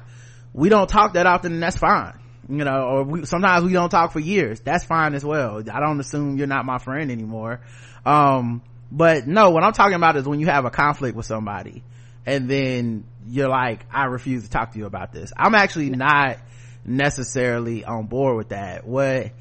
we 0.53 0.69
don't 0.69 0.87
talk 0.89 1.15
that 1.15 1.27
often 1.27 1.55
and 1.55 1.63
that's 1.63 1.79
fine. 1.79 2.19
You 2.47 2.63
know, 2.63 2.83
or 2.83 3.05
we, 3.05 3.25
sometimes 3.25 3.65
we 3.65 3.73
don't 3.73 3.89
talk 3.89 4.13
for 4.13 4.21
years. 4.21 4.61
That's 4.61 4.85
fine 4.85 5.15
as 5.15 5.25
well. 5.25 5.63
I 5.73 5.81
don't 5.81 5.99
assume 5.99 6.37
you're 6.37 6.47
not 6.47 6.67
my 6.67 6.77
friend 6.77 7.11
anymore. 7.11 7.61
Um, 8.05 8.61
but 8.93 9.27
no, 9.27 9.51
what 9.51 9.65
I'm 9.65 9.73
talking 9.73 9.95
about 9.95 10.17
is 10.17 10.29
when 10.29 10.41
you 10.41 10.47
have 10.47 10.67
a 10.67 10.71
conflict 10.71 11.17
with 11.17 11.25
somebody 11.25 11.83
and 12.27 12.51
then 12.51 13.05
you're 13.27 13.49
like, 13.49 13.87
I 13.91 14.05
refuse 14.05 14.45
to 14.45 14.51
talk 14.51 14.73
to 14.73 14.79
you 14.79 14.85
about 14.85 15.11
this. 15.11 15.33
I'm 15.35 15.55
actually 15.55 15.89
not 15.89 16.37
necessarily 16.85 17.83
on 17.83 18.09
board 18.09 18.37
with 18.37 18.51
that. 18.51 18.87
What, 18.87 19.33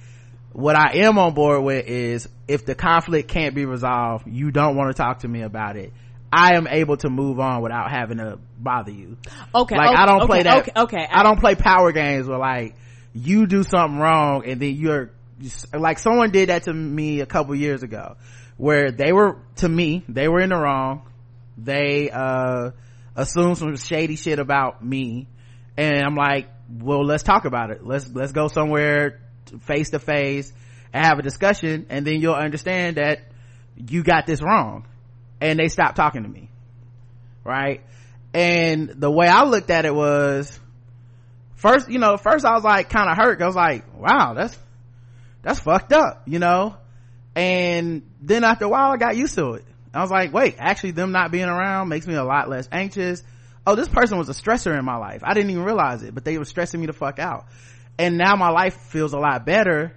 what 0.53 0.75
I 0.75 0.99
am 0.99 1.17
on 1.17 1.33
board 1.33 1.63
with 1.63 1.87
is 1.87 2.29
if 2.47 2.65
the 2.65 2.75
conflict 2.75 3.27
can't 3.27 3.55
be 3.55 3.65
resolved, 3.65 4.27
you 4.27 4.51
don't 4.51 4.75
want 4.75 4.95
to 4.95 5.01
talk 5.01 5.19
to 5.19 5.27
me 5.27 5.41
about 5.41 5.75
it. 5.75 5.91
I 6.31 6.55
am 6.55 6.67
able 6.67 6.97
to 6.97 7.09
move 7.09 7.39
on 7.39 7.61
without 7.61 7.91
having 7.91 8.17
to 8.17 8.39
bother 8.57 8.91
you. 8.91 9.17
okay 9.53 9.75
Like 9.75 9.89
okay, 9.89 9.95
I 9.97 10.05
don't 10.05 10.25
play 10.25 10.39
okay, 10.39 10.43
that. 10.43 10.57
okay 10.57 10.71
okay 10.75 11.07
I 11.11 11.23
don't 11.23 11.39
play 11.39 11.55
power 11.55 11.91
games 11.91 12.27
where 12.27 12.39
like 12.39 12.75
you 13.13 13.45
do 13.45 13.63
something 13.63 13.99
wrong 13.99 14.43
and 14.45 14.59
then 14.59 14.75
you're 14.75 15.11
like 15.73 15.99
someone 15.99 16.31
did 16.31 16.49
that 16.49 16.63
to 16.63 16.73
me 16.73 17.19
a 17.19 17.25
couple 17.27 17.53
years 17.53 17.83
ago 17.83 18.15
where 18.57 18.91
they 18.91 19.11
were 19.11 19.37
to 19.57 19.69
me 19.69 20.03
they 20.09 20.27
were 20.27 20.39
in 20.39 20.49
the 20.49 20.57
wrong. 20.57 21.07
They 21.57 22.09
uh 22.11 22.71
assumed 23.15 23.57
some 23.59 23.75
shady 23.75 24.15
shit 24.15 24.39
about 24.39 24.83
me 24.83 25.27
and 25.77 26.03
I'm 26.03 26.15
like, 26.15 26.47
well, 26.69 27.05
let's 27.05 27.23
talk 27.23 27.45
about 27.45 27.69
it. 27.69 27.85
Let's 27.85 28.09
let's 28.09 28.31
go 28.31 28.47
somewhere 28.47 29.19
face 29.61 29.91
to 29.91 29.99
face 29.99 30.51
and 30.93 31.05
have 31.05 31.19
a 31.19 31.21
discussion 31.21 31.85
and 31.89 32.05
then 32.05 32.21
you'll 32.21 32.33
understand 32.33 32.97
that 32.97 33.19
you 33.75 34.03
got 34.03 34.25
this 34.25 34.41
wrong 34.41 34.85
and 35.41 35.59
they 35.59 35.67
stopped 35.67 35.95
talking 35.95 36.23
to 36.23 36.29
me 36.29 36.49
right? 37.43 37.81
And 38.33 38.89
the 38.89 39.11
way 39.11 39.27
i 39.27 39.43
looked 39.43 39.69
at 39.69 39.85
it 39.85 39.93
was 39.93 40.59
first 41.55 41.89
you 41.89 41.99
know 41.99 42.17
first 42.17 42.45
i 42.45 42.53
was 42.53 42.63
like 42.63 42.89
kind 42.89 43.09
of 43.09 43.15
hurt 43.15 43.41
i 43.41 43.45
was 43.45 43.55
like 43.55 43.85
wow 43.97 44.33
that's 44.33 44.57
that's 45.41 45.59
fucked 45.59 45.93
up 45.93 46.23
you 46.25 46.39
know? 46.39 46.75
And 47.35 48.03
then 48.21 48.43
after 48.43 48.65
a 48.65 48.69
while 48.69 48.91
i 48.91 48.97
got 48.97 49.15
used 49.17 49.35
to 49.35 49.53
it. 49.53 49.65
I 49.93 50.01
was 50.01 50.11
like 50.11 50.33
wait 50.33 50.55
actually 50.57 50.91
them 50.91 51.11
not 51.11 51.31
being 51.31 51.45
around 51.45 51.89
makes 51.89 52.07
me 52.07 52.15
a 52.15 52.23
lot 52.23 52.49
less 52.49 52.67
anxious. 52.71 53.23
Oh 53.67 53.75
this 53.75 53.87
person 53.87 54.17
was 54.17 54.29
a 54.29 54.33
stressor 54.33 54.77
in 54.77 54.83
my 54.83 54.97
life. 54.97 55.21
I 55.23 55.33
didn't 55.33 55.51
even 55.51 55.63
realize 55.63 56.01
it 56.01 56.15
but 56.15 56.25
they 56.25 56.37
were 56.37 56.45
stressing 56.45 56.79
me 56.79 56.87
the 56.87 56.93
fuck 56.93 57.19
out 57.19 57.45
and 57.97 58.17
now 58.17 58.35
my 58.35 58.49
life 58.49 58.75
feels 58.75 59.13
a 59.13 59.19
lot 59.19 59.45
better. 59.45 59.93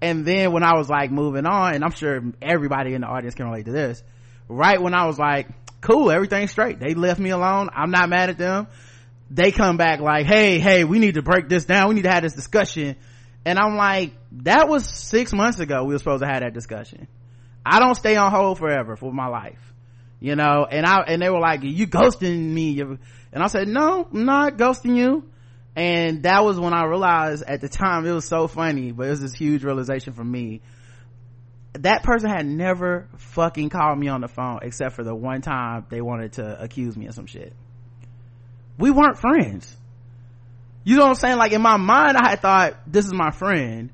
And 0.00 0.26
then 0.26 0.52
when 0.52 0.62
i 0.62 0.76
was 0.76 0.90
like 0.90 1.10
moving 1.10 1.46
on 1.46 1.74
and 1.74 1.82
i'm 1.82 1.92
sure 1.92 2.22
everybody 2.42 2.92
in 2.92 3.00
the 3.00 3.06
audience 3.06 3.34
can 3.34 3.46
relate 3.46 3.64
to 3.64 3.72
this 3.72 4.02
right 4.48 4.80
when 4.80 4.92
i 4.92 5.06
was 5.06 5.18
like 5.18 5.48
cool 5.80 6.10
everything's 6.10 6.50
straight. 6.50 6.80
They 6.80 6.94
left 6.94 7.20
me 7.20 7.30
alone. 7.30 7.68
I'm 7.74 7.90
not 7.90 8.08
mad 8.08 8.30
at 8.30 8.38
them. 8.38 8.66
They 9.30 9.52
come 9.52 9.76
back 9.76 10.00
like 10.00 10.26
hey 10.26 10.58
hey 10.58 10.84
we 10.84 10.98
need 10.98 11.14
to 11.14 11.22
break 11.22 11.48
this 11.48 11.64
down. 11.64 11.88
We 11.88 11.94
need 11.94 12.02
to 12.02 12.10
have 12.10 12.22
this 12.22 12.34
discussion. 12.34 12.96
And 13.46 13.58
i'm 13.58 13.76
like 13.76 14.12
that 14.42 14.68
was 14.68 14.86
six 14.86 15.32
months 15.32 15.58
ago 15.58 15.84
we 15.84 15.94
were 15.94 15.98
supposed 15.98 16.22
to 16.22 16.28
have 16.28 16.40
that 16.40 16.52
discussion. 16.52 17.06
I 17.64 17.80
don't 17.80 17.94
stay 17.94 18.16
on 18.16 18.30
hold 18.30 18.58
forever 18.58 18.96
for 18.96 19.12
my 19.12 19.28
life 19.28 19.60
you 20.20 20.36
know? 20.36 20.66
And 20.70 20.86
i 20.86 21.00
and 21.06 21.20
they 21.20 21.28
were 21.28 21.40
like 21.40 21.62
you 21.62 21.86
ghosting 21.86 22.52
me. 22.52 22.80
And 22.80 22.98
i 23.42 23.46
said 23.46 23.68
no 23.68 24.08
i'm 24.12 24.24
not 24.24 24.56
ghosting 24.56 24.96
you 24.96 25.24
and 25.76 26.22
that 26.22 26.44
was 26.44 26.58
when 26.58 26.72
i 26.72 26.84
realized 26.84 27.42
at 27.46 27.60
the 27.60 27.68
time 27.68 28.06
it 28.06 28.12
was 28.12 28.24
so 28.24 28.46
funny 28.46 28.92
but 28.92 29.06
it 29.06 29.10
was 29.10 29.20
this 29.20 29.34
huge 29.34 29.64
realization 29.64 30.12
for 30.12 30.24
me. 30.24 30.60
That 31.74 32.04
person 32.04 32.30
had 32.30 32.46
never 32.46 33.08
fucking 33.16 33.68
called 33.68 33.98
me 33.98 34.06
on 34.06 34.20
the 34.20 34.28
phone 34.28 34.60
except 34.62 34.94
for 34.94 35.02
the 35.02 35.14
one 35.14 35.40
time 35.40 35.86
they 35.88 36.00
wanted 36.00 36.34
to 36.34 36.62
accuse 36.62 36.96
me 36.96 37.06
of 37.06 37.14
some 37.14 37.26
shit. 37.26 37.52
We 38.78 38.92
weren't 38.92 39.18
friends. 39.18 39.76
You 40.84 40.96
know 40.96 41.02
what 41.02 41.08
i'm 41.10 41.14
saying? 41.16 41.38
Like 41.38 41.52
in 41.52 41.62
my 41.62 41.76
mind 41.76 42.16
i 42.16 42.30
had 42.30 42.40
thought 42.40 42.74
this 42.86 43.06
is 43.06 43.12
my 43.12 43.32
friend. 43.32 43.90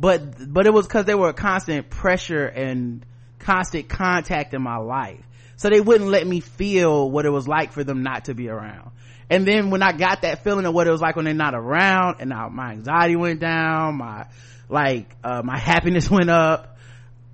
But 0.00 0.52
but 0.52 0.66
it 0.66 0.72
was 0.72 0.88
because 0.88 1.04
they 1.04 1.14
were 1.14 1.28
a 1.28 1.34
constant 1.34 1.88
pressure 1.88 2.46
and 2.46 3.06
constant 3.38 3.88
contact 3.88 4.52
in 4.52 4.62
my 4.62 4.78
life. 4.78 5.24
So 5.56 5.70
they 5.70 5.80
wouldn't 5.80 6.10
let 6.10 6.26
me 6.26 6.40
feel 6.40 7.08
what 7.08 7.26
it 7.26 7.30
was 7.30 7.46
like 7.46 7.70
for 7.70 7.84
them 7.84 8.02
not 8.02 8.24
to 8.24 8.34
be 8.34 8.48
around 8.48 8.90
and 9.30 9.46
then 9.46 9.70
when 9.70 9.82
i 9.82 9.92
got 9.92 10.22
that 10.22 10.44
feeling 10.44 10.66
of 10.66 10.74
what 10.74 10.86
it 10.86 10.90
was 10.90 11.00
like 11.00 11.16
when 11.16 11.24
they're 11.24 11.34
not 11.34 11.54
around 11.54 12.16
and 12.20 12.30
now 12.30 12.48
my 12.48 12.72
anxiety 12.72 13.16
went 13.16 13.40
down 13.40 13.96
my 13.96 14.26
like 14.68 15.14
uh, 15.22 15.42
my 15.44 15.58
happiness 15.58 16.10
went 16.10 16.30
up 16.30 16.76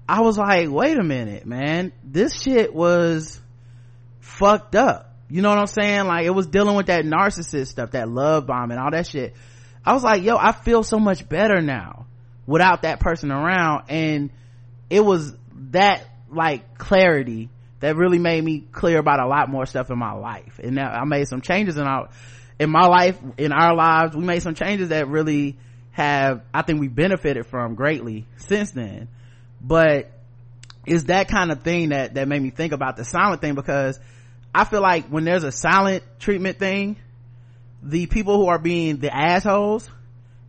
i 0.08 0.20
was 0.20 0.36
like 0.36 0.68
wait 0.70 0.98
a 0.98 1.04
minute 1.04 1.46
man. 1.46 1.92
This 2.02 2.34
shit 2.34 2.74
was 2.74 3.40
fucked 4.20 4.74
up. 4.74 5.14
You 5.28 5.42
know 5.42 5.50
what 5.50 5.58
i'm 5.58 5.66
saying? 5.66 6.06
Like 6.06 6.26
it 6.26 6.30
was 6.30 6.46
dealing 6.46 6.76
with 6.76 6.86
that 6.86 7.04
narcissist 7.04 7.68
stuff 7.68 7.92
that 7.92 8.08
love 8.08 8.46
bomb 8.46 8.70
and 8.70 8.80
all 8.80 8.90
that 8.90 9.06
shit. 9.06 9.34
I 9.84 9.92
was 9.94 10.02
like 10.02 10.22
yo 10.22 10.36
i 10.36 10.52
feel 10.52 10.82
so 10.82 10.98
much 10.98 11.28
better 11.28 11.60
now 11.60 12.06
without 12.46 12.82
that 12.82 13.00
person 13.00 13.30
around. 13.30 13.84
And 13.88 14.30
it 14.88 15.04
was 15.04 15.34
that 15.70 16.04
like 16.30 16.78
clarity 16.78 17.48
that 17.80 17.96
really 17.96 18.18
made 18.18 18.42
me 18.44 18.64
clear 18.72 18.98
about 18.98 19.20
a 19.20 19.26
lot 19.26 19.48
more 19.48 19.66
stuff 19.66 19.90
in 19.90 19.98
my 19.98 20.12
life. 20.12 20.60
And 20.62 20.76
now 20.76 20.90
i 20.90 21.04
made 21.04 21.28
some 21.28 21.40
changes 21.40 21.76
in 21.76 21.86
our 21.86 22.08
in 22.58 22.70
my 22.70 22.86
life 22.86 23.18
in 23.38 23.52
our 23.52 23.74
lives. 23.74 24.14
We 24.14 24.24
made 24.24 24.42
some 24.42 24.54
changes 24.54 24.90
that 24.90 25.08
really 25.08 25.58
have 25.92 26.42
i 26.54 26.62
think 26.62 26.80
we 26.80 26.88
benefited 26.88 27.46
from 27.46 27.74
greatly 27.74 28.26
since 28.36 28.70
then. 28.70 29.08
But 29.60 30.10
it's 30.86 31.04
that 31.04 31.28
kind 31.28 31.50
of 31.50 31.62
thing 31.62 31.90
that 31.90 32.14
that 32.14 32.28
made 32.28 32.42
me 32.42 32.50
think 32.50 32.72
about 32.72 32.96
the 32.96 33.04
silent 33.04 33.40
thing 33.40 33.54
because 33.54 33.98
i 34.54 34.64
feel 34.64 34.80
like 34.80 35.06
when 35.08 35.24
there's 35.24 35.44
a 35.44 35.52
silent 35.52 36.02
treatment 36.18 36.58
thing 36.58 36.96
the 37.82 38.06
people 38.06 38.36
who 38.36 38.46
are 38.46 38.58
being 38.58 38.98
the 38.98 39.14
assholes 39.14 39.88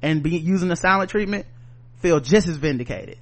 and 0.01 0.23
be 0.23 0.37
using 0.37 0.69
the 0.69 0.75
silent 0.75 1.09
treatment 1.09 1.45
feel 1.97 2.19
just 2.19 2.47
as 2.47 2.57
vindicated 2.57 3.17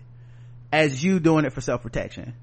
as 0.71 1.03
you 1.03 1.19
doing 1.19 1.45
it 1.45 1.53
for 1.53 1.61
self-protection 1.61 2.33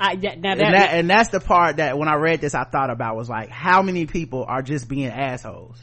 I, 0.00 0.12
yeah, 0.12 0.34
now 0.34 0.54
that, 0.54 0.64
and, 0.64 0.74
that, 0.74 0.94
and 0.94 1.10
that's 1.10 1.28
the 1.28 1.40
part 1.40 1.76
that 1.76 1.98
when 1.98 2.08
I 2.08 2.14
read 2.14 2.40
this, 2.40 2.54
I 2.54 2.64
thought 2.64 2.88
about 2.88 3.16
was 3.16 3.28
like, 3.28 3.50
how 3.50 3.82
many 3.82 4.06
people 4.06 4.46
are 4.48 4.62
just 4.62 4.88
being 4.88 5.08
assholes? 5.08 5.76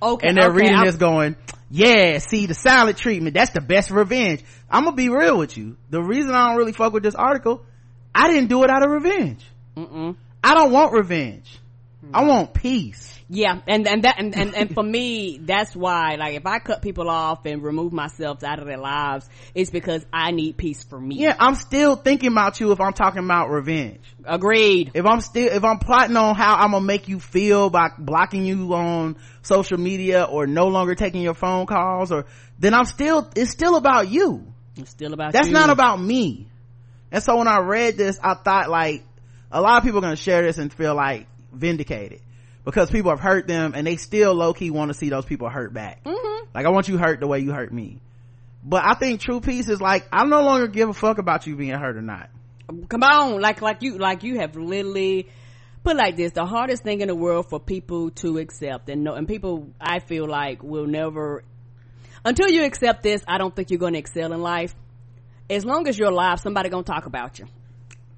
okay 0.00 0.26
And 0.26 0.38
they're 0.38 0.48
okay, 0.48 0.56
reading 0.56 0.74
I'm- 0.74 0.86
this 0.86 0.96
going, 0.96 1.36
yeah, 1.70 2.18
see 2.18 2.46
the 2.46 2.54
silent 2.54 2.96
treatment, 2.96 3.34
that's 3.34 3.50
the 3.50 3.60
best 3.60 3.90
revenge. 3.90 4.42
I'm 4.70 4.84
gonna 4.84 4.96
be 4.96 5.10
real 5.10 5.36
with 5.36 5.56
you. 5.58 5.76
The 5.90 6.02
reason 6.02 6.34
I 6.34 6.48
don't 6.48 6.56
really 6.56 6.72
fuck 6.72 6.94
with 6.94 7.02
this 7.02 7.14
article, 7.14 7.62
I 8.14 8.32
didn't 8.32 8.48
do 8.48 8.64
it 8.64 8.70
out 8.70 8.82
of 8.82 8.90
revenge. 8.90 9.44
Mm-mm. 9.76 10.16
I 10.42 10.54
don't 10.54 10.72
want 10.72 10.94
revenge. 10.94 11.58
I 12.12 12.22
hmm. 12.22 12.28
want 12.28 12.54
peace. 12.54 13.17
Yeah, 13.30 13.60
and 13.66 13.86
and 13.86 14.04
that 14.04 14.14
and, 14.18 14.34
and 14.34 14.54
and 14.54 14.72
for 14.72 14.82
me, 14.82 15.36
that's 15.42 15.76
why 15.76 16.14
like 16.14 16.34
if 16.34 16.46
I 16.46 16.60
cut 16.60 16.80
people 16.80 17.10
off 17.10 17.44
and 17.44 17.62
remove 17.62 17.92
myself 17.92 18.42
out 18.42 18.58
of 18.58 18.64
their 18.66 18.78
lives, 18.78 19.28
it's 19.54 19.70
because 19.70 20.06
I 20.10 20.30
need 20.30 20.56
peace 20.56 20.82
for 20.82 20.98
me. 20.98 21.16
Yeah, 21.16 21.36
I'm 21.38 21.54
still 21.54 21.96
thinking 21.96 22.32
about 22.32 22.58
you 22.58 22.72
if 22.72 22.80
I'm 22.80 22.94
talking 22.94 23.22
about 23.22 23.50
revenge. 23.50 24.00
Agreed. 24.24 24.90
if 24.94 25.06
i'm 25.06 25.22
still 25.22 25.48
if 25.50 25.64
i'm 25.64 25.78
plotting 25.78 26.14
on 26.16 26.34
how 26.34 26.56
i'm 26.56 26.72
gonna 26.72 26.84
make 26.84 27.08
you 27.08 27.18
feel 27.18 27.70
by 27.70 27.88
blocking 27.98 28.44
you 28.44 28.74
on 28.74 29.16
social 29.40 29.78
media 29.78 30.24
or 30.24 30.46
no 30.46 30.66
longer 30.66 30.94
taking 30.94 31.22
your 31.22 31.32
phone 31.32 31.64
calls 31.64 32.12
or 32.12 32.26
then 32.58 32.74
i'm 32.74 32.84
still 32.84 33.26
it's 33.36 33.50
still 33.50 33.76
about 33.76 34.06
you 34.10 34.44
It's 34.76 34.90
still 34.90 35.14
about 35.14 35.28
you. 35.28 35.32
that's 35.32 35.46
you. 35.48 35.54
not 35.54 35.70
about 35.70 35.98
me 35.98 36.46
and 37.10 37.22
so 37.22 37.38
when 37.38 37.48
i 37.48 37.60
read 37.60 37.96
this 37.96 38.20
i 38.22 38.34
thought 38.34 38.68
like 38.68 39.02
a 39.50 39.62
lot 39.62 39.78
of 39.78 39.84
people 39.84 40.00
are 40.00 40.02
gonna 40.02 40.16
share 40.16 40.42
this 40.42 40.58
and 40.58 40.70
feel 40.70 40.94
like 40.94 41.26
vindicated 41.50 42.20
because 42.68 42.90
people 42.90 43.10
have 43.10 43.20
hurt 43.20 43.46
them 43.46 43.72
and 43.74 43.86
they 43.86 43.96
still 43.96 44.34
low-key 44.34 44.70
want 44.70 44.90
to 44.90 44.94
see 44.94 45.08
those 45.08 45.24
people 45.24 45.48
hurt 45.48 45.72
back 45.72 46.04
Mhm. 46.04 46.46
like 46.54 46.66
i 46.66 46.68
want 46.68 46.86
you 46.88 46.98
hurt 46.98 47.18
the 47.20 47.26
way 47.26 47.38
you 47.40 47.50
hurt 47.52 47.72
me 47.72 47.98
but 48.62 48.84
i 48.84 48.92
think 48.94 49.20
true 49.22 49.40
peace 49.40 49.68
is 49.70 49.80
like 49.80 50.06
i 50.12 50.24
no 50.26 50.42
longer 50.42 50.66
give 50.68 50.88
a 50.90 50.92
fuck 50.92 51.16
about 51.18 51.46
you 51.46 51.56
being 51.56 51.72
hurt 51.74 51.96
or 51.96 52.02
not 52.02 52.28
Come 52.90 53.02
on, 53.02 53.40
like 53.40 53.62
like 53.62 53.80
you 53.82 53.96
like 53.96 54.22
you 54.24 54.38
have 54.40 54.54
literally 54.54 55.26
put 55.82 55.96
like 55.96 56.16
this: 56.18 56.32
the 56.32 56.44
hardest 56.44 56.82
thing 56.82 57.00
in 57.00 57.08
the 57.08 57.14
world 57.14 57.48
for 57.48 57.58
people 57.58 58.10
to 58.10 58.36
accept, 58.36 58.90
and 58.90 59.02
no, 59.02 59.14
and 59.14 59.26
people 59.26 59.68
I 59.80 60.00
feel 60.00 60.28
like 60.28 60.62
will 60.62 60.86
never 60.86 61.44
until 62.26 62.50
you 62.50 62.64
accept 62.64 63.02
this. 63.02 63.22
I 63.26 63.38
don't 63.38 63.56
think 63.56 63.70
you're 63.70 63.78
going 63.78 63.94
to 63.94 63.98
excel 63.98 64.34
in 64.34 64.42
life. 64.42 64.74
As 65.48 65.64
long 65.64 65.88
as 65.88 65.98
you're 65.98 66.10
alive, 66.10 66.40
somebody 66.40 66.68
gonna 66.68 66.82
talk 66.82 67.06
about 67.06 67.38
you. 67.38 67.46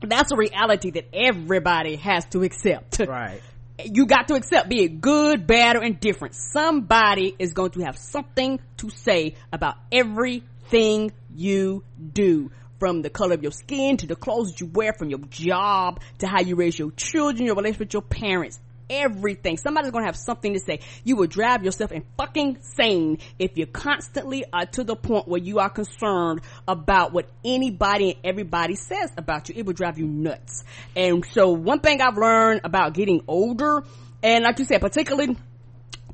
That's 0.02 0.32
a 0.32 0.36
reality 0.36 0.90
that 0.92 1.06
everybody 1.14 1.94
has 1.94 2.24
to 2.30 2.42
accept. 2.42 2.98
right 3.06 3.40
you 3.84 4.06
got 4.06 4.28
to 4.28 4.34
accept 4.34 4.68
be 4.68 4.84
it 4.84 5.00
good 5.00 5.46
bad 5.46 5.76
or 5.76 5.82
indifferent. 5.82 6.34
Somebody 6.34 7.34
is 7.38 7.52
going 7.52 7.70
to 7.72 7.80
have 7.82 7.98
something 7.98 8.60
to 8.78 8.90
say 8.90 9.34
about 9.52 9.76
everything 9.90 11.12
you 11.34 11.84
do. 12.12 12.50
From 12.78 13.02
the 13.02 13.10
color 13.10 13.34
of 13.34 13.42
your 13.42 13.52
skin 13.52 13.98
to 13.98 14.06
the 14.06 14.16
clothes 14.16 14.58
you 14.58 14.66
wear 14.66 14.94
from 14.94 15.10
your 15.10 15.18
job 15.28 16.00
to 16.20 16.26
how 16.26 16.40
you 16.40 16.56
raise 16.56 16.78
your 16.78 16.90
children 16.92 17.44
your 17.44 17.54
relationship 17.54 17.80
with 17.80 17.92
your 17.92 18.00
parents 18.02 18.58
everything. 18.90 19.56
Somebody's 19.56 19.92
gonna 19.92 20.04
have 20.04 20.16
something 20.16 20.52
to 20.52 20.60
say. 20.60 20.80
You 21.04 21.16
will 21.16 21.28
drive 21.28 21.64
yourself 21.64 21.92
in 21.92 22.04
fucking 22.18 22.58
sane 22.60 23.18
if 23.38 23.56
you 23.56 23.66
constantly 23.66 24.44
are 24.52 24.66
to 24.66 24.84
the 24.84 24.96
point 24.96 25.28
where 25.28 25.40
you 25.40 25.60
are 25.60 25.70
concerned 25.70 26.40
about 26.68 27.12
what 27.12 27.30
anybody 27.44 28.12
and 28.12 28.20
everybody 28.24 28.74
says 28.74 29.10
about 29.16 29.48
you. 29.48 29.54
It 29.56 29.64
will 29.64 29.72
drive 29.72 29.98
you 29.98 30.06
nuts. 30.06 30.64
And 30.96 31.24
so 31.24 31.52
one 31.52 31.80
thing 31.80 32.00
i've 32.00 32.16
learned 32.16 32.62
about 32.64 32.94
getting 32.94 33.22
older 33.28 33.84
and 34.22 34.44
like 34.44 34.58
you 34.58 34.64
said 34.64 34.80
particularly 34.80 35.36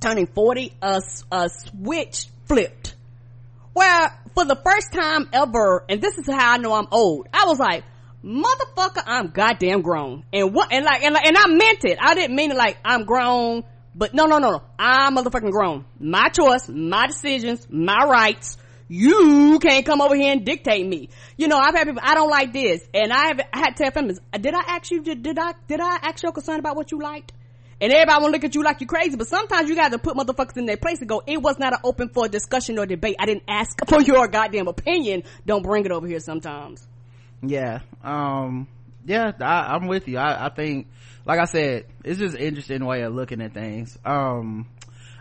turning 0.01 0.27
40 0.27 0.73
a, 0.83 1.01
a 1.33 1.49
switch 1.49 2.29
flipped. 2.47 2.95
Where 3.73 4.09
for 4.35 4.45
the 4.45 4.57
first 4.57 4.93
time 4.93 5.29
ever, 5.33 5.85
and 5.89 6.01
this 6.01 6.17
is 6.19 6.27
how 6.27 6.55
I 6.55 6.59
know 6.59 6.75
I'm 6.75 6.89
old, 6.91 7.29
I 7.33 7.45
was 7.47 7.59
like, 7.59 7.85
motherfucker, 8.27 9.03
I'm 9.07 9.29
goddamn 9.29 9.83
grown. 9.83 10.25
And 10.33 10.53
what, 10.53 10.73
and 10.73 10.85
like, 10.85 11.03
and 11.03 11.15
like, 11.15 11.25
and 11.25 11.37
I 11.39 11.47
meant 11.47 11.85
it. 11.85 11.99
I 12.01 12.15
didn't 12.15 12.35
mean 12.35 12.51
it 12.51 12.57
like 12.57 12.77
I'm 12.85 13.05
grown, 13.05 13.63
but 13.95 14.13
no, 14.13 14.27
no, 14.27 14.39
no, 14.39 14.51
no. 14.51 14.63
I'm 14.79 15.17
motherfucking 15.17 15.53
grown. 15.53 15.85
My 16.01 16.29
choice, 16.29 16.69
my 16.69 17.07
decisions, 17.07 17.67
my 17.71 18.05
rights. 18.05 18.59
You 18.89 19.59
can't 19.61 19.85
come 19.85 20.01
over 20.01 20.15
here 20.15 20.33
and 20.33 20.45
dictate 20.45 20.87
me. 20.87 21.09
You 21.37 21.49
know, 21.49 21.57
I've 21.57 21.75
had 21.75 21.87
people, 21.87 22.03
I 22.05 22.15
don't 22.15 22.31
like 22.31 22.53
this. 22.53 22.83
And 22.95 23.13
I 23.13 23.29
have 23.29 23.41
I 23.53 23.59
had 23.59 23.77
to 23.77 23.83
tell 23.83 23.91
families, 23.93 24.21
did 24.33 24.55
I 24.55 24.61
ask 24.61 24.91
you, 24.91 25.03
did, 25.03 25.23
did 25.23 25.39
I, 25.39 25.55
did 25.67 25.81
I 25.81 25.97
ask 26.03 26.23
your 26.23 26.33
concern 26.33 26.61
about 26.61 26.77
what 26.77 26.93
you 26.93 27.01
liked? 27.01 27.33
And 27.81 27.93
everybody 27.93 28.23
wanna 28.23 28.33
look 28.33 28.45
at 28.45 28.55
you 28.55 28.63
like 28.63 28.81
you're 28.81 28.89
crazy, 28.89 29.17
but 29.17 29.27
sometimes 29.27 29.69
you 29.69 29.75
gotta 29.75 29.99
put 29.99 30.17
motherfuckers 30.17 30.57
in 30.57 30.67
their 30.67 30.77
place 30.77 31.01
and 31.01 31.09
go, 31.09 31.23
it 31.27 31.43
was 31.43 31.59
not 31.59 31.75
an 31.75 31.81
open 31.85 32.09
for 32.11 32.29
discussion 32.29 32.79
or 32.79 32.87
debate. 32.87 33.17
I 33.19 33.27
didn't 33.27 33.45
ask 33.49 33.77
for 33.87 34.01
your 34.01 34.29
goddamn 34.29 34.69
opinion. 34.69 35.25
Don't 35.45 35.63
bring 35.63 35.85
it 35.85 35.91
over 35.91 36.07
here 36.07 36.21
sometimes. 36.21 36.87
Yeah 37.43 37.81
um 38.03 38.67
yeah 39.05 39.33
I, 39.41 39.75
i'm 39.75 39.87
with 39.87 40.09
you 40.09 40.19
I, 40.19 40.47
I 40.47 40.49
think 40.49 40.89
like 41.25 41.39
i 41.39 41.45
said 41.45 41.87
it's 42.05 42.19
just 42.19 42.37
interesting 42.37 42.85
way 42.85 43.03
of 43.03 43.15
looking 43.15 43.41
at 43.41 43.53
things 43.55 43.97
um 44.05 44.67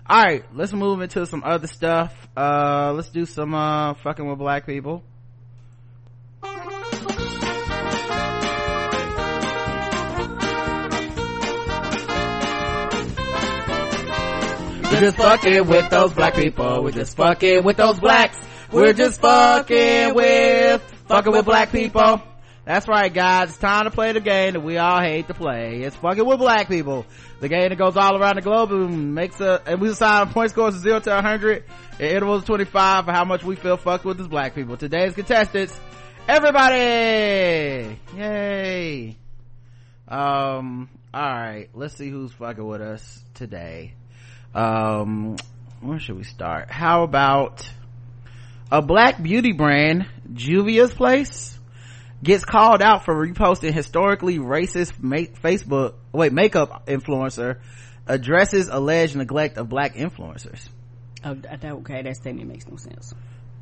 all 0.08 0.24
right 0.24 0.46
let's 0.56 0.74
move 0.74 1.02
into 1.02 1.26
some 1.26 1.44
other 1.44 1.68
stuff 1.68 2.14
uh 2.38 2.94
let's 2.96 3.10
do 3.10 3.26
some 3.26 3.54
uh 3.54 3.94
fucking 3.96 4.28
with 4.28 4.40
black 4.40 4.66
people 4.66 5.04
We're 14.96 15.02
just 15.02 15.18
fucking 15.18 15.68
with 15.68 15.90
those 15.90 16.14
black 16.14 16.36
people. 16.36 16.82
We're 16.82 16.92
just 16.92 17.18
fucking 17.18 17.66
with 17.66 17.76
those 17.76 18.00
blacks. 18.00 18.40
We're 18.72 18.94
just 18.94 19.20
fucking 19.20 20.14
with 20.14 20.95
fucking 21.08 21.32
with 21.32 21.46
black 21.46 21.72
people. 21.72 22.22
That's 22.66 22.88
right, 22.88 23.14
guys. 23.14 23.50
It's 23.50 23.58
time 23.60 23.86
to 23.86 23.92
play 23.92 24.12
the 24.14 24.20
game 24.20 24.54
that 24.54 24.62
we 24.62 24.80
all 24.80 25.00
hate 25.00 25.28
to 25.28 25.36
play. 25.36 25.84
It's 25.84 25.96
fucking 25.98 26.26
with 26.26 26.40
black 26.40 26.68
people. 26.68 27.06
The 27.40 27.48
game 27.48 27.70
that 27.70 27.76
goes 27.76 27.96
all 27.96 28.20
around 28.20 28.38
the 28.38 28.42
globe 28.42 28.72
and 28.72 29.14
makes 29.14 29.40
a, 29.40 29.62
and 29.68 29.80
we 29.80 29.90
assign 29.90 30.30
point 30.30 30.50
scores 30.50 30.76
of 30.76 30.82
zero 30.82 31.00
to 31.00 31.10
100 31.12 31.64
in 32.00 32.06
intervals 32.06 32.42
of 32.42 32.48
25 32.48 33.06
for 33.06 33.12
how 33.12 33.24
much 33.24 33.44
we 33.44 33.56
feel 33.56 33.78
fucked 33.78 34.04
with 34.04 34.20
as 34.20 34.28
black 34.28 34.56
people. 34.56 34.78
Today's 34.78 35.14
contestants, 35.14 35.80
everybody! 36.28 38.00
Yay! 38.18 39.16
Um, 40.08 40.90
alright, 41.14 41.70
let's 41.76 41.96
see 41.96 42.10
who's 42.10 42.32
fucking 42.32 42.66
with 42.66 42.82
us 42.82 43.24
today. 43.36 43.94
Um, 44.56 45.36
where 45.82 46.00
should 46.00 46.18
we 46.18 46.24
start? 46.24 46.72
How 46.72 47.04
about 47.04 47.70
a 48.72 48.82
black 48.82 49.22
beauty 49.22 49.52
brand, 49.52 50.08
Juvia's 50.34 50.94
Place, 50.94 51.58
gets 52.24 52.44
called 52.44 52.82
out 52.82 53.06
for 53.06 53.16
reposting 53.16 53.74
historically 53.74 54.40
racist 54.40 54.94
ma- 55.02 55.18
Facebook, 55.44 55.96
wait, 56.12 56.34
makeup 56.34 56.88
influencer 56.88 57.60
addresses 58.08 58.68
alleged 58.70 59.16
neglect 59.16 59.58
of 59.58 59.70
black 59.70 59.96
influencers. 59.96 60.70
Oh, 61.24 61.34
that, 61.34 61.64
okay, 61.64 62.02
that 62.04 62.16
statement 62.16 62.50
makes 62.50 62.68
no 62.68 62.78
sense. 62.78 63.14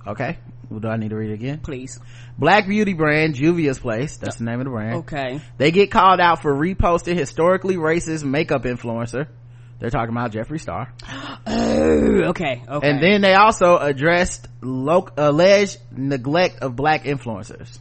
Okay. 0.06 0.38
Well, 0.70 0.80
do 0.80 0.88
I 0.90 0.98
need 0.98 1.10
to 1.10 1.16
read 1.16 1.30
it 1.30 1.36
again? 1.36 1.60
Please. 1.60 2.00
Black 2.38 2.68
beauty 2.68 2.94
brand 2.94 3.36
Juvia's 3.36 3.80
Place. 3.80 4.18
That's 4.18 4.36
uh, 4.36 4.40
the 4.40 4.44
name 4.46 4.60
of 4.60 4.66
the 4.66 4.72
brand. 4.72 4.96
Okay. 4.96 5.40
They 5.58 5.72
get 5.72 5.92
called 5.92 6.20
out 6.20 6.42
for 6.42 6.54
reposting 6.54 7.16
historically 7.16 7.76
racist 7.76 8.24
makeup 8.24 8.64
influencer. 8.64 9.28
They're 9.84 9.90
talking 9.90 10.16
about 10.16 10.32
Jeffree 10.32 10.62
Star. 10.62 10.94
Oh, 11.46 12.30
okay. 12.30 12.64
Okay. 12.66 12.90
And 12.90 13.04
then 13.04 13.20
they 13.20 13.34
also 13.34 13.78
addressed 13.78 14.48
lo- 14.62 15.10
alleged 15.18 15.78
neglect 15.92 16.60
of 16.62 16.74
black 16.74 17.04
influencers. 17.04 17.80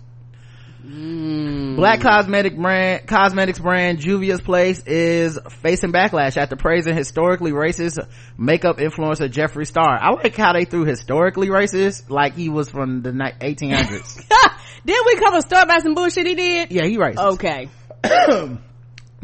Mm. 0.85 1.77
Black 1.77 2.01
cosmetic 2.01 2.57
brand, 2.57 3.07
cosmetics 3.07 3.61
brand 3.61 4.01
Juvia's 4.01 4.41
Place 4.41 4.81
is 4.85 5.39
facing 5.61 5.93
backlash 5.93 6.37
after 6.37 6.57
praising 6.57 6.97
historically 6.97 7.53
racist 7.53 8.05
makeup 8.37 8.79
influencer 8.79 9.31
Jeffree 9.31 9.67
Star. 9.67 9.97
I 10.01 10.11
like 10.11 10.35
how 10.35 10.55
they 10.55 10.65
threw 10.65 10.85
historically 10.85 11.49
racist 11.49 12.11
like 12.11 12.35
he 12.35 12.49
was 12.49 12.69
from 12.69 13.03
the 13.03 13.13
ni- 13.13 13.31
1800s. 13.55 14.29
Did 14.85 15.01
we 15.07 15.17
cover 15.21 15.41
story 15.41 15.63
about 15.63 15.83
some 15.83 15.95
bullshit 15.95 16.27
he 16.27 16.35
did? 16.35 16.73
yeah, 16.73 16.85
he 16.85 16.97
racist. 16.97 17.35
Okay. 17.35 17.69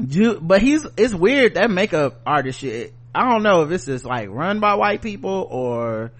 Ju- 0.06 0.38
but 0.40 0.62
he's 0.62 0.86
it's 0.96 1.14
weird 1.14 1.54
that 1.54 1.70
makeup 1.70 2.20
artist 2.24 2.60
shit. 2.60 2.94
I 3.14 3.28
don't 3.28 3.42
know 3.42 3.62
if 3.62 3.68
this 3.68 3.88
is 3.88 4.04
like 4.04 4.28
run 4.30 4.60
by 4.60 4.74
white 4.74 5.02
people 5.02 5.46
or 5.50 6.12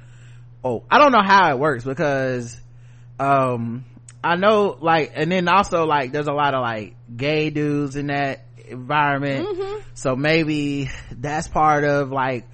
oh 0.64 0.84
I 0.90 0.98
don't 0.98 1.12
know 1.12 1.22
how 1.22 1.50
it 1.50 1.59
works 1.59 1.84
because 1.84 2.60
um 3.20 3.84
I 4.22 4.36
know 4.36 4.76
like 4.80 5.12
and 5.14 5.30
then 5.30 5.48
also 5.48 5.84
like 5.86 6.10
there's 6.12 6.26
a 6.26 6.32
lot 6.32 6.55
of 6.55 6.62
like 6.62 6.94
gay 7.16 7.50
dudes 7.50 7.94
in 7.94 8.09
that 8.09 8.44
environment. 8.66 9.84
So 9.94 10.16
maybe 10.16 10.90
that's 11.12 11.46
part 11.48 11.84
of 11.84 12.10
like 12.10 12.48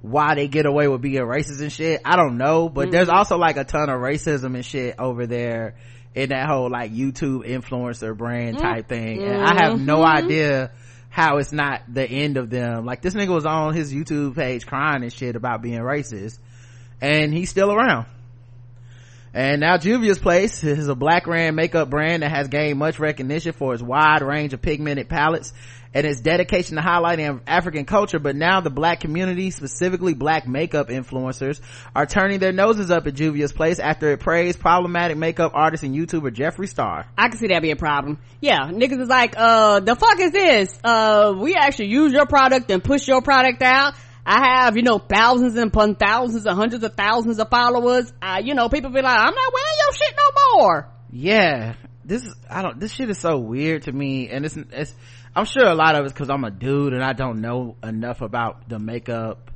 why 0.00 0.34
they 0.34 0.48
get 0.48 0.64
away 0.64 0.88
with 0.88 1.02
being 1.02 1.22
racist 1.22 1.60
and 1.60 1.70
shit. 1.70 2.00
I 2.06 2.16
don't 2.16 2.38
know 2.38 2.68
but 2.70 2.90
there's 2.90 3.10
also 3.10 3.36
like 3.36 3.58
a 3.58 3.64
ton 3.64 3.90
of 3.90 4.00
racism 4.00 4.54
and 4.54 4.64
shit 4.64 4.94
over 4.98 5.26
there 5.26 5.74
in 6.14 6.30
that 6.30 6.48
whole 6.48 6.70
like 6.70 6.92
YouTube 6.92 7.46
influencer 7.46 8.16
brand 8.16 8.56
mm. 8.56 8.60
type 8.60 8.88
thing. 8.88 9.22
And 9.22 9.42
I 9.42 9.64
have 9.64 9.80
no 9.80 9.98
mm-hmm. 9.98 10.24
idea 10.24 10.72
how 11.08 11.38
it's 11.38 11.52
not 11.52 11.82
the 11.88 12.04
end 12.04 12.36
of 12.36 12.50
them. 12.50 12.84
Like 12.84 13.02
this 13.02 13.14
nigga 13.14 13.34
was 13.34 13.46
on 13.46 13.74
his 13.74 13.92
YouTube 13.92 14.34
page 14.34 14.66
crying 14.66 15.02
and 15.02 15.12
shit 15.12 15.36
about 15.36 15.62
being 15.62 15.80
racist. 15.80 16.38
And 17.00 17.32
he's 17.32 17.50
still 17.50 17.72
around. 17.72 18.06
And 19.32 19.60
now 19.60 19.76
Juvia's 19.76 20.18
Place 20.18 20.64
is 20.64 20.88
a 20.88 20.94
black 20.96 21.24
brand 21.24 21.54
makeup 21.54 21.88
brand 21.88 22.22
that 22.22 22.30
has 22.30 22.48
gained 22.48 22.78
much 22.78 22.98
recognition 22.98 23.52
for 23.52 23.72
its 23.74 23.82
wide 23.82 24.22
range 24.22 24.52
of 24.54 24.60
pigmented 24.60 25.08
palettes 25.08 25.52
and 25.92 26.06
its 26.06 26.20
dedication 26.20 26.76
to 26.76 26.82
highlighting 26.82 27.40
African 27.46 27.84
culture. 27.84 28.18
But 28.18 28.36
now 28.36 28.60
the 28.60 28.70
black 28.70 29.00
community, 29.00 29.50
specifically 29.50 30.14
black 30.14 30.46
makeup 30.46 30.88
influencers, 30.88 31.60
are 31.94 32.06
turning 32.06 32.38
their 32.38 32.52
noses 32.52 32.90
up 32.90 33.06
at 33.06 33.14
Juvia's 33.14 33.52
Place 33.52 33.78
after 33.78 34.12
it 34.12 34.20
praised 34.20 34.60
problematic 34.60 35.16
makeup 35.16 35.52
artist 35.54 35.82
and 35.82 35.94
YouTuber 35.94 36.34
Jeffree 36.34 36.68
Star. 36.68 37.06
I 37.16 37.28
can 37.28 37.38
see 37.38 37.48
that 37.48 37.62
be 37.62 37.70
a 37.70 37.76
problem. 37.76 38.18
Yeah, 38.40 38.70
niggas 38.70 39.00
is 39.00 39.08
like, 39.08 39.34
uh, 39.36 39.80
the 39.80 39.96
fuck 39.96 40.20
is 40.20 40.32
this? 40.32 40.78
Uh, 40.84 41.34
we 41.36 41.54
actually 41.54 41.88
use 41.88 42.12
your 42.12 42.26
product 42.26 42.70
and 42.70 42.82
push 42.82 43.06
your 43.08 43.22
product 43.22 43.62
out. 43.62 43.94
I 44.24 44.64
have, 44.64 44.76
you 44.76 44.82
know, 44.82 44.98
thousands 44.98 45.56
and 45.56 45.68
upon 45.68 45.96
thousands 45.96 46.46
and 46.46 46.56
hundreds 46.56 46.84
of 46.84 46.94
thousands 46.94 47.38
of 47.38 47.48
followers. 47.48 48.12
Uh, 48.20 48.40
you 48.42 48.54
know, 48.54 48.68
people 48.68 48.90
be 48.90 49.00
like, 49.00 49.18
I'm 49.18 49.34
not 49.34 49.52
wearing 49.52 49.78
your 49.78 49.92
shit 49.94 50.14
no 50.16 50.58
more. 50.58 50.88
Yeah, 51.10 51.74
this 52.04 52.24
is, 52.24 52.34
I 52.48 52.62
don't, 52.62 52.78
this 52.78 52.92
shit 52.92 53.10
is 53.10 53.18
so 53.18 53.38
weird 53.38 53.84
to 53.84 53.92
me 53.92 54.28
and 54.28 54.44
it's, 54.44 54.56
it's, 54.56 54.94
I'm 55.34 55.44
sure 55.44 55.64
a 55.66 55.74
lot 55.74 55.94
of 55.94 56.04
it's 56.04 56.14
cause 56.14 56.28
I'm 56.30 56.44
a 56.44 56.50
dude 56.50 56.92
and 56.92 57.02
I 57.04 57.12
don't 57.12 57.40
know 57.40 57.76
enough 57.82 58.20
about 58.20 58.68
the 58.68 58.78
makeup 58.78 59.50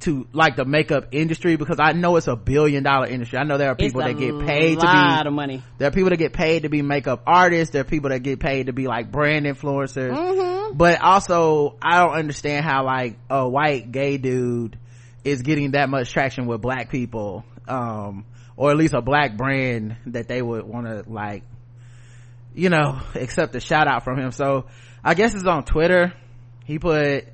to 0.00 0.26
like 0.32 0.56
the 0.56 0.64
makeup 0.64 1.08
industry 1.12 1.56
because 1.56 1.78
I 1.80 1.92
know 1.92 2.16
it's 2.16 2.26
a 2.26 2.36
billion 2.36 2.82
dollar 2.82 3.06
industry. 3.06 3.38
I 3.38 3.44
know 3.44 3.56
there 3.58 3.70
are 3.70 3.74
people 3.76 4.00
that 4.02 4.18
get 4.18 4.38
paid 4.46 4.74
to 4.80 4.86
be 4.86 4.86
a 4.86 4.90
lot 4.90 5.26
of 5.26 5.32
money. 5.32 5.62
there 5.78 5.88
are 5.88 5.92
people 5.92 6.10
that 6.10 6.16
get 6.18 6.32
paid 6.32 6.62
to 6.64 6.68
be 6.68 6.82
makeup 6.82 7.22
artists 7.26 7.72
there 7.72 7.82
are 7.82 7.84
people 7.86 8.10
that 8.10 8.20
get 8.20 8.38
paid 8.40 8.66
to 8.66 8.72
be 8.72 8.86
like 8.86 9.10
brand 9.10 9.46
influencers 9.46 10.10
Mm-hmm. 10.14 10.76
but 10.76 11.00
also 11.02 11.76
i 11.80 11.98
don't 12.02 12.14
understand 12.14 12.64
how 12.64 12.84
like 12.84 13.16
a 13.30 13.48
white 13.48 13.90
gay 13.92 14.16
dude 14.18 14.78
is 15.22 15.40
getting 15.42 15.70
that 15.72 15.88
much 15.88 16.10
traction 16.10 16.46
with 16.46 16.60
black 16.60 16.90
people 16.90 17.44
um 17.68 18.26
or 18.56 18.70
at 18.70 18.76
least 18.76 18.92
a 18.94 19.00
black 19.00 19.36
brand 19.36 19.96
that 20.06 20.28
they 20.28 20.42
would 20.42 20.64
want 20.66 20.86
to 20.86 21.04
like 21.10 21.44
you 22.54 22.68
know 22.68 23.00
accept 23.14 23.54
a 23.54 23.60
shout 23.60 23.86
out 23.88 24.04
from 24.04 24.18
him 24.18 24.32
so 24.32 24.66
i 25.04 25.14
guess 25.14 25.34
it's 25.34 25.44
on 25.44 25.64
twitter. 25.64 26.12
He 26.64 26.78
put 26.78 27.26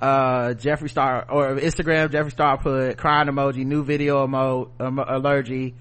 uh 0.00 0.48
jeffree 0.50 0.90
star 0.90 1.24
or 1.30 1.56
instagram 1.56 2.08
jeffree 2.10 2.30
star 2.30 2.58
put 2.58 2.98
crying 2.98 3.28
emoji 3.28 3.64
new 3.64 3.82
video 3.82 4.24
emo, 4.24 4.70
emo 4.80 5.02
allergy 5.02 5.74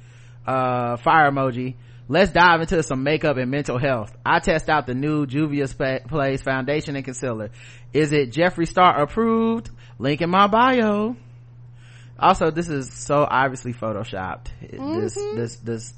uh 0.47 0.95
fire 0.97 1.29
emoji. 1.29 1.75
Let's 2.07 2.31
dive 2.31 2.61
into 2.61 2.83
some 2.83 3.01
makeup 3.03 3.37
and 3.37 3.49
mental 3.49 3.79
health. 3.79 4.15
I 4.23 4.37
test 4.39 4.69
out 4.69 4.85
the 4.85 4.93
new 4.93 5.25
juvia's 5.25 5.71
Spa- 5.71 5.99
place 6.07 6.41
foundation 6.41 6.95
and 6.95 7.03
concealer. 7.03 7.49
Is 7.93 8.11
it 8.11 8.31
jeffree 8.31 8.67
star 8.67 9.01
approved? 9.01 9.71
Link 9.97 10.21
in 10.21 10.29
my 10.29 10.47
bio. 10.47 11.15
Also 12.17 12.51
this 12.51 12.69
is 12.69 12.93
so 12.93 13.27
obviously 13.29 13.73
photoshopped. 13.73 14.47
This 14.61 15.15
this 15.15 15.55
this 15.57 15.93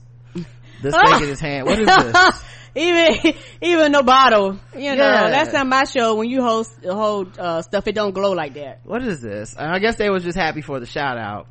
this 0.81 0.95
thing 0.95 1.23
in 1.23 1.29
his 1.29 1.39
hand. 1.39 1.65
What 1.65 1.79
is 1.79 1.85
this? 1.87 2.43
Even 2.75 3.33
even 3.59 3.91
the 3.91 4.03
bottle, 4.03 4.59
you 4.75 4.95
know, 4.95 5.03
Yeah. 5.11 5.29
last 5.29 5.51
time 5.51 5.73
I 5.73 5.85
showed 5.85 6.13
when 6.15 6.29
you 6.29 6.43
host 6.43 6.71
hold 6.85 7.39
uh, 7.39 7.63
stuff, 7.63 7.87
it 7.87 7.95
don't 7.95 8.13
glow 8.13 8.33
like 8.33 8.53
that. 8.53 8.81
what 8.83 9.01
is 9.01 9.19
this? 9.19 9.55
I 9.57 9.79
guess 9.79 9.95
they 9.95 10.11
was 10.11 10.23
just 10.23 10.37
happy 10.37 10.61
for 10.61 10.79
the 10.79 10.85
shout 10.85 11.17
out 11.17 11.47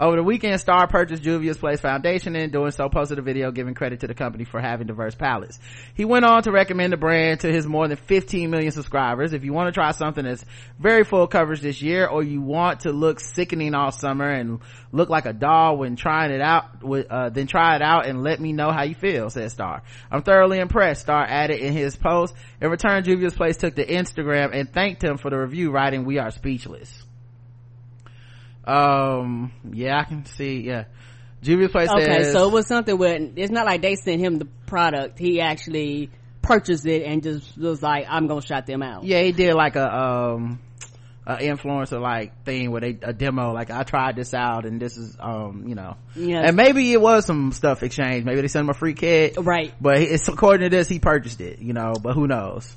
over 0.00 0.16
the 0.16 0.22
weekend 0.22 0.58
star 0.58 0.86
purchased 0.86 1.22
juvia's 1.22 1.58
place 1.58 1.78
foundation 1.78 2.34
and 2.34 2.50
doing 2.50 2.70
so 2.70 2.88
posted 2.88 3.18
a 3.18 3.22
video 3.22 3.52
giving 3.52 3.74
credit 3.74 4.00
to 4.00 4.06
the 4.06 4.14
company 4.14 4.44
for 4.44 4.58
having 4.58 4.86
diverse 4.86 5.14
palettes. 5.14 5.58
He 5.94 6.06
went 6.06 6.24
on 6.24 6.42
to 6.44 6.50
recommend 6.50 6.94
the 6.94 6.96
brand 6.96 7.40
to 7.40 7.52
his 7.52 7.66
more 7.66 7.86
than 7.86 7.98
15 7.98 8.50
million 8.50 8.72
subscribers. 8.72 9.34
If 9.34 9.44
you 9.44 9.52
want 9.52 9.68
to 9.68 9.72
try 9.72 9.90
something 9.92 10.24
that's 10.24 10.44
very 10.78 11.04
full 11.04 11.26
coverage 11.26 11.60
this 11.60 11.82
year 11.82 12.06
or 12.06 12.22
you 12.22 12.40
want 12.40 12.80
to 12.80 12.92
look 12.92 13.20
sickening 13.20 13.74
all 13.74 13.92
summer 13.92 14.28
and 14.28 14.60
look 14.90 15.10
like 15.10 15.26
a 15.26 15.34
doll 15.34 15.76
when 15.76 15.96
trying 15.96 16.30
it 16.30 16.40
out 16.40 16.82
uh, 16.82 17.28
then 17.28 17.46
try 17.46 17.76
it 17.76 17.82
out 17.82 18.06
and 18.06 18.22
let 18.22 18.40
me 18.40 18.54
know 18.54 18.70
how 18.70 18.84
you 18.84 18.94
feel 18.94 19.28
said 19.28 19.52
star. 19.52 19.82
I'm 20.10 20.22
thoroughly 20.22 20.58
impressed 20.58 21.02
star 21.02 21.22
added 21.28 21.60
in 21.60 21.74
his 21.74 21.94
post. 21.94 22.34
In 22.62 22.70
return 22.70 23.04
juvia's 23.04 23.34
place 23.34 23.58
took 23.58 23.74
to 23.74 23.86
instagram 23.86 24.54
and 24.54 24.72
thanked 24.72 25.04
him 25.04 25.18
for 25.18 25.28
the 25.28 25.38
review 25.38 25.70
writing 25.70 26.06
we 26.06 26.18
are 26.18 26.30
speechless 26.30 27.04
um 28.70 29.52
yeah 29.72 29.98
i 30.00 30.04
can 30.04 30.24
see 30.24 30.60
yeah 30.60 30.84
juvia's 31.42 31.70
place 31.72 31.88
Okay, 31.90 32.04
says 32.22 32.32
so 32.32 32.48
it 32.48 32.52
was 32.52 32.66
something 32.66 32.96
where 32.96 33.18
it's 33.36 33.50
not 33.50 33.66
like 33.66 33.82
they 33.82 33.96
sent 33.96 34.20
him 34.20 34.38
the 34.38 34.46
product; 34.66 35.18
he 35.18 35.40
actually 35.40 36.10
purchased 36.42 36.86
it 36.86 37.02
and 37.04 37.22
just 37.22 37.56
was 37.58 37.82
like, 37.82 38.06
"I'm 38.08 38.26
gonna 38.26 38.42
shut 38.42 38.66
them 38.66 38.82
out." 38.82 39.04
yeah 39.04 39.20
he 39.22 39.32
did 39.32 39.54
like 39.54 39.76
a 39.76 39.94
um 39.94 40.60
a 41.26 41.36
influencer 41.36 42.00
like 42.00 42.44
thing 42.44 42.70
where 42.70 42.80
they 42.80 42.98
a 43.02 43.12
demo 43.12 43.52
like 43.52 43.70
i 43.70 43.82
tried 43.82 44.16
this 44.16 44.32
out 44.34 44.64
and 44.64 44.80
this 44.80 44.96
is 44.96 45.16
um 45.20 45.64
you 45.68 45.74
know 45.74 45.96
Yes. 46.16 46.44
and 46.48 46.56
maybe 46.56 46.92
it 46.92 47.00
was 47.00 47.26
some 47.26 47.52
stuff 47.52 47.82
exchanged 47.82 48.24
maybe 48.26 48.40
they 48.40 48.48
sent 48.48 48.64
him 48.64 48.70
a 48.70 48.74
free 48.74 48.94
kit 48.94 49.34
Right. 49.38 49.72
but 49.80 49.98
it's 49.98 50.26
according 50.28 50.68
to 50.70 50.74
this 50.76 50.88
he 50.88 50.98
purchased 50.98 51.40
it 51.40 51.58
you 51.60 51.72
know 51.74 51.92
but 52.02 52.14
who 52.14 52.26
knows 52.26 52.74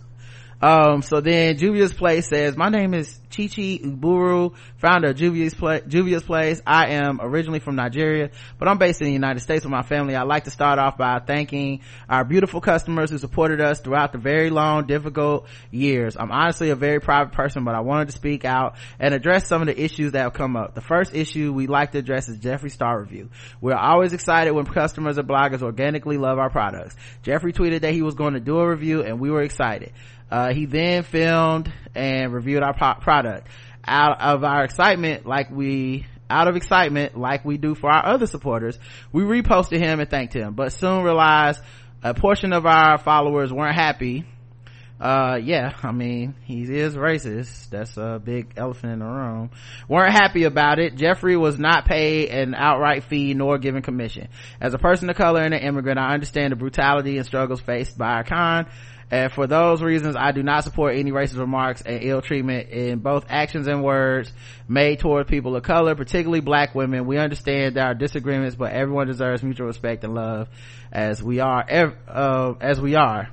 um 0.63 1.01
so 1.01 1.19
then 1.19 1.57
juvia's 1.57 1.91
place 1.91 2.29
says 2.29 2.55
my 2.55 2.69
name 2.69 2.93
is 2.93 3.19
chichi 3.29 3.79
Eburu 3.79 4.55
founder 4.77 5.09
of 5.09 5.17
juvia's 5.17 5.53
place 5.53 5.83
juvia's 5.89 6.23
place. 6.23 6.61
I 6.65 6.93
am 6.93 7.19
originally 7.21 7.59
from 7.59 7.75
nigeria 7.75 8.29
but 8.57 8.69
i'm 8.69 8.77
based 8.77 9.01
in 9.01 9.07
the 9.07 9.13
united 9.13 9.41
states 9.41 9.65
with 9.65 9.71
my 9.71 9.81
family. 9.81 10.15
I'd 10.15 10.23
like 10.23 10.45
to 10.45 10.51
start 10.51 10.79
off 10.79 10.97
by 10.97 11.19
thanking 11.19 11.81
our 12.07 12.23
beautiful 12.23 12.61
customers 12.61 13.09
who 13.09 13.17
supported 13.17 13.59
us 13.59 13.81
throughout 13.81 14.13
the 14.13 14.19
very 14.19 14.49
long 14.49 14.87
difficult 14.87 15.47
years. 15.69 16.15
I'm 16.17 16.31
honestly 16.31 16.69
a 16.69 16.75
very 16.75 17.01
private 17.01 17.33
person 17.33 17.65
but 17.65 17.75
i 17.75 17.81
wanted 17.81 18.05
to 18.07 18.13
speak 18.13 18.45
out 18.45 18.75
and 18.99 19.13
address 19.13 19.47
some 19.47 19.61
of 19.61 19.67
the 19.67 19.77
issues 19.77 20.13
that 20.13 20.21
have 20.21 20.33
come 20.33 20.55
up. 20.55 20.75
The 20.75 20.81
first 20.81 21.13
issue 21.13 21.51
we'd 21.51 21.69
like 21.69 21.91
to 21.91 21.97
address 21.97 22.29
is 22.29 22.37
jeffree 22.37 22.71
star 22.71 23.01
review. 23.01 23.31
We're 23.59 23.75
always 23.75 24.13
excited 24.13 24.53
when 24.53 24.65
customers 24.65 25.17
or 25.17 25.23
bloggers 25.23 25.61
organically 25.61 26.17
love 26.17 26.39
our 26.39 26.49
products. 26.49 26.95
Jeffree 27.21 27.53
tweeted 27.53 27.81
that 27.81 27.93
he 27.93 28.01
was 28.01 28.15
going 28.15 28.35
to 28.35 28.39
do 28.39 28.59
a 28.59 28.69
review 28.69 29.03
and 29.03 29.19
we 29.19 29.29
were 29.29 29.41
excited 29.41 29.91
uh, 30.33 30.51
he 30.51 30.65
then 30.65 31.03
filmed 31.03 31.71
and 31.93 32.33
reviewed 32.33 32.63
our 32.63 32.73
product. 32.73 33.47
Out 33.85 34.19
of 34.19 34.43
our 34.43 34.63
excitement 34.63 35.27
like 35.27 35.51
we 35.51 36.07
out 36.29 36.47
of 36.47 36.55
excitement 36.55 37.15
like 37.15 37.45
we 37.45 37.57
do 37.57 37.75
for 37.75 37.91
our 37.91 38.05
other 38.05 38.25
supporters 38.25 38.79
we 39.11 39.23
reposted 39.23 39.77
him 39.77 39.99
and 39.99 40.09
thanked 40.09 40.33
him. 40.33 40.53
But 40.55 40.71
soon 40.71 41.03
realized 41.03 41.61
a 42.01 42.15
portion 42.15 42.51
of 42.51 42.65
our 42.65 42.97
followers 42.97 43.53
weren't 43.53 43.75
happy. 43.75 44.25
Uh 44.99 45.37
yeah 45.43 45.73
i 45.83 45.91
mean 45.91 46.33
he 46.45 46.63
is 46.63 46.95
racist. 46.95 47.69
That's 47.69 47.95
a 47.97 48.19
big 48.23 48.53
elephant 48.57 48.93
in 48.93 48.99
the 48.99 49.05
room. 49.05 49.51
Weren't 49.87 50.13
happy 50.13 50.45
about 50.45 50.79
it. 50.79 50.95
Jeffree 50.95 51.39
was 51.39 51.59
not 51.59 51.85
paid 51.85 52.29
an 52.29 52.55
outright 52.55 53.03
fee 53.03 53.35
nor 53.35 53.59
given 53.59 53.83
commission. 53.83 54.29
As 54.59 54.73
a 54.73 54.79
person 54.79 55.11
of 55.11 55.15
color 55.15 55.41
and 55.41 55.53
an 55.53 55.61
immigrant 55.61 55.99
i 55.99 56.13
understand 56.13 56.53
the 56.53 56.55
brutality 56.55 57.17
and 57.17 57.25
struggles 57.25 57.61
faced 57.61 57.99
by 57.99 58.13
our 58.13 58.23
kind 58.23 58.65
and 59.13 59.31
for 59.31 59.45
those 59.45 59.79
reasons, 59.79 60.15
I 60.15 60.31
do 60.31 60.41
not 60.41 60.63
support 60.63 60.95
any 60.95 61.11
racist 61.11 61.37
remarks 61.37 61.83
and 61.83 62.01
ill 62.01 62.23
treatment 62.23 62.69
in 62.69 62.97
both 62.97 63.27
actions 63.29 63.67
and 63.67 63.83
words 63.83 64.33
made 64.67 65.01
toward 65.01 65.27
people 65.27 65.55
of 65.55 65.61
color, 65.61 65.93
particularly 65.93 66.39
black 66.39 66.73
women. 66.73 67.05
We 67.05 67.19
understand 67.19 67.75
there 67.75 67.85
are 67.85 67.93
disagreements, 67.93 68.55
but 68.55 68.71
everyone 68.71 69.05
deserves 69.05 69.43
mutual 69.43 69.67
respect 69.67 70.03
and 70.03 70.15
love 70.15 70.49
as 70.91 71.21
we 71.21 71.41
are, 71.41 71.63
uh, 72.07 72.53
as 72.59 72.81
we 72.81 72.95
are 72.95 73.29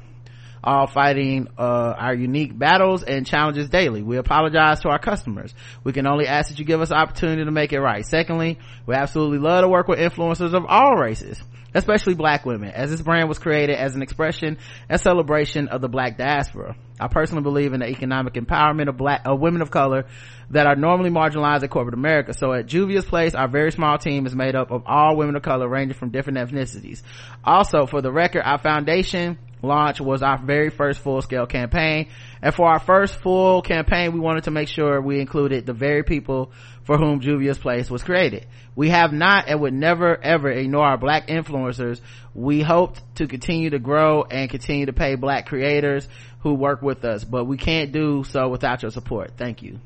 all 0.62 0.86
fighting 0.86 1.48
uh, 1.56 1.94
our 1.96 2.14
unique 2.14 2.58
battles 2.58 3.02
and 3.02 3.26
challenges 3.26 3.70
daily. 3.70 4.02
We 4.02 4.18
apologize 4.18 4.80
to 4.80 4.90
our 4.90 4.98
customers. 4.98 5.54
We 5.82 5.94
can 5.94 6.06
only 6.06 6.26
ask 6.26 6.50
that 6.50 6.58
you 6.58 6.66
give 6.66 6.82
us 6.82 6.92
opportunity 6.92 7.46
to 7.46 7.50
make 7.50 7.72
it 7.72 7.80
right. 7.80 8.04
Secondly, 8.04 8.58
we 8.84 8.94
absolutely 8.94 9.38
love 9.38 9.62
to 9.62 9.68
work 9.68 9.88
with 9.88 9.98
influencers 9.98 10.52
of 10.52 10.66
all 10.66 10.96
races 10.96 11.42
especially 11.74 12.14
black 12.14 12.44
women, 12.44 12.70
as 12.70 12.90
this 12.90 13.00
brand 13.00 13.28
was 13.28 13.38
created 13.38 13.76
as 13.76 13.94
an 13.94 14.02
expression 14.02 14.58
and 14.88 15.00
celebration 15.00 15.68
of 15.68 15.80
the 15.80 15.88
black 15.88 16.16
diaspora. 16.18 16.76
I 16.98 17.08
personally 17.08 17.42
believe 17.42 17.72
in 17.72 17.80
the 17.80 17.88
economic 17.88 18.34
empowerment 18.34 18.88
of 18.88 18.96
black, 18.96 19.22
of 19.24 19.40
women 19.40 19.62
of 19.62 19.70
color 19.70 20.06
that 20.50 20.66
are 20.66 20.76
normally 20.76 21.10
marginalized 21.10 21.62
in 21.62 21.68
corporate 21.68 21.94
America. 21.94 22.34
So 22.34 22.52
at 22.52 22.66
Juvia's 22.66 23.04
Place, 23.04 23.34
our 23.34 23.48
very 23.48 23.72
small 23.72 23.98
team 23.98 24.26
is 24.26 24.34
made 24.34 24.54
up 24.54 24.70
of 24.70 24.82
all 24.86 25.16
women 25.16 25.36
of 25.36 25.42
color 25.42 25.68
ranging 25.68 25.96
from 25.96 26.10
different 26.10 26.38
ethnicities. 26.38 27.02
Also, 27.44 27.86
for 27.86 28.02
the 28.02 28.12
record, 28.12 28.42
our 28.42 28.58
foundation 28.58 29.38
launch 29.62 30.00
was 30.00 30.22
our 30.22 30.38
very 30.38 30.70
first 30.70 31.00
full 31.00 31.22
scale 31.22 31.46
campaign. 31.46 32.08
And 32.42 32.54
for 32.54 32.66
our 32.66 32.80
first 32.80 33.16
full 33.20 33.62
campaign, 33.62 34.12
we 34.12 34.20
wanted 34.20 34.44
to 34.44 34.50
make 34.50 34.68
sure 34.68 35.00
we 35.00 35.20
included 35.20 35.66
the 35.66 35.74
very 35.74 36.02
people 36.02 36.52
for 36.90 36.98
whom 36.98 37.20
Juvia's 37.20 37.56
Place 37.56 37.88
was 37.88 38.02
created. 38.02 38.48
We 38.74 38.88
have 38.88 39.12
not 39.12 39.46
and 39.46 39.60
would 39.60 39.72
never 39.72 40.20
ever 40.20 40.50
ignore 40.50 40.84
our 40.84 40.98
black 40.98 41.28
influencers. 41.28 42.00
We 42.34 42.62
hoped 42.62 43.00
to 43.14 43.28
continue 43.28 43.70
to 43.70 43.78
grow 43.78 44.24
and 44.24 44.50
continue 44.50 44.86
to 44.86 44.92
pay 44.92 45.14
black 45.14 45.46
creators 45.46 46.08
who 46.40 46.54
work 46.54 46.82
with 46.82 47.04
us, 47.04 47.22
but 47.22 47.44
we 47.44 47.58
can't 47.58 47.92
do 47.92 48.24
so 48.24 48.48
without 48.48 48.82
your 48.82 48.90
support. 48.90 49.34
Thank 49.36 49.62
you. 49.62 49.78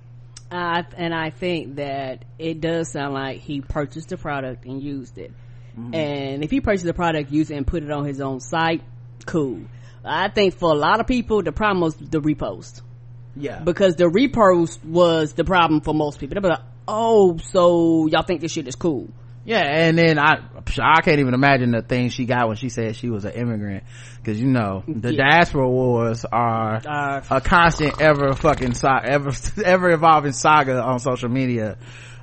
Uh, 0.51 0.85
and 0.97 1.15
I 1.15 1.29
think 1.29 1.77
that 1.77 2.25
it 2.39 2.63
does 2.63 2.91
sound 2.91 3.13
like 3.13 3.41
he 3.41 3.61
purchased 3.61 4.09
the 4.09 4.17
product 4.17 4.65
and 4.65 4.83
used 4.83 5.19
it. 5.19 5.35
Mm-hmm. 5.79 5.95
And 5.95 6.43
if 6.43 6.51
he 6.51 6.63
purchased 6.63 6.87
the 6.87 6.95
product, 6.95 7.31
used 7.31 7.51
it 7.51 7.57
and 7.57 7.67
put 7.67 7.83
it 7.83 7.91
on 7.91 8.07
his 8.07 8.23
own 8.23 8.41
site, 8.41 8.81
cool. 9.27 9.61
I 10.03 10.29
think 10.29 10.55
for 10.55 10.73
a 10.73 10.77
lot 10.77 11.01
of 11.01 11.07
people, 11.07 11.43
the 11.43 11.53
problem 11.53 11.83
was 11.83 11.97
the 11.97 12.23
repost. 12.23 12.81
Yeah. 13.37 13.59
Because 13.59 13.97
the 13.97 14.05
repost 14.05 14.83
was 14.83 15.35
the 15.35 15.45
problem 15.45 15.83
for 15.83 15.93
most 15.93 16.19
people. 16.19 16.41
They 16.41 16.49
like, 16.49 16.61
oh, 16.87 17.39
so 17.39 18.07
y'all 18.07 18.23
think 18.23 18.41
this 18.41 18.53
shit 18.53 18.69
is 18.69 18.77
cool. 18.77 19.09
Yeah, 19.45 19.61
and 19.61 19.99
then 19.99 20.19
I, 20.19 20.41
I 20.81 21.03
can't 21.03 21.21
even 21.21 21.35
imagine 21.35 21.73
the 21.73 21.83
thing 21.83 22.09
she 22.09 22.25
got 22.25 22.49
when 22.49 22.57
she 22.57 22.71
said 22.71 22.97
she 22.97 23.11
was 23.11 23.27
an 23.27 23.33
immigrant. 23.33 23.85
Cause 24.25 24.41
you 24.41 24.47
know, 24.47 24.83
the 24.89 25.13
yeah. 25.13 25.29
diaspora 25.29 25.69
wars 25.69 26.25
are 26.25 26.77
uh, 26.77 27.21
a 27.29 27.41
constant 27.43 28.01
ever 28.01 28.33
fucking, 28.35 28.75
ever, 28.83 29.33
ever 29.65 29.91
evolving 29.91 30.33
saga 30.33 30.83
on 30.83 30.99
social 30.99 31.29
media. 31.29 31.77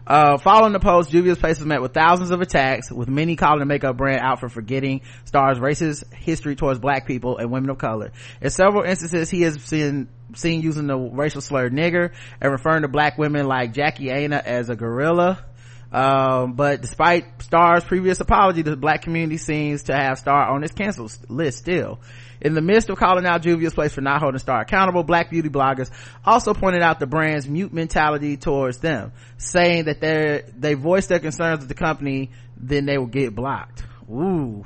Uh, 0.06 0.38
following 0.38 0.74
the 0.74 0.80
post, 0.80 1.12
Juvia's 1.12 1.38
Place 1.38 1.60
was 1.60 1.68
met 1.68 1.82
with 1.82 1.94
thousands 1.94 2.32
of 2.32 2.42
attacks, 2.42 2.92
with 2.92 3.08
many 3.08 3.36
calling 3.36 3.60
the 3.60 3.66
makeup 3.66 3.98
brand 3.98 4.22
out 4.22 4.40
for 4.40 4.50
forgetting 4.50 5.02
Star's 5.26 5.60
racist 5.60 6.12
history 6.14 6.56
towards 6.56 6.80
black 6.80 7.06
people 7.06 7.38
and 7.38 7.52
women 7.52 7.70
of 7.70 7.78
color. 7.78 8.12
In 8.42 8.50
several 8.50 8.84
instances, 8.84 9.30
he 9.30 9.44
has 9.44 9.58
been 9.70 10.10
seen 10.34 10.62
using 10.62 10.88
the 10.88 10.98
racial 10.98 11.42
slur 11.42 11.70
nigger 11.70 12.14
and 12.40 12.52
referring 12.52 12.82
to 12.82 12.88
black 12.88 13.18
women 13.18 13.46
like 13.46 13.74
Jackie 13.74 14.10
Aina 14.10 14.42
as 14.44 14.70
a 14.70 14.76
gorilla. 14.76 15.46
Um, 15.92 16.54
but 16.54 16.82
despite 16.82 17.42
Star's 17.44 17.84
previous 17.84 18.20
apology, 18.22 18.62
the 18.62 18.78
black 18.78 19.02
community 19.02 19.38
seems 19.38 19.84
to 19.84 19.94
have 19.94 20.18
Star 20.18 20.50
on 20.50 20.64
its 20.64 20.74
cancel 20.74 21.10
list 21.28 21.60
still. 21.60 22.00
In 22.42 22.56
the 22.56 22.62
midst 22.62 22.90
of 22.90 22.98
calling 22.98 23.26
out 23.26 23.44
Juvia's 23.44 23.74
Place 23.74 23.94
for 23.94 24.02
not 24.02 24.20
holding 24.20 24.40
Star 24.40 24.62
accountable, 24.62 25.04
black 25.04 25.30
beauty 25.30 25.50
bloggers 25.50 25.92
also 26.26 26.54
pointed 26.54 26.82
out 26.82 27.00
the 27.00 27.06
brand's 27.06 27.48
mute 27.48 27.72
mentality 27.72 28.36
towards 28.36 28.80
them, 28.80 29.12
saying 29.38 29.86
that 29.86 30.02
they 30.02 30.44
they 30.58 30.74
voiced 30.74 31.10
their 31.10 31.20
concerns 31.20 31.60
with 31.60 31.70
the 31.70 31.76
company, 31.76 32.32
then 32.58 32.86
they 32.86 32.98
will 32.98 33.06
get 33.06 33.36
blocked. 33.36 33.84
Ooh. 34.10 34.64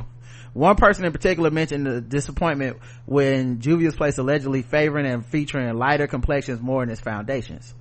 One 0.53 0.77
person 0.77 1.03
in 1.03 1.11
particular 1.11 1.51
mentioned 1.51 1.85
the 1.85 1.99
disappointment 1.99 2.77
when 3.05 3.59
Juvia's 3.59 3.95
Place 3.95 4.17
allegedly 4.17 4.61
favoring 4.61 5.05
and 5.05 5.25
featuring 5.25 5.73
lighter 5.75 6.07
complexions 6.07 6.61
more 6.61 6.81
in 6.81 6.89
its 6.89 7.01
foundations. 7.01 7.73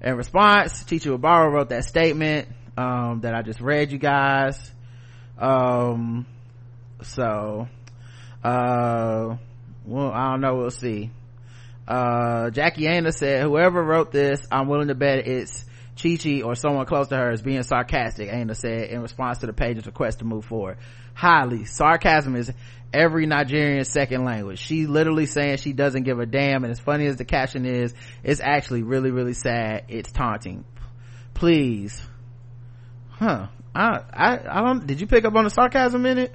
In 0.00 0.16
response, 0.16 0.84
Chichi 0.84 1.08
Obaro 1.08 1.52
wrote 1.52 1.68
that 1.68 1.84
statement, 1.84 2.48
um, 2.76 3.20
that 3.20 3.34
I 3.34 3.42
just 3.42 3.60
read 3.60 3.92
you 3.92 3.98
guys. 3.98 4.58
Um, 5.38 6.26
so, 7.02 7.68
uh, 8.44 9.36
well, 9.86 10.12
I 10.12 10.30
don't 10.30 10.40
know. 10.40 10.56
We'll 10.56 10.70
see. 10.70 11.10
Uh, 11.88 12.50
Jackie 12.50 12.86
Aina 12.86 13.12
said, 13.12 13.42
whoever 13.42 13.82
wrote 13.82 14.12
this, 14.12 14.46
I'm 14.50 14.68
willing 14.68 14.88
to 14.88 14.94
bet 14.94 15.26
it's 15.26 15.64
Chi 16.00 16.16
Chi 16.16 16.42
or 16.42 16.54
someone 16.54 16.86
close 16.86 17.08
to 17.08 17.16
her 17.16 17.30
is 17.30 17.42
being 17.42 17.62
sarcastic, 17.62 18.28
Aina 18.32 18.54
said 18.54 18.90
in 18.90 19.00
response 19.00 19.38
to 19.38 19.46
the 19.46 19.52
page's 19.52 19.86
request 19.86 20.18
to 20.20 20.24
move 20.24 20.44
forward. 20.44 20.78
Highly. 21.14 21.64
Sarcasm 21.64 22.36
is 22.36 22.52
every 22.92 23.26
Nigerian 23.26 23.84
second 23.84 24.24
language. 24.24 24.58
She's 24.58 24.88
literally 24.88 25.26
saying 25.26 25.58
she 25.58 25.72
doesn't 25.72 26.02
give 26.02 26.18
a 26.18 26.26
damn 26.26 26.64
and 26.64 26.70
as 26.70 26.80
funny 26.80 27.06
as 27.06 27.16
the 27.16 27.24
caption 27.24 27.66
is, 27.66 27.94
it's 28.22 28.40
actually 28.42 28.82
really, 28.82 29.10
really 29.10 29.34
sad. 29.34 29.84
It's 29.88 30.10
taunting. 30.10 30.64
Please. 31.34 32.02
Huh. 33.10 33.48
I, 33.74 34.00
I, 34.12 34.38
I 34.48 34.60
don't, 34.62 34.86
did 34.86 35.00
you 35.00 35.06
pick 35.06 35.24
up 35.24 35.34
on 35.34 35.44
the 35.44 35.50
sarcasm 35.50 36.06
in 36.06 36.18
it? 36.18 36.34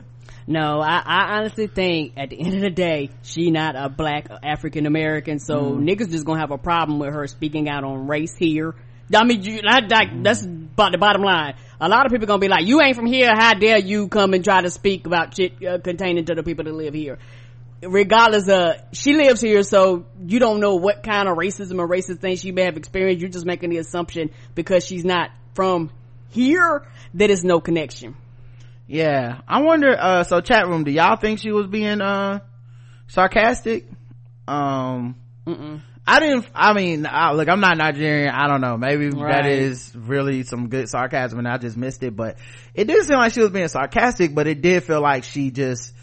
No, 0.49 0.81
I, 0.81 1.03
I 1.05 1.37
honestly 1.37 1.67
think 1.67 2.13
at 2.17 2.31
the 2.31 2.41
end 2.41 2.55
of 2.55 2.61
the 2.61 2.71
day, 2.71 3.11
she 3.21 3.51
not 3.51 3.75
a 3.75 3.87
black 3.87 4.29
African 4.41 4.87
American, 4.87 5.37
so 5.37 5.61
mm. 5.61 5.87
niggas 5.87 6.09
just 6.09 6.25
gonna 6.25 6.39
have 6.39 6.49
a 6.49 6.57
problem 6.57 6.97
with 6.97 7.13
her 7.13 7.27
speaking 7.27 7.69
out 7.69 7.83
on 7.83 8.07
race 8.07 8.35
here. 8.35 8.73
I 9.13 9.25
mean, 9.25 9.43
you, 9.43 9.61
that, 9.61 9.89
that, 9.89 10.05
that's 10.23 10.43
about 10.43 10.91
the 10.91 10.97
bottom 10.97 11.21
line. 11.21 11.53
A 11.79 11.87
lot 11.87 12.07
of 12.07 12.11
people 12.11 12.25
gonna 12.25 12.39
be 12.39 12.47
like, 12.47 12.65
you 12.65 12.81
ain't 12.81 12.95
from 12.95 13.05
here, 13.05 13.31
how 13.31 13.53
dare 13.53 13.77
you 13.77 14.07
come 14.07 14.33
and 14.33 14.43
try 14.43 14.59
to 14.61 14.71
speak 14.71 15.05
about 15.05 15.37
shit 15.37 15.63
uh, 15.63 15.77
containing 15.77 16.25
to 16.25 16.33
the 16.33 16.41
people 16.41 16.65
that 16.65 16.73
live 16.73 16.95
here. 16.95 17.19
Regardless 17.83 18.49
of, 18.49 18.73
she 18.91 19.13
lives 19.13 19.41
here, 19.41 19.61
so 19.61 20.07
you 20.25 20.39
don't 20.39 20.59
know 20.59 20.77
what 20.77 21.03
kind 21.03 21.29
of 21.29 21.37
racism 21.37 21.77
or 21.77 21.87
racist 21.87 22.21
things 22.21 22.39
she 22.39 22.51
may 22.51 22.63
have 22.63 22.75
experienced. 22.75 23.21
You're 23.21 23.29
just 23.29 23.45
making 23.45 23.69
the 23.69 23.77
assumption 23.77 24.31
because 24.55 24.83
she's 24.83 25.05
not 25.05 25.29
from 25.53 25.91
here 26.29 26.87
that 27.13 27.29
is 27.29 27.43
no 27.43 27.59
connection 27.59 28.15
yeah. 28.89 29.41
I 29.47 29.61
wonder 29.61 29.95
uh 29.97 30.23
so 30.23 30.41
chat 30.41 30.67
room 30.67 30.83
do 30.83 30.91
y'all 30.91 31.15
think 31.15 31.39
she 31.39 31.51
was 31.51 31.67
being 31.67 32.01
uh 32.01 32.39
sarcastic? 33.07 33.87
Um 34.47 35.15
Mm-mm. 35.45 35.81
i 36.07 36.19
didn't 36.19 36.47
i 36.55 36.73
mean 36.73 37.05
I, 37.05 37.33
look 37.33 37.47
i'm 37.49 37.59
not 37.59 37.77
nigerian. 37.77 38.29
I 38.29 38.47
don't 38.47 38.61
know. 38.61 38.77
Maybe 38.77 39.09
right. 39.09 39.43
that 39.43 39.45
is 39.45 39.95
really 39.95 40.41
some 40.41 40.69
good 40.69 40.89
sarcasm 40.89 41.37
and 41.37 41.47
i 41.47 41.59
just 41.59 41.77
missed 41.77 42.01
it 42.01 42.15
but 42.15 42.37
it 42.73 42.85
didn't 42.85 43.05
seem 43.05 43.17
like 43.17 43.31
she 43.31 43.41
was 43.41 43.51
being 43.51 43.67
sarcastic 43.67 44.33
but 44.33 44.47
it 44.47 44.61
did 44.63 44.83
feel 44.83 45.01
like 45.01 45.23
she 45.23 45.51
just 45.51 45.93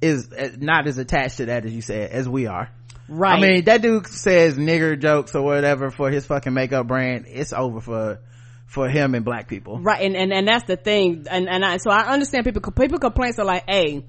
is 0.00 0.32
uh, 0.32 0.50
not 0.56 0.86
as 0.86 0.98
attached 0.98 1.38
to 1.38 1.46
that 1.46 1.64
as 1.66 1.72
you 1.72 1.82
said 1.82 2.10
as 2.10 2.28
we 2.28 2.46
are. 2.46 2.70
Right. 3.08 3.38
i 3.38 3.40
mean 3.40 3.64
that 3.64 3.82
dude 3.82 4.06
says 4.06 4.56
nigger 4.56 4.96
jokes 4.96 5.34
or 5.34 5.42
whatever 5.42 5.90
for 5.90 6.10
his 6.12 6.24
fucking 6.26 6.54
makeup 6.54 6.86
brand. 6.86 7.26
It's 7.28 7.52
over 7.52 7.80
for 7.80 8.20
for 8.66 8.88
him 8.88 9.14
and 9.14 9.24
black 9.24 9.48
people. 9.48 9.80
Right. 9.80 10.02
And, 10.02 10.16
and, 10.16 10.32
and 10.32 10.46
that's 10.46 10.66
the 10.66 10.76
thing. 10.76 11.26
And, 11.30 11.48
and 11.48 11.64
I, 11.64 11.78
so 11.78 11.90
I 11.90 12.12
understand 12.12 12.44
people, 12.44 12.60
people 12.72 12.98
complaints 12.98 13.38
are 13.38 13.44
like, 13.44 13.64
hey, 13.68 14.04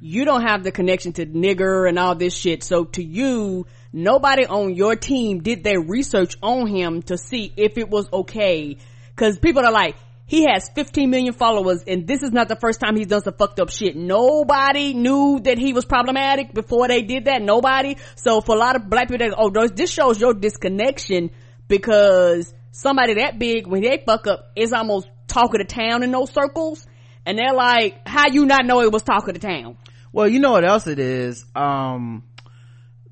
you 0.00 0.24
don't 0.24 0.42
have 0.42 0.64
the 0.64 0.72
connection 0.72 1.12
to 1.14 1.26
nigger 1.26 1.88
and 1.88 1.98
all 1.98 2.16
this 2.16 2.36
shit. 2.36 2.64
So 2.64 2.84
to 2.84 3.02
you, 3.02 3.66
nobody 3.92 4.44
on 4.44 4.74
your 4.74 4.96
team 4.96 5.42
did 5.42 5.62
their 5.62 5.80
research 5.80 6.36
on 6.42 6.66
him 6.66 7.02
to 7.02 7.16
see 7.16 7.52
if 7.56 7.78
it 7.78 7.88
was 7.88 8.08
okay. 8.12 8.78
Cause 9.14 9.38
people 9.38 9.64
are 9.64 9.72
like, 9.72 9.94
he 10.26 10.46
has 10.46 10.68
15 10.70 11.08
million 11.08 11.34
followers 11.34 11.84
and 11.86 12.06
this 12.06 12.22
is 12.22 12.32
not 12.32 12.48
the 12.48 12.56
first 12.56 12.80
time 12.80 12.96
he's 12.96 13.06
done 13.06 13.22
some 13.22 13.34
fucked 13.34 13.60
up 13.60 13.70
shit. 13.70 13.94
Nobody 13.94 14.94
knew 14.94 15.40
that 15.44 15.58
he 15.58 15.72
was 15.72 15.84
problematic 15.84 16.52
before 16.52 16.88
they 16.88 17.02
did 17.02 17.26
that. 17.26 17.40
Nobody. 17.40 17.96
So 18.16 18.40
for 18.40 18.56
a 18.56 18.58
lot 18.58 18.74
of 18.74 18.90
black 18.90 19.08
people, 19.08 19.28
oh, 19.36 19.68
this 19.68 19.92
shows 19.92 20.20
your 20.20 20.34
disconnection 20.34 21.30
because 21.68 22.52
somebody 22.72 23.14
that 23.14 23.38
big 23.38 23.66
when 23.66 23.82
they 23.82 24.02
fuck 24.04 24.26
up 24.26 24.50
is 24.56 24.72
almost 24.72 25.08
talk 25.28 25.54
of 25.54 25.58
the 25.58 25.64
town 25.64 26.02
in 26.02 26.10
those 26.10 26.30
circles 26.30 26.84
and 27.24 27.38
they're 27.38 27.54
like 27.54 28.06
how 28.06 28.28
you 28.28 28.44
not 28.46 28.66
know 28.66 28.80
it 28.80 28.90
was 28.90 29.02
talk 29.02 29.28
of 29.28 29.34
the 29.34 29.40
town 29.40 29.76
well 30.12 30.26
you 30.26 30.40
know 30.40 30.52
what 30.52 30.64
else 30.64 30.86
it 30.86 30.98
is 30.98 31.44
um 31.54 32.24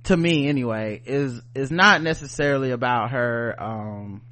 to 0.05 0.17
me 0.17 0.49
anyway 0.49 1.01
is 1.05 1.41
is 1.55 1.71
not 1.71 2.03
necessarily 2.03 2.71
about 2.71 3.11
her 3.11 3.55
um 3.59 4.23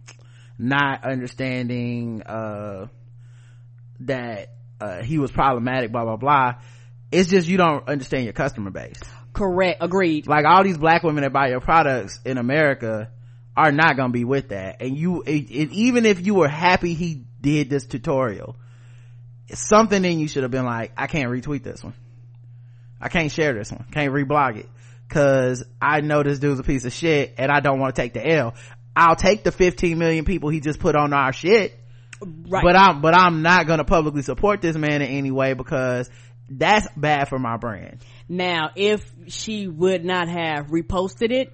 not 0.59 1.05
understanding 1.05 2.23
uh 2.23 2.87
that 4.01 4.55
uh 4.81 5.03
he 5.03 5.19
was 5.19 5.31
problematic 5.31 5.93
blah 5.93 6.05
blah 6.05 6.17
blah 6.17 6.55
it's 7.13 7.29
just 7.29 7.47
you 7.49 7.59
don't 7.59 7.87
understand 7.87 8.25
your 8.25 8.33
customer 8.33 8.71
base 8.71 9.01
Correct. 9.35 9.83
Agreed. 9.83 10.27
like 10.27 10.45
all 10.47 10.65
these 10.65 10.79
black 10.79 11.03
women 11.03 11.23
that 11.23 11.33
buy 11.33 11.49
your 11.49 11.61
products 11.61 12.19
in 12.25 12.39
america 12.39 13.11
are 13.59 13.73
not 13.73 13.97
gonna 13.97 14.13
be 14.13 14.25
with 14.25 14.51
that. 14.51 14.81
And 14.81 14.97
you 14.97 15.23
it, 15.23 15.51
it, 15.51 15.73
even 15.73 16.07
if 16.07 16.25
you 16.25 16.35
were 16.35 16.49
happy 16.49 16.95
he 16.95 17.25
did 17.41 17.69
this 17.69 17.85
tutorial 17.85 18.57
something 19.53 20.05
in 20.05 20.19
you 20.19 20.29
should 20.29 20.43
have 20.43 20.51
been 20.51 20.65
like 20.65 20.93
i 20.97 21.07
can't 21.07 21.31
retweet 21.31 21.63
this 21.65 21.83
one. 21.83 21.95
I 23.01 23.09
can't 23.09 23.31
share 23.31 23.55
this 23.55 23.71
one. 23.71 23.85
Can't 23.93 24.13
reblog 24.13 24.59
it. 24.59 24.69
Because 25.09 25.65
i 25.83 26.01
know 26.01 26.23
this 26.23 26.39
dude's 26.39 26.61
a 26.61 26.63
piece 26.63 26.85
of 26.85 26.93
shit 26.93 27.35
and 27.37 27.51
i 27.51 27.59
don't 27.61 27.81
want 27.81 27.95
to 27.97 28.01
take 28.01 28.15
the 28.15 28.25
l. 28.25 28.55
I'll 28.95 29.17
take 29.17 29.43
the 29.43 29.53
15 29.53 29.99
million 29.99 30.25
people 30.25 30.51
he 30.51 30.61
just 30.61 30.79
put 30.79 30.95
on 30.95 31.13
our 31.13 31.33
shit 31.33 31.75
Right. 32.21 32.65
but 32.65 32.77
i'm 32.77 33.01
but 33.01 33.15
i'm 33.15 33.43
not 33.43 33.67
gonna 33.69 33.85
publicly 33.85 34.23
support 34.23 34.61
this 34.61 34.77
man 34.77 35.03
in 35.03 35.09
any 35.09 35.31
way 35.31 35.55
because 35.55 36.11
that's 36.51 36.89
bad 36.97 37.29
for 37.29 37.39
my 37.39 37.59
brand. 37.59 38.01
Now, 38.29 38.71
if 38.75 39.05
she 39.27 39.69
would 39.69 40.05
not 40.05 40.29
have 40.29 40.69
reposted 40.69 41.31
it, 41.31 41.53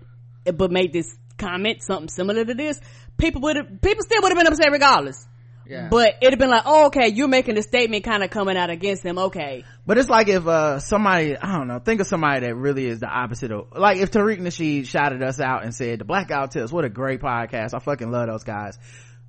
but 0.56 0.70
made 0.70 0.93
this 0.93 1.12
comment, 1.44 1.82
something 1.82 2.08
similar 2.08 2.44
to 2.44 2.54
this, 2.54 2.80
people 3.18 3.42
would 3.42 3.56
have, 3.56 3.80
people 3.80 4.04
still 4.04 4.22
would 4.22 4.32
have 4.32 4.38
been 4.38 4.46
upset 4.46 4.70
regardless. 4.70 5.26
Yeah. 5.66 5.88
But 5.88 6.16
it'd 6.20 6.34
have 6.34 6.38
been 6.38 6.50
like, 6.50 6.64
oh, 6.66 6.86
okay, 6.86 7.08
you're 7.08 7.28
making 7.28 7.56
a 7.56 7.62
statement 7.62 8.04
kind 8.04 8.22
of 8.22 8.30
coming 8.30 8.56
out 8.56 8.68
against 8.68 9.02
them. 9.02 9.18
Okay. 9.18 9.64
But 9.86 9.96
it's 9.96 10.10
like 10.10 10.28
if, 10.28 10.46
uh, 10.46 10.78
somebody, 10.78 11.36
I 11.38 11.56
don't 11.56 11.68
know, 11.68 11.78
think 11.78 12.00
of 12.00 12.06
somebody 12.06 12.40
that 12.46 12.54
really 12.54 12.86
is 12.86 13.00
the 13.00 13.08
opposite 13.08 13.50
of, 13.50 13.68
like 13.74 13.98
if 13.98 14.10
Tariq 14.10 14.40
Nasheed 14.40 14.86
shouted 14.86 15.22
us 15.22 15.40
out 15.40 15.64
and 15.64 15.74
said, 15.74 16.00
the 16.00 16.04
Blackout 16.04 16.50
Tips, 16.50 16.70
what 16.70 16.84
a 16.84 16.90
great 16.90 17.20
podcast. 17.20 17.72
I 17.74 17.78
fucking 17.78 18.10
love 18.10 18.28
those 18.28 18.44
guys. 18.44 18.78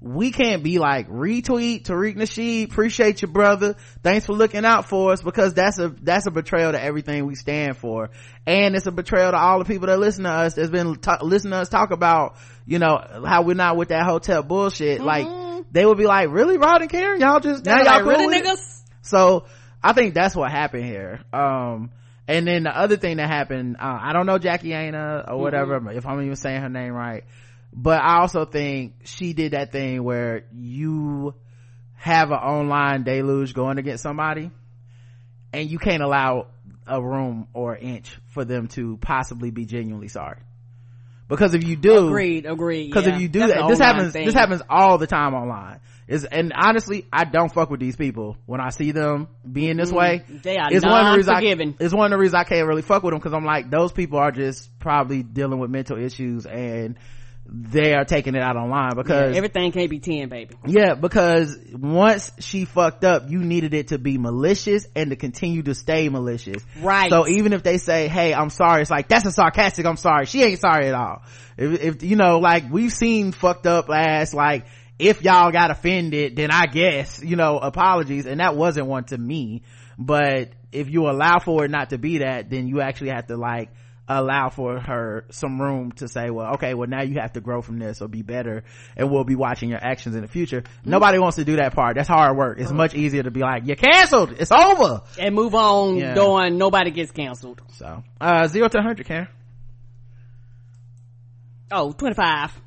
We 0.01 0.31
can't 0.31 0.61
be 0.61 0.77
like, 0.77 1.09
retweet 1.09 1.83
Tariq 1.83 2.15
Nasheed, 2.15 2.65
appreciate 2.65 3.21
you 3.21 3.27
brother, 3.27 3.75
thanks 4.03 4.25
for 4.25 4.33
looking 4.33 4.63
out 4.63 4.87
for 4.87 5.11
us 5.11 5.21
because 5.21 5.53
that's 5.53 5.79
a, 5.79 5.89
that's 5.89 6.27
a 6.27 6.31
betrayal 6.31 6.73
to 6.73 6.81
everything 6.81 7.25
we 7.25 7.35
stand 7.35 7.77
for. 7.77 8.11
And 8.45 8.75
it's 8.75 8.85
a 8.85 8.91
betrayal 8.91 9.31
to 9.31 9.37
all 9.37 9.57
the 9.59 9.65
people 9.65 9.87
that 9.87 9.97
listen 9.97 10.25
to 10.25 10.29
us 10.29 10.55
that's 10.55 10.69
been 10.69 10.97
ta- 10.97 11.19
listening 11.23 11.53
to 11.53 11.57
us 11.57 11.69
talk 11.69 11.91
about, 11.91 12.35
you 12.67 12.77
know, 12.77 12.99
how 13.25 13.41
we're 13.41 13.55
not 13.55 13.77
with 13.77 13.89
that 13.89 14.05
hotep 14.05 14.47
bullshit. 14.47 15.01
Like, 15.01 15.27
they 15.71 15.85
would 15.85 15.97
be 15.97 16.05
like, 16.05 16.29
really, 16.29 16.57
Rod 16.57 16.81
and 16.81 16.89
Karen? 16.89 17.19
Y'all 17.19 17.39
just, 17.39 17.65
now 17.65 17.77
y'all 17.77 17.85
like, 17.85 18.01
cool 18.03 18.11
really 18.11 18.27
with 18.27 18.35
it?" 18.37 18.45
niggas? 18.45 18.81
So 19.01 19.45
I 19.83 19.93
think 19.93 20.13
that's 20.13 20.35
what 20.35 20.51
happened 20.51 20.85
here. 20.85 21.21
Um, 21.33 21.91
and 22.27 22.47
then 22.47 22.63
the 22.63 22.75
other 22.75 22.97
thing 22.97 23.17
that 23.17 23.29
happened, 23.29 23.77
uh, 23.79 23.99
I 24.01 24.13
don't 24.13 24.25
know 24.25 24.37
Jackie 24.39 24.73
Aina 24.73 25.25
or 25.27 25.37
whatever, 25.39 25.91
if 25.91 26.05
I'm 26.05 26.21
even 26.21 26.35
saying 26.35 26.61
her 26.61 26.69
name 26.69 26.93
right, 26.93 27.23
but 27.75 28.01
I 28.01 28.21
also 28.21 28.45
think 28.45 28.93
she 29.03 29.33
did 29.33 29.51
that 29.51 29.73
thing 29.73 30.01
where 30.01 30.45
you 30.53 31.35
have 31.95 32.31
an 32.31 32.37
online 32.37 33.03
deluge 33.03 33.53
going 33.53 33.77
against 33.77 34.01
somebody 34.01 34.49
and 35.51 35.69
you 35.69 35.77
can't 35.77 36.01
allow 36.01 36.47
a 36.87 37.01
room 37.01 37.47
or 37.53 37.73
an 37.73 37.81
inch 37.81 38.17
for 38.27 38.45
them 38.45 38.69
to 38.69 38.97
possibly 39.01 39.51
be 39.51 39.65
genuinely 39.65 40.07
sorry. 40.07 40.39
Because 41.27 41.53
if 41.53 41.67
you 41.67 41.75
do, 41.75 42.07
Agreed. 42.07 42.45
Agreed. 42.45 42.87
because 42.87 43.07
yeah. 43.07 43.15
if 43.15 43.21
you 43.21 43.27
do 43.27 43.39
That's 43.39 43.53
that, 43.53 43.67
this 43.67 43.79
happens. 43.79 44.13
thing. 44.13 44.25
This 44.25 44.35
happens 44.35 44.61
all 44.69 44.97
the 44.97 45.07
time 45.07 45.33
online. 45.33 45.79
Is 46.07 46.23
and 46.23 46.53
honestly, 46.55 47.07
I 47.11 47.25
don't 47.25 47.51
fuck 47.51 47.71
with 47.71 47.79
these 47.79 47.95
people 47.95 48.37
when 48.45 48.61
I 48.61 48.69
see 48.69 48.91
them 48.91 49.27
being 49.51 49.75
this 49.75 49.91
way. 49.91 50.23
Mm, 50.29 50.43
they 50.43 50.57
are 50.57 50.67
it's 50.71 50.85
one 50.85 51.03
of 51.03 51.11
the 51.11 51.17
reasons 51.17 51.35
I, 51.35 51.83
it's 51.83 51.93
one 51.95 52.05
of 52.05 52.11
the 52.11 52.21
reasons 52.21 52.35
I 52.35 52.43
can't 52.43 52.67
really 52.67 52.83
fuck 52.83 53.01
with 53.01 53.11
them 53.11 53.19
because 53.19 53.33
I'm 53.33 53.43
like 53.43 53.71
those 53.71 53.91
people 53.91 54.19
are 54.19 54.31
just 54.31 54.77
probably 54.77 55.23
dealing 55.23 55.57
with 55.57 55.71
mental 55.71 55.97
issues 55.97 56.45
and 56.45 56.99
they 57.47 57.93
are 57.93 58.05
taking 58.05 58.35
it 58.35 58.41
out 58.41 58.55
online 58.57 58.93
Yeah, 58.95 59.01
because 59.03 59.37
everything 59.37 59.71
can't 59.71 59.89
be 59.89 59.99
10, 59.99 60.29
baby. 60.29 60.55
yeah, 60.65 60.95
because 60.95 61.57
once 61.71 62.31
she 62.39 62.65
fucked 62.65 63.03
up, 63.03 63.29
you 63.29 63.39
needed 63.39 63.73
it 63.73 63.89
to 63.89 63.99
be 63.99 64.17
malicious 64.17 64.87
and 64.95 65.11
to 65.11 65.15
continue 65.15 65.61
to 65.63 65.75
stay 65.75 66.09
malicious. 66.09 66.63
Right. 66.81 67.11
So 67.11 67.27
even 67.27 67.53
if 67.53 67.61
they 67.61 67.77
say, 67.77 68.07
"Hey, 68.07 68.33
I'm 68.33 68.49
sorry," 68.49 68.81
it's 68.81 68.91
like 68.91 69.07
that's 69.07 69.25
a 69.25 69.31
sarcastic. 69.31 69.85
I'm 69.85 69.97
sorry. 69.97 70.25
She 70.25 70.41
ain't 70.43 70.59
sorry 70.59 70.87
at 70.87 70.95
all. 70.95 71.21
If, 71.57 71.81
if 71.81 72.03
you 72.03 72.15
know, 72.15 72.39
like 72.39 72.71
we've 72.71 72.91
seen 72.93 73.31
fucked 73.31 73.67
up 73.67 73.89
ass 73.89 74.33
like. 74.33 74.65
If 74.97 75.23
y'all 75.23 75.51
got 75.51 75.71
offended, 75.71 76.37
then 76.37 76.51
I 76.51 76.67
guess, 76.67 77.21
you 77.21 77.35
know, 77.35 77.59
apologies. 77.59 78.25
And 78.25 78.39
that 78.39 78.55
wasn't 78.55 78.87
one 78.87 79.03
to 79.07 79.17
me. 79.17 79.63
But 79.99 80.51
if 80.71 80.89
you 80.89 81.09
allow 81.09 81.39
for 81.39 81.65
it 81.65 81.69
not 81.69 81.89
to 81.89 81.97
be 81.97 82.19
that, 82.19 82.49
then 82.49 82.69
you 82.69 82.79
actually 82.79 83.09
have 83.09 83.27
to 83.27 83.35
like, 83.35 83.71
allow 84.07 84.49
for 84.49 84.79
her 84.79 85.25
some 85.31 85.59
room 85.59 85.91
to 85.93 86.07
say, 86.07 86.29
well, 86.29 86.53
okay, 86.53 86.73
well 86.75 86.87
now 86.87 87.01
you 87.01 87.19
have 87.19 87.33
to 87.33 87.41
grow 87.41 87.61
from 87.61 87.79
this 87.79 88.01
or 88.01 88.07
be 88.07 88.21
better 88.21 88.63
and 88.95 89.09
we'll 89.09 89.23
be 89.23 89.35
watching 89.35 89.69
your 89.69 89.83
actions 89.83 90.15
in 90.15 90.21
the 90.21 90.27
future. 90.27 90.63
Nobody 90.83 91.17
wants 91.17 91.37
to 91.37 91.45
do 91.45 91.55
that 91.55 91.73
part. 91.73 91.95
That's 91.95 92.07
hard 92.07 92.37
work. 92.37 92.59
It's 92.59 92.71
much 92.71 92.93
easier 92.93 93.23
to 93.23 93.31
be 93.31 93.39
like, 93.39 93.65
you're 93.65 93.75
canceled. 93.75 94.33
It's 94.37 94.51
over. 94.51 95.01
And 95.19 95.33
move 95.33 95.55
on, 95.55 95.97
Yeah. 95.97 96.13
doing 96.13 96.57
nobody 96.57 96.91
gets 96.91 97.11
canceled. 97.11 97.61
So, 97.73 98.03
uh, 98.21 98.47
zero 98.47 98.67
to 98.67 98.77
100, 98.77 99.05
Karen. 99.07 99.27
Oh, 101.71 101.91
25. 101.91 102.61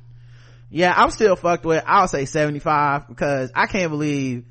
Yeah, 0.69 0.93
I'm 0.95 1.09
still 1.09 1.35
fucked 1.35 1.65
with, 1.65 1.83
I'll 1.87 2.07
say 2.07 2.25
75 2.25 3.07
because 3.07 3.51
I 3.55 3.65
can't 3.65 3.89
believe 3.91 4.45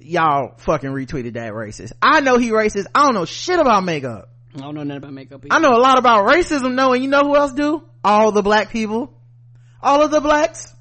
y'all 0.00 0.54
fucking 0.58 0.90
retweeted 0.90 1.34
that 1.34 1.52
racist. 1.52 1.92
I 2.02 2.20
know 2.20 2.36
he 2.36 2.50
racist. 2.50 2.86
I 2.94 3.04
don't 3.04 3.14
know 3.14 3.24
shit 3.24 3.58
about 3.58 3.84
makeup. 3.84 4.28
I 4.56 4.60
don't 4.60 4.74
know 4.74 4.82
nothing 4.84 4.96
about 4.98 5.12
makeup 5.12 5.44
I 5.50 5.58
know 5.58 5.76
a 5.76 5.80
lot 5.80 5.98
about 5.98 6.26
racism 6.26 6.76
though, 6.76 6.92
and 6.92 7.02
you 7.02 7.10
know 7.10 7.22
who 7.22 7.36
else 7.36 7.52
do? 7.52 7.82
All 8.02 8.32
the 8.32 8.42
black 8.42 8.70
people. 8.70 9.12
All 9.82 10.02
of 10.02 10.10
the 10.10 10.20
blacks. 10.20 10.74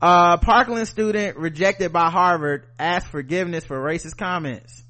Uh, 0.00 0.38
Parkland 0.38 0.88
student 0.88 1.36
rejected 1.36 1.92
by 1.92 2.08
Harvard 2.08 2.66
asked 2.78 3.08
forgiveness 3.08 3.64
for 3.64 3.78
racist 3.78 4.16
comments. 4.16 4.82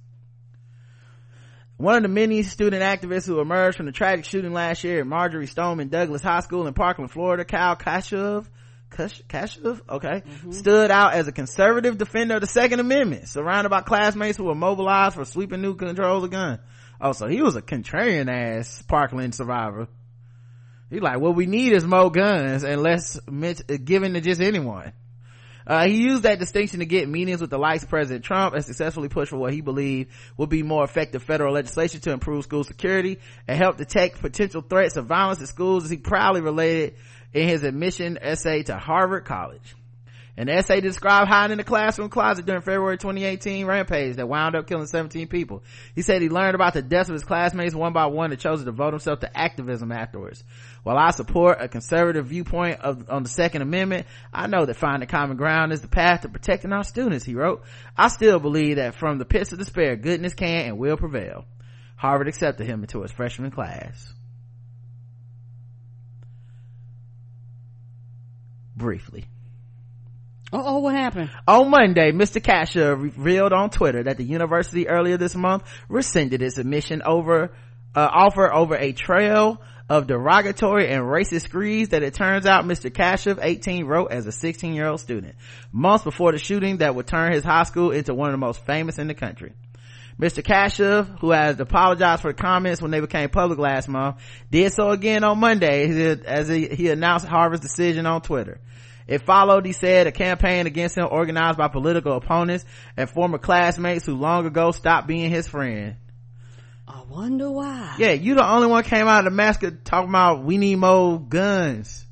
One 1.78 1.96
of 1.96 2.02
the 2.02 2.08
many 2.08 2.42
student 2.42 2.82
activists 2.82 3.26
who 3.26 3.40
emerged 3.40 3.78
from 3.78 3.86
the 3.86 3.92
tragic 3.92 4.26
shooting 4.26 4.52
last 4.52 4.84
year 4.84 5.00
at 5.00 5.06
Marjory 5.06 5.46
Stoneman 5.46 5.88
Douglas 5.88 6.22
High 6.22 6.40
School 6.40 6.66
in 6.66 6.74
Parkland, 6.74 7.10
Florida, 7.10 7.44
Kyle 7.44 7.74
Kashuv, 7.74 8.46
Kash- 8.90 9.22
Kashuv, 9.28 9.80
okay, 9.88 10.22
stood 10.50 10.90
out 10.90 11.14
as 11.14 11.26
a 11.26 11.32
conservative 11.32 11.96
defender 11.96 12.34
of 12.34 12.42
the 12.42 12.46
Second 12.46 12.80
Amendment, 12.80 13.28
surrounded 13.28 13.70
by 13.70 13.80
classmates 13.80 14.36
who 14.36 14.44
were 14.44 14.54
mobilized 14.54 15.14
for 15.14 15.24
sweeping 15.24 15.62
new 15.62 15.74
controls 15.74 16.22
of 16.22 16.30
gun. 16.30 16.60
Oh, 17.00 17.12
so 17.12 17.26
he 17.26 17.40
was 17.40 17.56
a 17.56 17.62
contrarian 17.62 18.30
ass 18.30 18.82
Parkland 18.82 19.34
survivor. 19.34 19.88
He's 20.90 21.00
like, 21.00 21.20
what 21.20 21.36
we 21.36 21.46
need 21.46 21.72
is 21.72 21.84
more 21.84 22.10
guns 22.10 22.64
and 22.64 22.82
less 22.82 23.18
mint- 23.30 23.62
given 23.84 24.14
to 24.14 24.20
just 24.20 24.40
anyone. 24.40 24.92
Uh, 25.66 25.86
he 25.86 26.02
used 26.02 26.24
that 26.24 26.40
distinction 26.40 26.80
to 26.80 26.86
get 26.86 27.08
meetings 27.08 27.40
with 27.40 27.50
the 27.50 27.58
likes 27.58 27.84
of 27.84 27.88
President 27.88 28.24
Trump 28.24 28.54
and 28.54 28.64
successfully 28.64 29.08
push 29.08 29.28
for 29.28 29.36
what 29.36 29.52
he 29.52 29.60
believed 29.60 30.10
would 30.36 30.48
be 30.48 30.64
more 30.64 30.82
effective 30.82 31.22
federal 31.22 31.54
legislation 31.54 32.00
to 32.00 32.10
improve 32.10 32.42
school 32.42 32.64
security 32.64 33.18
and 33.46 33.56
help 33.56 33.76
detect 33.76 34.20
potential 34.20 34.62
threats 34.62 34.96
of 34.96 35.06
violence 35.06 35.40
at 35.40 35.48
schools 35.48 35.84
as 35.84 35.90
he 35.90 35.96
proudly 35.96 36.40
related 36.40 36.96
in 37.32 37.46
his 37.46 37.62
admission 37.62 38.18
essay 38.20 38.64
to 38.64 38.76
Harvard 38.76 39.24
College. 39.24 39.76
An 40.40 40.48
essay 40.48 40.80
described 40.80 41.28
hiding 41.28 41.52
in 41.52 41.58
the 41.58 41.64
classroom 41.64 42.08
closet 42.08 42.46
during 42.46 42.62
February 42.62 42.96
2018 42.96 43.66
rampage 43.66 44.16
that 44.16 44.26
wound 44.26 44.56
up 44.56 44.66
killing 44.66 44.86
17 44.86 45.28
people. 45.28 45.62
He 45.94 46.00
said 46.00 46.22
he 46.22 46.30
learned 46.30 46.54
about 46.54 46.72
the 46.72 46.80
deaths 46.80 47.10
of 47.10 47.12
his 47.12 47.24
classmates 47.24 47.74
one 47.74 47.92
by 47.92 48.06
one 48.06 48.32
and 48.32 48.40
chose 48.40 48.60
to 48.60 48.64
devote 48.64 48.94
himself 48.94 49.20
to 49.20 49.38
activism 49.38 49.92
afterwards. 49.92 50.42
While 50.82 50.96
I 50.96 51.10
support 51.10 51.58
a 51.60 51.68
conservative 51.68 52.28
viewpoint 52.28 52.80
of, 52.80 53.10
on 53.10 53.22
the 53.22 53.28
Second 53.28 53.60
Amendment, 53.60 54.06
I 54.32 54.46
know 54.46 54.64
that 54.64 54.76
finding 54.76 55.10
common 55.10 55.36
ground 55.36 55.74
is 55.74 55.82
the 55.82 55.88
path 55.88 56.22
to 56.22 56.30
protecting 56.30 56.72
our 56.72 56.84
students, 56.84 57.26
he 57.26 57.34
wrote. 57.34 57.62
I 57.94 58.08
still 58.08 58.38
believe 58.38 58.76
that 58.76 58.94
from 58.94 59.18
the 59.18 59.26
pits 59.26 59.52
of 59.52 59.58
despair, 59.58 59.94
goodness 59.94 60.32
can 60.32 60.68
and 60.68 60.78
will 60.78 60.96
prevail. 60.96 61.44
Harvard 61.96 62.28
accepted 62.28 62.66
him 62.66 62.80
into 62.80 63.02
its 63.02 63.12
freshman 63.12 63.50
class. 63.50 64.14
Briefly. 68.74 69.26
Oh, 70.52 70.80
what 70.80 70.94
happened? 70.94 71.30
On 71.46 71.70
Monday, 71.70 72.10
Mr. 72.10 72.42
Kashuv 72.42 73.00
revealed 73.00 73.52
on 73.52 73.70
Twitter 73.70 74.02
that 74.02 74.16
the 74.16 74.24
university 74.24 74.88
earlier 74.88 75.16
this 75.16 75.36
month 75.36 75.62
rescinded 75.88 76.42
its 76.42 76.58
admission 76.58 77.02
over, 77.04 77.52
uh, 77.94 78.08
offer 78.12 78.52
over 78.52 78.74
a 78.74 78.92
trail 78.92 79.60
of 79.88 80.08
derogatory 80.08 80.88
and 80.88 81.02
racist 81.02 81.42
screeds 81.42 81.90
that 81.90 82.02
it 82.02 82.14
turns 82.14 82.46
out 82.46 82.64
Mr. 82.64 82.90
Kashuv, 82.90 83.38
18, 83.40 83.86
wrote 83.86 84.10
as 84.10 84.26
a 84.26 84.32
16 84.32 84.74
year 84.74 84.88
old 84.88 85.00
student, 85.00 85.36
months 85.72 86.04
before 86.04 86.32
the 86.32 86.38
shooting 86.38 86.78
that 86.78 86.94
would 86.94 87.06
turn 87.06 87.32
his 87.32 87.44
high 87.44 87.64
school 87.64 87.92
into 87.92 88.14
one 88.14 88.30
of 88.30 88.32
the 88.32 88.38
most 88.38 88.64
famous 88.66 88.98
in 88.98 89.06
the 89.06 89.14
country. 89.14 89.52
Mr. 90.18 90.42
Kashuv, 90.42 91.20
who 91.20 91.30
has 91.30 91.58
apologized 91.60 92.22
for 92.22 92.32
the 92.32 92.40
comments 92.40 92.82
when 92.82 92.90
they 92.90 93.00
became 93.00 93.30
public 93.30 93.58
last 93.58 93.88
month, 93.88 94.16
did 94.50 94.72
so 94.72 94.90
again 94.90 95.24
on 95.24 95.38
Monday 95.38 96.18
as 96.26 96.48
he 96.48 96.88
announced 96.88 97.26
Harvard's 97.26 97.62
decision 97.62 98.04
on 98.04 98.20
Twitter. 98.20 98.60
It 99.10 99.22
followed, 99.22 99.66
he 99.66 99.72
said, 99.72 100.06
a 100.06 100.12
campaign 100.12 100.68
against 100.68 100.96
him 100.96 101.08
organized 101.10 101.58
by 101.58 101.66
political 101.66 102.16
opponents 102.16 102.64
and 102.96 103.10
former 103.10 103.38
classmates 103.38 104.06
who 104.06 104.14
long 104.14 104.46
ago 104.46 104.70
stopped 104.70 105.08
being 105.08 105.30
his 105.30 105.48
friend. 105.48 105.96
I 106.86 107.02
wonder 107.08 107.50
why. 107.50 107.96
Yeah, 107.98 108.12
you 108.12 108.36
the 108.36 108.48
only 108.48 108.68
one 108.68 108.84
came 108.84 109.08
out 109.08 109.18
of 109.18 109.24
the 109.24 109.36
mask 109.36 109.64
talking 109.82 110.08
about 110.08 110.44
we 110.44 110.58
need 110.58 110.76
more 110.76 111.20
guns. 111.20 112.06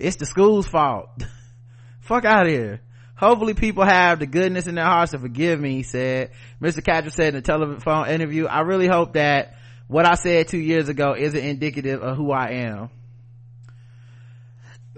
It's 0.00 0.16
the 0.16 0.26
school's 0.26 0.66
fault. 0.66 1.08
Fuck 2.00 2.24
out 2.24 2.46
of 2.46 2.52
here. 2.52 2.80
Hopefully 3.14 3.54
people 3.54 3.84
have 3.84 4.18
the 4.18 4.26
goodness 4.26 4.66
in 4.66 4.74
their 4.74 4.86
hearts 4.86 5.12
to 5.12 5.20
forgive 5.20 5.60
me, 5.60 5.76
he 5.76 5.82
said. 5.84 6.32
Mr. 6.60 6.80
Kashuv 6.80 7.12
said 7.12 7.34
in 7.34 7.36
a 7.36 7.42
telephone 7.42 8.08
interview, 8.08 8.46
I 8.46 8.62
really 8.62 8.88
hope 8.88 9.12
that 9.12 9.54
what 9.86 10.04
I 10.04 10.14
said 10.14 10.48
two 10.48 10.58
years 10.58 10.88
ago 10.88 11.14
isn't 11.16 11.38
indicative 11.38 12.02
of 12.02 12.16
who 12.16 12.32
I 12.32 12.64
am. 12.64 12.90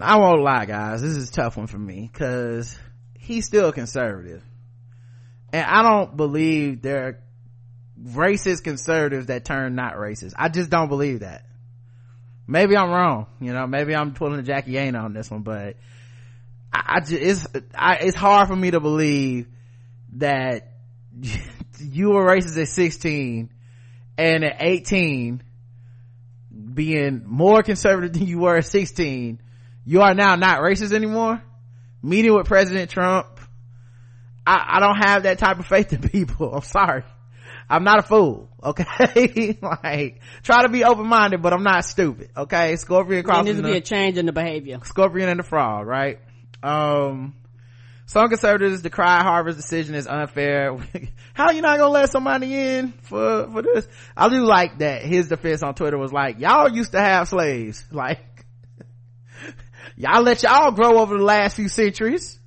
I 0.02 0.16
won't 0.18 0.42
lie, 0.42 0.66
guys. 0.66 1.02
This 1.02 1.16
is 1.16 1.28
a 1.28 1.32
tough 1.32 1.56
one 1.56 1.66
for 1.66 1.78
me 1.78 2.08
because 2.12 2.78
he's 3.18 3.46
still 3.46 3.72
conservative. 3.72 4.42
And 5.52 5.64
I 5.64 5.82
don't 5.82 6.16
believe 6.16 6.82
there 6.82 7.06
are 7.06 7.18
racist 8.02 8.62
conservatives 8.62 9.26
that 9.26 9.44
turn 9.44 9.74
not 9.74 9.94
racist. 9.94 10.32
I 10.36 10.48
just 10.48 10.70
don't 10.70 10.88
believe 10.88 11.20
that. 11.20 11.44
Maybe 12.46 12.76
I'm 12.76 12.90
wrong. 12.90 13.26
You 13.40 13.52
know, 13.52 13.66
maybe 13.66 13.94
I'm 13.94 14.12
pulling 14.12 14.40
a 14.40 14.42
Jackie 14.42 14.76
Aina 14.76 14.98
on 14.98 15.12
this 15.12 15.30
one, 15.30 15.42
but 15.42 15.76
I, 16.72 16.96
I 16.96 17.00
just, 17.00 17.12
it's, 17.12 17.46
I, 17.74 17.96
it's 17.96 18.16
hard 18.16 18.48
for 18.48 18.56
me 18.56 18.70
to 18.72 18.80
believe 18.80 19.46
that 20.14 20.72
you 21.78 22.10
were 22.10 22.26
racist 22.26 22.60
at 22.60 22.68
16 22.68 23.50
and 24.18 24.44
at 24.44 24.56
18 24.60 25.42
being 26.74 27.22
more 27.26 27.62
conservative 27.62 28.12
than 28.12 28.26
you 28.26 28.38
were 28.38 28.56
at 28.56 28.64
16 28.64 29.40
you 29.90 30.02
are 30.02 30.14
now 30.14 30.36
not 30.36 30.60
racist 30.60 30.92
anymore 30.92 31.42
meeting 32.00 32.32
with 32.32 32.46
president 32.46 32.90
trump 32.90 33.26
I, 34.46 34.76
I 34.76 34.80
don't 34.80 34.96
have 34.96 35.24
that 35.24 35.38
type 35.38 35.58
of 35.58 35.66
faith 35.66 35.92
in 35.92 36.00
people 36.08 36.54
i'm 36.54 36.62
sorry 36.62 37.02
i'm 37.68 37.82
not 37.82 37.98
a 37.98 38.02
fool 38.02 38.48
okay 38.62 39.58
like 39.82 40.20
try 40.44 40.62
to 40.62 40.68
be 40.68 40.84
open-minded 40.84 41.42
but 41.42 41.52
i'm 41.52 41.64
not 41.64 41.84
stupid 41.84 42.30
okay 42.36 42.76
scorpion 42.76 43.24
There 43.26 43.42
needs 43.42 43.46
crossing 43.48 43.56
to 43.56 43.62
be 43.62 43.76
a 43.76 43.80
change 43.80 44.16
in 44.16 44.26
the 44.26 44.32
behavior. 44.32 44.78
scorpion 44.84 45.28
and 45.28 45.40
the 45.40 45.44
frog 45.44 45.88
right 45.88 46.20
um 46.62 47.34
some 48.10 48.28
conservatives 48.28 48.82
decry 48.82 49.22
Harvard's 49.22 49.56
decision 49.56 49.94
as 49.94 50.08
unfair. 50.08 50.76
How 51.32 51.52
you 51.52 51.62
not 51.62 51.78
gonna 51.78 51.92
let 51.92 52.10
somebody 52.10 52.52
in 52.58 52.90
for, 53.02 53.48
for 53.48 53.62
this? 53.62 53.86
I 54.16 54.28
do 54.28 54.44
like 54.44 54.78
that 54.80 55.02
his 55.02 55.28
defense 55.28 55.62
on 55.62 55.76
Twitter 55.76 55.96
was 55.96 56.12
like, 56.12 56.40
y'all 56.40 56.68
used 56.68 56.90
to 56.90 56.98
have 56.98 57.28
slaves. 57.28 57.84
Like, 57.92 58.18
y'all 60.00 60.22
let 60.22 60.42
y'all 60.42 60.72
grow 60.72 60.98
over 60.98 61.16
the 61.18 61.24
last 61.24 61.56
few 61.56 61.68
centuries. 61.68 62.38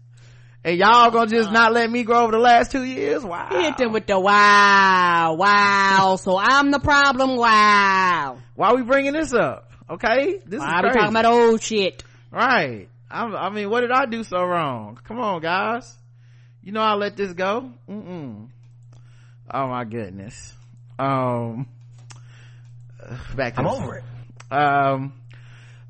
And 0.66 0.78
y'all 0.78 1.12
gonna 1.12 1.30
just 1.30 1.52
not 1.52 1.74
let 1.74 1.92
me 1.92 2.04
grow 2.04 2.24
over 2.24 2.32
the 2.32 2.38
last 2.40 2.72
two 2.72 2.84
years? 2.86 3.22
Wow. 3.22 3.50
Hit 3.52 3.78
them 3.78 3.92
with 3.92 4.08
the 4.08 4.18
wow, 4.18 5.36
wow. 5.38 6.16
so 6.16 6.38
I'm 6.38 6.72
the 6.72 6.80
problem. 6.80 7.36
Wow. 7.36 8.38
Why 8.56 8.70
are 8.70 8.76
we 8.78 8.84
bringing 8.84 9.12
this 9.12 9.34
up? 9.34 9.70
Okay? 9.90 10.40
This 10.46 10.60
Why 10.62 10.78
is 10.78 10.84
we 10.84 10.90
crazy. 10.90 11.00
talking 11.00 11.10
about 11.10 11.26
old 11.26 11.62
shit? 11.62 12.04
Right. 12.32 12.88
I, 13.12 13.26
I 13.26 13.50
mean, 13.50 13.70
what 13.70 13.82
did 13.82 13.92
I 13.92 14.06
do 14.06 14.24
so 14.24 14.42
wrong? 14.42 14.98
Come 15.04 15.20
on, 15.20 15.42
guys. 15.42 15.98
You 16.64 16.72
know 16.72 16.82
I 16.82 16.94
let 16.94 17.18
this 17.18 17.34
go. 17.34 17.70
Mm-mm. 17.90 18.48
Oh 19.54 19.68
my 19.68 19.84
goodness. 19.84 20.54
Um, 20.98 21.68
back 23.36 23.56
to 23.56 23.60
I'm 23.60 23.66
the- 23.66 23.72
over 23.72 23.96
it. 23.98 24.04
um 24.50 25.14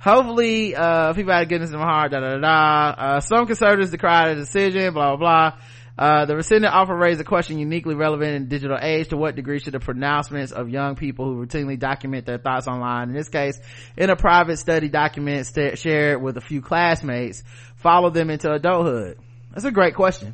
hopefully 0.04 0.76
uh 0.76 1.14
people 1.14 1.34
had 1.34 1.48
goodness 1.48 1.72
in 1.72 1.78
my 1.78 1.86
heart 1.86 2.12
da 2.12 2.20
da 2.20 2.36
da 2.36 2.40
da 2.40 2.90
uh 2.90 3.20
some 3.22 3.46
conservatives 3.46 3.92
decry 3.92 4.34
the 4.34 4.42
decision 4.42 4.94
blah 4.94 5.16
blah 5.16 5.52
blah 5.52 5.60
uh, 5.96 6.26
the 6.26 6.36
rescinded 6.36 6.72
offer 6.72 6.96
raised 6.96 7.22
a 7.22 7.24
question 7.24 7.60
uniquely 7.60 7.94
relevant 7.94 8.32
in 8.32 8.48
digital 8.48 8.78
age. 8.82 9.10
To 9.10 9.18
what 9.18 9.36
degree 9.36 9.60
should 9.60 9.74
the 9.74 9.80
pronouncements 9.80 10.52
of 10.52 10.70
young 10.70 10.96
people 10.96 11.26
who 11.26 11.46
routinely 11.46 11.78
document 11.78 12.26
their 12.26 12.40
thoughts 12.40 12.68
online, 12.68 13.10
in 13.10 13.16
this 13.16 13.30
case, 13.30 13.60
in 13.96 14.10
a 14.10 14.16
private 14.16 14.58
study 14.58 14.90
document 14.90 15.46
st- 15.46 15.78
shared 15.78 16.22
with 16.22 16.38
a 16.38 16.42
few 16.42 16.62
classmates, 16.62 17.44
follow 17.76 18.10
them 18.10 18.32
into 18.32 18.52
adulthood? 18.52 19.20
That's 19.52 19.66
a 19.66 19.72
great 19.72 19.94
question. 19.94 20.34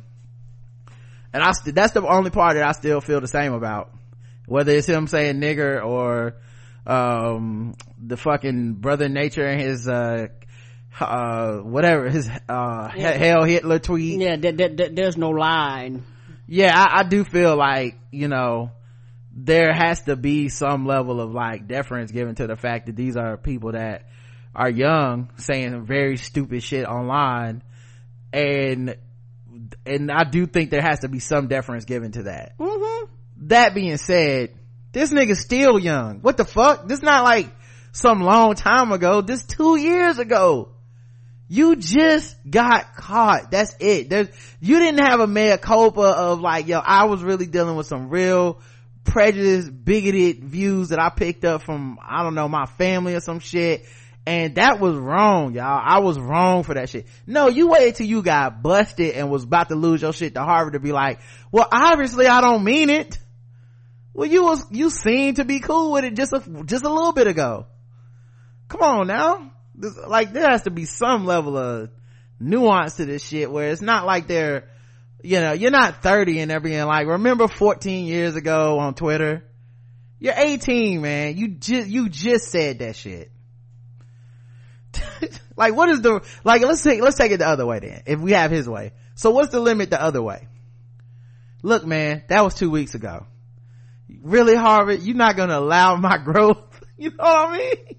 And 1.32 1.42
I, 1.42 1.52
st- 1.52 1.74
that's 1.74 1.92
the 1.92 2.06
only 2.06 2.30
part 2.30 2.54
that 2.54 2.66
I 2.66 2.72
still 2.72 3.02
feel 3.02 3.20
the 3.20 3.28
same 3.28 3.52
about. 3.52 3.92
Whether 4.46 4.72
it's 4.72 4.86
him 4.86 5.06
saying 5.06 5.40
nigger 5.40 5.84
or, 5.84 6.36
um, 6.86 7.74
the 8.02 8.16
fucking 8.16 8.74
brother 8.74 9.08
nature 9.08 9.44
and 9.44 9.60
his, 9.60 9.88
uh, 9.88 10.28
uh, 10.98 11.58
whatever, 11.58 12.08
his, 12.08 12.28
uh, 12.48 12.88
he- 12.88 13.00
hell 13.02 13.44
Hitler 13.44 13.78
tweet. 13.78 14.20
Yeah, 14.20 14.36
there, 14.36 14.52
there, 14.52 14.68
there- 14.68 14.88
there's 14.90 15.16
no 15.16 15.30
line. 15.30 16.04
Yeah, 16.46 16.72
I, 16.76 17.00
I 17.00 17.02
do 17.04 17.24
feel 17.24 17.56
like, 17.56 17.96
you 18.10 18.28
know, 18.28 18.72
there 19.32 19.72
has 19.72 20.02
to 20.02 20.16
be 20.16 20.48
some 20.48 20.86
level 20.86 21.20
of 21.20 21.32
like 21.32 21.68
deference 21.68 22.10
given 22.10 22.34
to 22.36 22.46
the 22.48 22.56
fact 22.56 22.86
that 22.86 22.96
these 22.96 23.16
are 23.16 23.36
people 23.36 23.72
that 23.72 24.08
are 24.54 24.68
young 24.68 25.30
saying 25.36 25.84
very 25.86 26.16
stupid 26.16 26.62
shit 26.64 26.84
online 26.84 27.62
and 28.32 28.96
and 29.86 30.10
I 30.10 30.24
do 30.24 30.46
think 30.46 30.70
there 30.70 30.82
has 30.82 31.00
to 31.00 31.08
be 31.08 31.20
some 31.20 31.46
deference 31.46 31.84
given 31.84 32.12
to 32.12 32.24
that. 32.24 32.58
Mm-hmm. 32.58 33.12
That 33.48 33.74
being 33.74 33.96
said, 33.96 34.54
this 34.92 35.12
nigga's 35.12 35.40
still 35.40 35.78
young. 35.78 36.20
What 36.20 36.36
the 36.36 36.44
fuck? 36.44 36.88
This 36.88 37.02
not 37.02 37.22
like 37.24 37.48
some 37.92 38.20
long 38.20 38.54
time 38.54 38.92
ago. 38.92 39.20
This 39.20 39.44
two 39.44 39.76
years 39.76 40.18
ago. 40.18 40.70
You 41.52 41.74
just 41.74 42.36
got 42.48 42.94
caught. 42.94 43.50
That's 43.50 43.74
it. 43.80 44.08
There's, 44.08 44.28
you 44.60 44.78
didn't 44.78 45.04
have 45.04 45.18
a 45.18 45.26
mea 45.26 45.56
culpa 45.56 46.00
of 46.00 46.40
like, 46.40 46.68
yo, 46.68 46.78
I 46.78 47.06
was 47.06 47.24
really 47.24 47.46
dealing 47.46 47.74
with 47.74 47.88
some 47.88 48.08
real 48.08 48.60
prejudice, 49.02 49.68
bigoted 49.68 50.44
views 50.44 50.90
that 50.90 51.00
I 51.00 51.08
picked 51.08 51.44
up 51.44 51.62
from, 51.62 51.98
I 52.06 52.22
don't 52.22 52.36
know, 52.36 52.48
my 52.48 52.66
family 52.66 53.16
or 53.16 53.20
some 53.20 53.40
shit. 53.40 53.84
And 54.26 54.54
that 54.54 54.78
was 54.78 54.94
wrong, 54.94 55.54
y'all. 55.54 55.82
I 55.84 55.98
was 55.98 56.20
wrong 56.20 56.62
for 56.62 56.74
that 56.74 56.88
shit. 56.88 57.08
No, 57.26 57.48
you 57.48 57.66
waited 57.66 57.96
till 57.96 58.06
you 58.06 58.22
got 58.22 58.62
busted 58.62 59.16
and 59.16 59.28
was 59.28 59.42
about 59.42 59.70
to 59.70 59.74
lose 59.74 60.02
your 60.02 60.12
shit 60.12 60.34
to 60.34 60.44
Harvard 60.44 60.74
to 60.74 60.78
be 60.78 60.92
like, 60.92 61.18
well, 61.50 61.66
obviously 61.72 62.28
I 62.28 62.40
don't 62.40 62.62
mean 62.62 62.90
it. 62.90 63.18
Well, 64.14 64.28
you 64.28 64.44
was, 64.44 64.64
you 64.70 64.90
seemed 64.90 65.36
to 65.36 65.44
be 65.44 65.58
cool 65.58 65.90
with 65.90 66.04
it 66.04 66.14
just 66.14 66.32
a, 66.32 66.62
just 66.64 66.84
a 66.84 66.92
little 66.92 67.12
bit 67.12 67.26
ago. 67.26 67.66
Come 68.70 68.82
on 68.82 69.06
now. 69.08 69.50
This, 69.74 69.96
like, 69.96 70.32
there 70.32 70.48
has 70.48 70.62
to 70.62 70.70
be 70.70 70.84
some 70.84 71.26
level 71.26 71.58
of 71.58 71.90
nuance 72.38 72.96
to 72.96 73.04
this 73.04 73.22
shit 73.22 73.50
where 73.50 73.70
it's 73.70 73.82
not 73.82 74.06
like 74.06 74.28
they're, 74.28 74.68
you 75.22 75.40
know, 75.40 75.52
you're 75.52 75.72
not 75.72 76.02
30 76.02 76.38
and 76.38 76.50
they're 76.50 76.84
like, 76.86 77.06
remember 77.06 77.48
14 77.48 78.06
years 78.06 78.36
ago 78.36 78.78
on 78.78 78.94
Twitter? 78.94 79.44
You're 80.20 80.34
18, 80.36 81.02
man. 81.02 81.36
You 81.36 81.48
just, 81.48 81.88
you 81.88 82.08
just 82.08 82.48
said 82.48 82.78
that 82.78 82.94
shit. 82.94 83.32
like, 85.56 85.74
what 85.74 85.88
is 85.88 86.00
the, 86.02 86.22
like, 86.44 86.62
let's 86.62 86.82
take, 86.82 87.02
let's 87.02 87.16
take 87.16 87.32
it 87.32 87.38
the 87.38 87.48
other 87.48 87.66
way 87.66 87.80
then, 87.80 88.02
if 88.06 88.20
we 88.20 88.32
have 88.32 88.52
his 88.52 88.68
way. 88.68 88.92
So 89.16 89.32
what's 89.32 89.50
the 89.50 89.60
limit 89.60 89.90
the 89.90 90.00
other 90.00 90.22
way? 90.22 90.46
Look, 91.62 91.84
man, 91.84 92.22
that 92.28 92.44
was 92.44 92.54
two 92.54 92.70
weeks 92.70 92.94
ago. 92.94 93.26
Really, 94.22 94.54
Harvard, 94.54 95.02
you're 95.02 95.16
not 95.16 95.36
gonna 95.36 95.58
allow 95.58 95.96
my 95.96 96.18
growth? 96.24 96.84
You 96.96 97.10
know 97.10 97.16
what 97.24 97.48
I 97.48 97.58
mean? 97.58 97.96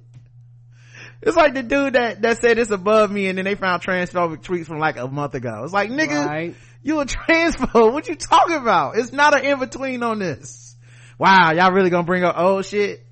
It's 1.22 1.38
like 1.38 1.54
the 1.54 1.64
dude 1.64 1.94
that, 1.94 2.22
that 2.24 2.42
said 2.42 2.58
it's 2.58 2.72
above 2.72 3.12
me 3.12 3.28
and 3.28 3.38
then 3.38 3.46
they 3.46 3.56
found 3.56 3.84
transphobic 3.84 4.42
tweets 4.44 4.66
from 4.66 4.80
like 4.80 4.98
a 4.98 5.08
month 5.08 5.36
ago. 5.36 5.62
It's 5.64 5.74
like, 5.74 5.92
nigga, 5.92 6.26
Right. 6.26 6.56
you 6.82 7.00
a 7.00 7.06
transphobe. 7.06 7.94
What 7.94 8.08
you 8.08 8.16
talking 8.16 8.58
about? 8.58 8.98
It's 8.98 9.12
not 9.12 9.38
an 9.38 9.46
in-between 9.46 10.02
on 10.02 10.20
this. 10.20 10.76
Wow, 11.20 11.52
y'all 11.52 11.72
really 11.72 11.92
gonna 11.92 12.04
bring 12.08 12.24
up 12.24 12.36
old 12.38 12.66
shit? 12.66 13.06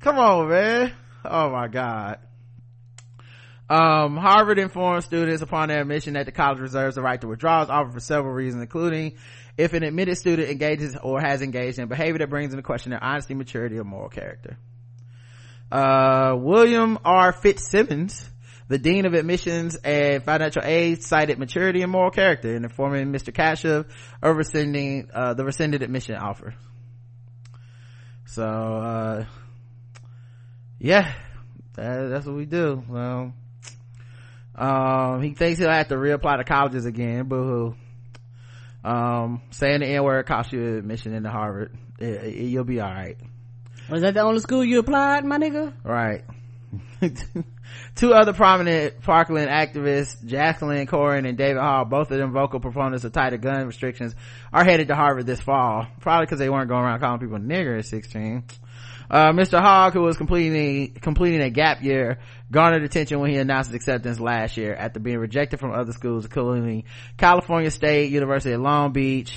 Come 0.00 0.18
on, 0.18 0.48
man. 0.48 0.92
Oh 1.24 1.50
my 1.50 1.66
god. 1.68 2.18
Um, 3.68 4.16
Harvard 4.16 4.58
informed 4.58 5.04
students 5.04 5.42
upon 5.42 5.68
their 5.68 5.82
admission 5.82 6.14
that 6.14 6.26
the 6.26 6.32
college 6.32 6.58
reserves 6.58 6.96
the 6.96 7.02
right 7.02 7.20
to 7.20 7.28
withdraw 7.28 7.62
its 7.62 7.70
offer 7.70 7.90
for 7.92 8.00
several 8.00 8.32
reasons, 8.34 8.62
including 8.62 9.14
if 9.56 9.74
an 9.74 9.84
admitted 9.84 10.16
student 10.18 10.48
engages 10.48 10.96
or 11.00 11.20
has 11.20 11.40
engaged 11.42 11.78
in 11.78 11.86
behavior 11.86 12.18
that 12.18 12.30
brings 12.30 12.52
into 12.52 12.62
question 12.64 12.90
their 12.90 13.02
honesty, 13.02 13.34
maturity, 13.34 13.78
or 13.78 13.84
moral 13.84 14.08
character. 14.08 14.56
Uh, 15.70 16.34
William 16.38 16.98
R. 17.04 17.32
Fitzsimmons, 17.32 18.28
the 18.68 18.78
Dean 18.78 19.06
of 19.06 19.14
Admissions 19.14 19.76
and 19.76 20.22
Financial 20.22 20.62
Aid, 20.64 21.02
cited 21.02 21.38
maturity 21.38 21.82
and 21.82 21.92
moral 21.92 22.10
character 22.10 22.54
in 22.54 22.64
informing 22.64 23.12
Mr. 23.12 23.32
Kashuv 23.32 23.86
of 24.22 24.36
rescinding, 24.36 25.10
uh, 25.14 25.34
the 25.34 25.44
rescinded 25.44 25.82
admission 25.82 26.16
offer. 26.16 26.54
So, 28.26 28.44
uh, 28.44 29.24
yeah, 30.78 31.12
that, 31.74 32.08
that's 32.08 32.26
what 32.26 32.36
we 32.36 32.46
do. 32.46 32.82
Well, 32.88 33.32
um, 34.54 35.22
he 35.22 35.34
thinks 35.34 35.58
he'll 35.58 35.70
have 35.70 35.88
to 35.88 35.96
reapply 35.96 36.38
to 36.38 36.44
colleges 36.44 36.84
again, 36.84 37.26
boo 37.26 37.74
hoo. 38.84 38.88
Um, 38.88 39.42
saying 39.50 39.80
the 39.80 39.86
N-word 39.86 40.26
costs 40.26 40.52
you 40.52 40.78
admission 40.78 41.12
into 41.12 41.28
Harvard. 41.30 41.76
It- 41.98 42.24
it- 42.24 42.34
you'll 42.46 42.64
be 42.64 42.80
alright. 42.80 43.18
Was 43.90 44.02
that 44.02 44.14
the 44.14 44.20
only 44.20 44.40
school 44.40 44.64
you 44.64 44.78
applied, 44.78 45.24
my 45.24 45.38
nigga? 45.38 45.72
Right. 45.82 46.22
Two 47.96 48.12
other 48.12 48.32
prominent 48.32 49.02
Parkland 49.02 49.50
activists, 49.50 50.24
Jacqueline 50.24 50.86
Corin 50.86 51.26
and 51.26 51.36
David 51.36 51.60
Hogg, 51.60 51.90
both 51.90 52.10
of 52.10 52.18
them 52.18 52.32
vocal 52.32 52.60
proponents 52.60 53.04
of 53.04 53.12
tighter 53.12 53.36
gun 53.36 53.66
restrictions, 53.66 54.14
are 54.52 54.64
headed 54.64 54.88
to 54.88 54.94
Harvard 54.94 55.26
this 55.26 55.40
fall. 55.40 55.86
Probably 56.00 56.26
because 56.26 56.38
they 56.38 56.48
weren't 56.48 56.68
going 56.68 56.84
around 56.84 57.00
calling 57.00 57.18
people 57.18 57.38
nigger 57.38 57.78
at 57.78 57.86
16. 57.86 58.44
Uh, 59.10 59.32
Mr. 59.32 59.60
Hogg, 59.60 59.92
who 59.94 60.02
was 60.02 60.16
completing, 60.16 60.94
completing 60.94 61.40
a 61.40 61.50
gap 61.50 61.82
year, 61.82 62.20
garnered 62.50 62.84
attention 62.84 63.18
when 63.18 63.30
he 63.30 63.38
announced 63.38 63.70
his 63.70 63.76
acceptance 63.76 64.20
last 64.20 64.56
year 64.56 64.72
after 64.72 65.00
being 65.00 65.18
rejected 65.18 65.58
from 65.58 65.72
other 65.72 65.92
schools, 65.92 66.24
including 66.24 66.84
California 67.16 67.72
State, 67.72 68.12
University 68.12 68.54
of 68.54 68.60
Long 68.60 68.92
Beach, 68.92 69.36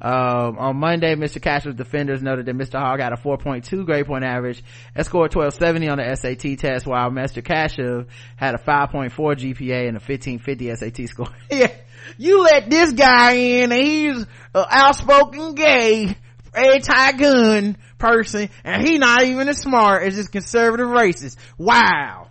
Um, 0.00 0.58
on 0.58 0.76
Monday, 0.76 1.14
Mr. 1.16 1.42
Cash's 1.42 1.74
defenders 1.74 2.22
noted 2.22 2.46
that 2.46 2.56
Mr. 2.56 2.78
Hogg 2.78 3.00
had 3.00 3.12
a 3.12 3.16
4.2 3.16 3.84
grade 3.84 4.06
point 4.06 4.24
average 4.24 4.62
and 4.94 5.04
scored 5.04 5.34
1270 5.34 5.88
on 5.88 5.98
the 5.98 6.14
SAT 6.14 6.58
test, 6.58 6.86
while 6.86 7.10
Mr. 7.10 7.42
Kashuv 7.42 8.06
had 8.36 8.54
a 8.54 8.58
5.4 8.58 9.10
GPA 9.10 9.88
and 9.88 9.96
a 9.96 10.00
1550 10.00 10.74
SAT 10.76 11.08
score. 11.08 11.28
yeah, 11.50 11.72
you 12.16 12.42
let 12.44 12.70
this 12.70 12.92
guy 12.92 13.32
in 13.32 13.72
and 13.72 13.82
he's 13.82 14.20
an 14.54 14.66
outspoken 14.70 15.54
gay, 15.54 16.16
anti-gun 16.54 17.76
person 17.98 18.48
and 18.64 18.86
he 18.86 18.98
not 18.98 19.24
even 19.24 19.48
as 19.48 19.58
smart 19.58 20.04
as 20.04 20.16
this 20.16 20.28
conservative 20.28 20.86
racist. 20.86 21.36
Wow. 21.58 22.28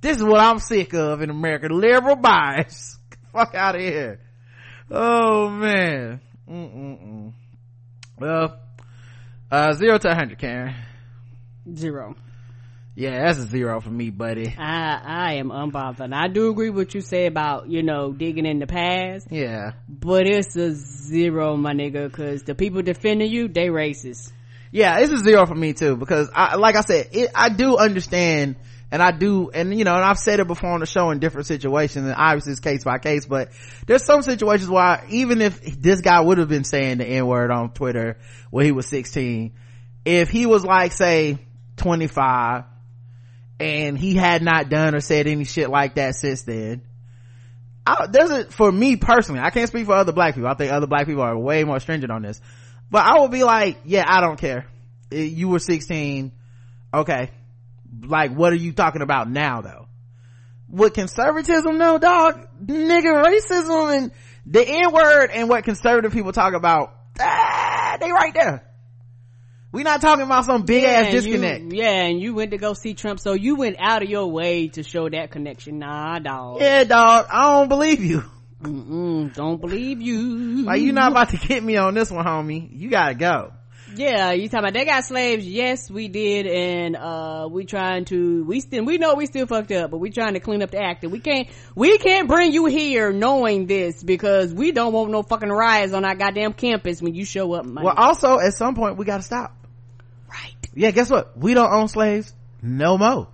This 0.00 0.16
is 0.16 0.24
what 0.24 0.40
I'm 0.40 0.58
sick 0.58 0.94
of 0.94 1.22
in 1.22 1.30
America. 1.30 1.68
Liberal 1.68 2.16
bias. 2.16 2.98
Fuck 3.32 3.54
out 3.54 3.74
of 3.74 3.82
here. 3.82 4.20
Oh 4.90 5.50
man. 5.50 6.20
Mm-mm-mm. 6.50 7.32
Well, 8.18 8.58
uh, 9.50 9.72
zero 9.74 9.98
to 9.98 10.08
100, 10.08 10.38
Karen. 10.38 10.74
Zero. 11.74 12.14
Yeah, 12.94 13.26
that's 13.26 13.38
a 13.38 13.42
zero 13.46 13.80
for 13.80 13.90
me, 13.90 14.10
buddy. 14.10 14.52
I 14.58 15.00
I 15.04 15.32
am 15.34 15.50
unbothered. 15.50 16.12
I 16.12 16.26
do 16.26 16.50
agree 16.50 16.70
with 16.70 16.86
what 16.86 16.94
you 16.94 17.00
say 17.00 17.26
about 17.26 17.68
you 17.68 17.84
know 17.84 18.12
digging 18.12 18.44
in 18.44 18.58
the 18.58 18.66
past, 18.66 19.28
Yeah. 19.30 19.74
but 19.88 20.26
it's 20.26 20.56
a 20.56 20.74
zero, 20.74 21.56
my 21.56 21.74
nigga, 21.74 22.10
because 22.10 22.42
the 22.42 22.56
people 22.56 22.82
defending 22.82 23.30
you, 23.30 23.46
they 23.46 23.68
racist. 23.68 24.32
Yeah, 24.72 24.98
it's 24.98 25.12
a 25.12 25.18
zero 25.18 25.46
for 25.46 25.54
me 25.54 25.74
too, 25.74 25.96
because 25.96 26.28
I, 26.34 26.56
like 26.56 26.74
I 26.76 26.80
said, 26.80 27.08
it, 27.12 27.30
I 27.36 27.50
do 27.50 27.76
understand, 27.76 28.56
and 28.90 29.02
I 29.02 29.10
do, 29.10 29.50
and 29.50 29.76
you 29.76 29.84
know, 29.84 29.94
and 29.94 30.04
I've 30.04 30.18
said 30.18 30.40
it 30.40 30.46
before 30.46 30.70
on 30.70 30.80
the 30.80 30.86
show 30.86 31.10
in 31.10 31.18
different 31.18 31.46
situations, 31.46 32.06
and 32.06 32.14
obviously 32.16 32.52
it's 32.52 32.60
case 32.60 32.84
by 32.84 32.98
case, 32.98 33.26
but 33.26 33.50
there's 33.86 34.04
some 34.04 34.22
situations 34.22 34.70
where 34.70 35.04
even 35.10 35.42
if 35.42 35.60
this 35.80 36.00
guy 36.00 36.20
would 36.20 36.38
have 36.38 36.48
been 36.48 36.64
saying 36.64 36.98
the 36.98 37.04
N-word 37.04 37.50
on 37.50 37.72
Twitter 37.72 38.18
when 38.50 38.64
he 38.64 38.72
was 38.72 38.86
16, 38.86 39.52
if 40.04 40.30
he 40.30 40.46
was 40.46 40.64
like, 40.64 40.92
say, 40.92 41.38
25, 41.76 42.64
and 43.60 43.98
he 43.98 44.14
had 44.14 44.42
not 44.42 44.70
done 44.70 44.94
or 44.94 45.00
said 45.00 45.26
any 45.26 45.44
shit 45.44 45.68
like 45.68 45.96
that 45.96 46.14
since 46.14 46.42
then, 46.42 46.82
I, 47.86 48.06
there's 48.06 48.30
a, 48.30 48.44
for 48.46 48.70
me 48.70 48.96
personally, 48.96 49.40
I 49.40 49.50
can't 49.50 49.68
speak 49.68 49.86
for 49.86 49.94
other 49.94 50.12
black 50.12 50.34
people. 50.34 50.48
I 50.48 50.54
think 50.54 50.72
other 50.72 50.86
black 50.86 51.06
people 51.06 51.22
are 51.22 51.36
way 51.36 51.64
more 51.64 51.80
stringent 51.80 52.12
on 52.12 52.22
this. 52.22 52.40
But 52.90 53.04
I 53.04 53.20
would 53.20 53.30
be 53.30 53.44
like, 53.44 53.78
yeah, 53.84 54.04
I 54.06 54.20
don't 54.20 54.38
care. 54.38 54.66
You 55.10 55.48
were 55.48 55.58
16. 55.58 56.32
Okay. 56.92 57.30
Like, 58.02 58.32
what 58.34 58.52
are 58.52 58.56
you 58.56 58.72
talking 58.72 59.02
about 59.02 59.30
now 59.30 59.60
though? 59.60 59.86
With 60.68 60.94
conservatism, 60.94 61.78
no, 61.78 61.98
dog. 61.98 62.46
Nigga, 62.64 63.24
racism 63.24 63.96
and 63.96 64.12
the 64.46 64.66
N 64.66 64.92
word 64.92 65.30
and 65.32 65.48
what 65.48 65.64
conservative 65.64 66.12
people 66.12 66.32
talk 66.32 66.54
about, 66.54 66.94
ah, 67.20 67.96
they 68.00 68.10
right 68.12 68.34
there. 68.34 68.64
We 69.70 69.82
not 69.82 70.00
talking 70.00 70.24
about 70.24 70.46
some 70.46 70.62
big 70.62 70.84
ass 70.84 71.06
and 71.14 71.24
you- 71.24 71.32
disconnect. 71.38 71.72
yeah, 71.74 72.04
and 72.04 72.20
you 72.20 72.34
went 72.34 72.52
to 72.52 72.56
go 72.58 72.72
see 72.72 72.94
Trump, 72.94 73.20
so 73.20 73.34
you 73.34 73.56
went 73.56 73.76
out 73.78 74.02
of 74.02 74.08
your 74.08 74.30
way 74.30 74.68
to 74.68 74.82
show 74.82 75.08
that 75.10 75.30
connection. 75.30 75.78
Nah, 75.78 76.18
dog. 76.20 76.60
Yeah, 76.60 76.84
dog. 76.84 77.26
I 77.30 77.52
don't 77.58 77.68
believe 77.68 78.02
you. 78.02 78.24
Mm-mm, 78.62 79.34
don't 79.34 79.60
believe 79.60 80.00
you. 80.00 80.64
Like, 80.64 80.80
you 80.80 80.92
not 80.92 81.12
about 81.12 81.28
to 81.30 81.36
get 81.36 81.62
me 81.62 81.76
on 81.76 81.94
this 81.94 82.10
one, 82.10 82.24
homie. 82.24 82.68
You 82.72 82.90
gotta 82.90 83.14
go. 83.14 83.52
Yeah, 83.94 84.32
you 84.32 84.48
talking 84.48 84.60
about 84.60 84.74
they 84.74 84.84
got 84.84 85.04
slaves? 85.04 85.46
Yes, 85.46 85.90
we 85.90 86.08
did, 86.08 86.46
and 86.46 86.96
uh 86.96 87.48
we 87.50 87.64
trying 87.64 88.04
to 88.06 88.44
we 88.44 88.60
still 88.60 88.84
we 88.84 88.98
know 88.98 89.14
we 89.14 89.26
still 89.26 89.46
fucked 89.46 89.72
up, 89.72 89.90
but 89.90 89.98
we 89.98 90.10
trying 90.10 90.34
to 90.34 90.40
clean 90.40 90.62
up 90.62 90.70
the 90.70 90.80
act. 90.80 91.04
And 91.04 91.12
we 91.12 91.20
can't 91.20 91.48
we 91.74 91.98
can't 91.98 92.28
bring 92.28 92.52
you 92.52 92.66
here 92.66 93.12
knowing 93.12 93.66
this 93.66 94.02
because 94.02 94.52
we 94.52 94.72
don't 94.72 94.92
want 94.92 95.10
no 95.10 95.22
fucking 95.22 95.48
riots 95.48 95.92
on 95.92 96.04
our 96.04 96.14
goddamn 96.14 96.52
campus 96.52 97.00
when 97.00 97.14
you 97.14 97.24
show 97.24 97.52
up. 97.54 97.66
Well, 97.66 97.94
also, 97.96 98.38
at 98.38 98.54
some 98.54 98.74
point, 98.74 98.96
we 98.96 99.04
gotta 99.04 99.22
stop. 99.22 99.56
right. 100.28 100.54
Yeah, 100.74 100.90
guess 100.90 101.10
what? 101.10 101.36
We 101.36 101.54
don't 101.54 101.72
own 101.72 101.88
slaves 101.88 102.32
no 102.62 102.98
more. 102.98 103.28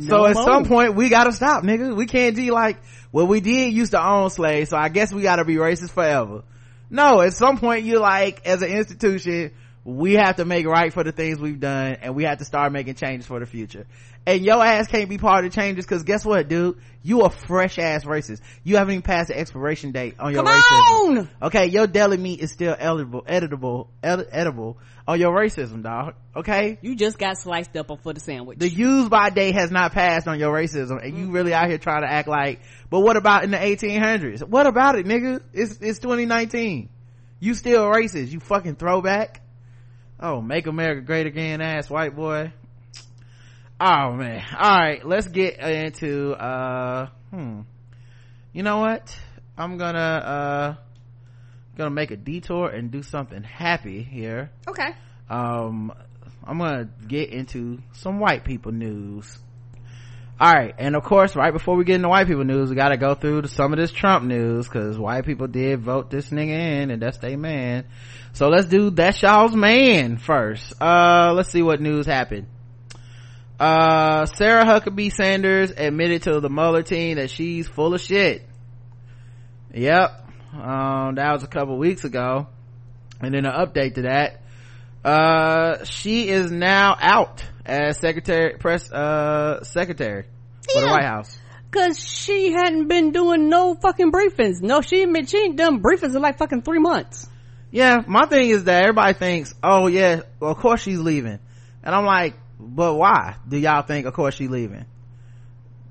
so 0.00 0.26
at 0.26 0.34
more. 0.34 0.42
some 0.42 0.64
point, 0.64 0.94
we 0.94 1.08
gotta 1.08 1.32
stop, 1.32 1.62
nigga. 1.62 1.96
We 1.96 2.06
can't 2.06 2.36
be 2.36 2.50
like, 2.50 2.78
well, 3.12 3.26
we 3.26 3.40
did 3.40 3.72
used 3.72 3.92
to 3.92 4.04
own 4.04 4.30
slaves, 4.30 4.70
so 4.70 4.76
I 4.76 4.88
guess 4.88 5.12
we 5.12 5.22
gotta 5.22 5.44
be 5.44 5.56
racist 5.56 5.90
forever. 5.90 6.42
No, 6.90 7.20
at 7.20 7.34
some 7.34 7.58
point, 7.58 7.84
you're 7.84 8.00
like, 8.00 8.46
as 8.46 8.62
an 8.62 8.70
institution, 8.70 9.52
we 9.88 10.14
have 10.14 10.36
to 10.36 10.44
make 10.44 10.66
right 10.66 10.92
for 10.92 11.02
the 11.02 11.12
things 11.12 11.38
we've 11.38 11.58
done, 11.60 11.96
and 12.02 12.14
we 12.14 12.24
have 12.24 12.38
to 12.38 12.44
start 12.44 12.72
making 12.72 12.94
changes 12.94 13.26
for 13.26 13.40
the 13.40 13.46
future. 13.46 13.86
And 14.26 14.44
your 14.44 14.62
ass 14.62 14.86
can't 14.86 15.08
be 15.08 15.16
part 15.16 15.46
of 15.46 15.50
the 15.50 15.54
changes, 15.54 15.86
cause 15.86 16.02
guess 16.02 16.26
what, 16.26 16.46
dude? 16.46 16.76
You 17.02 17.22
a 17.22 17.30
fresh 17.30 17.78
ass 17.78 18.04
racist. 18.04 18.42
You 18.64 18.76
haven't 18.76 18.92
even 18.92 19.02
passed 19.02 19.28
the 19.28 19.38
expiration 19.38 19.92
date 19.92 20.16
on 20.18 20.34
your 20.34 20.44
Come 20.44 20.52
racism. 20.54 21.18
on! 21.20 21.30
Okay, 21.44 21.68
your 21.68 21.86
deli 21.86 22.18
meat 22.18 22.40
is 22.40 22.52
still 22.52 22.76
edible, 22.78 23.22
editable, 23.22 23.88
ed- 24.02 24.28
edible 24.30 24.76
on 25.06 25.18
your 25.18 25.34
racism, 25.34 25.82
dog. 25.82 26.16
Okay? 26.36 26.76
You 26.82 26.94
just 26.94 27.18
got 27.18 27.38
sliced 27.38 27.74
up 27.74 27.90
for 28.02 28.12
the 28.12 28.20
sandwich. 28.20 28.58
The 28.58 28.68
use 28.68 29.08
by 29.08 29.30
date 29.30 29.54
has 29.54 29.70
not 29.70 29.92
passed 29.92 30.28
on 30.28 30.38
your 30.38 30.54
racism, 30.54 31.02
and 31.02 31.16
you 31.16 31.30
really 31.30 31.54
out 31.54 31.66
here 31.66 31.78
trying 31.78 32.02
to 32.02 32.12
act 32.12 32.28
like, 32.28 32.60
but 32.90 33.00
what 33.00 33.16
about 33.16 33.42
in 33.44 33.52
the 33.52 33.56
1800s? 33.56 34.46
What 34.46 34.66
about 34.66 34.96
it, 34.98 35.06
nigga? 35.06 35.40
It's, 35.54 35.78
it's 35.80 35.98
2019. 36.00 36.90
You 37.40 37.54
still 37.54 37.84
racist, 37.84 38.30
you 38.30 38.40
fucking 38.40 38.76
throwback. 38.76 39.40
Oh, 40.20 40.40
make 40.40 40.66
America 40.66 41.00
great 41.00 41.26
again, 41.26 41.60
ass 41.60 41.88
white 41.88 42.16
boy. 42.16 42.52
Oh 43.80 44.12
man. 44.12 44.44
Alright, 44.52 45.06
let's 45.06 45.28
get 45.28 45.58
into, 45.58 46.32
uh, 46.32 47.08
hmm. 47.30 47.60
You 48.52 48.62
know 48.62 48.78
what? 48.78 49.16
I'm 49.56 49.78
gonna, 49.78 49.98
uh, 49.98 50.74
gonna 51.78 51.90
make 51.90 52.10
a 52.10 52.16
detour 52.16 52.68
and 52.68 52.90
do 52.90 53.02
something 53.04 53.44
happy 53.44 54.02
here 54.02 54.50
okay. 54.66 54.90
um 55.30 55.92
i'm 56.44 56.58
gonna 56.58 56.88
get 57.06 57.30
into 57.30 57.78
some 57.92 58.18
white 58.18 58.44
people 58.44 58.72
news 58.72 59.38
all 60.40 60.52
right 60.52 60.74
and 60.78 60.94
of 60.94 61.02
course 61.02 61.34
right 61.34 61.52
before 61.52 61.74
we 61.74 61.84
get 61.84 61.96
into 61.96 62.08
white 62.08 62.28
people 62.28 62.44
news 62.44 62.70
we 62.70 62.76
gotta 62.76 62.96
go 62.96 63.14
through 63.14 63.44
some 63.48 63.72
of 63.72 63.78
this 63.78 63.90
trump 63.90 64.24
news 64.24 64.68
because 64.68 64.96
white 64.96 65.24
people 65.24 65.48
did 65.48 65.80
vote 65.80 66.10
this 66.10 66.30
nigga 66.30 66.82
in 66.82 66.90
and 66.90 67.02
that's 67.02 67.18
their 67.18 67.36
man. 67.36 67.84
So 68.34 68.48
let's 68.48 68.66
do 68.68 68.90
that 68.90 69.20
y'all's 69.20 69.56
man 69.56 70.16
first. 70.16 70.80
Uh 70.80 71.32
let's 71.34 71.50
see 71.50 71.62
what 71.62 71.80
news 71.80 72.06
happened. 72.06 72.46
Uh 73.58 74.26
sarah 74.26 74.64
huckabee 74.64 75.12
sanders 75.12 75.72
admitted 75.72 76.22
to 76.22 76.38
the 76.38 76.48
mueller 76.48 76.82
team 76.82 77.16
that 77.16 77.30
she's 77.30 77.66
full 77.66 77.94
of 77.94 78.00
shit. 78.00 78.46
Yep. 79.74 80.24
Um 80.54 81.16
that 81.16 81.32
was 81.32 81.42
a 81.42 81.48
couple 81.48 81.76
weeks 81.78 82.04
ago. 82.04 82.46
And 83.20 83.34
then 83.34 83.44
an 83.44 83.52
update 83.52 83.94
to 83.94 84.02
that 84.02 84.42
uh 85.08 85.84
she 85.84 86.28
is 86.28 86.50
now 86.50 86.96
out 87.00 87.42
as 87.64 87.98
secretary 87.98 88.56
press 88.58 88.90
uh 88.92 89.62
secretary 89.64 90.24
for 90.72 90.80
the 90.80 90.86
white 90.86 91.04
house 91.04 91.38
Cause 91.70 91.98
she 92.02 92.50
hadn't 92.52 92.88
been 92.88 93.12
doing 93.12 93.50
no 93.50 93.74
fucking 93.74 94.10
briefings. 94.10 94.62
No, 94.62 94.80
she 94.80 95.02
ain't 95.02 95.12
been, 95.12 95.26
she 95.26 95.36
ain't 95.36 95.56
done 95.56 95.82
briefings 95.82 96.16
in 96.16 96.22
like 96.22 96.38
fucking 96.38 96.62
three 96.62 96.78
months. 96.78 97.28
yeah 97.70 98.02
my 98.06 98.24
thing 98.24 98.48
is 98.48 98.64
that 98.64 98.82
everybody 98.84 99.12
thinks 99.12 99.54
oh 99.62 99.86
yeah 99.86 100.22
well, 100.40 100.52
of 100.52 100.56
course 100.56 100.80
she's 100.82 100.98
leaving 100.98 101.38
and 101.82 101.94
i'm 101.94 102.06
like 102.06 102.34
but 102.58 102.94
why 102.94 103.34
do 103.46 103.58
y'all 103.58 103.82
think 103.82 104.06
of 104.06 104.14
course 104.14 104.34
she's 104.34 104.48
leaving 104.48 104.86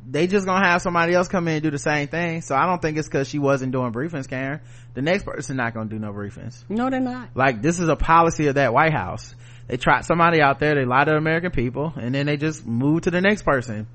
they 0.10 0.28
just 0.28 0.46
gonna 0.46 0.66
have 0.66 0.82
somebody 0.82 1.14
else 1.14 1.28
come 1.28 1.48
in 1.48 1.56
and 1.56 1.64
do 1.64 1.72
the 1.72 1.78
same 1.80 2.08
thing. 2.08 2.42
So 2.42 2.56
i 2.56 2.66
don't 2.66 2.82
think 2.82 2.98
it's 2.98 3.08
because 3.08 3.28
she 3.28 3.40
wasn't 3.40 3.72
doing 3.74 3.92
briefings 3.92 4.28
karen. 4.28 4.62
The 4.94 5.02
next 5.02 5.24
person 5.24 5.58
not 5.58 5.74
gonna 5.74 5.90
do 5.90 6.00
no 6.00 6.14
briefings. 6.14 6.64
No, 6.70 6.90
they're 6.90 7.00
not. 7.00 7.30
like 7.36 7.62
this 7.62 7.80
is 7.80 7.90
a 7.90 7.96
policy 7.96 8.48
of 8.48 8.56
that 8.56 8.74
white 8.74 8.94
house. 8.94 9.36
They 9.68 9.78
trot 9.78 10.06
somebody 10.06 10.42
out 10.42 10.60
there 10.60 10.76
they 10.76 10.86
lie 10.86 11.04
to 11.04 11.16
american 11.16 11.52
people 11.52 11.94
and 11.98 12.16
then 12.16 12.26
they 12.26 12.38
just 12.38 12.66
move 12.66 13.02
to 13.02 13.12
the 13.12 13.22
next 13.22 13.44
person. 13.44 13.88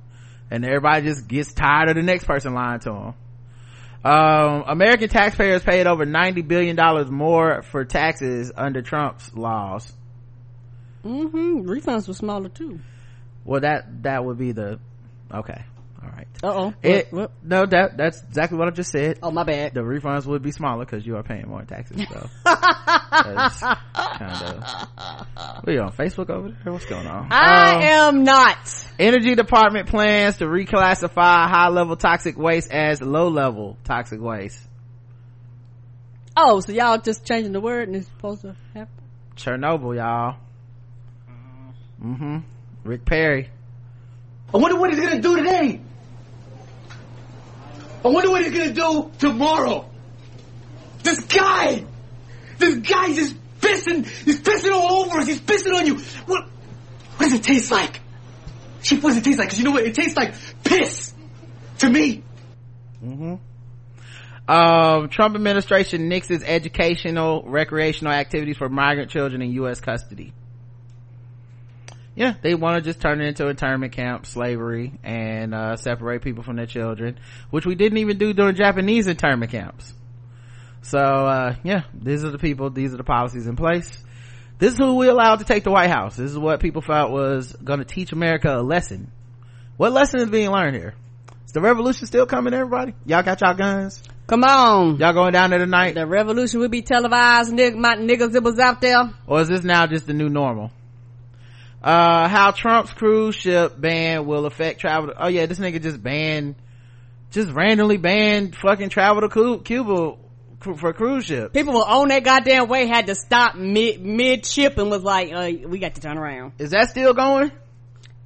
And 0.51 0.67
everybody 0.67 1.07
just 1.07 1.27
gets 1.29 1.55
tired 1.55 1.89
of 1.89 1.97
the 1.97 2.03
next 2.03 2.25
person 2.25 2.53
lying 2.53 2.81
to 2.81 2.91
them 2.91 3.15
um, 4.05 4.65
american 4.67 5.09
taxpayers 5.09 5.63
paid 5.63 5.87
over 5.87 6.05
90 6.05 6.43
billion 6.43 6.77
dollars 6.77 7.11
more 7.11 7.63
for 7.63 7.85
taxes 7.85 8.53
under 8.55 8.83
trump's 8.83 9.33
laws. 9.35 9.93
Mm-hmm. 11.05 11.69
Refunds 11.69 12.07
were 12.07 12.15
smaller 12.15 12.49
too. 12.49 12.81
well 13.45 13.61
that 13.61 14.03
that 14.03 14.25
would 14.25 14.39
be 14.39 14.53
the 14.53 14.79
okay 15.33 15.65
all 16.03 16.09
right 16.11 16.27
Uh-oh. 16.43 16.74
it, 16.83 17.12
What- 17.12 17.20
what? 17.23 17.31
no 17.45 17.65
that 17.66 17.97
that's 17.97 18.23
exactly 18.23 18.59
what 18.59 18.66
i 18.69 18.70
just 18.73 18.91
said 18.91 19.19
Oh, 19.23 19.31
my 19.31 19.45
bad. 19.45 19.73
the 19.74 19.81
refunds 19.83 20.27
would 20.27 20.43
be 20.43 20.51
smaller 20.51 20.85
because 20.85 21.07
you 21.07 21.16
are 21.16 21.23
paying 21.23 21.47
more 21.49 21.61
in 21.61 21.66
taxes 21.66 22.05
so 22.09 22.29
that's 22.45 23.61
kind 23.61 24.43
of 24.43 25.65
we 25.65 25.79
on 25.79 25.93
facebook 25.93 26.29
over 26.31 26.49
there 26.65 26.73
what's 26.73 26.87
going 26.87 27.07
on 27.07 27.29
I 27.31 27.74
Um, 27.74 27.83
am 28.19 28.24
not. 28.24 28.59
energy 28.99 29.35
department 29.37 29.89
plans 29.89 30.39
to 30.39 30.47
reclassify 30.47 31.49
high 31.49 31.69
level 31.69 31.97
toxic 31.97 32.37
waste 32.37 32.73
as 32.73 33.01
low 33.01 33.29
level 33.29 33.77
toxic 33.85 34.20
waste 34.20 34.59
Oh, 36.37 36.61
so 36.61 36.73
y'all 36.73 36.97
just 36.99 37.27
changing 37.27 37.53
the 37.53 37.61
word 37.61 37.89
and 37.89 37.97
it's 37.97 38.07
supposed 38.09 38.41
to 38.43 38.57
happen? 38.74 38.89
chernobyl 39.37 39.95
y'all 39.97 40.37
mm-hmm 42.03 42.39
rick 42.85 43.05
perry 43.05 43.49
I 44.55 44.59
wonder 44.59 44.79
what 44.79 44.91
he's 44.91 45.01
gonna 45.01 45.20
do 45.23 45.37
today. 45.37 45.81
I 48.05 48.09
wonder 48.09 48.31
what 48.31 48.45
he's 48.45 48.53
gonna 48.53 48.73
do 48.73 49.11
tomorrow. 49.19 49.89
This 51.03 51.20
guy! 51.20 51.85
this 52.62 52.77
guy 52.77 53.12
just 53.12 53.37
pissing, 53.61 54.07
he's 54.24 54.41
pissing 54.41 54.73
all 54.73 55.05
over 55.05 55.19
us, 55.19 55.27
he's 55.27 55.41
pissing 55.41 55.74
on 55.74 55.87
you. 55.87 55.97
What, 56.27 56.49
what 57.16 57.31
does 57.31 57.35
it 57.35 57.43
taste 57.43 57.70
like? 57.70 58.01
Chief, 58.83 59.03
what 59.03 59.11
does 59.11 59.19
it 59.19 59.24
taste 59.24 59.39
like? 59.39 59.51
Cause 59.51 59.59
you 59.59 59.65
know 59.65 59.73
what? 59.73 59.85
It 59.85 59.95
tastes 59.95 60.16
like 60.16 60.35
piss. 60.65 61.12
To 61.79 61.91
me. 61.91 62.23
Um, 64.49 65.09
Trump 65.09 65.35
administration 65.35 66.09
nixes 66.09 66.45
educational, 66.45 67.43
recreational 67.45 68.12
activities 68.12 68.57
for 68.57 68.69
migrant 68.69 69.11
children 69.11 69.43
in 69.43 69.53
U.S. 69.53 69.81
custody. 69.81 70.33
Yeah, 72.15 72.35
they 72.43 72.55
want 72.55 72.77
to 72.77 72.83
just 72.83 73.01
turn 73.01 73.23
it 73.23 73.29
into 73.29 73.49
internment 73.49 73.93
camp, 73.93 74.27
slavery, 74.27 74.93
and 75.03 75.55
uh, 75.55 75.77
separate 75.77 76.23
people 76.23 76.43
from 76.43 76.57
their 76.57 76.67
children, 76.67 77.19
which 77.51 77.65
we 77.65 77.75
didn't 77.75 77.99
even 77.99 78.19
do 78.19 78.35
during 78.35 78.55
Japanese 78.55 79.07
internment 79.07 79.51
camps. 79.51 79.95
So, 80.83 80.99
uh, 80.99 81.57
yeah, 81.63 81.85
these 81.95 82.25
are 82.25 82.31
the 82.31 82.39
people, 82.39 82.69
these 82.69 82.93
are 82.93 82.99
the 82.99 83.05
policies 83.05 83.47
in 83.47 83.57
place. 83.57 83.91
This 84.59 84.73
is 84.73 84.79
who 84.79 84.97
we 84.97 85.09
allowed 85.09 85.37
to 85.37 85.45
take 85.45 85.65
the 85.65 85.71
White 85.71 85.91
House. 85.91 86.17
This 86.17 86.31
is 86.31 86.39
what 86.39 86.61
people 86.61 86.83
felt 86.83 87.11
was 87.11 87.53
going 87.53 87.79
to 87.79 87.85
teach 87.85 88.13
America 88.13 88.55
a 88.55 88.63
lesson. 88.63 89.11
What 89.79 89.93
lesson 89.93 90.21
is 90.21 90.29
being 90.29 90.51
learned 90.51 90.77
here? 90.77 90.95
Is 91.47 91.53
the 91.53 91.63
revolution 91.63 92.07
still 92.07 92.27
coming, 92.27 92.53
everybody? 92.53 92.95
Y'all 93.07 93.23
got 93.23 93.41
y'all 93.41 93.55
guns? 93.55 94.03
Come 94.27 94.45
on. 94.45 94.99
Y'all 94.99 95.15
going 95.15 95.33
down 95.33 95.51
there 95.51 95.59
tonight? 95.59 95.95
The 95.95 96.07
revolution 96.07 96.61
will 96.61 96.69
be 96.69 96.83
televised, 96.83 97.53
nig- 97.53 97.77
my 97.77 97.97
niggas 97.97 98.33
that 98.33 98.43
was 98.43 98.59
out 98.59 98.81
there. 98.81 99.11
or 99.27 99.41
is 99.41 99.49
this 99.49 99.65
now 99.65 99.87
just 99.87 100.07
the 100.07 100.13
new 100.13 100.29
normal 100.29 100.71
uh 101.83 102.29
how 102.29 102.51
trump's 102.53 102.93
cruise 102.93 103.35
ship 103.35 103.75
ban 103.81 104.25
will 104.27 104.47
affect 104.47 104.81
travel 104.81 105.09
to, 105.09 105.25
oh 105.25 105.29
yeah 105.29 105.47
this 105.47 105.59
nigga 105.59 105.83
just 105.83 106.03
banned 106.03 106.55
just 107.31 107.51
randomly 107.51 107.97
banned 107.97 108.55
fucking 108.57 108.89
travel 108.89 109.29
to 109.29 109.59
cuba 109.65 110.15
for 110.61 110.93
cruise 110.93 111.25
ship 111.25 111.53
People 111.53 111.75
were 111.75 111.81
on 111.81 112.09
that 112.09 112.23
goddamn 112.23 112.69
way, 112.69 112.87
had 112.87 113.09
to 113.09 113.17
stop 113.17 113.57
mid, 113.57 114.01
mid 114.01 114.47
ship 114.47 114.79
and 114.79 114.91
was 114.91 115.03
like, 115.03 115.33
uh, 115.33 115.51
we 115.67 115.81
got 115.81 115.97
to 115.97 116.01
turn 116.01 116.17
around. 116.17 116.53
is 116.59 116.71
that 116.71 116.89
still 116.91 117.15
going 117.15 117.51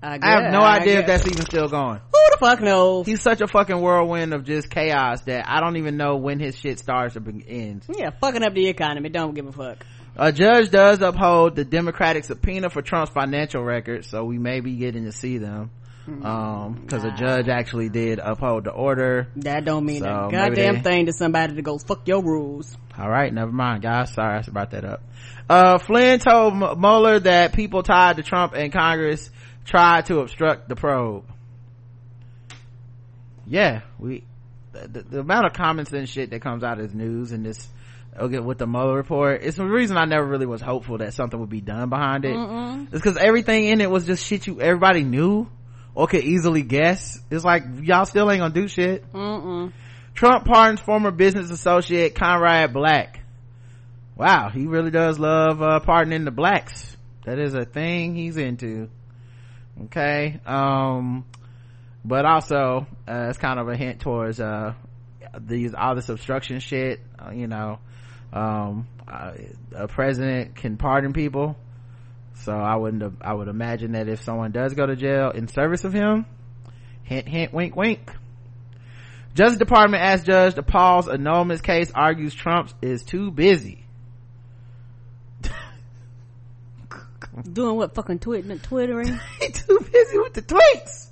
I, 0.02 0.18
i 0.20 0.42
have 0.42 0.52
no 0.52 0.60
idea 0.60 1.00
if 1.00 1.06
that's 1.06 1.26
even 1.26 1.40
still 1.46 1.68
going 1.68 1.98
Who 1.98 2.20
the 2.32 2.36
fuck 2.38 2.60
knows? 2.60 3.06
he's 3.06 3.22
such 3.22 3.40
a 3.40 3.46
fucking 3.46 3.80
whirlwind 3.80 4.34
of 4.34 4.44
just 4.44 4.68
chaos 4.68 5.22
that 5.22 5.48
i 5.48 5.60
don't 5.60 5.78
even 5.78 5.96
know 5.96 6.16
when 6.16 6.38
his 6.38 6.54
shit 6.58 6.78
starts 6.78 7.16
or 7.16 7.22
ends 7.48 7.86
Yeah, 7.96 8.10
fucking 8.20 8.42
up 8.44 8.52
the 8.52 8.68
economy. 8.68 9.08
Don't 9.08 9.34
give 9.34 9.46
a 9.46 9.52
fuck. 9.52 9.86
A 10.18 10.32
judge 10.32 10.70
does 10.70 11.00
uphold 11.00 11.56
the 11.56 11.64
democratic 11.64 12.24
subpoena 12.24 12.70
for 12.70 12.82
trump's 12.82 13.12
financial 13.12 13.62
records 13.62 14.08
so 14.08 14.24
we 14.24 14.38
may 14.38 14.60
be 14.60 14.76
getting 14.76 15.04
to 15.04 15.12
see 15.12 15.38
them 15.38 15.70
um 16.22 16.74
because 16.82 17.02
a 17.04 17.10
judge 17.12 17.48
actually 17.48 17.88
did 17.88 18.18
uphold 18.20 18.62
the 18.64 18.70
order 18.70 19.26
That 19.36 19.64
don't 19.64 19.84
mean 19.84 20.02
So, 20.02 20.06
a 20.28 20.30
goddamn 20.30 20.76
they- 20.76 20.80
thing 20.82 21.06
to 21.06 21.12
somebody 21.12 21.54
to 21.56 21.62
go 21.62 21.78
fuck 21.78 22.06
your 22.06 22.22
rules. 22.22 22.76
All 22.98 23.10
right, 23.10 23.30
never 23.34 23.50
mind, 23.52 23.82
guys. 23.82 24.12
Sorry, 24.14 24.38
I 24.38 24.42
brought 24.50 24.70
that 24.70 24.84
up. 24.84 25.02
Uh, 25.50 25.76
Flynn 25.78 26.18
told 26.18 26.54
M- 26.54 26.80
Mueller 26.80 27.18
that 27.20 27.52
people 27.52 27.82
tied 27.82 28.16
to 28.16 28.22
Trump 28.22 28.54
and 28.54 28.72
Congress 28.72 29.28
tried 29.66 30.06
to 30.06 30.20
obstruct 30.20 30.68
the 30.68 30.76
probe. 30.76 31.24
Yeah, 33.46 33.82
we, 33.98 34.24
the, 34.72 35.02
the 35.02 35.20
amount 35.20 35.46
of 35.46 35.52
common 35.52 35.86
sense 35.86 36.08
shit 36.08 36.30
that 36.30 36.40
comes 36.40 36.64
out 36.64 36.80
as 36.80 36.94
news 36.94 37.32
in 37.32 37.42
this, 37.42 37.68
okay, 38.18 38.38
with 38.38 38.58
the 38.58 38.66
Mueller 38.66 38.94
report, 38.94 39.42
it's 39.42 39.56
the 39.56 39.64
reason 39.64 39.96
I 39.96 40.04
never 40.04 40.26
really 40.26 40.46
was 40.46 40.60
hopeful 40.60 40.98
that 40.98 41.14
something 41.14 41.38
would 41.38 41.50
be 41.50 41.60
done 41.60 41.88
behind 41.88 42.24
it. 42.24 42.34
It's 42.36 42.90
because 42.92 43.16
everything 43.16 43.64
in 43.64 43.80
it 43.80 43.90
was 43.90 44.06
just 44.06 44.24
shit 44.24 44.46
you, 44.46 44.60
everybody 44.60 45.02
knew 45.02 45.48
or 45.94 46.06
could 46.06 46.24
easily 46.24 46.62
guess. 46.62 47.18
It's 47.30 47.44
like, 47.44 47.64
y'all 47.82 48.04
still 48.04 48.30
ain't 48.30 48.40
gonna 48.40 48.54
do 48.54 48.68
shit. 48.68 49.10
Mm-mm. 49.12 49.72
Trump 50.14 50.46
pardons 50.46 50.80
former 50.80 51.10
business 51.10 51.50
associate 51.50 52.14
Conrad 52.14 52.72
Black. 52.72 53.20
Wow, 54.16 54.48
he 54.48 54.66
really 54.66 54.90
does 54.90 55.18
love 55.18 55.60
uh, 55.60 55.80
pardoning 55.80 56.24
the 56.24 56.30
blacks. 56.30 56.96
That 57.26 57.38
is 57.38 57.54
a 57.54 57.64
thing 57.66 58.14
he's 58.14 58.38
into. 58.38 58.88
Okay, 59.84 60.40
um, 60.46 61.26
but 62.02 62.24
also 62.24 62.86
uh, 63.06 63.26
it's 63.28 63.38
kind 63.38 63.58
of 63.60 63.68
a 63.68 63.76
hint 63.76 64.00
towards 64.00 64.40
uh, 64.40 64.72
these 65.38 65.74
all 65.74 65.94
this 65.94 66.08
obstruction 66.08 66.60
shit. 66.60 67.00
Uh, 67.18 67.32
you 67.32 67.46
know, 67.46 67.78
um, 68.32 68.88
uh, 69.06 69.32
a 69.74 69.88
president 69.88 70.56
can 70.56 70.76
pardon 70.76 71.12
people, 71.12 71.56
so 72.34 72.52
I 72.52 72.76
wouldn't. 72.76 73.16
I 73.20 73.32
would 73.32 73.48
imagine 73.48 73.92
that 73.92 74.08
if 74.08 74.22
someone 74.22 74.52
does 74.52 74.74
go 74.74 74.86
to 74.86 74.96
jail 74.96 75.30
in 75.30 75.48
service 75.48 75.84
of 75.84 75.92
him, 75.92 76.26
hint, 77.02 77.28
hint, 77.28 77.52
wink, 77.52 77.76
wink. 77.76 78.10
Justice 79.34 79.58
Department 79.58 80.02
asked 80.02 80.24
judge 80.24 80.54
to 80.54 80.62
pause 80.62 81.08
annulment 81.08 81.62
case, 81.62 81.92
argues 81.94 82.34
Trump 82.34 82.70
is 82.80 83.02
too 83.02 83.30
busy. 83.30 83.84
Doing 87.52 87.76
what 87.76 87.94
fucking 87.94 88.20
tweeting, 88.20 88.62
twittering? 88.62 89.20
too 89.52 89.78
busy 89.92 90.18
with 90.18 90.32
the 90.32 90.40
tweets. 90.40 91.10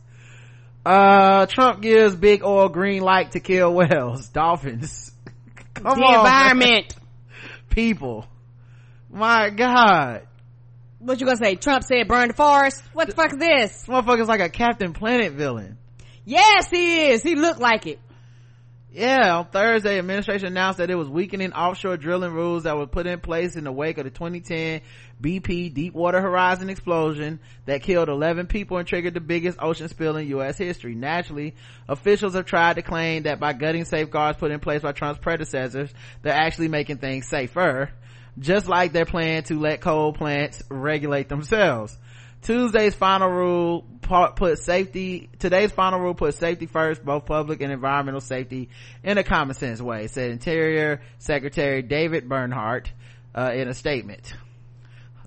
Uh, 0.87 1.45
Trump 1.47 1.83
gives 1.83 2.15
big 2.15 2.43
oil 2.43 2.69
green 2.71 3.03
light 3.03 3.33
to 3.33 3.41
kill 3.41 3.75
whales, 3.75 4.29
dolphins. 4.29 5.13
Come 5.75 5.87
on. 5.87 5.99
the 5.99 6.05
on, 6.05 6.15
environment. 6.15 6.95
People. 7.75 8.27
My 9.11 9.51
God. 9.51 10.27
What 11.01 11.21
you 11.21 11.27
gonna 11.27 11.37
say? 11.37 11.57
Trump 11.57 11.85
said 11.85 12.09
burn 12.09 12.29
the 12.29 12.35
forest? 12.35 12.83
What 12.93 13.09
the 13.09 13.15
fuck 13.15 13.33
is 13.33 13.39
this? 13.39 13.73
This 13.73 13.87
motherfucker's 13.87 14.29
like 14.29 14.41
a 14.41 14.49
Captain 14.49 14.93
Planet 14.93 15.33
villain. 15.33 15.77
Yes, 16.25 16.71
he 16.71 17.11
is. 17.11 17.23
He 17.23 17.35
looked 17.35 17.61
like 17.61 17.87
it. 17.87 17.99
Yeah, 18.95 19.39
on 19.39 19.47
Thursday, 19.47 19.99
administration 19.99 20.47
announced 20.47 20.79
that 20.79 20.89
it 20.89 20.95
was 20.95 21.09
weakening 21.09 21.53
offshore 21.53 21.97
drilling 21.97 22.33
rules 22.33 22.63
that 22.63 22.77
were 22.77 22.87
put 22.87 23.09
in 23.09 23.19
place 23.19 23.57
in 23.57 23.65
the 23.65 23.73
wake 23.73 23.99
of 23.99 24.05
the 24.05 24.11
2010 24.11 24.83
BP 25.21 25.75
Deepwater 25.75 26.21
Horizon 26.21 26.71
explosion 26.71 27.41
that 27.67 27.83
killed 27.83 28.09
11 28.09 28.47
people 28.47 28.77
and 28.77 28.87
triggered 28.87 29.15
the 29.15 29.21
biggest 29.21 29.59
ocean 29.61 29.89
spill 29.89 30.17
in 30.17 30.29
U.S. 30.29 30.59
history. 30.59 30.95
Naturally, 30.95 31.57
officials 31.89 32.35
have 32.35 32.47
tried 32.47 32.77
to 32.77 32.83
claim 32.83 33.25
that 33.25 33.41
by 33.41 33.53
gutting 33.53 33.85
safeguards 33.85 34.39
put 34.39 34.53
in 34.53 34.61
place 34.61 34.83
by 34.83 34.93
Trump's 34.93 35.19
predecessors, 35.19 35.93
they're 36.23 36.33
actually 36.33 36.69
making 36.69 36.99
things 36.99 37.27
safer, 37.27 37.91
just 38.39 38.69
like 38.69 38.93
their 38.93 39.07
plan 39.07 39.43
to 39.45 39.59
let 39.59 39.81
coal 39.81 40.13
plants 40.13 40.63
regulate 40.71 41.29
themselves. 41.29 41.99
Tuesday's 42.45 42.95
final 42.95 43.29
rule 43.29 43.85
put 44.03 44.59
safety, 44.59 45.31
today's 45.39 45.73
final 45.73 45.99
rule 45.99 46.15
put 46.15 46.35
safety 46.35 46.67
first, 46.67 47.03
both 47.05 47.25
public 47.25 47.63
and 47.63 47.73
environmental 47.73 48.21
safety 48.21 48.69
in 49.03 49.17
a 49.17 49.25
common 49.25 49.55
sense 49.57 49.81
way, 49.81 50.07
said 50.09 50.31
Interior 50.31 51.01
Secretary 51.19 51.81
David 51.83 52.29
Bernhardt, 52.29 52.93
uh, 53.35 53.51
in 53.55 53.69
a 53.69 53.75
statement. 53.75 54.35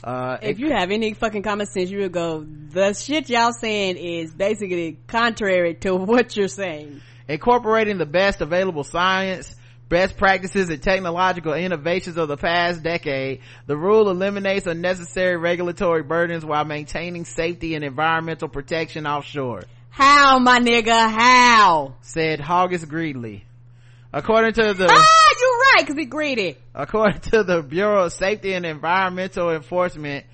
Uh, 0.04 0.38
If 0.44 0.60
you 0.60 0.70
have 0.70 0.92
any 0.92 1.14
fucking 1.16 1.42
common 1.42 1.66
sense, 1.66 1.90
you 1.90 2.02
would 2.02 2.12
go, 2.12 2.46
the 2.46 2.94
shit 2.94 3.30
y'all 3.30 3.52
saying 3.52 3.98
is 3.98 4.32
basically 4.34 5.00
contrary 5.08 5.74
to 5.74 5.96
what 5.96 6.38
you're 6.38 6.48
saying. 6.48 7.02
incorporating 7.28 7.98
the 7.98 8.06
best 8.06 8.42
available 8.42 8.84
science, 8.84 9.56
best 9.90 10.18
practices 10.18 10.70
and 10.70 10.82
technological 10.82 11.54
innovations 11.54 12.18
of 12.18 12.28
the 12.28 12.38
past 12.38 12.84
decade, 12.84 13.42
the 13.66 13.78
rule 13.78 14.10
eliminates 14.10 14.66
unnecessary 14.68 15.38
regulatory 15.38 16.04
burdens 16.04 16.44
while 16.46 16.66
maintaining 16.66 17.26
safety 17.26 17.76
and 17.76 17.84
environmental 17.84 18.48
protection 18.50 19.08
offshore. 19.08 19.64
How, 19.90 20.40
my 20.40 20.60
nigga? 20.60 20.92
How? 20.92 21.96
said 22.02 22.42
August 22.48 22.88
Greedley. 22.88 23.44
According 24.14 24.54
to 24.54 24.74
the 24.74 24.88
Ah, 24.90 25.34
you're 25.40 25.60
right, 25.76 25.88
cause 25.88 25.98
he 25.98 26.06
greedy. 26.06 26.58
according 26.74 27.20
to 27.32 27.44
the 27.44 27.62
Bureau 27.62 28.06
of 28.06 28.14
Safety 28.14 28.54
and 28.54 28.66
Environmental 28.66 29.52
Enforcement, 29.52 30.26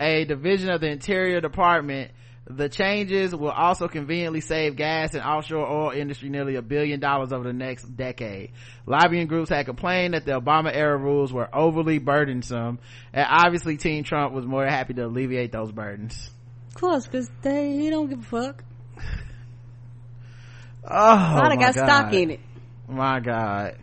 a 0.00 0.24
division 0.24 0.70
of 0.70 0.80
the 0.80 0.88
Interior 0.88 1.40
Department, 1.40 2.10
the 2.56 2.68
changes 2.68 3.34
will 3.34 3.50
also 3.50 3.88
conveniently 3.88 4.40
save 4.40 4.76
gas 4.76 5.14
and 5.14 5.22
offshore 5.22 5.66
oil 5.66 5.90
industry 5.90 6.28
nearly 6.28 6.56
a 6.56 6.62
billion 6.62 7.00
dollars 7.00 7.32
over 7.32 7.44
the 7.44 7.52
next 7.52 7.84
decade. 7.96 8.52
Lobbying 8.86 9.26
groups 9.26 9.50
had 9.50 9.66
complained 9.66 10.14
that 10.14 10.24
the 10.24 10.32
Obama 10.40 10.74
era 10.74 10.96
rules 10.96 11.32
were 11.32 11.48
overly 11.54 11.98
burdensome, 11.98 12.78
and 13.12 13.26
obviously 13.28 13.76
Team 13.76 14.04
Trump 14.04 14.32
was 14.32 14.46
more 14.46 14.66
happy 14.66 14.94
to 14.94 15.06
alleviate 15.06 15.52
those 15.52 15.70
burdens. 15.72 16.30
Of 16.68 16.74
course, 16.74 17.06
cause 17.06 17.30
they, 17.42 17.72
he 17.72 17.90
don't 17.90 18.08
give 18.08 18.20
a 18.20 18.22
fuck. 18.22 18.64
Oh, 20.84 21.50
of 21.52 21.58
got 21.58 21.74
God. 21.74 21.74
stock 21.74 22.12
in 22.14 22.30
it. 22.32 22.40
My 22.88 23.20
God. 23.20 23.76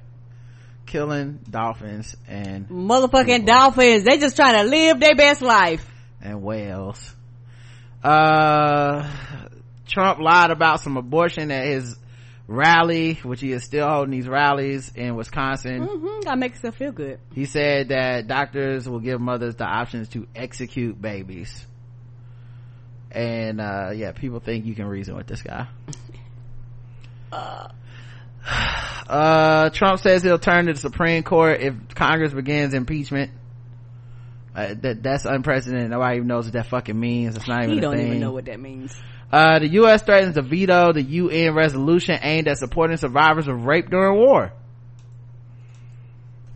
Killing 0.86 1.40
dolphins 1.50 2.16
and 2.28 2.68
Motherfucking 2.70 3.46
dolphins, 3.46 4.04
they 4.04 4.18
just 4.18 4.36
trying 4.36 4.64
to 4.64 4.70
live 4.70 5.00
their 5.00 5.16
best 5.16 5.42
life. 5.42 5.86
and 6.22 6.42
whales. 6.42 7.14
Uh, 8.04 9.10
Trump 9.88 10.20
lied 10.20 10.52
about 10.52 10.82
some 10.82 10.98
abortion 10.98 11.52
at 11.52 11.66
his 11.66 11.96
rally, 12.48 13.16
which 13.24 13.42
he 13.42 13.52
is 13.52 13.64
still 13.64 13.88
holding 13.88 14.12
these 14.12 14.28
rallies 14.28 14.92
in 14.96 15.16
Wisconsin. 15.16 15.88
Mm-hmm, 15.88 16.22
that 16.22 16.38
makes 16.38 16.62
them 16.62 16.72
feel 16.72 16.92
good. 16.92 17.20
He 17.34 17.46
said 17.46 17.90
that 17.90 18.28
doctors 18.28 18.88
will 18.88 19.00
give 19.00 19.20
mothers 19.20 19.56
the 19.56 19.66
options 19.66 20.10
to 20.10 20.28
execute 20.36 21.02
babies. 21.02 21.66
And, 23.12 23.60
uh, 23.60 23.92
yeah, 23.94 24.12
people 24.12 24.40
think 24.40 24.66
you 24.66 24.76
can 24.76 24.86
reason 24.86 25.16
with 25.16 25.28
this 25.28 25.42
guy. 25.42 25.68
uh 29.10 29.70
trump 29.72 30.00
says 30.00 30.24
he'll 30.24 30.40
turn 30.40 30.68
to 30.68 30.74
the 30.74 30.80
supreme 30.80 31.24
court 31.24 31.60
if 31.60 31.74
congress 31.94 32.34
begins 32.34 32.74
impeachment 32.74 33.32
uh, 34.58 34.74
that 34.82 35.02
that's 35.04 35.24
unprecedented 35.26 35.90
nobody 35.92 36.18
even 36.18 36.28
knows 36.28 36.46
what 36.46 36.54
that 36.54 36.66
fucking 36.66 37.00
means 37.00 37.38
it's 37.38 37.48
not 37.48 37.60
even 37.64 37.72
He 37.74 37.78
a 37.78 37.82
don't 37.82 37.96
thing. 37.96 38.08
even 38.08 38.20
know 38.20 38.32
what 38.34 38.46
that 38.46 38.60
means. 38.60 38.94
Uh, 39.32 39.60
the 39.60 39.68
U.S. 39.70 40.02
threatens 40.04 40.36
to 40.36 40.42
veto 40.42 40.94
the 40.94 41.02
UN 41.04 41.54
resolution 41.54 42.18
aimed 42.22 42.48
at 42.48 42.58
supporting 42.58 42.98
survivors 42.98 43.48
of 43.48 43.66
rape 43.66 43.90
during 43.90 44.18
war. 44.18 44.52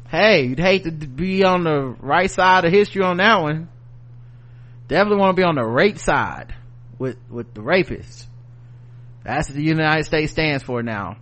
Hey, 0.10 0.48
you'd 0.48 0.60
hate 0.60 0.84
to 0.84 0.92
be 0.92 1.44
on 1.44 1.64
the 1.64 1.96
right 2.00 2.30
side 2.30 2.66
of 2.66 2.72
history 2.74 3.04
on 3.04 3.18
that 3.18 3.42
one. 3.42 3.70
Definitely 4.88 5.20
want 5.20 5.36
to 5.36 5.40
be 5.40 5.46
on 5.46 5.56
the 5.56 5.64
rape 5.66 5.98
side 5.98 6.54
with, 6.98 7.18
with 7.30 7.54
the 7.54 7.62
rapists. 7.62 8.26
That's 9.24 9.48
what 9.48 9.56
the 9.56 9.64
United 9.64 10.06
States 10.06 10.32
stands 10.32 10.64
for 10.64 10.82
now. 10.84 11.18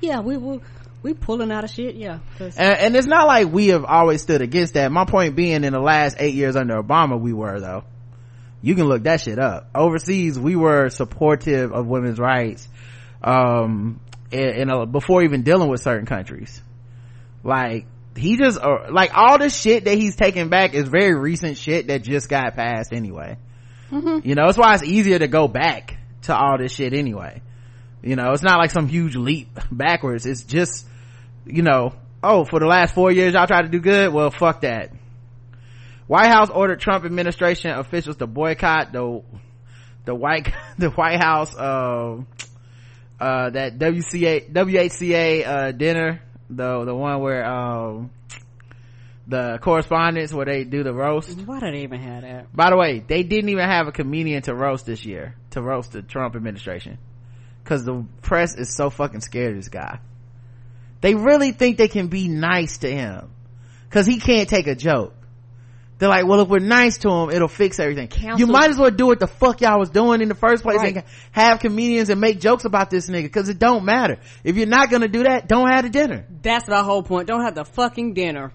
Yeah, 0.00 0.20
we 0.20 0.36
we 0.36 0.60
we 1.06 1.14
pulling 1.14 1.52
out 1.52 1.62
of 1.62 1.70
shit. 1.70 1.94
yeah 1.94 2.18
And, 2.40 2.78
and 2.78 2.96
it's 2.96 3.06
not 3.06 3.28
like 3.28 3.52
we 3.52 3.68
have 3.68 3.84
always 3.84 4.22
stood 4.22 4.42
against 4.42 4.74
that. 4.74 4.90
My 4.90 5.04
point 5.04 5.36
being 5.36 5.62
in 5.62 5.72
the 5.72 5.78
last 5.78 6.16
eight 6.18 6.34
years 6.34 6.56
under 6.56 6.82
Obama, 6.82 7.20
we 7.20 7.32
were 7.32 7.60
though. 7.60 7.84
You 8.60 8.74
can 8.74 8.86
look 8.86 9.04
that 9.04 9.20
shit 9.20 9.38
up. 9.38 9.70
Overseas, 9.72 10.36
we 10.36 10.56
were 10.56 10.88
supportive 10.88 11.72
of 11.72 11.86
women's 11.86 12.18
rights, 12.18 12.68
um, 13.22 14.00
in, 14.32 14.48
in 14.48 14.70
a, 14.70 14.84
before 14.84 15.22
even 15.22 15.42
dealing 15.42 15.68
with 15.68 15.80
certain 15.80 16.06
countries. 16.06 16.60
Like, 17.44 17.86
he 18.16 18.36
just, 18.36 18.58
uh, 18.60 18.90
like 18.90 19.12
all 19.14 19.38
this 19.38 19.56
shit 19.56 19.84
that 19.84 19.94
he's 19.96 20.16
taking 20.16 20.48
back 20.48 20.74
is 20.74 20.88
very 20.88 21.14
recent 21.14 21.56
shit 21.56 21.86
that 21.86 22.02
just 22.02 22.28
got 22.28 22.56
passed 22.56 22.92
anyway. 22.92 23.36
You 24.24 24.34
know, 24.34 24.46
that's 24.46 24.58
why 24.58 24.74
it's 24.74 24.82
easier 24.82 25.20
to 25.20 25.28
go 25.28 25.46
back 25.46 25.98
to 26.22 26.34
all 26.34 26.58
this 26.58 26.72
shit 26.72 26.92
anyway. 26.92 27.42
You 28.02 28.16
know, 28.16 28.32
it's 28.32 28.42
not 28.42 28.58
like 28.58 28.70
some 28.72 28.88
huge 28.88 29.14
leap 29.14 29.56
backwards. 29.70 30.26
It's 30.26 30.42
just, 30.42 30.86
you 31.46 31.62
know, 31.62 31.94
oh, 32.22 32.44
for 32.44 32.60
the 32.60 32.66
last 32.66 32.94
four 32.94 33.10
years 33.10 33.34
y'all 33.34 33.46
tried 33.46 33.62
to 33.62 33.68
do 33.68 33.80
good? 33.80 34.12
Well, 34.12 34.30
fuck 34.30 34.62
that. 34.62 34.92
White 36.06 36.28
House 36.28 36.50
ordered 36.50 36.80
Trump 36.80 37.04
administration 37.04 37.70
officials 37.70 38.16
to 38.16 38.26
boycott 38.26 38.92
the, 38.92 39.22
the 40.04 40.14
White, 40.14 40.52
the 40.78 40.90
White 40.90 41.20
House, 41.20 41.54
uh, 41.56 42.18
uh, 43.18 43.50
that 43.50 43.78
WCA, 43.78 44.52
WHCA, 44.52 45.46
uh, 45.46 45.72
dinner, 45.72 46.22
the, 46.48 46.84
the 46.84 46.94
one 46.94 47.20
where, 47.20 47.44
um, 47.44 48.10
the 49.26 49.58
correspondence 49.60 50.32
where 50.32 50.46
they 50.46 50.62
do 50.62 50.84
the 50.84 50.92
roast. 50.92 51.36
why 51.40 51.58
do 51.58 51.72
they 51.72 51.82
even 51.82 52.00
have 52.00 52.22
that? 52.22 52.54
By 52.54 52.70
the 52.70 52.76
way, 52.76 53.00
they 53.00 53.24
didn't 53.24 53.48
even 53.50 53.64
have 53.68 53.88
a 53.88 53.92
comedian 53.92 54.42
to 54.42 54.54
roast 54.54 54.86
this 54.86 55.04
year, 55.04 55.34
to 55.50 55.60
roast 55.60 55.92
the 55.92 56.02
Trump 56.02 56.36
administration. 56.36 56.98
Cause 57.64 57.84
the 57.84 58.06
press 58.22 58.54
is 58.54 58.72
so 58.72 58.90
fucking 58.90 59.22
scared 59.22 59.50
of 59.50 59.56
this 59.56 59.68
guy. 59.68 59.98
They 61.06 61.14
really 61.14 61.52
think 61.52 61.76
they 61.76 61.86
can 61.86 62.08
be 62.08 62.26
nice 62.26 62.78
to 62.78 62.90
him. 62.90 63.30
Cause 63.90 64.06
he 64.06 64.18
can't 64.18 64.48
take 64.48 64.66
a 64.66 64.74
joke. 64.74 65.14
They're 65.98 66.08
like, 66.08 66.26
well, 66.26 66.40
if 66.40 66.48
we're 66.48 66.58
nice 66.58 66.98
to 66.98 67.08
him, 67.08 67.30
it'll 67.30 67.46
fix 67.46 67.78
everything. 67.78 68.08
Counsel- 68.08 68.40
You 68.40 68.52
might 68.52 68.70
as 68.70 68.76
well 68.76 68.90
do 68.90 69.06
what 69.06 69.20
the 69.20 69.28
fuck 69.28 69.60
y'all 69.60 69.78
was 69.78 69.88
doing 69.88 70.20
in 70.20 70.26
the 70.28 70.34
first 70.34 70.64
place 70.64 70.78
Right. 70.78 70.96
and 70.96 71.04
have 71.30 71.60
comedians 71.60 72.10
and 72.10 72.20
make 72.20 72.40
jokes 72.40 72.64
about 72.64 72.90
this 72.90 73.08
nigga. 73.08 73.32
Cause 73.32 73.48
it 73.48 73.60
don't 73.60 73.84
matter. 73.84 74.18
If 74.42 74.56
you're 74.56 74.66
not 74.66 74.90
gonna 74.90 75.06
do 75.06 75.22
that, 75.22 75.46
don't 75.46 75.68
have 75.70 75.84
the 75.84 75.90
dinner. 75.90 76.26
That's 76.42 76.66
the 76.66 76.82
whole 76.82 77.04
point. 77.04 77.28
Don't 77.28 77.42
have 77.44 77.54
the 77.54 77.64
fucking 77.64 78.14
dinner. 78.14 78.50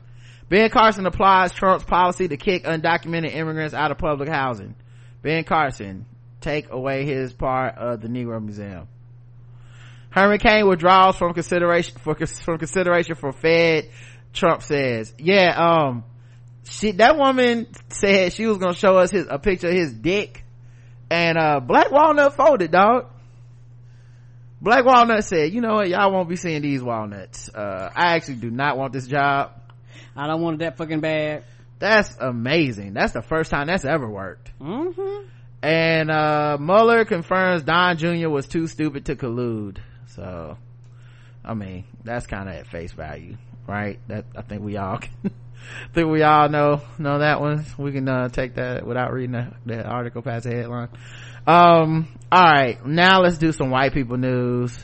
Ben 0.50 0.70
Carson 0.72 1.06
applies 1.06 1.54
Trump's 1.54 1.86
policy 1.86 2.28
to 2.28 2.36
kick 2.36 2.66
undocumented 2.66 3.34
immigrants 3.34 3.74
out 3.74 3.92
of 3.92 3.98
public 3.98 4.28
housing. 4.28 4.76
Ben 5.22 5.46
Carson, 5.46 6.06
take 6.42 6.70
away 6.70 7.06
his 7.06 7.32
part 7.32 7.78
of 7.78 8.02
the 8.02 8.10
Negro 8.10 8.44
Museum. 8.44 8.90
Herman 10.12 10.40
Cain 10.40 10.68
withdraws 10.68 11.16
from 11.16 11.34
consideration 11.34 11.98
for 12.00 12.16
from 12.16 12.58
consideration 12.58 13.16
for 13.16 13.32
Fed. 13.32 13.90
Trump 14.34 14.62
says, 14.62 15.14
"Yeah, 15.18 15.56
um, 15.56 16.04
she 16.64 16.92
that 16.94 17.18
woman 17.18 17.68
said 17.90 18.34
she 18.34 18.46
was 18.46 18.58
gonna 18.58 18.76
show 18.76 18.98
us 18.98 19.12
his 19.12 19.28
a 19.30 19.40
picture 19.40 19.70
of 19.70 19.74
his 19.74 19.94
dick, 19.94 20.44
and 21.10 21.38
uh, 21.38 21.60
Black 21.60 21.92
Walnut 21.92 22.36
folded, 22.36 22.72
dog." 22.72 23.08
Black 24.62 24.86
Walnut 24.86 25.24
said, 25.24 25.54
"You 25.54 25.62
know 25.62 25.76
what? 25.76 25.90
Y'all 25.90 26.12
won't 26.12 26.30
be 26.30 26.36
seeing 26.36 26.62
these 26.62 26.84
walnuts. 26.84 27.50
Uh, 27.50 27.90
I 27.96 28.16
actually 28.16 28.36
do 28.36 28.52
not 28.52 28.78
want 28.78 28.94
this 28.94 29.08
job." 29.08 29.54
I 30.16 30.28
don't 30.28 30.42
want 30.42 30.56
it 30.56 30.66
that 30.66 30.78
fucking 30.78 31.00
bad. 31.00 31.44
That's 31.80 32.16
amazing. 32.20 32.94
That's 32.94 33.14
the 33.14 33.22
first 33.22 33.50
time 33.50 33.68
that's 33.68 33.86
ever 33.86 34.10
worked. 34.10 34.52
Mm-hmm. 34.60 35.28
And, 35.64 36.12
uh, 36.12 36.58
Mueller 36.60 37.06
confirms 37.06 37.64
Don 37.64 37.98
Jr. 37.98 38.30
was 38.30 38.48
too 38.48 38.68
stupid 38.68 39.06
to 39.06 39.16
collude. 39.16 39.78
So, 40.16 40.58
I 41.44 41.54
mean, 41.54 41.86
that's 42.04 42.28
kind 42.28 42.50
of 42.50 42.56
at 42.56 42.68
face 42.68 42.92
value, 42.92 43.38
right? 43.68 44.00
That, 44.08 44.26
I 44.36 44.42
think 44.42 44.64
we 44.64 44.78
all 44.78 44.98
can, 44.98 45.12
think 45.94 46.10
we 46.10 46.24
all 46.24 46.50
know, 46.50 46.82
know 46.98 47.20
that 47.20 47.42
one. 47.42 47.66
We 47.78 47.92
can, 47.92 48.08
uh, 48.08 48.30
take 48.30 48.56
that 48.56 48.86
without 48.86 49.12
reading 49.12 49.34
the, 49.34 49.54
the 49.66 49.84
article 49.84 50.22
past 50.22 50.46
the 50.46 50.52
headline. 50.52 50.90
Um, 51.48 52.08
alright. 52.32 52.86
Now 52.86 53.22
let's 53.22 53.38
do 53.38 53.52
some 53.52 53.70
white 53.70 53.94
people 53.94 54.18
news. 54.18 54.78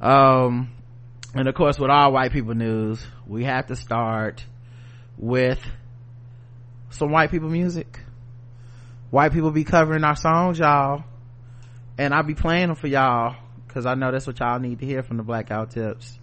Um, 0.00 0.72
and 1.34 1.48
of 1.48 1.54
course 1.54 1.78
with 1.78 1.90
all 1.90 2.12
white 2.12 2.32
people 2.32 2.54
news, 2.54 3.04
we 3.26 3.44
have 3.44 3.66
to 3.66 3.76
start 3.76 4.44
with 5.16 5.60
some 6.90 7.10
white 7.10 7.30
people 7.30 7.48
music 7.48 8.00
white 9.10 9.32
people 9.32 9.50
be 9.50 9.64
covering 9.64 10.02
our 10.02 10.16
songs 10.16 10.58
y'all 10.58 11.04
and 11.98 12.14
i'll 12.14 12.22
be 12.22 12.34
playing 12.34 12.68
them 12.68 12.76
for 12.76 12.86
y'all 12.86 13.36
because 13.70 13.86
i 13.86 13.94
know 13.94 14.10
that's 14.10 14.26
what 14.26 14.40
y'all 14.40 14.58
need 14.58 14.80
to 14.80 14.86
hear 14.86 15.02
from 15.02 15.16
the 15.16 15.22
blackout 15.22 15.70
tips. 15.70 16.18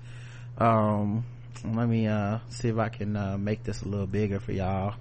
Um 0.57 1.23
let 1.63 1.87
me 1.87 2.07
uh 2.07 2.39
see 2.49 2.67
if 2.67 2.77
i 2.77 2.89
can 2.89 3.15
uh 3.15 3.37
make 3.37 3.63
this 3.63 3.81
a 3.83 3.87
little 3.87 4.05
bigger 4.07 4.39
for 4.39 4.51
y'all. 4.51 4.95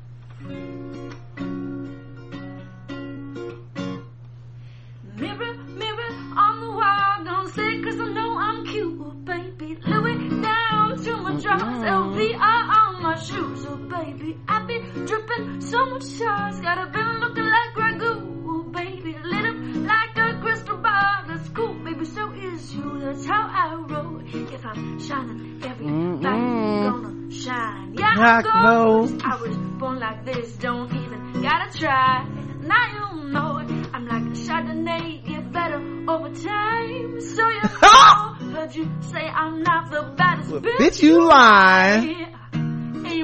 Mirror, 5.16 5.54
mirror 5.80 6.12
on 6.36 6.60
the 6.60 6.70
wall, 6.70 7.24
don't 7.24 7.48
say 7.54 7.82
cause 7.82 7.98
I 8.00 8.08
know 8.12 8.38
I'm 8.38 8.66
cute, 8.66 9.24
baby. 9.24 9.78
Louis 9.86 10.42
down 10.42 11.02
to 11.04 11.16
my 11.16 11.40
drawers, 11.40 11.82
LVR 11.82 12.38
on 12.38 13.02
my 13.02 13.16
shoes, 13.16 13.64
oh 13.66 13.76
baby. 13.76 14.38
I 14.46 14.62
be 14.64 14.78
dripping 15.06 15.60
so 15.62 15.86
much 15.86 16.02
sauce, 16.04 16.60
got 16.60 16.78
a 16.78 16.90
bill 16.90 17.14
looking 17.20 17.44
like 17.46 17.74
ragu, 17.74 18.72
baby. 18.72 19.16
Lit 19.24 19.46
up 19.46 19.56
like 19.90 20.16
a 20.18 20.38
crystal 20.42 20.76
ball, 20.76 21.24
that's 21.28 21.48
cool, 21.50 21.74
baby. 21.96 22.10
So 22.10 22.32
is 22.32 22.74
you, 22.74 22.98
that's 23.00 23.26
how 23.26 23.48
I 23.48 23.74
roll. 23.74 24.20
If 24.24 24.64
I'm 24.64 25.00
shining, 25.00 25.60
everybody's 25.64 26.20
gonna 26.22 27.30
shine. 27.30 27.94
Yeah, 27.94 28.14
I'm 28.16 28.64
roll. 28.64 29.06
gold. 29.06 29.22
I 29.24 29.36
was 29.36 29.56
born 29.78 29.98
like 29.98 30.24
this, 30.24 30.52
don't 30.56 30.92
even 30.92 31.42
gotta 31.42 31.78
try. 31.78 32.26
Now 32.60 33.14
you 33.14 33.30
know 33.30 33.58
it. 33.58 33.70
I'm 33.92 34.06
like 34.06 34.22
Chardonnay, 34.34 35.24
get 35.26 35.52
better 35.52 35.76
over 36.08 36.28
time. 36.34 37.20
So 37.20 37.48
you 37.48 37.62
know, 37.82 38.52
heard 38.52 38.74
you 38.74 38.90
say 39.00 39.26
I'm 39.26 39.62
not 39.62 39.90
the 39.90 40.02
baddest 40.16 40.50
Well, 40.50 40.60
bitch, 40.60 40.76
bitch, 40.78 41.02
you 41.02 41.22
lie. 41.22 42.32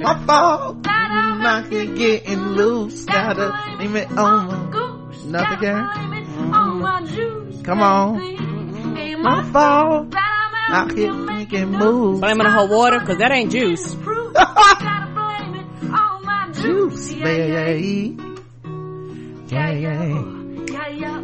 My 0.00 0.26
fault 0.26 0.82
that 0.84 1.08
I'm 1.10 1.40
not 1.40 1.70
getting 1.70 1.94
getting 1.94 2.40
loose 2.40 3.04
gotta 3.04 3.76
leave 3.78 3.94
it 3.94 4.10
on 4.16 4.46
my 4.46 4.70
goose. 4.70 5.24
Nothing 5.24 5.58
can. 5.58 6.10
blame 6.10 6.24
mm-hmm. 6.24 6.80
my 6.80 7.62
Come 7.62 7.82
on. 7.82 8.51
Baby. 8.94 9.10
Ain't 9.12 9.20
my 9.22 9.42
my 9.42 9.52
fault 9.52 10.10
that 10.10 10.50
I'm 10.70 10.88
out 10.90 10.96
here 10.96 11.12
making 11.12 11.70
moves 11.70 12.20
Blaming 12.20 12.46
her 12.46 12.66
water 12.66 13.00
because 13.00 13.18
that 13.18 13.32
ain't 13.32 13.52
juice. 13.52 13.94
Proof. 13.96 14.34
Gotta 14.34 15.12
blame 15.12 15.54
it 15.54 15.90
on 15.92 16.24
my 16.24 16.50
juice, 16.52 17.08
juice 17.08 17.12
yeah, 17.12 17.28
yeah, 17.28 17.64
baby 17.64 18.32
yeah 19.52 19.70
yeah. 19.70 20.24
Yeah, 20.66 20.88
yeah. 20.88 21.20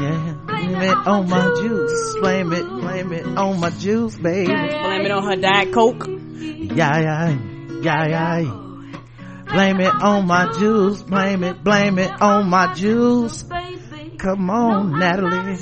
yeah. 0.00 0.34
Blame 0.46 0.80
it 0.80 0.96
on 1.06 1.28
my 1.28 1.54
juice. 1.60 2.16
blame 2.20 2.52
it 2.52 2.64
blame 2.64 3.12
it 3.12 3.26
on 3.26 3.58
my 3.58 3.70
juice 3.70 4.16
baby. 4.16 4.46
Blame 4.46 5.06
it 5.06 5.10
on 5.10 5.24
her 5.24 5.36
diet 5.36 5.72
coke. 5.72 6.06
yeah 6.06 6.98
yeah. 7.00 7.38
Yeah 7.82 8.06
yeah. 8.06 8.64
Blame 9.46 9.80
it 9.80 9.94
on 10.02 10.26
my 10.26 10.52
juice. 10.58 11.02
Blame 11.02 11.42
it 11.42 11.64
blame 11.64 11.98
it 11.98 12.22
on 12.22 12.48
my 12.48 12.74
juice. 12.74 13.44
Come 14.18 14.50
on 14.50 14.98
natalie 14.98 15.56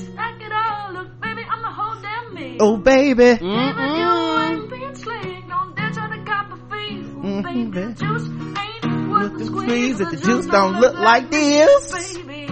a 6.51 6.57
fee. 6.71 6.97
Ooh, 6.97 7.23
Mhm, 7.23 7.43
baby, 7.43 7.65
baby. 7.71 7.95
juice 7.95 8.29
ain't 8.29 9.11
worth 9.11 9.23
Look 9.33 9.39
the 9.39 9.45
squeeze. 9.47 9.63
squeeze 9.65 10.01
if 10.01 10.11
the 10.11 10.17
juice 10.17 10.47
don't 10.47 10.81
look 10.81 10.95
like 10.95 11.31
this. 11.31 11.93
Baby, 11.93 12.47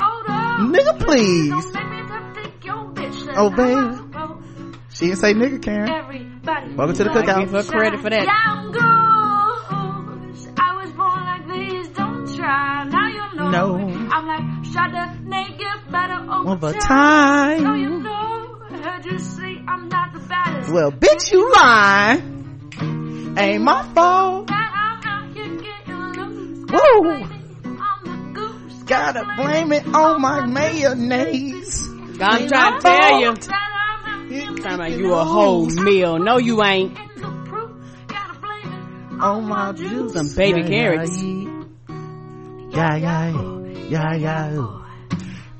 hold 0.00 0.26
up. 0.28 0.60
Nigga, 0.60 0.98
please. 1.00 1.50
Don't 1.50 1.74
make 1.74 1.90
me 1.90 1.96
have 2.08 2.34
to 2.34 2.42
take 2.42 2.64
your 2.64 2.84
bitch. 2.94 3.24
That's 3.26 3.38
Oh, 3.38 3.50
baby. 3.50 3.96
She 4.92 5.06
didn't 5.06 5.18
say 5.18 5.34
nigga 5.34 5.62
karen 5.62 5.88
Everybody. 5.88 6.74
Welcome 6.74 6.96
to 6.96 7.04
the 7.04 7.10
cookout. 7.10 7.40
Give 7.40 7.50
her 7.52 7.62
credit 7.62 8.00
for 8.00 8.10
that. 8.10 8.24
Yeah, 8.26 8.32
I'm. 8.46 8.70
I 10.58 10.74
was 10.82 10.90
born 10.92 11.20
like 11.24 11.46
this, 11.48 11.88
don't 11.88 12.26
try. 12.36 12.84
Now 12.84 13.06
you 13.08 13.36
know. 13.36 13.50
No. 13.50 13.76
I'm 14.10 14.26
like 14.26 14.42
Chardonnay, 14.64 15.58
get 15.58 15.90
better 15.90 16.20
over, 16.30 16.50
Over 16.50 16.72
time. 16.72 17.58
So 17.60 17.74
you 17.74 17.88
know, 18.00 18.00
heard 18.00 18.00
you 18.00 18.02
say 18.04 18.19
I'm 19.70 19.88
not 19.88 20.12
the 20.12 20.18
baddest. 20.20 20.72
Well, 20.72 20.90
bitch, 20.92 21.30
you 21.32 21.52
lying. 21.52 23.36
Ain't 23.38 23.62
my 23.62 23.82
fault. 23.94 24.50
I'm 24.50 25.06
out 25.06 25.32
here 25.36 25.56
getting 25.56 26.12
loose. 26.12 26.70
Woo. 26.72 27.10
I'm 27.78 28.04
the 28.04 28.40
goose. 28.40 28.82
Gotta 28.84 29.24
blame 29.36 29.72
it 29.72 29.86
on 29.94 30.20
my 30.20 30.46
mayonnaise. 30.46 31.86
I'm 32.20 32.48
trying 32.48 32.48
to 32.48 32.80
tell 32.80 33.20
you. 33.20 33.34
That 33.34 33.48
I'm 33.52 34.04
out 34.04 34.30
here 34.30 34.46
Talking 34.56 34.74
about 34.74 34.90
you 34.92 35.14
a 35.14 35.24
whole 35.24 35.66
meal. 35.66 36.18
No, 36.18 36.38
you 36.38 36.62
ain't. 36.64 36.94
getting. 36.96 37.22
Gotta 38.08 38.40
blame 38.40 39.18
it 39.18 39.22
On 39.22 39.44
my 39.48 39.72
juice. 39.72 40.12
Some 40.12 40.28
baby 40.36 40.62
Yeah, 40.62 40.68
carrots. 40.68 41.22
Yeah, 42.72 42.96
yeah, 42.96 43.30
yeah, 43.88 44.14
yeah. 44.14 44.54
ooh. 44.56 44.79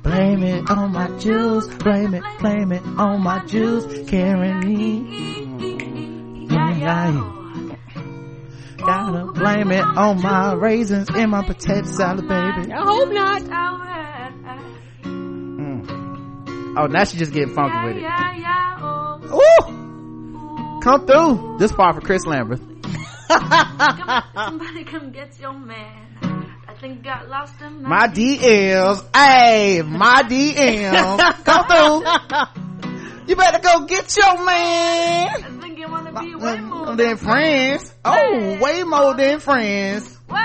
Blame 0.03 0.43
it 0.43 0.69
on 0.69 0.91
my 0.91 1.07
juice. 1.19 1.67
Blame 1.75 2.13
it, 2.13 2.23
blame 2.39 2.71
it 2.71 2.83
on 2.97 3.21
my 3.21 3.45
juice. 3.45 4.09
Carrying 4.09 4.59
me. 4.59 6.47
Yeah, 6.49 6.77
yeah. 6.77 7.77
Gotta 8.77 9.31
blame 9.31 9.71
it 9.71 9.83
on 9.83 10.21
my 10.21 10.53
raisins 10.53 11.09
in 11.15 11.29
my 11.29 11.43
potato 11.43 11.85
salad, 11.85 12.27
baby. 12.27 12.71
I 12.73 12.83
hope 12.83 13.11
not. 13.11 13.41
Mm. 15.03 16.77
Oh, 16.77 16.87
now 16.87 17.03
she 17.03 17.17
just 17.17 17.31
getting 17.31 17.53
funky 17.53 17.87
with 17.87 17.97
it. 17.97 18.01
Yeah, 18.01 18.35
yeah, 18.35 18.77
oh. 18.81 19.19
Ooh! 20.77 20.79
Come 20.81 21.05
through. 21.05 21.57
This 21.59 21.71
part 21.71 21.93
for 21.95 22.01
Chris 22.01 22.25
Lambert. 22.25 22.59
Come, 23.29 24.23
somebody 24.35 24.83
come 24.83 25.11
get 25.11 25.39
your 25.39 25.53
man. 25.53 26.10
I 26.71 26.73
think 26.75 27.03
got 27.03 27.27
lost 27.27 27.59
in 27.61 27.83
My 27.83 28.07
DMs. 28.07 29.03
Hey, 29.13 29.81
my 29.81 30.23
DMs. 30.23 31.43
Come 31.43 31.67
through. 31.67 33.27
You 33.27 33.35
better 33.35 33.59
go 33.59 33.85
get 33.85 34.15
your 34.15 34.45
man. 34.45 35.27
I 35.27 35.59
think 35.61 35.79
you 35.79 35.89
wanna 35.89 36.13
be 36.17 36.33
way 36.33 36.57
mm, 36.57 36.63
more 36.63 36.95
Than 36.95 37.17
friends. 37.17 37.93
Oh, 38.05 38.57
way 38.61 38.83
more 38.83 39.13
than 39.15 39.41
friends. 39.41 40.17
What? 40.27 40.39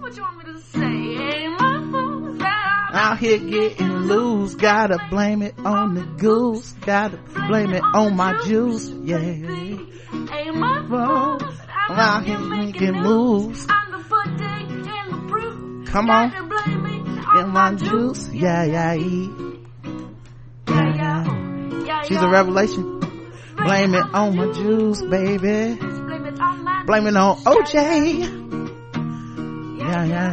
What 0.00 0.16
you 0.16 0.22
want 0.22 0.38
me 0.38 0.44
to 0.52 0.60
say? 0.60 0.80
Ain't 0.80 1.60
my 1.60 1.90
fault 1.92 2.38
that 2.38 2.88
I'm 2.88 2.96
Out 2.96 3.18
here 3.18 3.38
getting 3.38 3.96
loose. 4.06 4.54
Gotta 4.54 4.98
blame 5.10 5.42
it 5.42 5.54
on 5.58 5.94
the 5.94 6.04
goose. 6.04 6.72
Gotta 6.72 7.18
blame 7.48 7.74
it 7.74 7.82
on 7.82 8.16
my 8.16 8.40
juice. 8.44 8.88
Yeah. 8.88 9.18
Ain't 9.18 10.56
my 10.56 10.86
fault. 10.88 11.44
I'm 11.88 11.98
out 11.98 12.24
here 12.24 12.38
making 12.38 12.94
moves. 12.94 13.66
I'm 13.68 13.92
the 13.92 14.00
Come 15.90 16.08
on. 16.10 16.30
Gotta 16.30 16.44
blame 16.46 16.86
it 16.86 17.38
In 17.40 17.48
my 17.50 17.74
juice. 17.74 18.28
Yeah, 18.32 18.64
yeah, 18.64 18.92
yeah. 18.94 19.28
Yeah, 20.68 20.94
yeah. 21.84 22.02
She's 22.04 22.16
a 22.22 22.28
revelation. 22.28 23.00
Blame 23.56 23.94
it 23.94 24.04
on 24.14 24.36
my 24.36 24.52
juice, 24.52 25.02
baby. 25.02 25.74
Blame 25.76 26.26
it 26.26 26.40
on 26.40 26.64
my 26.64 26.84
Blame 26.86 27.06
it 27.08 27.16
on 27.16 27.36
OJ. 27.38 27.74
Yeah, 29.78 30.04
yeah, 30.04 30.32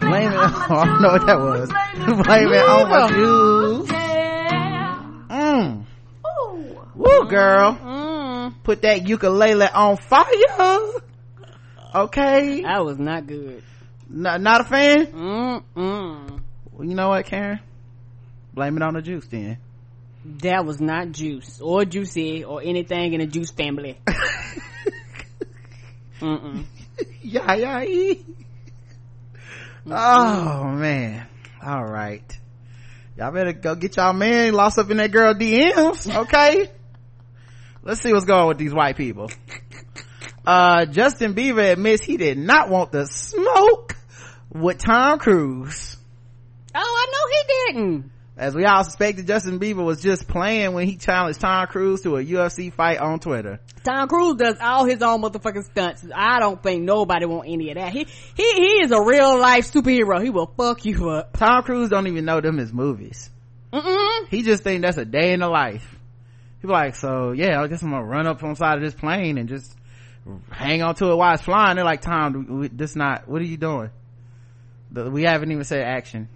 Blame 0.00 0.32
it 0.32 0.36
on 0.36 0.50
I 0.70 0.84
don't 0.86 1.02
know 1.02 1.12
what 1.12 1.26
that 1.26 1.38
was. 1.38 1.68
Blame 2.26 2.52
it 2.52 2.64
on 2.64 2.88
my 2.88 3.08
juice. 3.08 3.90
Yeah. 3.92 4.96
Mm. 5.28 5.84
Woo, 6.94 7.28
girl. 7.28 7.74
Mm, 7.74 8.54
Put 8.62 8.80
that 8.82 9.06
ukulele 9.06 9.66
on 9.68 9.96
fire. 9.98 11.00
Okay. 11.94 12.62
that 12.62 12.84
was 12.84 12.98
not 12.98 13.26
good. 13.26 13.62
N- 14.12 14.42
not 14.42 14.60
a 14.62 14.64
fan? 14.64 15.06
Mm, 15.06 15.62
mm. 15.76 16.40
Well, 16.72 16.88
you 16.88 16.94
know 16.94 17.08
what, 17.10 17.26
Karen? 17.26 17.60
Blame 18.54 18.76
it 18.76 18.82
on 18.82 18.94
the 18.94 19.02
juice 19.02 19.26
then. 19.28 19.58
That 20.42 20.64
was 20.66 20.80
not 20.80 21.12
juice 21.12 21.60
or 21.60 21.84
juicy 21.84 22.44
or 22.44 22.60
anything 22.62 23.12
in 23.14 23.20
the 23.20 23.26
juice 23.26 23.50
family. 23.50 23.98
Mm-mm. 26.20 26.64
yeah, 27.22 27.54
yeah, 27.54 27.80
yeah. 27.82 28.14
Oh, 29.86 30.64
man. 30.72 31.26
All 31.64 31.84
right. 31.84 32.38
Y'all 33.16 33.32
better 33.32 33.52
go 33.52 33.74
get 33.74 33.96
y'all 33.96 34.12
man 34.12 34.52
lost 34.52 34.78
up 34.78 34.90
in 34.90 34.98
that 34.98 35.10
girl 35.10 35.34
DMs, 35.34 36.14
okay? 36.14 36.70
Let's 37.82 38.00
see 38.02 38.12
what's 38.12 38.26
going 38.26 38.40
on 38.42 38.48
with 38.48 38.58
these 38.58 38.74
white 38.74 38.96
people. 38.96 39.30
Uh, 40.50 40.84
Justin 40.84 41.34
Bieber 41.34 41.70
admits 41.70 42.02
he 42.02 42.16
did 42.16 42.36
not 42.36 42.68
want 42.68 42.90
the 42.90 43.06
smoke 43.06 43.94
with 44.52 44.78
Tom 44.78 45.20
Cruise. 45.20 45.96
Oh, 46.74 46.80
I 46.80 47.06
know 47.12 47.28
he 47.30 47.80
didn't. 47.80 48.10
As 48.36 48.56
we 48.56 48.64
all 48.64 48.82
suspected, 48.82 49.28
Justin 49.28 49.60
Bieber 49.60 49.84
was 49.84 50.02
just 50.02 50.26
playing 50.26 50.72
when 50.72 50.88
he 50.88 50.96
challenged 50.96 51.40
Tom 51.40 51.68
Cruise 51.68 52.00
to 52.00 52.16
a 52.16 52.24
UFC 52.24 52.72
fight 52.72 52.98
on 52.98 53.20
Twitter. 53.20 53.60
Tom 53.84 54.08
Cruise 54.08 54.38
does 54.38 54.56
all 54.60 54.86
his 54.86 55.00
own 55.02 55.22
motherfucking 55.22 55.66
stunts. 55.66 56.04
I 56.12 56.40
don't 56.40 56.60
think 56.60 56.82
nobody 56.82 57.26
want 57.26 57.48
any 57.48 57.70
of 57.70 57.76
that. 57.76 57.92
He 57.92 58.08
he 58.34 58.52
he 58.52 58.82
is 58.82 58.90
a 58.90 59.00
real 59.00 59.38
life 59.38 59.72
superhero. 59.72 60.20
He 60.20 60.30
will 60.30 60.52
fuck 60.56 60.84
you 60.84 61.10
up. 61.10 61.36
Tom 61.36 61.62
Cruise 61.62 61.90
don't 61.90 62.08
even 62.08 62.24
know 62.24 62.40
them 62.40 62.58
as 62.58 62.72
movies. 62.72 63.30
Mm-mm. 63.72 64.26
He 64.26 64.42
just 64.42 64.64
think 64.64 64.82
that's 64.82 64.98
a 64.98 65.04
day 65.04 65.32
in 65.32 65.38
the 65.38 65.48
life. 65.48 65.86
He 66.60 66.66
be 66.66 66.72
like, 66.72 66.96
so 66.96 67.30
yeah, 67.30 67.62
I 67.62 67.68
guess 67.68 67.82
I'm 67.82 67.90
gonna 67.90 68.04
run 68.04 68.26
up 68.26 68.42
on 68.42 68.50
the 68.50 68.56
side 68.56 68.78
of 68.78 68.82
this 68.82 68.94
plane 68.94 69.38
and 69.38 69.48
just 69.48 69.76
hang 70.50 70.82
on 70.82 70.94
to 70.96 71.10
it 71.10 71.16
while 71.16 71.34
it's 71.34 71.42
flying. 71.42 71.76
They're 71.76 71.84
like, 71.84 72.02
Tom, 72.02 72.68
this 72.72 72.94
not, 72.96 73.28
what 73.28 73.40
are 73.40 73.44
you 73.44 73.56
doing? 73.56 73.90
The- 74.92 75.10
We 75.10 75.22
haven't 75.22 75.50
even 75.50 75.64
said 75.64 75.86
action. 75.86 76.28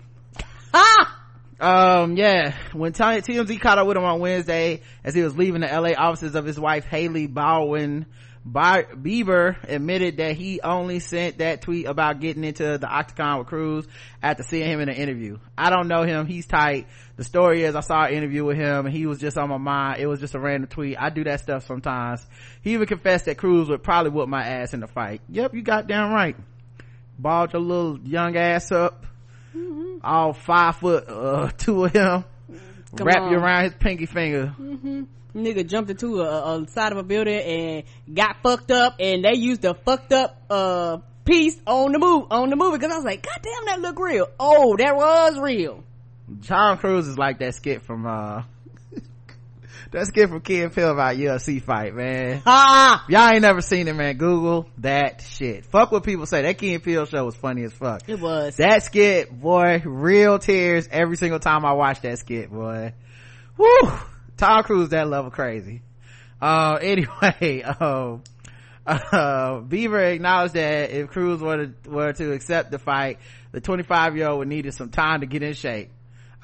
Ah! 0.73 1.20
Um, 1.61 2.16
yeah, 2.16 2.55
when 2.73 2.93
TMZ 2.93 3.61
caught 3.61 3.78
up 3.78 3.86
with 3.86 3.97
him 3.97 4.02
on 4.05 4.19
Wednesday 4.19 4.81
as 5.05 5.15
he 5.15 5.23
was 5.23 5.36
leaving 5.36 5.61
the 5.61 5.69
LA 5.69 5.90
offices 5.97 6.35
of 6.35 6.44
his 6.44 6.59
wife 6.59 6.85
Hailey 6.85 7.27
Baldwin, 7.28 8.06
Bi- 8.47 8.83
Bieber 8.83 9.57
admitted 9.66 10.19
that 10.19 10.37
he 10.37 10.61
only 10.61 10.99
sent 10.99 11.39
that 11.39 11.62
tweet 11.62 11.87
about 11.87 12.21
getting 12.21 12.45
into 12.45 12.77
the 12.77 12.87
octagon 12.87 13.39
with 13.39 13.47
Cruise 13.47 13.87
after 14.23 14.43
seeing 14.43 14.69
him 14.69 14.81
in 14.81 14.91
an 14.91 14.97
interview. 14.97 15.39
I 15.57 15.71
don't 15.71 15.89
know 15.89 16.03
him. 16.03 16.27
He's 16.27 16.47
tight. 16.47 16.87
The 17.16 17.25
story 17.25 17.65
is 17.65 17.75
I 17.75 17.81
saw 17.81 18.05
an 18.05 18.12
interview 18.12 18.45
with 18.45 18.59
him 18.59 18.85
and 18.85 18.95
he 18.95 19.07
was 19.07 19.19
just 19.19 19.39
on 19.39 19.49
my 19.49 19.57
mind. 19.57 20.03
It 20.03 20.07
was 20.07 20.21
just 20.21 20.35
a 20.35 20.39
random 20.39 20.69
tweet. 20.69 20.97
I 21.01 21.09
do 21.09 21.25
that 21.25 21.41
stuff 21.41 21.66
sometimes. 21.66 22.27
He 22.61 22.75
even 22.75 22.87
confessed 22.87 23.25
that 23.25 23.39
Cruise 23.39 23.71
would 23.71 23.83
probably 23.83 24.11
whoop 24.11 24.29
my 24.29 24.45
ass 24.45 24.75
in 24.75 24.81
the 24.81 24.89
fight. 24.89 25.23
Yep, 25.31 25.55
you 25.55 25.62
got 25.62 25.87
damn 25.87 26.12
right. 26.12 26.37
Balled 27.19 27.55
your 27.55 27.62
little 27.62 27.99
young 28.01 28.37
ass 28.37 28.71
up 28.73 29.07
all 30.03 30.35
five 30.35 30.77
foot 30.77 31.09
uh 31.09 31.49
two 31.57 31.85
of 31.85 31.93
him 31.93 32.25
Come 32.97 33.07
wrap 33.07 33.31
you 33.31 33.37
around 33.39 33.65
his 33.65 33.75
pinky 33.75 34.07
finger 34.07 34.55
Mm-hmm. 34.59 35.03
Nigga 35.37 35.66
jumped 35.69 35.91
into 35.91 36.21
a, 36.23 36.61
a 36.61 36.69
side 36.69 36.93
of 36.93 36.99
a 36.99 37.03
building 37.03 37.41
and 37.41 37.83
got 38.15 38.37
fucked 38.43 38.71
up 38.71 38.97
and 39.01 39.25
they 39.25 39.35
used 39.35 39.62
the 39.62 39.75
fucked 39.75 40.12
up, 40.12 40.41
uh, 40.49 40.99
piece 41.25 41.59
on 41.66 41.91
the 41.91 41.99
move, 41.99 42.27
on 42.31 42.51
the 42.51 42.57
movie. 42.57 42.79
Cause 42.79 42.93
I 42.93 42.97
was 42.97 43.05
like, 43.05 43.23
God 43.23 43.41
damn, 43.43 43.65
that 43.66 43.81
look 43.81 43.99
real. 43.99 44.29
Oh, 44.39 44.77
that 44.77 44.95
was 44.95 45.39
real. 45.41 45.83
tom 46.47 46.79
cruise 46.79 47.09
is 47.09 47.19
like 47.19 47.39
that 47.41 47.55
skit 47.55 47.83
from 47.83 48.07
uh 48.07 48.43
that 49.93 50.06
skit 50.06 50.28
from 50.28 50.43
and 50.47 50.74
Peele 50.74 50.90
about 50.90 51.16
UFC 51.16 51.62
fight 51.62 51.94
man. 51.94 52.43
Ah! 52.47 53.05
y'all 53.09 53.28
ain't 53.28 53.43
never 53.43 53.61
seen 53.61 53.89
it 53.89 53.94
man. 53.94 54.16
Google 54.16 54.69
that 54.78 55.23
shit. 55.23 55.66
Fuck 55.66 55.93
what 55.93 56.05
people 56.05 56.27
say. 56.27 56.43
That 56.43 56.62
and 56.62 56.82
Peele 56.82 57.06
show 57.06 57.24
was 57.24 57.36
funny 57.36 57.65
as 57.65 57.73
fuck. 57.73 58.09
It 58.09 58.20
was. 58.20 58.56
that 58.56 58.82
skit 58.82 59.31
boy 59.31 59.82
real 59.85 60.39
tears 60.39 60.89
every 60.90 61.16
single 61.16 61.39
time 61.39 61.65
i 61.65 61.73
watch 61.73 62.01
that 62.02 62.19
skit 62.19 62.51
boy. 62.51 62.93
Woo! 63.56 63.93
tom 64.36 64.62
cruise 64.65 64.90
that 64.90 65.09
level 65.09 65.31
crazy. 65.31 65.82
Uh 66.40 66.78
anyway 66.82 67.62
um 67.62 68.23
uh 68.86 69.61
Bieber 69.61 70.12
acknowledged 70.15 70.55
that 70.55 70.90
if 70.90 71.09
Cruise 71.09 71.40
were 71.40 71.66
to 71.66 71.90
were 71.90 72.12
to 72.12 72.32
accept 72.32 72.70
the 72.70 72.78
fight 72.78 73.19
the 73.52 73.61
25 73.61 74.16
year 74.16 74.28
old 74.28 74.40
would 74.40 74.48
needed 74.48 74.74
some 74.74 74.90
time 74.90 75.20
to 75.20 75.27
get 75.27 75.43
in 75.43 75.55
shape 75.55 75.90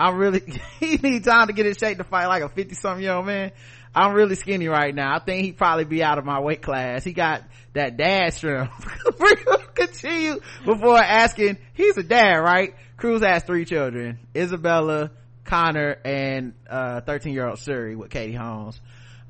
i'm 0.00 0.16
really 0.16 0.42
he 0.80 0.96
need 0.96 1.24
time 1.24 1.46
to 1.48 1.52
get 1.52 1.66
in 1.66 1.74
shape 1.74 1.98
to 1.98 2.04
fight 2.04 2.26
like 2.26 2.42
a 2.42 2.48
50 2.48 2.74
something 2.74 3.02
year 3.02 3.12
old 3.12 3.26
man. 3.26 3.52
I'm 3.94 4.14
really 4.14 4.36
skinny 4.36 4.68
right 4.68 4.94
now. 4.94 5.16
I 5.16 5.18
think 5.18 5.44
he'd 5.44 5.56
probably 5.56 5.84
be 5.84 6.02
out 6.02 6.18
of 6.18 6.24
my 6.24 6.38
weight 6.38 6.62
class. 6.62 7.02
He 7.02 7.12
got 7.12 7.42
that 7.72 7.96
dad 7.96 8.32
shrimp. 8.34 8.70
Continue 9.74 10.40
before 10.64 10.96
asking. 10.96 11.58
He's 11.74 11.96
a 11.96 12.02
dad 12.02 12.36
right? 12.36 12.74
Cruise 12.96 13.22
has 13.22 13.42
three 13.42 13.64
children. 13.64 14.18
Isabella 14.34 15.10
connor 15.44 15.96
and 16.04 16.54
uh 16.68 17.00
13 17.00 17.32
year 17.32 17.48
old 17.48 17.58
suri 17.58 17.96
with 17.96 18.10
katie 18.10 18.34
holmes. 18.34 18.80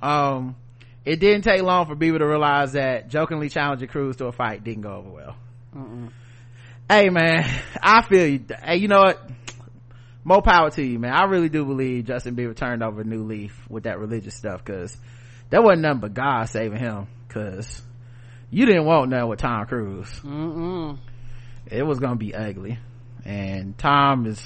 Um 0.03 0.57
it 1.05 1.19
didn't 1.19 1.43
take 1.43 1.63
long 1.63 1.87
for 1.87 1.97
Bieber 1.97 2.19
to 2.19 2.27
realize 2.27 2.73
that 2.73 3.09
jokingly 3.09 3.49
challenging 3.49 3.89
Cruise 3.89 4.17
to 4.17 4.27
a 4.27 4.33
fight 4.33 4.63
didn't 4.63 4.83
go 4.83 4.97
over 4.97 5.11
well. 5.11 5.37
Hey 6.91 7.09
man, 7.09 7.49
I 7.83 8.03
feel 8.03 8.27
you. 8.27 8.45
Hey, 8.63 8.77
you 8.77 8.89
know 8.89 9.01
what? 9.01 9.21
More 10.23 10.43
power 10.43 10.71
to 10.71 10.83
you, 10.83 10.99
man. 10.99 11.13
I 11.13 11.25
really 11.25 11.49
do 11.49 11.65
believe 11.65 12.07
Justin 12.07 12.37
Bieber 12.37 12.55
turned 12.55 12.83
over 12.83 13.01
a 13.01 13.05
new 13.05 13.25
leaf 13.25 13.59
with 13.69 13.85
that 13.85 13.99
religious 13.99 14.35
stuff 14.35 14.63
because 14.65 14.97
that 15.49 15.63
wasn't 15.63 15.83
nothing 15.83 16.01
but 16.01 16.15
God 16.15 16.45
saving 16.49 16.79
him 16.79 17.07
because 17.27 17.83
you 18.51 18.67
didn't 18.67 18.85
want 18.85 19.11
nothing 19.11 19.29
with 19.29 19.39
Tom 19.39 19.67
Cruise. 19.67 20.11
Mm-mm. 20.23 20.99
It 21.71 21.83
was 21.83 22.01
gonna 22.01 22.17
be 22.17 22.35
ugly. 22.35 22.79
And 23.25 23.77
Tom 23.79 24.27
is, 24.27 24.43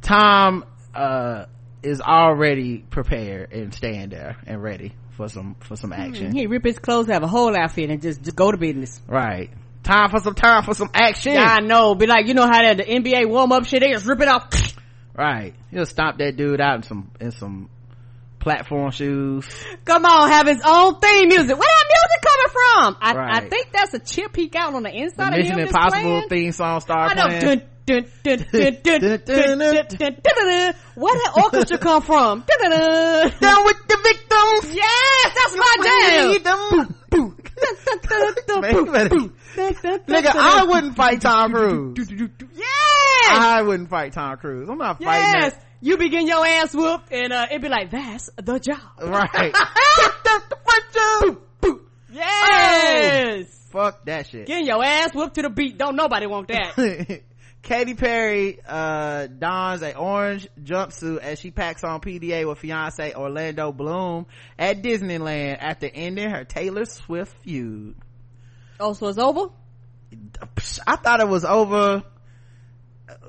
Tom, 0.00 0.64
uh, 0.94 1.46
is 1.82 2.00
already 2.00 2.78
prepared 2.78 3.52
and 3.52 3.74
staying 3.74 4.10
there 4.10 4.36
and 4.46 4.62
ready 4.62 4.94
for 5.10 5.28
some 5.28 5.54
for 5.60 5.76
some 5.76 5.92
action 5.92 6.32
He 6.32 6.46
rip 6.46 6.64
his 6.64 6.78
clothes, 6.78 7.08
have 7.08 7.22
a 7.22 7.28
whole 7.28 7.56
outfit, 7.56 7.90
and 7.90 8.00
just, 8.00 8.22
just 8.22 8.36
go 8.36 8.50
to 8.50 8.56
business. 8.56 9.00
right 9.06 9.50
time 9.82 10.08
for 10.08 10.18
some 10.18 10.34
time 10.34 10.62
for 10.62 10.74
some 10.74 10.90
action 10.94 11.34
Yeah, 11.34 11.56
I 11.58 11.60
know. 11.60 11.94
Be 11.94 12.06
like, 12.06 12.26
you 12.26 12.34
know 12.34 12.46
how 12.46 12.62
that 12.62 12.78
the 12.78 12.84
NBA 12.84 13.28
warm 13.28 13.52
up 13.52 13.66
shit, 13.66 13.80
they 13.80 13.92
just 13.92 14.06
rip 14.06 14.20
it 14.20 14.28
off 14.28 14.48
right 15.16 15.54
he'll 15.70 15.86
stomp 15.86 16.18
that 16.18 16.36
dude 16.36 16.60
out 16.60 16.76
in 16.76 16.82
some 16.82 17.10
in 17.20 17.30
some 17.30 17.68
platform 18.40 18.90
shoes 18.90 19.46
come 19.84 20.04
on 20.04 20.28
have 20.28 20.46
his 20.46 20.60
own 20.64 20.98
theme 21.00 21.28
music 21.28 21.56
where 21.56 21.68
that 21.68 21.86
music 21.88 22.20
coming 22.22 22.52
from 22.52 22.96
i, 23.00 23.14
right. 23.14 23.42
I 23.42 23.48
think 23.48 23.72
that's 23.72 23.94
a 23.94 23.98
chip 23.98 24.36
he 24.36 24.48
got 24.48 24.74
on 24.74 24.82
the 24.82 24.90
inside 24.90 25.32
the 25.32 25.38
of 25.38 25.42
mission 25.44 25.58
him 25.58 25.66
impossible 25.66 26.22
theme 26.28 26.52
song 26.52 26.80
star 26.80 27.08
i 27.08 27.14
know 27.14 27.28
dun, 27.40 27.62
dun, 27.86 28.06
dun, 28.22 28.38
where 30.94 31.14
that 31.14 31.32
orchestra 31.42 31.78
come 31.78 32.02
from 32.02 32.44
down 33.40 33.64
with 33.64 33.76
the 33.88 33.98
victims 34.02 34.74
yes 34.74 35.34
that's 35.34 35.56
my 35.56 35.76
jam 35.84 36.84
nigga 40.06 40.32
i 40.34 40.64
wouldn't 40.64 40.96
fight 40.96 41.20
tom 41.20 41.52
cruise 41.52 42.10
yeah 42.10 42.64
Yes, 43.26 43.38
I 43.38 43.62
wouldn't 43.62 43.88
fight 43.90 44.12
Tom 44.12 44.36
Cruise. 44.36 44.68
I'm 44.68 44.78
not 44.78 45.02
fighting 45.02 45.40
yes. 45.42 45.56
You 45.80 45.96
be 45.98 46.08
getting 46.08 46.28
your 46.28 46.44
ass 46.46 46.74
whooped, 46.74 47.12
and 47.12 47.32
uh, 47.32 47.46
it'd 47.50 47.60
be 47.62 47.68
like, 47.68 47.90
"That's 47.90 48.30
the 48.36 48.58
job." 48.58 48.78
Right. 49.02 49.52
That's 49.52 50.48
the 50.48 50.56
first 50.66 50.94
job. 50.94 51.40
Yes, 52.10 53.68
Fuck 53.72 54.04
that 54.06 54.26
shit. 54.28 54.46
getting 54.46 54.66
your 54.66 54.82
ass 54.84 55.12
whooped 55.14 55.34
to 55.34 55.42
the 55.42 55.50
beat. 55.50 55.76
Don't 55.78 55.96
nobody 55.96 56.26
want 56.26 56.48
that. 56.48 57.20
Katy 57.62 57.94
Perry 57.94 58.60
uh, 58.68 59.26
dons 59.26 59.82
a 59.82 59.96
orange 59.96 60.48
jumpsuit 60.62 61.18
as 61.18 61.40
she 61.40 61.50
packs 61.50 61.82
on 61.82 62.00
PDA 62.00 62.46
with 62.46 62.58
fiance 62.58 63.14
Orlando 63.14 63.72
Bloom 63.72 64.26
at 64.58 64.82
Disneyland 64.82 65.56
after 65.60 65.90
ending 65.92 66.30
her 66.30 66.44
Taylor 66.44 66.84
Swift 66.84 67.34
feud. 67.42 67.96
oh, 68.78 68.92
so 68.92 69.08
it's 69.08 69.18
over. 69.18 69.48
I 70.86 70.96
thought 70.96 71.20
it 71.20 71.28
was 71.28 71.44
over. 71.44 72.04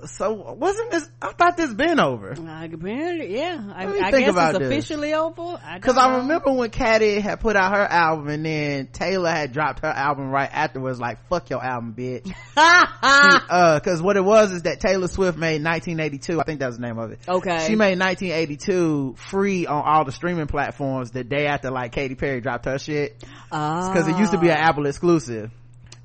So 0.08 0.34
wasn't 0.54 0.92
this? 0.92 1.10
I 1.22 1.32
thought 1.34 1.58
this 1.58 1.74
been 1.74 2.00
over. 2.00 2.36
I, 2.48 2.66
apparently, 2.66 3.36
yeah. 3.38 3.72
I, 3.74 3.86
I 3.86 4.12
think 4.12 4.26
guess 4.26 4.36
it's 4.38 4.60
this. 4.60 4.68
officially 4.68 5.14
over. 5.14 5.60
Cause 5.82 5.96
don't 5.96 5.98
I 5.98 6.18
remember 6.18 6.52
when 6.54 6.70
Katy 6.70 7.20
had 7.20 7.40
put 7.40 7.56
out 7.56 7.76
her 7.76 7.84
album 7.84 8.30
and 8.30 8.46
then 8.46 8.88
Taylor 8.88 9.30
had 9.30 9.52
dropped 9.52 9.80
her 9.80 9.88
album 9.88 10.30
right 10.30 10.50
afterwards, 10.52 11.00
like, 11.00 11.28
fuck 11.28 11.50
your 11.50 11.64
album, 11.64 11.94
bitch. 11.98 12.32
uh, 12.58 13.80
cause 13.80 14.02
what 14.02 14.18
it 14.18 14.24
was 14.24 14.52
is 14.52 14.64
that 14.64 14.80
Taylor 14.80 15.08
Swift 15.08 15.38
made 15.38 15.64
1982, 15.64 16.40
I 16.40 16.44
think 16.44 16.60
that 16.60 16.68
was 16.68 16.78
the 16.78 16.84
name 16.84 17.00
of 17.00 17.12
it. 17.12 17.20
Okay. 17.28 17.66
She 17.68 17.76
made 17.76 18.00
1982 18.00 19.16
free 19.30 19.66
on 19.66 19.84
all 19.84 20.06
the 20.06 20.12
streaming 20.12 20.48
platforms 20.48 21.12
the 21.12 21.24
day 21.24 21.48
after 21.48 21.72
like 21.72 21.92
Katy 21.92 22.16
Perry 22.16 22.42
dropped 22.42 22.66
her 22.66 22.80
shit. 22.80 23.24
Ah. 23.52 23.92
Cause 23.94 24.08
it 24.08 24.18
used 24.18 24.32
to 24.32 24.40
be 24.40 24.50
an 24.50 24.58
Apple 24.58 24.86
exclusive. 24.86 25.52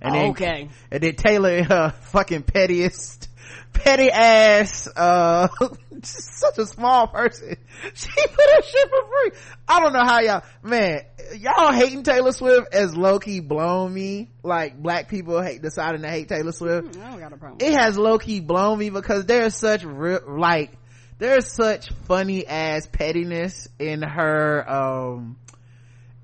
And 0.02 0.14
then, 0.14 0.30
Okay. 0.30 0.68
And 0.90 1.02
then 1.02 1.14
Taylor, 1.14 1.62
her 1.62 1.90
fucking 2.02 2.42
pettiest, 2.42 3.28
petty 3.72 4.10
ass, 4.10 4.88
uh, 4.94 5.48
such 6.02 6.58
a 6.58 6.66
small 6.66 7.06
person. 7.06 7.56
She 7.94 8.10
put 8.10 8.50
her 8.56 8.62
shit 8.62 8.90
for 8.90 9.06
free. 9.06 9.40
I 9.66 9.80
don't 9.80 9.94
know 9.94 10.04
how 10.04 10.20
y'all, 10.20 10.42
man, 10.62 11.00
y'all 11.38 11.72
hating 11.72 12.02
Taylor 12.02 12.32
Swift 12.32 12.74
as 12.74 12.94
low 12.94 13.18
key 13.18 13.40
blown 13.40 13.94
me. 13.94 14.30
Like 14.42 14.76
black 14.78 15.08
people 15.08 15.40
hate 15.40 15.62
deciding 15.62 16.02
to 16.02 16.08
hate 16.10 16.28
Taylor 16.28 16.52
Swift 16.52 16.98
I 16.98 17.10
don't 17.10 17.20
got 17.20 17.32
a 17.32 17.38
problem. 17.38 17.58
it 17.66 17.72
has 17.80 17.96
low 17.96 18.18
key 18.18 18.40
blown 18.40 18.78
me 18.78 18.90
because 18.90 19.24
there's 19.24 19.54
such 19.54 19.82
real, 19.84 20.20
like, 20.28 20.72
there's 21.18 21.50
such 21.50 21.90
funny 22.06 22.46
ass 22.46 22.86
pettiness 22.86 23.66
in 23.78 24.02
her, 24.02 24.70
um, 24.70 25.38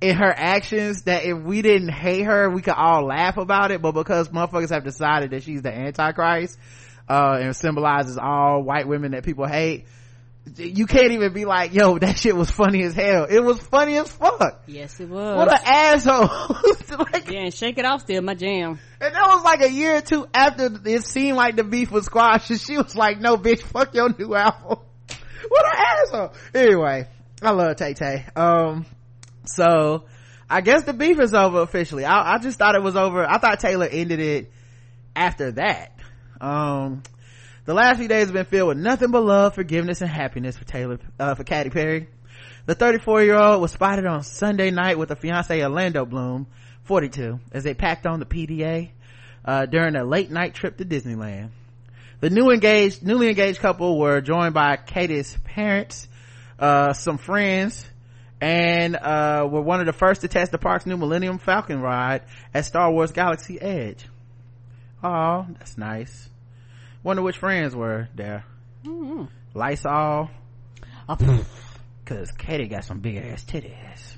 in 0.00 0.16
her 0.16 0.32
actions 0.34 1.02
that 1.02 1.24
if 1.24 1.38
we 1.42 1.62
didn't 1.62 1.88
hate 1.90 2.24
her, 2.24 2.50
we 2.50 2.60
could 2.60 2.74
all 2.74 3.06
laugh 3.06 3.38
about 3.38 3.70
it. 3.70 3.80
But 3.80 3.92
because 3.92 4.28
motherfuckers 4.28 4.70
have 4.70 4.84
decided 4.84 5.30
that 5.30 5.42
she's 5.42 5.62
the 5.62 5.72
Antichrist, 5.72 6.58
uh, 7.08 7.38
and 7.40 7.54
symbolizes 7.56 8.18
all 8.18 8.62
white 8.62 8.88
women 8.88 9.12
that 9.12 9.24
people 9.24 9.46
hate, 9.46 9.86
you 10.56 10.86
can't 10.86 11.12
even 11.12 11.32
be 11.32 11.44
like, 11.44 11.74
yo, 11.74 11.98
that 11.98 12.16
shit 12.16 12.36
was 12.36 12.50
funny 12.50 12.82
as 12.84 12.94
hell. 12.94 13.24
It 13.24 13.40
was 13.40 13.58
funny 13.60 13.96
as 13.96 14.10
fuck. 14.10 14.62
yes, 14.66 15.00
it 15.00 15.08
was. 15.08 15.36
What 15.36 15.52
an 15.52 15.60
asshole. 15.64 16.28
like, 17.12 17.30
yeah, 17.30 17.40
and 17.40 17.54
shake 17.54 17.78
it 17.78 17.84
off 17.84 18.02
still 18.02 18.22
my 18.22 18.34
jam. 18.34 18.78
and 19.00 19.14
that 19.14 19.26
was 19.26 19.44
like 19.44 19.62
a 19.62 19.70
year 19.70 19.96
or 19.96 20.00
two 20.00 20.26
after 20.32 20.70
it 20.84 21.04
seemed 21.04 21.36
like 21.36 21.56
the 21.56 21.64
beef 21.64 21.90
was 21.90 22.06
squashed. 22.06 22.50
And 22.50 22.60
she 22.60 22.76
was 22.76 22.94
like, 22.94 23.20
no, 23.20 23.36
bitch, 23.36 23.60
fuck 23.62 23.94
your 23.94 24.08
new 24.16 24.34
album. 24.34 24.78
what 25.48 25.66
an 25.66 25.84
asshole. 25.84 26.32
Anyway, 26.54 27.08
I 27.42 27.50
love 27.50 27.76
Tay 27.76 27.94
Tay. 27.94 28.26
Um, 28.36 28.86
so 29.46 30.04
I 30.48 30.60
guess 30.60 30.84
the 30.84 30.92
beef 30.92 31.18
is 31.18 31.34
over 31.34 31.60
officially. 31.60 32.04
I, 32.04 32.34
I 32.34 32.38
just 32.38 32.58
thought 32.58 32.76
it 32.76 32.82
was 32.82 32.96
over. 32.96 33.28
I 33.28 33.38
thought 33.38 33.58
Taylor 33.58 33.88
ended 33.90 34.20
it 34.20 34.52
after 35.14 35.52
that. 35.52 35.95
Um, 36.40 37.02
the 37.64 37.74
last 37.74 37.98
few 37.98 38.08
days 38.08 38.26
have 38.26 38.32
been 38.32 38.44
filled 38.44 38.68
with 38.68 38.78
nothing 38.78 39.10
but 39.10 39.24
love, 39.24 39.54
forgiveness, 39.54 40.00
and 40.00 40.10
happiness 40.10 40.56
for 40.56 40.64
Taylor, 40.64 40.98
uh, 41.18 41.34
for 41.34 41.44
Katy 41.44 41.70
Perry. 41.70 42.08
The 42.66 42.74
34 42.74 43.22
year 43.22 43.36
old 43.36 43.60
was 43.60 43.72
spotted 43.72 44.06
on 44.06 44.22
Sunday 44.22 44.70
night 44.70 44.98
with 44.98 45.08
her 45.08 45.16
fiance 45.16 45.62
Orlando 45.62 46.04
Bloom, 46.04 46.46
42, 46.84 47.40
as 47.52 47.64
they 47.64 47.74
packed 47.74 48.06
on 48.06 48.20
the 48.20 48.26
PDA, 48.26 48.90
uh, 49.44 49.66
during 49.66 49.96
a 49.96 50.04
late 50.04 50.30
night 50.30 50.54
trip 50.54 50.76
to 50.78 50.84
Disneyland. 50.84 51.50
The 52.20 52.30
new 52.30 52.50
engaged, 52.50 53.04
newly 53.04 53.28
engaged 53.28 53.60
couple 53.60 53.98
were 53.98 54.20
joined 54.20 54.54
by 54.54 54.76
Katy's 54.76 55.36
parents, 55.44 56.08
uh, 56.58 56.92
some 56.92 57.18
friends, 57.18 57.86
and, 58.40 58.96
uh, 58.96 59.46
were 59.50 59.60
one 59.60 59.80
of 59.80 59.86
the 59.86 59.92
first 59.92 60.22
to 60.22 60.28
test 60.28 60.52
the 60.52 60.58
park's 60.58 60.86
new 60.86 60.96
Millennium 60.96 61.38
Falcon 61.38 61.80
ride 61.80 62.22
at 62.54 62.64
Star 62.64 62.90
Wars 62.90 63.12
Galaxy 63.12 63.60
Edge. 63.60 64.06
Oh, 65.02 65.46
that's 65.58 65.78
nice. 65.78 66.28
Wonder 67.02 67.22
which 67.22 67.38
friends 67.38 67.74
were 67.74 68.08
there. 68.14 68.44
Lysol. 69.54 70.30
Cause 72.04 72.30
Katie 72.32 72.68
got 72.68 72.84
some 72.84 73.00
big 73.00 73.16
ass 73.16 73.44
titties. 73.44 74.16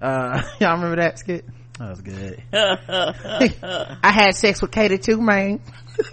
Uh, 0.00 0.42
y'all 0.60 0.74
remember 0.74 0.96
that 0.96 1.18
skit? 1.18 1.44
That 1.78 1.90
was 1.90 2.00
good. 2.00 2.42
I 2.52 4.10
had 4.10 4.36
sex 4.36 4.60
with 4.60 4.70
Katie 4.70 4.98
too, 4.98 5.20
man. 5.20 5.60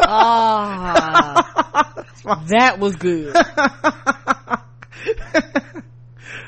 Ah, 0.01 2.03
that 2.47 2.79
was 2.79 2.95
good. 2.95 3.35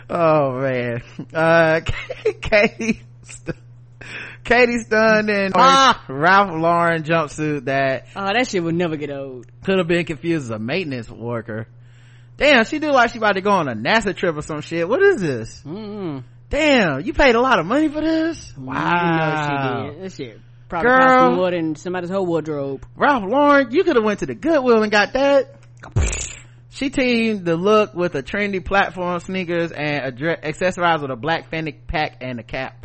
oh 0.09 0.59
man. 0.59 1.03
Uh, 1.33 1.81
Katie, 2.41 3.01
Katy 4.43 4.79
stunned 4.79 5.29
in 5.29 5.51
Ah. 5.55 6.03
Ralph 6.07 6.51
Lauren 6.59 7.03
jumpsuit 7.03 7.65
that 7.65 8.07
Oh, 8.15 8.25
that 8.33 8.47
shit 8.47 8.63
would 8.63 8.75
never 8.75 8.95
get 8.97 9.11
old. 9.11 9.45
could 9.63 9.77
have 9.77 9.87
been 9.87 10.05
confused 10.05 10.45
as 10.45 10.49
a 10.51 10.59
maintenance 10.59 11.09
worker. 11.09 11.67
Damn, 12.37 12.65
she 12.65 12.79
do 12.79 12.91
like 12.91 13.11
she 13.11 13.17
about 13.19 13.33
to 13.33 13.41
go 13.41 13.51
on 13.51 13.67
a 13.69 13.75
NASA 13.75 14.15
trip 14.15 14.35
or 14.35 14.41
some 14.41 14.61
shit. 14.61 14.89
What 14.89 15.01
is 15.01 15.21
this? 15.21 15.61
Mm-mm. 15.65 16.23
Damn, 16.49 17.01
you 17.01 17.13
paid 17.13 17.35
a 17.35 17.39
lot 17.41 17.59
of 17.59 17.65
money 17.65 17.87
for 17.87 18.01
this? 18.01 18.53
Wow. 18.57 18.73
You 19.85 19.91
know 19.91 19.93
she 19.93 19.93
did. 19.93 20.03
That 20.03 20.11
shit 20.15 20.39
probably 20.67 20.89
Girl. 20.89 21.17
cost 21.27 21.35
more 21.35 21.51
than 21.51 21.75
somebody's 21.75 22.09
whole 22.09 22.25
wardrobe. 22.25 22.85
Ralph 22.95 23.23
Lauren, 23.27 23.71
you 23.71 23.83
could 23.83 23.95
have 23.97 24.05
went 24.05 24.19
to 24.21 24.25
the 24.25 24.35
Goodwill 24.35 24.81
and 24.83 24.91
got 24.91 25.13
that. 25.13 25.55
She 26.69 26.89
teamed 26.89 27.45
the 27.45 27.57
look 27.57 27.93
with 27.93 28.15
a 28.15 28.23
trendy 28.23 28.63
platform 28.63 29.19
sneakers 29.19 29.71
and 29.73 30.05
a 30.05 30.11
dre- 30.11 30.37
accessorized 30.41 31.01
with 31.01 31.11
a 31.11 31.15
black 31.17 31.49
fanny 31.51 31.73
pack 31.73 32.17
and 32.21 32.39
a 32.39 32.43
cap. 32.43 32.80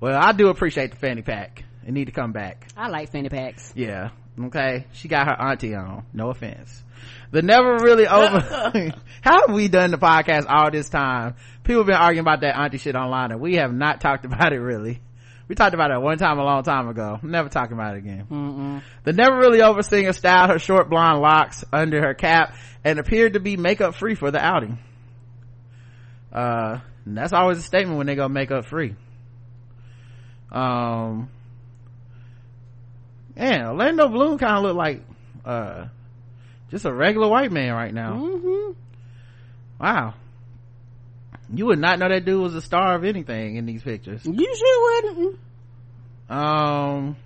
Well, 0.00 0.18
I 0.18 0.32
do 0.32 0.48
appreciate 0.48 0.90
the 0.90 0.96
fanny 0.96 1.22
pack. 1.22 1.64
It 1.86 1.92
need 1.92 2.06
to 2.06 2.12
come 2.12 2.32
back. 2.32 2.68
I 2.76 2.88
like 2.88 3.10
fanny 3.10 3.28
packs. 3.28 3.72
Yeah. 3.76 4.10
Okay. 4.38 4.86
She 4.92 5.08
got 5.08 5.26
her 5.26 5.40
auntie 5.40 5.74
on. 5.74 6.04
No 6.12 6.30
offense. 6.30 6.82
The 7.30 7.42
never 7.42 7.76
really 7.76 8.06
over. 8.06 8.40
How 9.20 9.46
have 9.46 9.54
we 9.54 9.68
done 9.68 9.90
the 9.90 9.98
podcast 9.98 10.46
all 10.48 10.70
this 10.70 10.88
time? 10.88 11.34
People 11.64 11.82
have 11.82 11.86
been 11.86 11.96
arguing 11.96 12.20
about 12.24 12.40
that 12.40 12.58
auntie 12.58 12.78
shit 12.78 12.96
online 12.96 13.30
and 13.30 13.40
we 13.40 13.56
have 13.56 13.72
not 13.72 14.00
talked 14.00 14.24
about 14.24 14.52
it 14.52 14.60
really. 14.60 15.00
We 15.48 15.56
talked 15.56 15.74
about 15.74 15.90
it 15.90 16.00
one 16.00 16.16
time 16.16 16.38
a 16.38 16.44
long 16.44 16.62
time 16.62 16.88
ago. 16.88 17.18
Never 17.22 17.48
talking 17.48 17.72
about 17.72 17.96
it 17.96 17.98
again. 17.98 18.26
Mm-mm. 18.30 18.82
The 19.02 19.12
never 19.12 19.36
really 19.36 19.60
over 19.62 19.82
singer 19.82 20.12
styled 20.12 20.50
her 20.50 20.60
short 20.60 20.88
blonde 20.88 21.20
locks 21.20 21.64
under 21.72 22.00
her 22.00 22.14
cap 22.14 22.54
and 22.84 23.00
appeared 23.00 23.32
to 23.32 23.40
be 23.40 23.56
makeup 23.56 23.96
free 23.96 24.14
for 24.14 24.30
the 24.30 24.38
outing. 24.38 24.78
Uh, 26.32 26.78
and 27.04 27.16
that's 27.16 27.32
always 27.32 27.58
a 27.58 27.62
statement 27.62 27.98
when 27.98 28.06
they 28.06 28.14
go 28.14 28.28
makeup 28.28 28.64
free. 28.66 28.94
Um, 30.50 31.28
yeah, 33.36 33.68
Orlando 33.68 34.08
Bloom 34.08 34.38
kind 34.38 34.56
of 34.56 34.62
look 34.64 34.76
like, 34.76 35.02
uh, 35.44 35.86
just 36.70 36.84
a 36.84 36.92
regular 36.92 37.28
white 37.28 37.52
man 37.52 37.72
right 37.72 37.92
now. 37.94 38.14
Mm-hmm. 38.14 38.72
Wow. 39.80 40.14
You 41.52 41.66
would 41.66 41.78
not 41.78 41.98
know 41.98 42.08
that 42.08 42.24
dude 42.24 42.40
was 42.40 42.54
a 42.54 42.62
star 42.62 42.94
of 42.94 43.04
anything 43.04 43.56
in 43.56 43.66
these 43.66 43.82
pictures. 43.82 44.24
You 44.24 44.56
sure 44.56 45.02
wouldn't. 45.02 45.38
Um, 46.28 47.16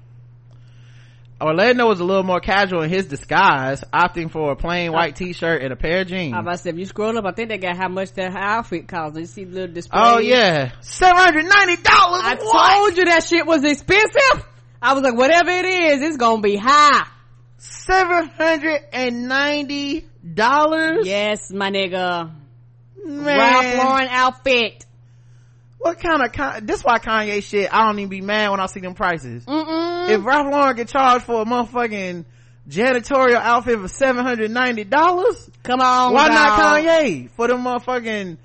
Orlando 1.45 1.87
was 1.87 2.01
a 2.01 2.05
little 2.05 2.23
more 2.23 2.41
casual 2.41 2.81
in 2.83 2.89
his 2.91 3.05
disguise, 3.07 3.85
opting 3.93 4.31
for 4.31 4.53
a 4.53 4.57
plain 4.57 4.93
white 4.93 5.15
t-shirt 5.15 5.61
and 5.63 5.75
a 5.75 5.77
pair 5.77 6.01
of 6.01 6.07
jeans. 6.09 6.35
I 6.35 6.57
say, 6.57 6.71
if 6.71 6.79
you 6.79 6.87
scroll 6.87 7.19
up, 7.19 7.27
I 7.27 7.33
think 7.33 7.51
they 7.51 7.59
got 7.59 7.77
how 7.77 7.89
much 7.89 8.13
that 8.15 8.35
outfit 8.35 8.89
costs. 8.89 9.19
You 9.19 9.27
see 9.27 9.45
the 9.45 9.55
little 9.55 9.75
display. 9.75 10.01
Oh 10.03 10.19
yeah, 10.19 10.73
seven 10.81 11.17
hundred 11.17 11.45
ninety 11.45 11.83
dollars. 11.83 12.23
I 12.25 12.35
told 12.37 12.97
you 12.97 13.05
that 13.05 13.25
shit 13.25 13.47
was 13.47 13.63
expensive. 13.63 14.47
I 14.81 14.95
was 14.95 15.03
like, 15.03 15.15
whatever 15.17 15.51
it 15.51 15.67
is, 15.67 16.01
it's 16.03 16.17
gonna 16.17 16.41
be 16.41 16.57
high. 16.57 17.07
Seven 17.59 18.29
hundred 18.29 18.81
and 18.95 19.29
ninety 19.29 20.07
dollars. 20.35 21.07
Yes, 21.07 21.51
my 21.53 21.71
nigga. 21.71 22.33
Man. 23.05 23.27
Ralph 23.27 23.85
Lauren 23.87 24.09
outfit. 24.11 24.87
What 25.85 26.01
kind 26.01 26.23
of 26.23 26.33
con- 26.33 26.65
this? 26.65 26.83
Why 26.83 26.99
Kanye 26.99 27.43
shit? 27.43 27.69
I 27.71 27.85
don't 27.85 27.99
even 27.99 28.09
be 28.09 28.23
mad 28.23 28.49
when 28.51 28.59
I 28.59 28.65
see 28.65 28.81
them 28.81 28.95
prices. 28.95 29.45
Mm-mm. 29.45 30.09
If 30.09 30.25
Ralph 30.25 30.51
Lauren 30.51 30.75
get 30.77 30.89
charged 30.89 31.27
for 31.27 31.43
a 31.43 31.45
motherfucking 31.45 32.25
janitorial 32.67 33.35
outfit 33.35 33.79
for 33.79 33.89
seven 33.89 34.25
hundred 34.25 34.51
ninety 34.51 34.85
dollars, 34.85 35.51
Come 35.63 35.83
on, 35.83 36.15
why 36.15 36.29
not. 36.29 36.59
Kanye 36.59 37.29
for 37.33 37.49
the 37.49 37.55
motherfucking 37.55 38.39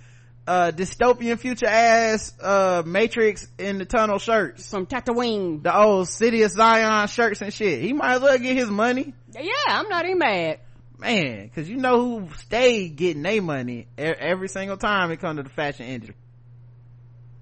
uh 0.47 0.71
dystopian 0.75 1.39
future 1.39 1.65
ass 1.67 2.33
uh 2.41 2.83
Matrix 2.85 3.47
in 3.57 3.77
the 3.77 3.85
tunnel 3.85 4.19
shirts? 4.19 4.69
From 4.69 4.85
Tatooine. 4.85 5.63
The 5.63 5.73
old 5.73 6.09
City 6.09 6.41
of 6.43 6.51
Zion 6.51 7.07
shirts 7.07 7.41
and 7.41 7.53
shit. 7.53 7.81
He 7.81 7.93
might 7.93 8.15
as 8.15 8.21
well 8.21 8.37
get 8.37 8.57
his 8.57 8.69
money. 8.69 9.13
Yeah, 9.33 9.51
I'm 9.69 9.87
not 9.87 10.03
even 10.03 10.17
mad. 10.17 10.59
Man, 10.97 11.49
cause 11.55 11.69
you 11.69 11.77
know 11.77 12.03
who 12.19 12.35
stayed 12.35 12.97
getting 12.97 13.21
their 13.21 13.41
money 13.41 13.87
every 13.97 14.49
single 14.49 14.75
time 14.75 15.09
it 15.11 15.21
come 15.21 15.37
to 15.37 15.43
the 15.43 15.49
fashion 15.49 15.85
industry. 15.85 16.15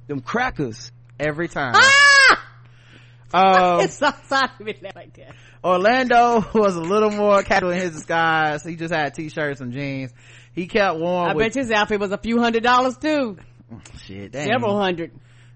Them 0.07 0.21
crackers. 0.21 0.91
Every 1.19 1.47
time. 1.47 1.73
Ah! 1.75 2.17
Um, 3.33 3.79
it's 3.81 3.97
so 3.97 4.11
sorry 4.27 4.49
to 4.57 4.63
be 4.63 4.75
like 4.95 5.15
that. 5.15 5.35
Orlando 5.63 6.45
was 6.53 6.75
a 6.75 6.81
little 6.81 7.11
more 7.11 7.43
casual 7.43 7.71
in 7.71 7.79
his 7.79 7.91
disguise. 7.91 8.63
He 8.63 8.75
just 8.75 8.93
had 8.93 9.13
t-shirts 9.13 9.61
and 9.61 9.73
jeans. 9.73 10.13
He 10.53 10.67
kept 10.67 10.97
warm 10.97 11.29
I 11.29 11.33
with 11.33 11.45
bet 11.45 11.55
his 11.55 11.71
outfit 11.71 11.99
was 11.99 12.11
a 12.11 12.17
few 12.17 12.39
hundred 12.39 12.63
dollars 12.63 12.97
too. 12.97 13.37
shit. 14.05 14.31
Dang. 14.31 14.47
Several 14.47 14.79
hundred. 14.79 15.11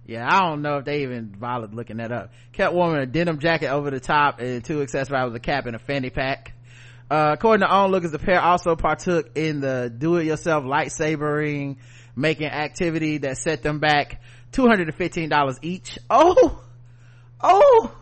Yeah, 0.06 0.28
I 0.28 0.41
don't 0.41 0.61
know 0.61 0.78
if 0.78 0.86
they 0.86 1.03
even 1.03 1.28
bothered 1.28 1.73
looking 1.73 1.98
that 1.98 2.11
up. 2.11 2.34
Kept 2.52 2.73
warm 2.73 2.95
in 2.95 3.02
a 3.02 3.06
denim 3.06 3.40
jacket 3.40 3.69
over 3.69 3.91
the 3.91 3.99
top 3.99 4.40
and 4.40 4.64
two 4.64 4.82
accessories 4.82 5.26
with 5.26 5.36
a 5.36 5.40
cap 5.40 5.68
and 5.68 5.76
a 5.76 5.80
fanny 5.80 6.10
pack. 6.10 6.53
Uh, 7.10 7.32
according 7.34 7.65
to 7.65 7.72
Onlookers, 7.73 8.11
the 8.11 8.19
pair 8.19 8.41
also 8.41 8.76
partook 8.76 9.36
in 9.36 9.60
the 9.60 9.94
do-it-yourself 9.95 10.64
lightsabering 10.64 11.78
making 12.15 12.48
activity 12.48 13.19
that 13.19 13.38
set 13.38 13.64
them 13.64 13.80
back 13.80 14.22
$215 14.52 15.60
each. 15.61 15.98
Oh! 16.10 16.61
Oh! 17.41 17.95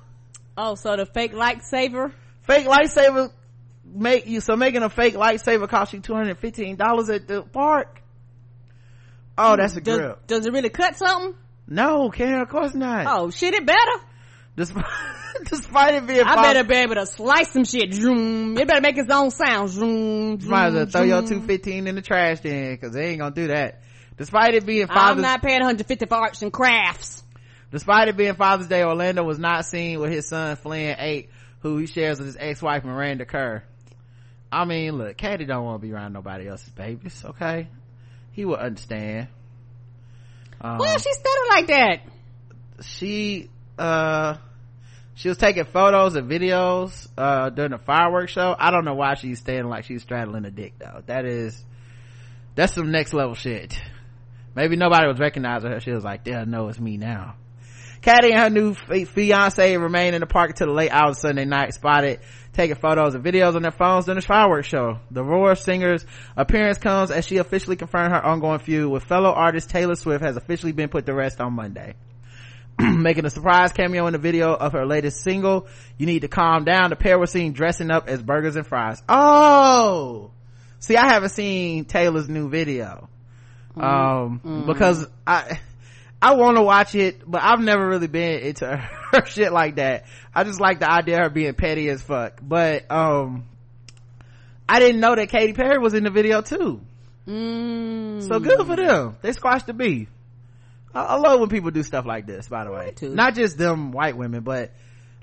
Oh, 0.57 0.75
so 0.75 0.95
the 0.97 1.05
fake 1.05 1.33
lightsaber? 1.33 2.11
Fake 2.41 2.67
lightsaber 2.67 3.31
make 3.85 4.27
you, 4.27 4.41
so 4.41 4.55
making 4.55 4.83
a 4.83 4.89
fake 4.89 5.15
lightsaber 5.15 5.69
cost 5.69 5.93
you 5.93 6.01
$215 6.01 7.15
at 7.15 7.27
the 7.27 7.43
park? 7.43 8.01
Oh, 9.37 9.55
that's 9.55 9.75
a 9.77 9.81
does, 9.81 9.97
grip. 9.97 10.27
Does 10.27 10.45
it 10.45 10.51
really 10.51 10.69
cut 10.69 10.97
something? 10.97 11.33
No, 11.65 12.09
Karen, 12.09 12.41
of 12.41 12.49
course 12.49 12.73
not. 12.73 13.05
Oh 13.07 13.29
shit, 13.29 13.53
it 13.53 13.65
better. 13.65 14.03
Despite, 14.57 14.85
despite 15.45 15.93
it 15.95 16.07
being 16.07 16.23
I 16.23 16.35
better 16.35 16.65
be 16.65 16.75
able 16.75 16.95
to 16.95 17.05
slice 17.05 17.51
some 17.51 17.63
shit. 17.63 17.93
Zoom. 17.93 18.57
It 18.57 18.67
better 18.67 18.81
make 18.81 18.97
its 18.97 19.09
own 19.09 19.31
sound. 19.31 19.69
Zoom. 19.69 20.39
Might 20.45 20.67
as 20.67 20.73
well 20.73 20.85
throw 20.87 21.03
your 21.03 21.21
zoom. 21.25 21.47
215 21.47 21.87
in 21.87 21.95
the 21.95 22.01
trash 22.01 22.41
then, 22.41 22.75
cause 22.77 22.91
they 22.91 23.11
ain't 23.11 23.19
gonna 23.19 23.33
do 23.33 23.47
that. 23.47 23.81
Despite 24.19 24.53
it 24.53 24.65
being 24.65 24.85
Father's 24.85 25.15
I'm 25.15 25.21
not 25.21 25.41
paying 25.41 25.61
150 25.61 26.05
for 26.05 26.15
arts 26.15 26.41
and 26.41 26.51
crafts. 26.51 27.23
despite 27.71 28.09
it 28.09 28.17
being 28.17 28.35
Father's 28.35 28.67
Day, 28.67 28.83
Orlando 28.83 29.23
was 29.23 29.39
not 29.39 29.65
seen 29.65 29.97
with 29.99 30.11
his 30.11 30.27
son 30.27 30.57
Flynn 30.57 30.97
8, 30.99 31.29
who 31.61 31.77
he 31.77 31.87
shares 31.87 32.19
with 32.19 32.27
his 32.27 32.37
ex-wife 32.37 32.83
Miranda 32.83 33.25
Kerr. 33.25 33.63
I 34.51 34.65
mean, 34.65 34.97
look, 34.97 35.15
Katy 35.15 35.45
don't 35.45 35.63
want 35.63 35.81
to 35.81 35.87
be 35.87 35.93
around 35.93 36.11
nobody 36.11 36.49
else's 36.49 36.69
babies, 36.69 37.23
okay? 37.23 37.69
He 38.33 38.43
will 38.43 38.57
understand. 38.57 39.29
Um, 40.59 40.79
Why 40.79 40.95
is 40.95 41.03
she 41.03 41.13
stuttering 41.13 41.49
like 41.49 41.67
that? 41.67 41.99
she, 42.81 43.49
uh, 43.77 44.35
she 45.15 45.29
was 45.29 45.37
taking 45.37 45.63
photos 45.63 46.15
and 46.15 46.29
videos, 46.29 47.07
uh, 47.17 47.51
during 47.51 47.71
the 47.71 47.77
fireworks 47.77 48.33
show. 48.33 48.53
I 48.57 48.71
don't 48.71 48.83
know 48.83 48.95
why 48.95 49.13
she's 49.13 49.39
standing 49.39 49.69
like 49.69 49.85
she's 49.85 50.01
straddling 50.01 50.43
a 50.43 50.51
dick 50.51 50.73
though. 50.77 51.03
That 51.05 51.25
is, 51.25 51.63
that's 52.55 52.73
some 52.73 52.91
next 52.91 53.13
level 53.13 53.35
shit. 53.35 53.79
Maybe 54.59 54.75
nobody 54.75 55.07
was 55.07 55.19
recognizing 55.19 55.71
her. 55.71 55.79
She 55.79 55.91
was 55.91 56.03
like, 56.03 56.25
they'll 56.25 56.45
know 56.45 56.67
it's 56.67 56.81
me 56.81 56.97
now. 56.97 57.35
Katy 58.01 58.33
and 58.33 58.39
her 58.39 58.49
new 58.49 58.73
fi- 58.73 59.05
fiance 59.05 59.77
remained 59.77 60.15
in 60.15 60.19
the 60.19 60.27
park 60.27 60.49
until 60.49 60.67
the 60.67 60.73
late 60.73 60.91
hours 60.91 61.15
of 61.15 61.21
Sunday 61.21 61.45
night, 61.45 61.73
spotted 61.73 62.19
taking 62.51 62.75
photos 62.75 63.15
and 63.15 63.23
videos 63.23 63.55
on 63.55 63.61
their 63.61 63.71
phones 63.71 64.03
during 64.03 64.19
the 64.19 64.25
fireworks 64.25 64.67
show. 64.67 64.99
The 65.11 65.23
Roar 65.23 65.55
singer's 65.55 66.05
appearance 66.35 66.77
comes 66.77 67.09
as 67.09 67.25
she 67.25 67.37
officially 67.37 67.77
confirmed 67.77 68.11
her 68.11 68.21
ongoing 68.21 68.59
feud 68.59 68.91
with 68.91 69.03
fellow 69.03 69.31
artist 69.31 69.69
Taylor 69.69 69.95
Swift 69.95 70.25
has 70.25 70.35
officially 70.35 70.73
been 70.73 70.89
put 70.89 71.05
to 71.05 71.13
rest 71.13 71.39
on 71.39 71.53
Monday. 71.53 71.95
Making 72.81 73.27
a 73.27 73.29
surprise 73.29 73.71
cameo 73.71 74.07
in 74.07 74.11
the 74.11 74.19
video 74.19 74.53
of 74.53 74.73
her 74.73 74.85
latest 74.85 75.23
single, 75.23 75.67
You 75.97 76.05
Need 76.05 76.23
to 76.23 76.27
Calm 76.27 76.65
Down, 76.65 76.89
the 76.89 76.97
pair 76.97 77.17
were 77.17 77.27
seen 77.27 77.53
dressing 77.53 77.91
up 77.91 78.09
as 78.09 78.21
burgers 78.21 78.57
and 78.57 78.67
fries. 78.67 79.01
Oh! 79.07 80.31
See, 80.79 80.97
I 80.97 81.07
haven't 81.07 81.29
seen 81.29 81.85
Taylor's 81.85 82.27
new 82.27 82.49
video. 82.49 83.07
Um, 83.79 84.65
because 84.67 85.07
I, 85.25 85.59
I 86.21 86.35
want 86.35 86.57
to 86.57 86.63
watch 86.63 86.95
it, 86.95 87.29
but 87.29 87.41
I've 87.41 87.61
never 87.61 87.87
really 87.87 88.07
been 88.07 88.39
into 88.41 88.67
her 89.11 89.25
shit 89.25 89.51
like 89.51 89.75
that. 89.75 90.05
I 90.33 90.43
just 90.43 90.59
like 90.59 90.79
the 90.79 90.91
idea 90.91 91.17
of 91.17 91.23
her 91.23 91.29
being 91.29 91.53
petty 91.53 91.89
as 91.89 92.01
fuck. 92.01 92.39
But, 92.41 92.91
um, 92.91 93.45
I 94.67 94.79
didn't 94.79 95.01
know 95.01 95.15
that 95.15 95.29
Katy 95.29 95.53
Perry 95.53 95.79
was 95.79 95.93
in 95.95 96.03
the 96.03 96.11
video 96.11 96.41
too. 96.41 96.81
Mm. 97.27 98.27
So 98.27 98.39
good 98.39 98.65
for 98.65 98.75
them. 98.75 99.17
They 99.21 99.31
squashed 99.31 99.67
the 99.67 99.73
beef. 99.73 100.09
I, 100.93 101.01
I 101.01 101.15
love 101.15 101.39
when 101.39 101.49
people 101.49 101.71
do 101.71 101.83
stuff 101.83 102.05
like 102.05 102.27
this, 102.27 102.47
by 102.47 102.65
the 102.65 102.71
way. 102.71 102.91
too. 102.95 103.09
Not 103.09 103.35
just 103.35 103.57
them 103.57 103.91
white 103.91 104.15
women, 104.15 104.41
but 104.41 104.71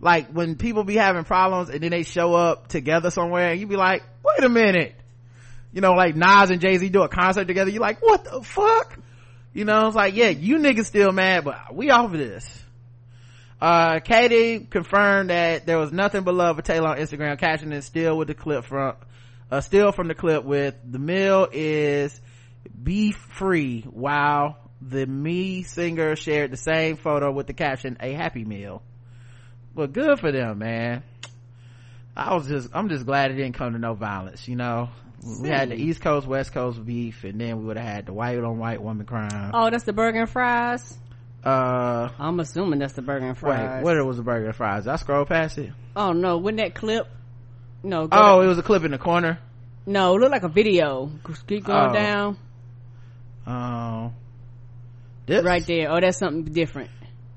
like 0.00 0.28
when 0.28 0.56
people 0.56 0.84
be 0.84 0.96
having 0.96 1.24
problems 1.24 1.70
and 1.70 1.80
then 1.80 1.90
they 1.90 2.02
show 2.02 2.34
up 2.34 2.68
together 2.68 3.10
somewhere 3.10 3.50
and 3.50 3.60
you 3.60 3.66
be 3.66 3.76
like, 3.76 4.02
wait 4.24 4.44
a 4.44 4.48
minute. 4.48 4.94
You 5.76 5.82
know, 5.82 5.92
like 5.92 6.16
Nas 6.16 6.48
and 6.48 6.58
Jay-Z 6.58 6.88
do 6.88 7.02
a 7.02 7.08
concert 7.10 7.46
together. 7.46 7.70
You're 7.70 7.82
like, 7.82 8.00
what 8.00 8.24
the 8.24 8.40
fuck? 8.40 8.98
You 9.52 9.66
know, 9.66 9.88
it's 9.88 9.94
like, 9.94 10.14
yeah, 10.14 10.30
you 10.30 10.56
niggas 10.56 10.86
still 10.86 11.12
mad, 11.12 11.44
but 11.44 11.74
we 11.74 11.90
off 11.90 12.06
of 12.06 12.18
this. 12.18 12.64
Uh, 13.60 14.00
Katy 14.00 14.60
confirmed 14.60 15.28
that 15.28 15.66
there 15.66 15.76
was 15.76 15.92
nothing 15.92 16.22
but 16.22 16.34
love 16.34 16.56
for 16.56 16.62
Taylor 16.62 16.88
on 16.88 16.96
Instagram, 16.96 17.38
catching 17.38 17.72
it 17.72 17.82
still 17.82 18.16
with 18.16 18.28
the 18.28 18.34
clip 18.34 18.64
from, 18.64 18.94
uh, 19.50 19.60
still 19.60 19.92
from 19.92 20.08
the 20.08 20.14
clip 20.14 20.44
with 20.44 20.74
the 20.82 20.98
meal 20.98 21.46
is 21.52 22.18
beef 22.82 23.16
free 23.34 23.82
while 23.82 24.56
the 24.80 25.04
me 25.04 25.62
singer 25.62 26.16
shared 26.16 26.50
the 26.50 26.56
same 26.56 26.96
photo 26.96 27.30
with 27.30 27.46
the 27.46 27.52
caption 27.52 27.98
a 28.00 28.12
happy 28.12 28.44
meal 28.44 28.82
well 29.74 29.86
good 29.86 30.18
for 30.18 30.32
them 30.32 30.58
man 30.58 31.02
i 32.16 32.34
was 32.34 32.46
just 32.46 32.68
i'm 32.74 32.88
just 32.88 33.06
glad 33.06 33.30
it 33.30 33.34
didn't 33.34 33.54
come 33.54 33.72
to 33.72 33.78
no 33.78 33.94
violence 33.94 34.48
you 34.48 34.56
know 34.56 34.90
we 35.40 35.48
had 35.48 35.70
the 35.70 35.74
east 35.74 36.00
coast 36.00 36.26
west 36.26 36.52
coast 36.52 36.84
beef 36.84 37.24
and 37.24 37.40
then 37.40 37.58
we 37.58 37.64
would 37.64 37.76
have 37.76 37.86
had 37.86 38.06
the 38.06 38.12
white 38.12 38.38
on 38.38 38.58
white 38.58 38.80
woman 38.82 39.04
crime 39.06 39.50
Oh, 39.54 39.70
that's 39.70 39.84
the 39.84 39.92
burger 39.92 40.20
and 40.20 40.30
fries. 40.30 40.96
uh 41.44 42.08
I'm 42.18 42.38
assuming 42.40 42.78
that's 42.78 42.92
the 42.94 43.02
burger 43.02 43.26
and 43.26 43.36
fries. 43.38 43.84
wait 43.84 43.96
what 43.96 44.06
was 44.06 44.16
the 44.18 44.22
burger 44.22 44.46
and 44.46 44.54
fries 44.56 44.86
i 44.86 44.96
scrolled 44.96 45.28
past 45.28 45.58
it 45.58 45.72
Oh 45.96 46.12
no, 46.12 46.36
when 46.38 46.56
that 46.56 46.74
clip? 46.74 47.06
No. 47.82 48.06
Go 48.06 48.16
oh 48.18 48.38
to- 48.40 48.44
it 48.44 48.48
was 48.48 48.58
a 48.58 48.62
clip 48.62 48.84
in 48.84 48.90
the 48.90 48.98
corner 48.98 49.38
no, 49.88 50.16
it 50.16 50.18
looked 50.20 50.32
like 50.32 50.42
a 50.42 50.48
video. 50.48 51.12
Keep 51.46 51.64
going 51.66 51.90
Oh. 51.90 51.92
down. 51.92 52.36
um 53.46 54.12
this 55.26 55.44
Right 55.44 55.64
there. 55.64 55.90
Oh, 55.92 56.00
that's 56.00 56.18
something 56.18 56.52
different. 56.52 56.90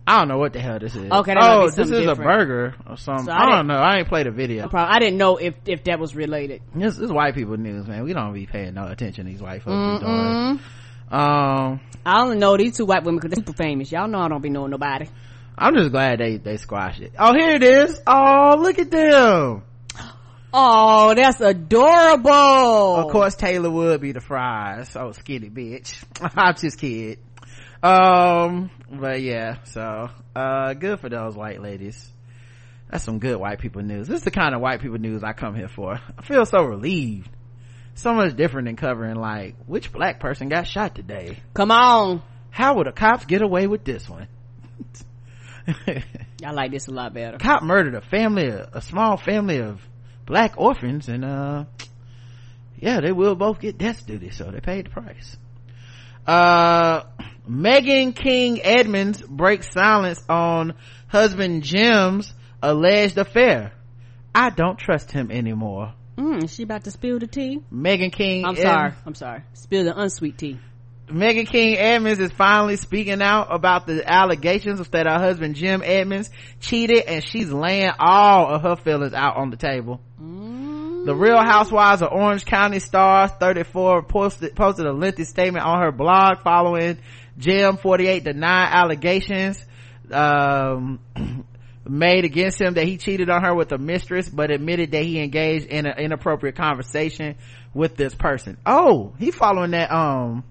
I 0.09 0.17
don't 0.19 0.27
know 0.27 0.37
what 0.37 0.53
the 0.53 0.59
hell 0.59 0.79
this 0.79 0.95
is 0.95 1.11
Okay, 1.11 1.33
oh 1.39 1.69
this 1.69 1.89
is 1.89 2.07
a 2.07 2.15
burger 2.15 2.75
or 2.87 2.97
something 2.97 3.25
So 3.25 3.31
I 3.31 3.43
i, 3.45 3.49
don't 3.55 3.67
know 3.67 3.75
i 3.77 3.97
ain't 3.97 4.07
played 4.07 4.27
a 4.27 4.31
video 4.31 4.67
Probably, 4.67 4.95
I 4.95 4.99
didn't 4.99 5.17
know 5.17 5.37
if 5.37 5.53
if 5.65 5.83
that 5.85 5.99
was 5.99 6.15
related. 6.15 6.61
This, 6.73 6.95
this 6.95 7.05
is 7.05 7.11
white 7.11 7.35
people 7.35 7.57
news, 7.57 7.87
man. 7.87 8.03
We 8.03 8.13
don't 8.13 8.33
be 8.33 8.45
paying 8.45 8.73
no 8.73 8.87
attention 8.87 9.25
to 9.25 9.31
these 9.31 9.41
white 9.41 9.61
folks. 9.63 10.03
doing. 10.03 10.59
Um, 11.11 11.79
I 12.05 12.21
only 12.21 12.37
know 12.37 12.55
these 12.57 12.77
two 12.77 12.85
white 12.85 13.03
women 13.03 13.19
because 13.19 13.31
they're 13.35 13.45
super 13.45 13.57
famous. 13.57 13.91
Y'all 13.91 14.07
know 14.07 14.19
I 14.19 14.27
don't 14.27 14.41
be 14.41 14.49
knowing 14.49 14.71
nobody. 14.71 15.07
I'm 15.57 15.75
just 15.75 15.91
glad 15.91 16.19
they 16.19 16.37
they 16.37 16.57
squashed 16.57 17.01
it. 17.01 17.13
Oh, 17.19 17.33
here 17.33 17.55
it 17.55 17.63
is. 17.63 17.99
Oh, 18.07 18.55
look 18.59 18.79
at 18.79 18.89
them. 18.91 19.63
Oh, 20.53 21.13
that's 21.15 21.41
adorable. 21.41 22.31
Of 22.95 23.11
course, 23.11 23.35
Taylor 23.35 23.69
would 23.69 24.01
be 24.01 24.13
the 24.13 24.21
fries. 24.21 24.95
Oh, 24.95 25.11
skinny 25.11 25.49
bitch. 25.49 26.03
I'm 26.35 26.55
just 26.55 26.79
kid. 26.79 27.19
Um, 27.83 28.71
but 28.91 29.21
yeah, 29.21 29.63
so 29.65 30.09
uh, 30.35 30.73
good 30.73 30.99
for 30.99 31.09
those 31.09 31.35
white 31.35 31.61
ladies. 31.61 32.11
That's 32.89 33.03
some 33.03 33.19
good 33.19 33.37
white 33.37 33.59
people 33.59 33.83
news. 33.83 34.07
This 34.07 34.19
is 34.19 34.23
the 34.23 34.31
kind 34.31 34.55
of 34.55 34.61
white 34.61 34.81
people 34.81 34.97
news 34.97 35.23
I 35.23 35.33
come 35.33 35.55
here 35.55 35.67
for. 35.67 35.99
I 36.17 36.21
feel 36.23 36.45
so 36.45 36.63
relieved. 36.63 37.29
So 37.95 38.13
much 38.13 38.35
different 38.35 38.67
than 38.67 38.77
covering 38.77 39.15
like 39.15 39.55
which 39.67 39.91
black 39.91 40.19
person 40.19 40.49
got 40.49 40.65
shot 40.65 40.95
today. 40.95 41.37
Come 41.53 41.69
on. 41.69 42.21
How 42.49 42.75
would 42.75 42.87
the 42.87 42.91
cops 42.91 43.25
get 43.25 43.41
away 43.41 43.67
with 43.67 43.83
this 43.83 44.09
one? 44.09 44.27
I 46.45 46.51
like 46.51 46.71
this 46.71 46.87
a 46.87 46.91
lot 46.91 47.13
better. 47.13 47.37
Cop 47.37 47.61
murdered 47.61 47.95
a 47.95 48.01
family, 48.01 48.47
a 48.47 48.81
small 48.81 49.17
family 49.17 49.59
of 49.59 49.81
black 50.25 50.53
orphans, 50.57 51.09
and 51.09 51.25
uh, 51.25 51.65
yeah, 52.77 53.01
they 53.01 53.11
will 53.11 53.35
both 53.35 53.59
get 53.59 53.77
death 53.77 54.07
duty, 54.07 54.29
so 54.31 54.45
they 54.45 54.61
paid 54.61 54.85
the 54.85 54.89
price. 54.89 55.37
Uh, 56.25 57.03
Megan 57.49 58.13
King 58.13 58.61
Edmonds 58.61 59.23
breaks 59.23 59.71
silence 59.71 60.23
on 60.29 60.75
husband 61.07 61.63
Jim's 61.63 62.31
alleged 62.61 63.17
affair. 63.17 63.73
I 64.35 64.51
don't 64.51 64.77
trust 64.77 65.11
him 65.11 65.31
anymore. 65.31 65.93
Mm, 66.15 66.43
is 66.43 66.53
she 66.53 66.61
about 66.61 66.83
to 66.83 66.91
spill 66.91 67.17
the 67.17 67.25
tea? 67.25 67.63
Megan 67.71 68.11
King. 68.11 68.45
I'm 68.45 68.55
Ed- 68.55 68.61
sorry. 68.61 68.93
I'm 69.03 69.15
sorry. 69.15 69.41
Spill 69.53 69.85
the 69.85 69.99
unsweet 69.99 70.37
tea. 70.37 70.59
Megan 71.09 71.47
King 71.47 71.75
Edmonds 71.75 72.19
is 72.19 72.31
finally 72.31 72.75
speaking 72.75 73.19
out 73.19 73.47
about 73.49 73.87
the 73.87 74.07
allegations 74.07 74.87
that 74.89 75.07
her 75.07 75.17
husband 75.17 75.55
Jim 75.55 75.81
Edmonds 75.83 76.29
cheated 76.59 77.05
and 77.07 77.23
she's 77.23 77.49
laying 77.49 77.89
all 77.97 78.53
of 78.53 78.61
her 78.61 78.75
feelings 78.75 79.13
out 79.13 79.37
on 79.37 79.49
the 79.49 79.57
table. 79.57 80.01
The 80.19 81.15
Real 81.15 81.41
Housewives 81.41 82.03
of 82.03 82.09
Orange 82.11 82.45
County 82.45 82.77
Star 82.77 83.27
34 83.27 84.03
posted, 84.03 84.55
posted 84.55 84.85
a 84.85 84.93
lengthy 84.93 85.23
statement 85.23 85.65
on 85.65 85.81
her 85.81 85.91
blog 85.91 86.43
following 86.43 86.99
Jim 87.39 87.77
48 87.77 88.23
denied 88.23 88.69
allegations, 88.71 89.65
um, 90.11 90.99
made 91.87 92.25
against 92.25 92.61
him 92.61 92.75
that 92.75 92.85
he 92.85 92.97
cheated 92.97 93.29
on 93.29 93.43
her 93.43 93.55
with 93.55 93.71
a 93.71 93.77
mistress, 93.77 94.29
but 94.29 94.51
admitted 94.51 94.91
that 94.91 95.03
he 95.03 95.19
engaged 95.19 95.65
in 95.65 95.87
an 95.87 95.97
inappropriate 95.97 96.55
conversation 96.55 97.35
with 97.73 97.95
this 97.95 98.13
person. 98.13 98.57
Oh, 98.65 99.13
he 99.17 99.31
following 99.31 99.71
that, 99.71 99.91
um, 99.91 100.43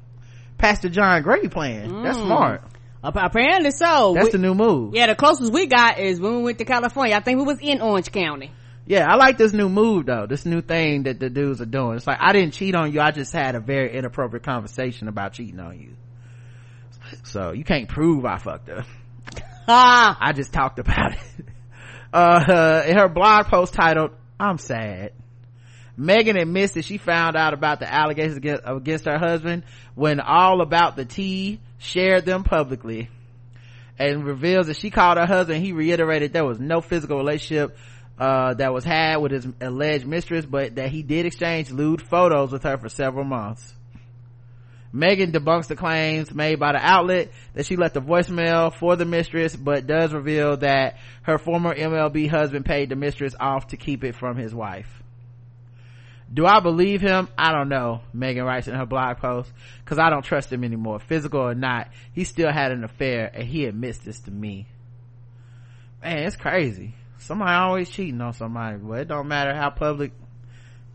Pastor 0.56 0.88
John 0.88 1.22
Gray 1.22 1.46
plan. 1.48 2.02
That's 2.02 2.18
smart. 2.18 2.62
Ap- 3.04 3.14
Apparently 3.16 3.70
so. 3.70 4.14
That's 4.14 4.26
We- 4.26 4.32
the 4.32 4.38
new 4.38 4.54
move. 4.54 4.94
yeah, 4.94 5.06
the 5.06 5.14
closest 5.14 5.52
we 5.52 5.66
got 5.66 6.00
is 6.00 6.20
when 6.20 6.38
we 6.38 6.42
went 6.42 6.58
to 6.58 6.64
California. 6.64 7.14
I 7.14 7.20
think 7.20 7.38
we 7.38 7.44
was 7.44 7.58
in 7.60 7.80
Orange 7.80 8.10
County. 8.10 8.50
Yeah, 8.86 9.06
I 9.08 9.16
like 9.16 9.36
this 9.38 9.52
new 9.52 9.68
move 9.68 10.06
though. 10.06 10.26
This 10.26 10.44
new 10.46 10.62
thing 10.62 11.02
that 11.04 11.20
the 11.20 11.28
dudes 11.30 11.60
are 11.60 11.66
doing. 11.66 11.96
It's 11.96 12.06
like 12.06 12.18
I 12.20 12.32
didn't 12.32 12.54
cheat 12.54 12.74
on 12.74 12.90
you. 12.92 13.00
I 13.00 13.10
just 13.12 13.32
had 13.32 13.54
a 13.54 13.60
very 13.60 13.94
inappropriate 13.94 14.42
conversation 14.44 15.06
about 15.08 15.34
cheating 15.34 15.60
on 15.60 15.78
you. 15.78 15.90
So 17.24 17.52
you 17.52 17.64
can't 17.64 17.88
prove 17.88 18.24
I 18.24 18.38
fucked 18.38 18.68
her. 18.68 18.84
Ah, 19.70 20.16
I 20.18 20.32
just 20.32 20.50
talked 20.50 20.78
about 20.78 21.12
it. 21.12 21.44
Uh, 22.10 22.84
in 22.86 22.96
her 22.96 23.06
blog 23.06 23.48
post 23.48 23.74
titled, 23.74 24.12
I'm 24.40 24.56
sad. 24.56 25.12
Megan 25.94 26.38
admits 26.38 26.72
that 26.72 26.86
she 26.86 26.96
found 26.96 27.36
out 27.36 27.52
about 27.52 27.80
the 27.80 27.92
allegations 27.92 28.38
against, 28.38 28.62
against 28.64 29.04
her 29.04 29.18
husband 29.18 29.64
when 29.94 30.20
All 30.20 30.62
About 30.62 30.96
the 30.96 31.04
Tea 31.04 31.60
shared 31.76 32.24
them 32.24 32.44
publicly 32.44 33.10
and 33.98 34.24
reveals 34.24 34.68
that 34.68 34.78
she 34.78 34.90
called 34.90 35.18
her 35.18 35.26
husband. 35.26 35.62
He 35.62 35.72
reiterated 35.72 36.32
there 36.32 36.44
was 36.44 36.60
no 36.60 36.80
physical 36.80 37.18
relationship 37.18 37.76
uh, 38.18 38.54
that 38.54 38.72
was 38.72 38.84
had 38.84 39.16
with 39.16 39.32
his 39.32 39.46
alleged 39.60 40.06
mistress, 40.06 40.46
but 40.46 40.76
that 40.76 40.90
he 40.90 41.02
did 41.02 41.26
exchange 41.26 41.70
lewd 41.70 42.00
photos 42.00 42.52
with 42.52 42.62
her 42.62 42.78
for 42.78 42.88
several 42.88 43.24
months. 43.24 43.74
Megan 44.92 45.32
debunks 45.32 45.66
the 45.66 45.76
claims 45.76 46.32
made 46.32 46.58
by 46.58 46.72
the 46.72 46.78
outlet 46.78 47.30
that 47.54 47.66
she 47.66 47.76
left 47.76 47.96
a 47.96 48.00
voicemail 48.00 48.74
for 48.74 48.96
the 48.96 49.04
mistress, 49.04 49.54
but 49.54 49.86
does 49.86 50.14
reveal 50.14 50.56
that 50.58 50.96
her 51.22 51.38
former 51.38 51.74
MLB 51.74 52.28
husband 52.28 52.64
paid 52.64 52.88
the 52.88 52.96
mistress 52.96 53.34
off 53.38 53.68
to 53.68 53.76
keep 53.76 54.02
it 54.02 54.14
from 54.14 54.36
his 54.36 54.54
wife. 54.54 54.88
Do 56.32 56.46
I 56.46 56.60
believe 56.60 57.00
him? 57.00 57.28
I 57.36 57.52
don't 57.52 57.68
know, 57.68 58.00
Megan 58.12 58.44
writes 58.44 58.68
in 58.68 58.74
her 58.74 58.86
blog 58.86 59.18
post, 59.18 59.50
cause 59.84 59.98
I 59.98 60.10
don't 60.10 60.24
trust 60.24 60.52
him 60.52 60.64
anymore. 60.64 61.00
Physical 61.00 61.40
or 61.40 61.54
not, 61.54 61.88
he 62.12 62.24
still 62.24 62.52
had 62.52 62.72
an 62.72 62.84
affair 62.84 63.30
and 63.32 63.46
he 63.46 63.64
admits 63.64 63.98
this 63.98 64.20
to 64.20 64.30
me. 64.30 64.66
Man, 66.02 66.18
it's 66.18 66.36
crazy. 66.36 66.94
Somebody 67.18 67.52
always 67.52 67.90
cheating 67.90 68.20
on 68.20 68.32
somebody, 68.32 68.78
but 68.78 69.00
it 69.00 69.08
don't 69.08 69.28
matter 69.28 69.54
how 69.54 69.70
public 69.70 70.12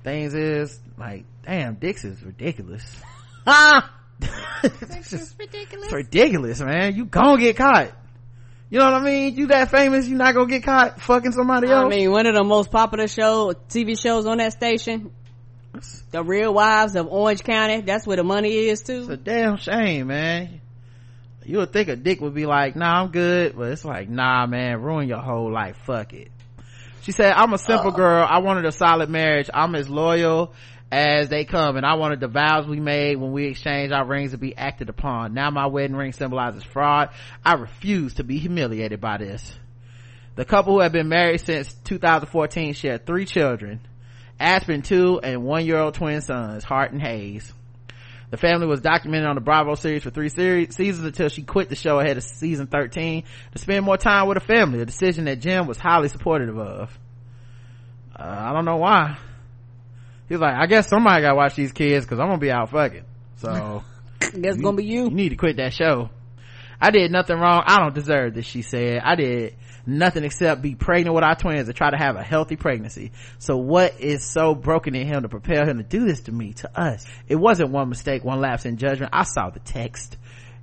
things 0.04 0.34
is. 0.34 0.80
Like, 0.98 1.26
damn, 1.46 1.76
dicks 1.76 2.06
is 2.06 2.24
ridiculous. 2.24 2.84
ah. 3.46 3.92
it's 4.64 5.10
just 5.10 5.36
ridiculous. 5.40 5.86
It's 5.86 5.94
ridiculous, 5.94 6.62
man. 6.62 6.96
You 6.96 7.06
gonna 7.06 7.40
get 7.40 7.58
caught. 7.58 7.92
You 8.70 8.80
know 8.80 8.86
what 8.86 9.02
I 9.02 9.04
mean? 9.04 9.36
You 9.36 9.48
that 9.48 9.70
famous, 9.70 10.08
you 10.08 10.16
not 10.16 10.34
gonna 10.34 10.48
get 10.48 10.64
caught 10.64 11.00
fucking 11.00 11.32
somebody 11.32 11.68
else. 11.68 11.86
I 11.86 11.96
mean, 11.96 12.12
one 12.12 12.26
of 12.26 12.34
the 12.34 12.44
most 12.44 12.72
popular 12.72 13.08
show 13.08 13.54
TV 13.70 14.00
shows 14.00 14.26
on 14.26 14.38
that 14.38 14.54
station, 14.54 15.12
The 16.10 16.24
Real 16.24 16.54
Wives 16.54 16.96
of 16.96 17.08
Orange 17.08 17.44
County. 17.44 17.82
That's 17.82 18.08
where 18.08 18.18
the 18.18 18.24
money 18.24 18.70
is 18.70 18.82
too. 18.82 19.02
it's 19.02 19.10
a 19.10 19.18
damn 19.18 19.58
shame, 19.58 20.08
man. 20.08 20.62
You 21.46 21.58
would 21.58 21.74
think 21.74 21.90
a 21.90 21.96
dick 21.96 22.22
would 22.22 22.34
be 22.34 22.46
like, 22.46 22.76
nah, 22.76 23.04
I'm 23.04 23.12
good, 23.12 23.56
but 23.56 23.72
it's 23.72 23.86
like, 23.86 24.10
nah, 24.10 24.48
man, 24.48 24.82
ruin 24.82 25.08
your 25.08 25.20
whole 25.20 25.52
life. 25.52 25.78
Fuck 25.86 26.14
it. 26.14 26.32
She 27.02 27.12
said, 27.12 27.34
I'm 27.34 27.54
a 27.54 27.58
simple 27.58 27.92
girl. 27.92 28.26
I 28.28 28.40
wanted 28.40 28.66
a 28.66 28.72
solid 28.72 29.10
marriage. 29.10 29.50
I'm 29.54 29.76
as 29.76 29.90
loyal 29.90 30.54
as 30.94 31.28
they 31.28 31.44
come 31.44 31.76
and 31.76 31.86
I 31.88 31.96
wanted 31.96 32.20
the 32.20 32.28
vows 32.28 32.68
we 32.68 32.80
made 32.80 33.16
when 33.16 33.32
we 33.32 33.48
exchanged 33.48 33.92
our 33.92 34.06
rings 34.06 34.30
to 34.32 34.38
be 34.38 34.56
acted 34.56 34.90
upon. 34.90 35.34
Now 35.34 35.50
my 35.50 35.66
wedding 35.66 35.96
ring 35.96 36.14
symbolizes 36.14 36.64
fraud. 36.64 37.10
I 37.44 37.56
refuse 37.56 38.14
to 38.16 38.24
be 38.24 38.38
humiliated 38.38 39.02
by 39.02 39.18
this. 39.18 39.58
The 40.36 40.46
couple 40.46 40.74
who 40.74 40.80
have 40.82 40.92
been 40.92 41.10
married 41.10 41.42
since 41.42 41.74
2014 41.86 42.76
share 42.76 43.00
three 43.00 43.26
children. 43.26 43.80
Aspen 44.40 44.84
two 44.84 45.20
and 45.24 45.44
one 45.44 45.66
year 45.66 45.80
old 45.80 45.96
twin 45.96 46.22
sons, 46.22 46.64
Hart 46.64 46.92
and 46.92 47.02
Hayes. 47.02 47.52
The 48.30 48.38
family 48.38 48.68
was 48.68 48.82
documented 48.82 49.28
on 49.28 49.36
the 49.36 49.42
Bravo 49.42 49.74
series 49.74 50.04
for 50.04 50.12
three 50.12 50.30
series, 50.30 50.76
seasons 50.76 51.08
until 51.08 51.30
she 51.30 51.42
quit 51.42 51.70
the 51.70 51.76
show 51.76 52.00
ahead 52.00 52.18
of 52.18 52.24
season 52.24 52.68
13 52.68 53.24
to 53.52 53.58
spend 53.58 53.84
more 53.84 53.98
time 53.98 54.28
with 54.28 54.38
her 54.38 54.46
family, 54.46 54.80
a 54.80 54.86
decision 54.86 55.26
that 55.26 55.40
Jim 55.40 55.66
was 55.66 55.80
highly 55.80 56.10
supportive 56.10 56.58
of. 56.58 56.96
Uh, 58.16 58.24
I 58.24 58.54
don't 58.54 58.66
know 58.66 58.78
why. 58.78 59.18
He's 60.34 60.40
like, 60.40 60.56
I 60.56 60.66
guess 60.66 60.88
somebody 60.88 61.22
gotta 61.22 61.36
watch 61.36 61.54
these 61.54 61.72
kids 61.72 62.08
cause 62.08 62.20
I'm 62.20 62.26
gonna 62.26 62.40
be 62.40 62.50
out 62.50 62.72
fucking. 62.72 63.04
So. 63.36 63.84
That's 64.34 64.58
gonna 64.58 64.78
be 64.78 64.84
you. 64.84 65.04
You 65.04 65.12
need 65.12 65.30
to 65.30 65.36
quit 65.36 65.58
that 65.58 65.74
show. 65.74 66.10
I 66.82 66.90
did 66.90 67.12
nothing 67.12 67.38
wrong. 67.38 67.62
I 67.68 67.78
don't 67.78 67.94
deserve 67.94 68.34
this, 68.34 68.48
she 68.48 68.64
said. 68.64 69.04
I 69.06 69.14
did 69.14 69.56
nothing 69.86 70.24
except 70.24 70.64
be 70.64 70.74
pregnant 70.74 71.14
with 71.14 71.24
our 71.24 71.36
twins 71.36 71.68
and 71.68 71.78
try 71.78 71.92
to 71.92 71.98
have 71.98 72.16
a 72.16 72.24
healthy 72.24 72.56
pregnancy. 72.56 73.12
So 73.38 73.58
what 73.58 74.02
is 74.02 74.26
so 74.26 74.56
broken 74.56 74.96
in 74.96 75.06
him 75.06 75.22
to 75.22 75.30
propel 75.30 75.68
him 75.68 75.78
to 75.78 75.84
do 75.84 76.04
this 76.04 76.22
to 76.22 76.32
me, 76.32 76.54
to 76.54 76.80
us? 76.82 77.06
It 77.28 77.36
wasn't 77.36 77.70
one 77.70 77.90
mistake, 77.90 78.24
one 78.24 78.42
lapse 78.42 78.66
in 78.66 78.78
judgment. 78.78 79.12
I 79.14 79.26
saw 79.26 79.52
the 79.52 79.60
text. 79.60 80.18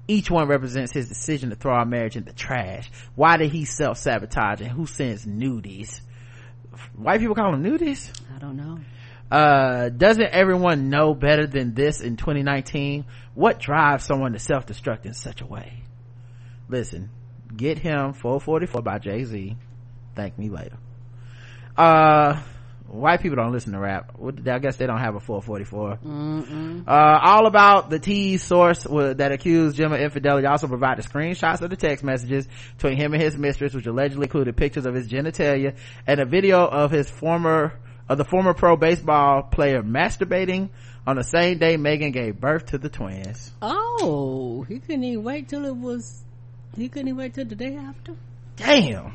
Each 0.09 0.29
one 0.29 0.49
represents 0.49 0.91
his 0.91 1.09
decision 1.09 1.51
to 1.51 1.55
throw 1.55 1.75
our 1.75 1.87
marriage 1.87 2.17
in 2.17 2.25
the 2.25 2.33
trash. 2.33 2.91
Why 3.15 3.37
did 3.37 3.53
he 3.53 3.67
self-sabotage 3.67 4.63
and 4.63 4.71
who 4.71 4.87
sends 4.87 5.25
nudies? 5.27 6.01
White 6.97 7.21
people 7.21 7.37
call 7.37 7.53
them 7.53 7.63
nudies? 7.63 8.11
I 8.35 8.41
don't 8.41 8.57
know. 8.57 8.81
Uh 9.31 9.89
doesn't 9.89 10.29
everyone 10.31 10.89
know 10.89 11.15
better 11.15 11.47
than 11.47 11.75
this 11.75 12.01
in 12.01 12.17
2019 12.17 13.05
what 13.35 13.61
drives 13.61 14.05
someone 14.05 14.33
to 14.33 14.39
self-destruct 14.39 15.07
in 15.07 15.15
such 15.15 15.41
a 15.41 15.47
way? 15.47 15.83
Listen 16.69 17.11
get 17.57 17.79
him 17.79 18.13
444 18.13 18.83
by 18.83 18.99
jay-z. 18.99 19.57
Thank 20.15 20.39
me 20.39 20.49
later. 20.51 20.77
Uh 21.77 22.41
white 22.91 23.21
people 23.21 23.37
don't 23.37 23.53
listen 23.53 23.73
to 23.73 23.79
rap. 23.79 24.13
I 24.21 24.59
guess 24.59 24.77
they 24.77 24.87
don't 24.87 24.99
have 24.99 25.15
a 25.15 25.21
444 25.21 26.85
uh, 26.87 27.21
all 27.23 27.47
about 27.47 27.91
the 27.91 27.99
T 27.99 28.37
source 28.37 28.83
that 28.83 29.33
accused 29.33 29.77
Jim 29.77 29.93
of 29.93 30.01
infidelity. 30.01 30.47
Also 30.47 30.67
provided 30.67 31.05
screenshots 31.05 31.61
of 31.61 31.71
the 31.71 31.77
text 31.77 32.05
messages 32.05 32.49
between 32.77 32.97
him 32.97 33.15
and 33.15 33.23
his 33.23 33.37
mistress, 33.37 33.75
which 33.75 33.87
allegedly 33.87 34.25
included 34.25 34.57
pictures 34.57 34.87
of 34.87 34.95
his 34.95 35.09
genitalia 35.09 35.77
and 36.07 36.21
a 36.21 36.25
video 36.25 36.67
of 36.67 36.91
his 36.91 37.09
former, 37.09 37.75
of 38.11 38.19
the 38.19 38.25
former 38.25 38.53
pro 38.53 38.77
baseball 38.77 39.43
player 39.45 39.83
masturbating 39.83 40.69
on 41.07 41.17
the 41.17 41.23
same 41.25 41.57
day 41.59 41.77
Megan 41.79 42.11
gave 42.13 42.39
birth 42.39 42.67
to 42.67 42.79
the 42.79 42.89
twins. 42.91 43.51
Oh, 43.63 44.63
he 44.69 44.81
couldn't 44.81 45.05
even 45.05 45.25
wait 45.25 45.49
till 45.49 45.65
it 45.65 45.75
was. 45.77 46.23
He 46.77 46.89
couldn't 46.89 47.09
even 47.09 47.19
wait 47.19 47.35
till 47.35 47.47
the 47.47 47.55
day 47.55 47.77
after. 47.77 48.15
Damn. 48.57 49.15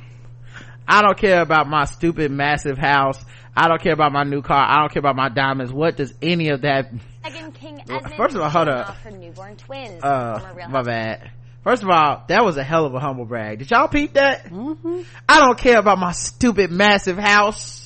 I 0.88 1.02
don't 1.02 1.18
care 1.18 1.42
about 1.42 1.68
my 1.68 1.86
stupid 1.86 2.32
massive 2.32 2.78
house. 2.78 3.24
I 3.56 3.68
don't 3.68 3.82
care 3.82 3.94
about 3.94 4.12
my 4.12 4.24
new 4.24 4.42
car. 4.42 4.64
I 4.68 4.80
don't 4.80 4.92
care 4.92 5.00
about 5.00 5.16
my 5.16 5.30
diamonds. 5.30 5.72
What 5.74 5.98
does 5.98 6.14
any 6.22 6.50
of 6.50 6.62
that 6.62 6.92
Megan 7.24 7.52
King 7.52 7.82
Well, 7.88 7.98
Edmonds 7.98 8.16
first 8.18 8.36
of 8.36 8.42
all, 8.42 8.50
hold 8.50 8.68
showing 8.68 8.80
up. 8.80 8.96
her 8.98 9.12
newborn 9.12 9.56
twins. 9.58 10.04
uh 10.04 10.40
from 10.40 10.50
a 10.52 10.54
Real 10.54 10.70
my 10.70 10.82
bad 10.84 11.32
first 11.64 11.82
of 11.84 11.90
all 11.90 12.24
that 12.28 12.46
was 12.46 12.58
a 12.58 12.64
hell 12.64 12.86
of 12.86 12.94
a 12.94 13.00
humble 13.00 13.26
brag 13.26 13.58
did 13.60 13.72
y'all 13.72 13.88
peep 13.88 14.14
that 14.14 14.46
Mm-hmm. 14.46 15.02
i 15.28 15.40
don't 15.40 15.58
care 15.58 15.80
about 15.80 15.98
my 15.98 16.12
stupid 16.12 16.70
massive 16.72 17.18
house 17.18 17.85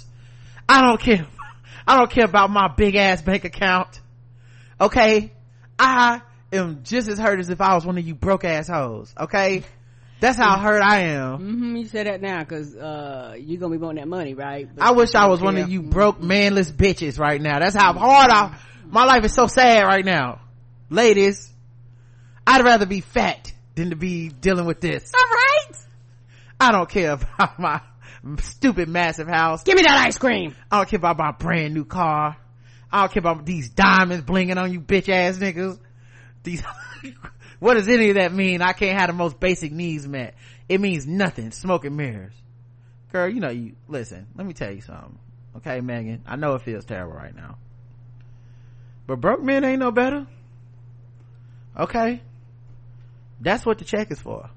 i 0.69 0.81
don't 0.81 1.01
care. 1.01 1.27
I 1.87 1.97
don't 1.97 2.11
care 2.11 2.25
about 2.25 2.51
my 2.51 2.67
big 2.67 2.95
ass 2.95 3.21
bank 3.23 3.43
account. 3.43 3.99
Okay? 4.79 5.33
I 5.79 6.21
am 6.53 6.83
just 6.83 7.07
as 7.07 7.17
hurt 7.17 7.39
as 7.39 7.49
if 7.49 7.59
i 7.59 7.73
was 7.73 7.85
one 7.85 7.97
of 7.97 8.07
you 8.07 8.13
broke 8.13 8.45
ass 8.45 8.67
hoes. 8.67 9.13
Okay? 9.19 9.63
That's 10.19 10.37
how 10.37 10.59
hurt 10.59 10.83
i 10.83 11.05
am. 11.05 11.39
Mm-hmm. 11.39 11.75
You 11.77 11.85
said 11.87 12.05
that 12.05 12.21
now 12.21 12.39
because 12.39 12.75
uh, 12.75 13.35
you're 13.39 13.59
gonna 13.59 13.71
be 13.71 13.77
wanting 13.77 14.01
that 14.01 14.07
money, 14.07 14.35
right? 14.35 14.67
But 14.73 14.83
i 14.83 14.91
wish 14.91 15.15
i 15.15 15.27
was 15.27 15.39
you 15.39 15.45
one 15.45 15.57
of 15.57 15.69
you 15.69 15.81
broke 15.81 16.21
manless 16.21 16.71
bitches 16.71 17.17
right 17.17 17.41
now. 17.41 17.59
That's 17.59 17.75
how 17.75 17.93
hard 17.93 18.29
i 18.29 18.57
my 18.85 19.05
life 19.05 19.25
is 19.25 19.33
so 19.33 19.47
sad 19.47 19.83
right 19.83 20.05
now. 20.05 20.41
Ladies 20.89 21.51
i'd 22.45 22.63
rather 22.63 22.85
be 22.85 23.01
fat 23.01 23.51
than 23.75 23.89
to 23.89 23.95
be 23.95 24.29
dealing 24.29 24.65
with 24.65 24.81
this. 24.81 25.11
All 25.15 25.35
right. 25.35 25.77
I 26.59 26.71
don't 26.71 26.89
care 26.89 27.13
about 27.37 27.59
my 27.59 27.81
stupid 28.41 28.89
massive 28.89 29.27
house. 29.27 29.63
Give 29.63 29.75
me 29.75 29.83
that 29.83 30.05
ice 30.05 30.17
cream. 30.17 30.55
I 30.71 30.77
don't 30.77 30.89
care 30.89 30.97
about 30.97 31.17
my 31.17 31.31
brand 31.31 31.73
new 31.73 31.85
car. 31.85 32.37
I 32.91 33.01
don't 33.01 33.11
care 33.11 33.21
about 33.21 33.45
these 33.45 33.69
diamonds 33.69 34.25
blinging 34.25 34.57
on 34.57 34.73
you 34.73 34.81
bitch 34.81 35.09
ass 35.09 35.37
niggas. 35.37 35.79
These, 36.43 36.63
what 37.59 37.75
does 37.75 37.87
any 37.87 38.09
of 38.09 38.15
that 38.15 38.33
mean? 38.33 38.61
I 38.61 38.73
can't 38.73 38.99
have 38.99 39.07
the 39.07 39.13
most 39.13 39.39
basic 39.39 39.71
needs 39.71 40.07
met. 40.07 40.35
It 40.67 40.81
means 40.81 41.05
nothing. 41.05 41.51
Smoke 41.51 41.85
and 41.85 41.97
mirrors. 41.97 42.33
Girl, 43.11 43.27
you 43.27 43.39
know 43.39 43.49
you, 43.49 43.75
listen, 43.87 44.27
let 44.35 44.45
me 44.45 44.53
tell 44.53 44.71
you 44.71 44.81
something. 44.81 45.17
Okay, 45.57 45.81
Megan? 45.81 46.23
I 46.27 46.35
know 46.35 46.55
it 46.55 46.61
feels 46.61 46.85
terrible 46.85 47.13
right 47.13 47.35
now. 47.35 47.57
But 49.07 49.19
broke 49.19 49.41
men 49.41 49.63
ain't 49.63 49.79
no 49.79 49.91
better. 49.91 50.27
Okay? 51.77 52.21
That's 53.41 53.65
what 53.65 53.79
the 53.79 53.85
check 53.85 54.11
is 54.11 54.19
for. 54.19 54.49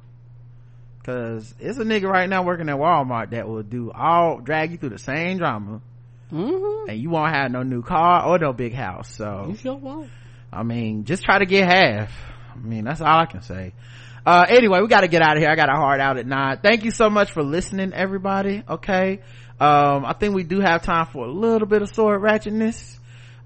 Cause 1.04 1.52
it's 1.58 1.78
a 1.78 1.84
nigga 1.84 2.08
right 2.08 2.28
now 2.28 2.44
working 2.44 2.68
at 2.68 2.76
Walmart 2.76 3.30
that 3.30 3.48
will 3.48 3.64
do 3.64 3.90
all, 3.90 4.38
drag 4.38 4.70
you 4.70 4.78
through 4.78 4.90
the 4.90 4.98
same 4.98 5.38
drama. 5.38 5.80
Mm-hmm. 6.32 6.90
And 6.90 7.00
you 7.00 7.10
won't 7.10 7.34
have 7.34 7.50
no 7.50 7.62
new 7.62 7.82
car 7.82 8.26
or 8.26 8.38
no 8.38 8.52
big 8.52 8.72
house. 8.72 9.14
So. 9.14 9.46
You 9.48 9.56
sure 9.56 9.74
won't. 9.74 10.08
I 10.52 10.62
mean, 10.62 11.04
just 11.04 11.24
try 11.24 11.38
to 11.38 11.46
get 11.46 11.66
half. 11.68 12.12
I 12.54 12.58
mean, 12.58 12.84
that's 12.84 13.00
all 13.00 13.18
I 13.18 13.26
can 13.26 13.42
say. 13.42 13.72
Uh, 14.24 14.46
anyway, 14.48 14.80
we 14.80 14.86
gotta 14.86 15.08
get 15.08 15.22
out 15.22 15.36
of 15.36 15.42
here. 15.42 15.50
I 15.50 15.56
got 15.56 15.68
a 15.68 15.76
hard 15.76 16.00
out 16.00 16.18
at 16.18 16.26
nine. 16.26 16.58
Thank 16.62 16.84
you 16.84 16.92
so 16.92 17.10
much 17.10 17.32
for 17.32 17.42
listening, 17.42 17.92
everybody. 17.92 18.62
Okay. 18.68 19.20
Um, 19.58 20.04
I 20.04 20.12
think 20.12 20.34
we 20.34 20.44
do 20.44 20.60
have 20.60 20.82
time 20.82 21.06
for 21.06 21.26
a 21.26 21.30
little 21.30 21.66
bit 21.66 21.82
of 21.82 21.92
sword 21.92 22.20
ratchetness. 22.20 22.98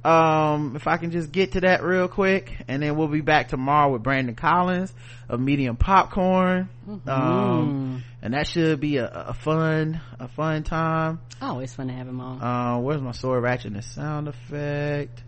Um, 0.07 0.77
if 0.77 0.87
I 0.87 0.99
can 0.99 1.11
just 1.11 1.33
get 1.33 1.53
to 1.53 1.63
that 1.63 1.83
real 1.83 2.07
quick 2.07 2.53
and 2.69 2.81
then 2.81 2.97
we'll 2.97 3.09
be 3.09 3.23
back 3.23 3.49
tomorrow 3.49 3.93
with 3.93 4.05
Brandon 4.05 4.37
Collins 4.37 4.93
of 5.29 5.41
Medium 5.41 5.77
Popcorn. 5.77 6.69
Um, 7.09 8.05
and 8.23 8.35
that 8.35 8.47
should 8.47 8.79
be 8.79 8.99
a, 8.99 9.09
a 9.09 9.35
fun, 9.35 10.01
a 10.21 10.29
fun 10.29 10.63
time. 10.63 11.21
Oh, 11.43 11.59
it's 11.59 11.75
fun 11.75 11.89
to 11.89 11.93
have 11.93 12.07
him 12.07 12.21
on. 12.21 12.41
Uh, 12.41 12.79
where's 12.81 13.03
my 13.03 13.11
sword 13.13 13.43
ratchetness 13.43 13.95
sound 13.95 14.29
effect? 14.29 15.23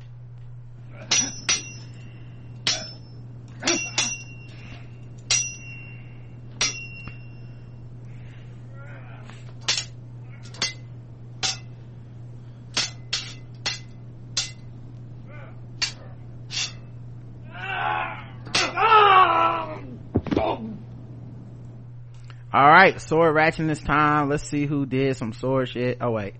All 22.58 22.68
right 22.68 23.00
sword 23.00 23.36
ratchet 23.36 23.68
this 23.68 23.80
time. 23.80 24.28
Let's 24.28 24.42
see 24.42 24.66
who 24.66 24.84
did 24.84 25.16
some 25.16 25.32
sword 25.32 25.68
shit. 25.68 25.98
Oh 26.00 26.10
wait. 26.10 26.34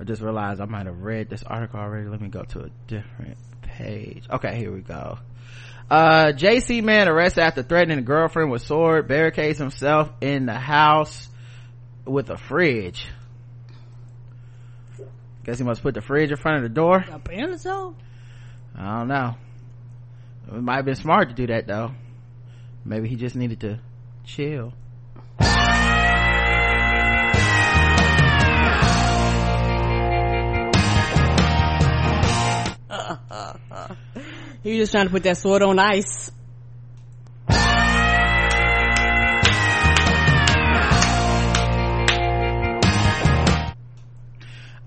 I 0.00 0.02
just 0.02 0.20
realized 0.20 0.60
i 0.60 0.64
might 0.64 0.86
have 0.86 0.98
read 1.02 1.30
this 1.30 1.44
article 1.44 1.78
already. 1.78 2.08
Let 2.08 2.20
me 2.20 2.30
go 2.30 2.42
to 2.42 2.64
a 2.64 2.70
different 2.88 3.38
page. 3.62 4.24
Okay 4.28 4.56
here 4.56 4.72
we 4.72 4.80
go. 4.80 5.18
Uh 5.88 6.32
jc 6.34 6.82
man 6.82 7.08
arrested 7.08 7.42
after 7.42 7.62
threatening 7.62 7.98
a 7.98 8.02
girlfriend 8.02 8.50
with 8.50 8.62
sword 8.62 9.06
barricades 9.06 9.58
himself 9.58 10.10
in 10.20 10.46
the 10.46 10.58
house 10.58 11.28
with 12.04 12.28
a 12.30 12.36
fridge. 12.36 13.06
Guess 15.44 15.58
he 15.58 15.64
must 15.64 15.82
put 15.82 15.94
the 15.94 16.00
fridge 16.00 16.32
in 16.32 16.38
front 16.38 16.56
of 16.56 16.62
the 16.64 16.74
door. 16.74 17.04
Apparently 17.08 17.58
so. 17.58 17.94
i 18.74 18.98
don't 18.98 19.06
know. 19.06 19.36
It 20.48 20.60
might 20.60 20.76
have 20.76 20.86
been 20.86 20.96
smart 20.96 21.28
to 21.28 21.36
do 21.36 21.46
that 21.46 21.68
though. 21.68 21.92
Maybe 22.84 23.08
he 23.08 23.14
just 23.14 23.36
needed 23.36 23.60
to 23.60 23.78
chill 24.24 24.72
He 34.62 34.70
was 34.70 34.78
just 34.78 34.92
trying 34.92 35.06
to 35.06 35.10
put 35.10 35.24
that 35.24 35.38
sword 35.38 35.62
on 35.62 35.78
ice. 35.78 36.30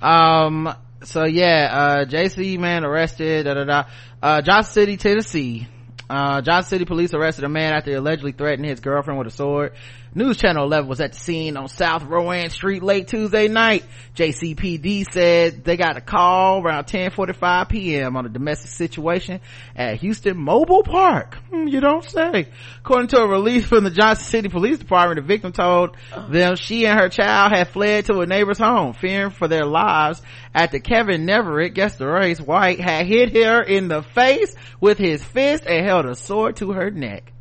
um 0.02 0.72
so 1.04 1.24
yeah 1.24 1.70
uh 1.72 2.06
jc 2.06 2.60
man 2.60 2.86
arrested 2.86 3.46
da 3.46 3.56
da 3.56 3.64
da. 3.64 3.84
Uh 4.22 4.42
johnson 4.42 4.72
city 4.72 4.98
tennessee. 4.98 5.68
Uh 6.08 6.42
johnson 6.42 6.70
city 6.70 6.86
police 6.86 7.14
arrested 7.14 7.44
a 7.44 7.50
man 7.50 7.74
after 7.74 7.90
he 7.90 7.96
allegedly 7.96 8.32
threatened 8.32 8.68
his 8.68 8.82
girlfriend 8.82 9.18
with 9.18 9.28
a 9.28 9.32
sword 9.32 9.74
news 10.16 10.38
channel 10.38 10.64
11 10.64 10.88
was 10.88 11.02
at 11.02 11.12
the 11.12 11.20
scene 11.20 11.58
on 11.58 11.68
south 11.68 12.04
rowan 12.04 12.50
street 12.50 12.82
late 12.82 13.10
tuesday 13.10 13.50
night. 13.50 13.84
Jcpd 14.16 15.12
said 15.12 15.66
they 15.66 15.76
got 15.76 15.98
a 15.98 16.02
call 16.02 16.64
around 16.64 16.86
10:45 16.86 17.68
p.m 17.68 18.16
on 18.16 18.26
a 18.26 18.30
domestic 18.30 18.72
situation 18.72 19.42
at 19.76 19.98
houston 19.98 20.38
mobile 20.38 20.84
park. 20.84 21.36
Hmm, 21.52 21.68
you 21.68 21.82
don't 21.82 22.10
say. 22.10 22.48
According 22.80 23.10
to 23.10 23.18
a 23.18 23.28
release 23.28 23.66
from 23.66 23.84
the 23.84 23.92
johnson 23.92 24.26
city 24.26 24.48
police 24.48 24.78
department 24.78 25.20
the 25.20 25.28
victim 25.28 25.52
told 25.52 25.98
them 26.30 26.56
she 26.56 26.88
and 26.88 26.98
her 26.98 27.10
child 27.10 27.52
had 27.52 27.68
fled 27.68 28.06
to 28.06 28.22
a 28.22 28.26
neighbor's 28.26 28.58
home 28.58 28.94
fearing 28.94 29.32
for 29.32 29.50
their 29.50 29.66
lives 29.66 30.22
after 30.54 30.80
kevin 30.80 31.26
neverett 31.26 31.74
guess 31.74 31.98
the 31.98 32.08
race 32.08 32.40
white 32.40 32.80
had 32.80 33.06
hit 33.06 33.36
her 33.36 33.62
in 33.62 33.90
the 33.90 34.02
face 34.02 34.56
with 34.80 34.98
his 34.98 35.22
fist 35.22 35.66
and 35.66 35.86
held 35.86 36.06
a 36.06 36.16
sword 36.16 36.56
to 36.56 36.72
her 36.72 36.90
neck 36.90 37.34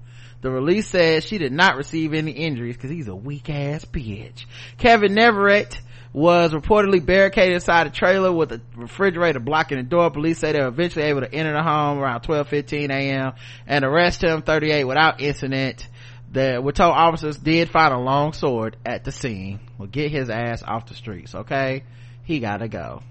the 0.44 0.50
release 0.50 0.86
says 0.88 1.24
she 1.24 1.38
did 1.38 1.52
not 1.52 1.78
receive 1.78 2.12
any 2.12 2.30
injuries 2.30 2.76
because 2.76 2.90
he's 2.90 3.08
a 3.08 3.16
weak 3.16 3.48
ass 3.48 3.86
bitch. 3.86 4.44
Kevin 4.76 5.14
Neverett 5.14 5.80
was 6.12 6.52
reportedly 6.52 7.04
barricaded 7.04 7.54
inside 7.54 7.86
a 7.86 7.90
trailer 7.90 8.30
with 8.30 8.52
a 8.52 8.60
refrigerator 8.76 9.40
blocking 9.40 9.78
the 9.78 9.84
door. 9.84 10.10
Police 10.10 10.40
say 10.40 10.52
they 10.52 10.60
were 10.60 10.68
eventually 10.68 11.06
able 11.06 11.22
to 11.22 11.32
enter 11.32 11.54
the 11.54 11.62
home 11.62 11.98
around 11.98 12.24
12:15 12.24 12.90
a.m. 12.90 13.32
and 13.66 13.86
arrest 13.86 14.22
him 14.22 14.42
38 14.42 14.84
without 14.84 15.22
incident. 15.22 15.88
The 16.30 16.60
we're 16.62 16.72
told 16.72 16.92
officers 16.92 17.38
did 17.38 17.70
find 17.70 17.94
a 17.94 17.98
long 17.98 18.34
sword 18.34 18.76
at 18.84 19.02
the 19.02 19.12
scene. 19.12 19.60
Will 19.78 19.86
get 19.86 20.10
his 20.10 20.28
ass 20.28 20.62
off 20.62 20.84
the 20.88 20.94
streets. 20.94 21.34
Okay, 21.34 21.84
he 22.24 22.40
gotta 22.40 22.68
go. 22.68 23.02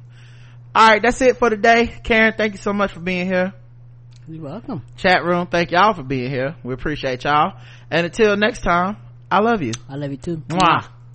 All 0.75 0.87
right, 0.87 1.01
that's 1.01 1.19
it 1.21 1.37
for 1.37 1.49
today. 1.49 1.87
Karen, 2.03 2.35
thank 2.37 2.53
you 2.53 2.59
so 2.59 2.73
much 2.73 2.91
for 2.91 2.99
being 2.99 3.25
here 3.25 3.53
You're 4.27 4.43
welcome. 4.43 4.81
chat 4.97 5.23
room 5.23 5.47
thank 5.47 5.71
y'all 5.71 5.93
for 5.93 6.03
being 6.03 6.29
here 6.29 6.55
we 6.63 6.73
appreciate 6.73 7.23
y'all 7.23 7.59
and 7.91 8.05
until 8.05 8.37
next 8.37 8.61
time 8.61 8.97
i 9.29 9.39
love 9.39 9.61
you 9.61 9.73
I 9.89 9.95
love 9.95 10.11
you 10.11 10.17
too. 10.17 10.37
Mwah. 10.47 10.87